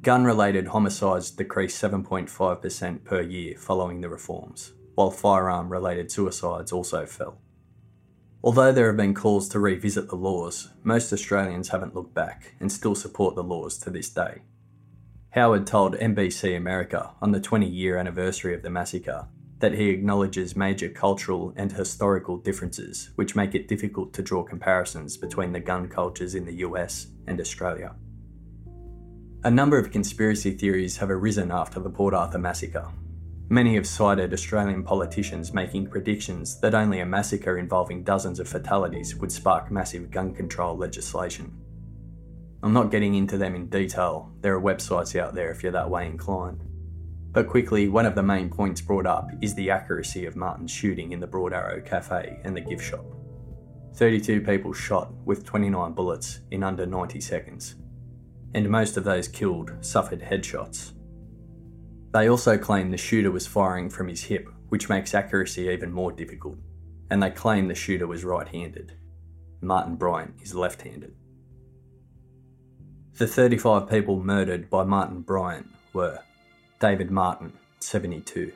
Gun 0.00 0.24
related 0.24 0.68
homicides 0.68 1.30
decreased 1.30 1.80
7.5% 1.80 3.04
per 3.04 3.20
year 3.20 3.56
following 3.56 4.00
the 4.00 4.08
reforms, 4.08 4.72
while 4.94 5.10
firearm 5.10 5.70
related 5.70 6.10
suicides 6.10 6.72
also 6.72 7.06
fell. 7.06 7.38
Although 8.44 8.72
there 8.72 8.88
have 8.88 8.96
been 8.96 9.14
calls 9.14 9.48
to 9.50 9.60
revisit 9.60 10.08
the 10.08 10.16
laws, 10.16 10.70
most 10.82 11.12
Australians 11.12 11.68
haven't 11.68 11.94
looked 11.94 12.14
back 12.14 12.54
and 12.58 12.72
still 12.72 12.94
support 12.94 13.36
the 13.36 13.44
laws 13.44 13.78
to 13.78 13.90
this 13.90 14.10
day. 14.10 14.42
Howard 15.30 15.66
told 15.66 15.94
NBC 15.94 16.56
America 16.56 17.12
on 17.22 17.30
the 17.30 17.40
20 17.40 17.66
year 17.66 17.96
anniversary 17.96 18.54
of 18.54 18.62
the 18.62 18.70
massacre 18.70 19.28
that 19.60 19.74
he 19.74 19.90
acknowledges 19.90 20.56
major 20.56 20.88
cultural 20.88 21.52
and 21.56 21.70
historical 21.70 22.36
differences 22.36 23.10
which 23.14 23.36
make 23.36 23.54
it 23.54 23.68
difficult 23.68 24.12
to 24.12 24.22
draw 24.22 24.42
comparisons 24.42 25.16
between 25.16 25.52
the 25.52 25.60
gun 25.60 25.88
cultures 25.88 26.34
in 26.34 26.44
the 26.44 26.56
US 26.66 27.06
and 27.28 27.40
Australia. 27.40 27.94
A 29.44 29.50
number 29.50 29.78
of 29.78 29.92
conspiracy 29.92 30.50
theories 30.50 30.96
have 30.96 31.10
arisen 31.10 31.50
after 31.50 31.78
the 31.80 31.90
Port 31.90 32.12
Arthur 32.12 32.38
massacre. 32.38 32.88
Many 33.52 33.74
have 33.74 33.86
cited 33.86 34.32
Australian 34.32 34.82
politicians 34.82 35.52
making 35.52 35.88
predictions 35.88 36.58
that 36.60 36.74
only 36.74 37.00
a 37.00 37.04
massacre 37.04 37.58
involving 37.58 38.02
dozens 38.02 38.40
of 38.40 38.48
fatalities 38.48 39.14
would 39.16 39.30
spark 39.30 39.70
massive 39.70 40.10
gun 40.10 40.34
control 40.34 40.74
legislation. 40.74 41.52
I'm 42.62 42.72
not 42.72 42.90
getting 42.90 43.14
into 43.14 43.36
them 43.36 43.54
in 43.54 43.68
detail, 43.68 44.32
there 44.40 44.56
are 44.56 44.60
websites 44.62 45.20
out 45.20 45.34
there 45.34 45.50
if 45.50 45.62
you're 45.62 45.70
that 45.70 45.90
way 45.90 46.06
inclined. 46.06 46.64
But 47.32 47.46
quickly, 47.46 47.88
one 47.90 48.06
of 48.06 48.14
the 48.14 48.22
main 48.22 48.48
points 48.48 48.80
brought 48.80 49.04
up 49.04 49.28
is 49.42 49.54
the 49.54 49.70
accuracy 49.70 50.24
of 50.24 50.34
Martin's 50.34 50.70
shooting 50.70 51.12
in 51.12 51.20
the 51.20 51.26
Broad 51.26 51.52
Arrow 51.52 51.82
Cafe 51.82 52.40
and 52.44 52.56
the 52.56 52.62
gift 52.62 52.82
shop. 52.82 53.04
32 53.96 54.40
people 54.40 54.72
shot 54.72 55.12
with 55.26 55.44
29 55.44 55.92
bullets 55.92 56.40
in 56.52 56.62
under 56.62 56.86
90 56.86 57.20
seconds, 57.20 57.74
and 58.54 58.70
most 58.70 58.96
of 58.96 59.04
those 59.04 59.28
killed 59.28 59.74
suffered 59.82 60.22
headshots. 60.22 60.92
They 62.12 62.28
also 62.28 62.58
claim 62.58 62.90
the 62.90 62.98
shooter 62.98 63.30
was 63.30 63.46
firing 63.46 63.88
from 63.88 64.08
his 64.08 64.22
hip, 64.24 64.48
which 64.68 64.88
makes 64.88 65.14
accuracy 65.14 65.68
even 65.68 65.90
more 65.90 66.12
difficult, 66.12 66.58
and 67.10 67.22
they 67.22 67.30
claim 67.30 67.68
the 67.68 67.74
shooter 67.74 68.06
was 68.06 68.24
right 68.24 68.46
handed. 68.46 68.92
Martin 69.62 69.96
Bryant 69.96 70.34
is 70.42 70.54
left 70.54 70.82
handed. 70.82 71.14
The 73.16 73.26
35 73.26 73.88
people 73.88 74.22
murdered 74.22 74.68
by 74.68 74.84
Martin 74.84 75.20
Bryant 75.20 75.68
were 75.92 76.18
David 76.80 77.10
Martin, 77.10 77.52
72. 77.80 78.52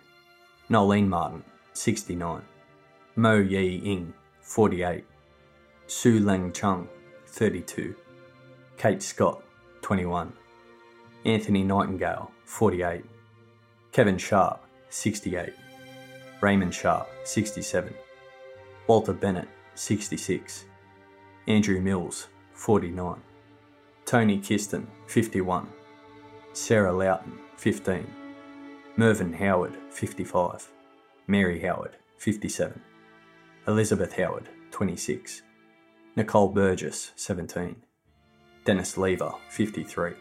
Noelene 0.68 1.08
Martin, 1.08 1.44
69. 1.74 2.42
Mo 3.14 3.36
Yi 3.36 3.76
Ing, 3.76 4.12
48. 4.40 5.04
Su 5.86 6.20
Lang 6.20 6.52
Chung, 6.52 6.88
32. 7.28 7.94
Kate 8.76 9.02
Scott, 9.02 9.42
21. 9.82 10.32
Anthony 11.24 11.62
Nightingale, 11.62 12.30
48. 12.44 13.04
Kevin 13.96 14.18
Sharp, 14.18 14.62
68. 14.90 15.54
Raymond 16.42 16.74
Sharp, 16.74 17.08
67. 17.24 17.94
Walter 18.88 19.14
Bennett, 19.14 19.48
66. 19.74 20.66
Andrew 21.46 21.80
Mills, 21.80 22.28
49. 22.52 23.22
Tony 24.04 24.38
Kistan, 24.38 24.86
51. 25.06 25.66
Sarah 26.52 26.92
Loughton, 26.92 27.38
15. 27.56 28.06
Mervyn 28.98 29.32
Howard, 29.32 29.78
55. 29.88 30.70
Mary 31.26 31.58
Howard, 31.60 31.96
57. 32.18 32.78
Elizabeth 33.66 34.12
Howard, 34.12 34.50
26. 34.72 35.40
Nicole 36.16 36.48
Burgess, 36.48 37.12
17. 37.16 37.76
Dennis 38.66 38.98
Lever, 38.98 39.32
53. 39.48 40.12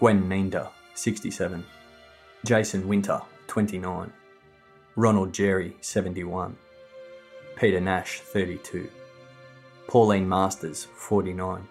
Gwen 0.00 0.28
Neander, 0.28 0.68
67. 0.94 1.64
Jason 2.44 2.88
Winter, 2.88 3.22
29. 3.46 4.12
Ronald 4.96 5.32
Jary, 5.32 5.76
71. 5.80 6.56
Peter 7.54 7.80
Nash, 7.80 8.18
32. 8.18 8.90
Pauline 9.86 10.28
Masters, 10.28 10.88
49. 10.96 11.68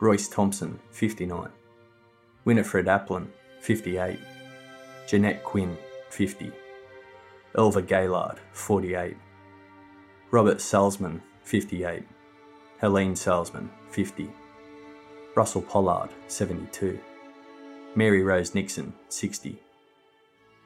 Royce 0.00 0.26
Thompson, 0.28 0.78
59. 0.90 1.50
Winifred 2.46 2.86
Aplin, 2.86 3.26
58. 3.60 4.18
Jeanette 5.06 5.44
Quinn, 5.44 5.76
50. 6.08 6.50
Elva 7.58 7.82
Gaylard, 7.82 8.38
48. 8.52 9.18
Robert 10.30 10.58
Salzman, 10.58 11.20
58. 11.42 12.02
Helene 12.80 13.14
Salzman, 13.14 13.68
50. 13.90 14.30
Russell 15.36 15.62
Pollard, 15.62 16.08
72. 16.28 16.98
Mary 17.94 18.22
Rose 18.22 18.54
Nixon, 18.54 18.94
60. 19.10 19.60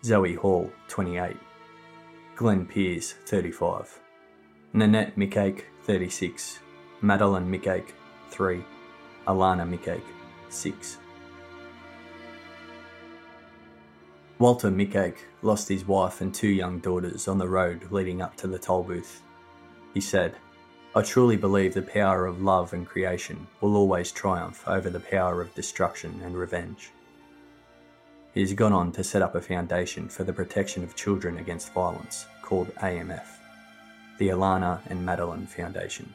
Zoe 0.05 0.35
Hall, 0.35 0.71
28. 0.87 1.37
Glenn 2.37 2.67
Pears, 2.67 3.15
35. 3.27 3.99
Nanette 4.73 5.17
Mikac, 5.17 5.65
36. 5.83 6.61
Madeline 7.01 7.51
Mikac, 7.51 7.91
3. 8.31 8.65
Alannah 9.27 9.67
Mikac, 9.67 10.03
6. 10.51 10.99
Walter 14.39 14.71
Mikac 14.71 15.17
lost 15.43 15.69
his 15.69 15.85
wife 15.85 16.21
and 16.21 16.33
two 16.33 16.49
young 16.49 16.79
daughters 16.79 17.27
on 17.27 17.39
the 17.39 17.49
road 17.49 17.91
leading 17.91 18.23
up 18.23 18.37
to 18.37 18.47
the 18.47 18.59
toll 18.59 18.85
booth. 18.85 19.23
He 19.95 20.01
said, 20.01 20.37
I 20.95 21.03
truly 21.03 21.37
believe 21.37 21.75
the 21.75 21.83
power 21.83 22.25
of 22.25 22.41
love 22.41 22.73
and 22.73 22.87
creation 22.87 23.49
will 23.61 23.77
always 23.77 24.13
triumph 24.13 24.63
over 24.69 24.91
the 24.91 25.01
power 25.01 25.41
of 25.41 25.55
destruction 25.57 26.21
and 26.25 26.37
revenge. 26.37 26.93
He 28.35 28.41
has 28.41 28.53
gone 28.53 28.73
on 28.73 28.93
to 28.93 29.03
set 29.03 29.23
up 29.23 29.35
a 29.35 29.41
foundation 29.41 30.09
for 30.09 30.25
the 30.25 30.33
protection 30.33 30.85
of 30.85 30.95
children 30.95 31.39
against 31.39 31.73
violence 31.73 32.27
called 32.43 32.75
AMF, 32.77 33.27
the 34.19 34.29
Alannah 34.29 34.81
and 34.87 35.05
Madeline 35.05 35.47
Foundation. 35.47 36.15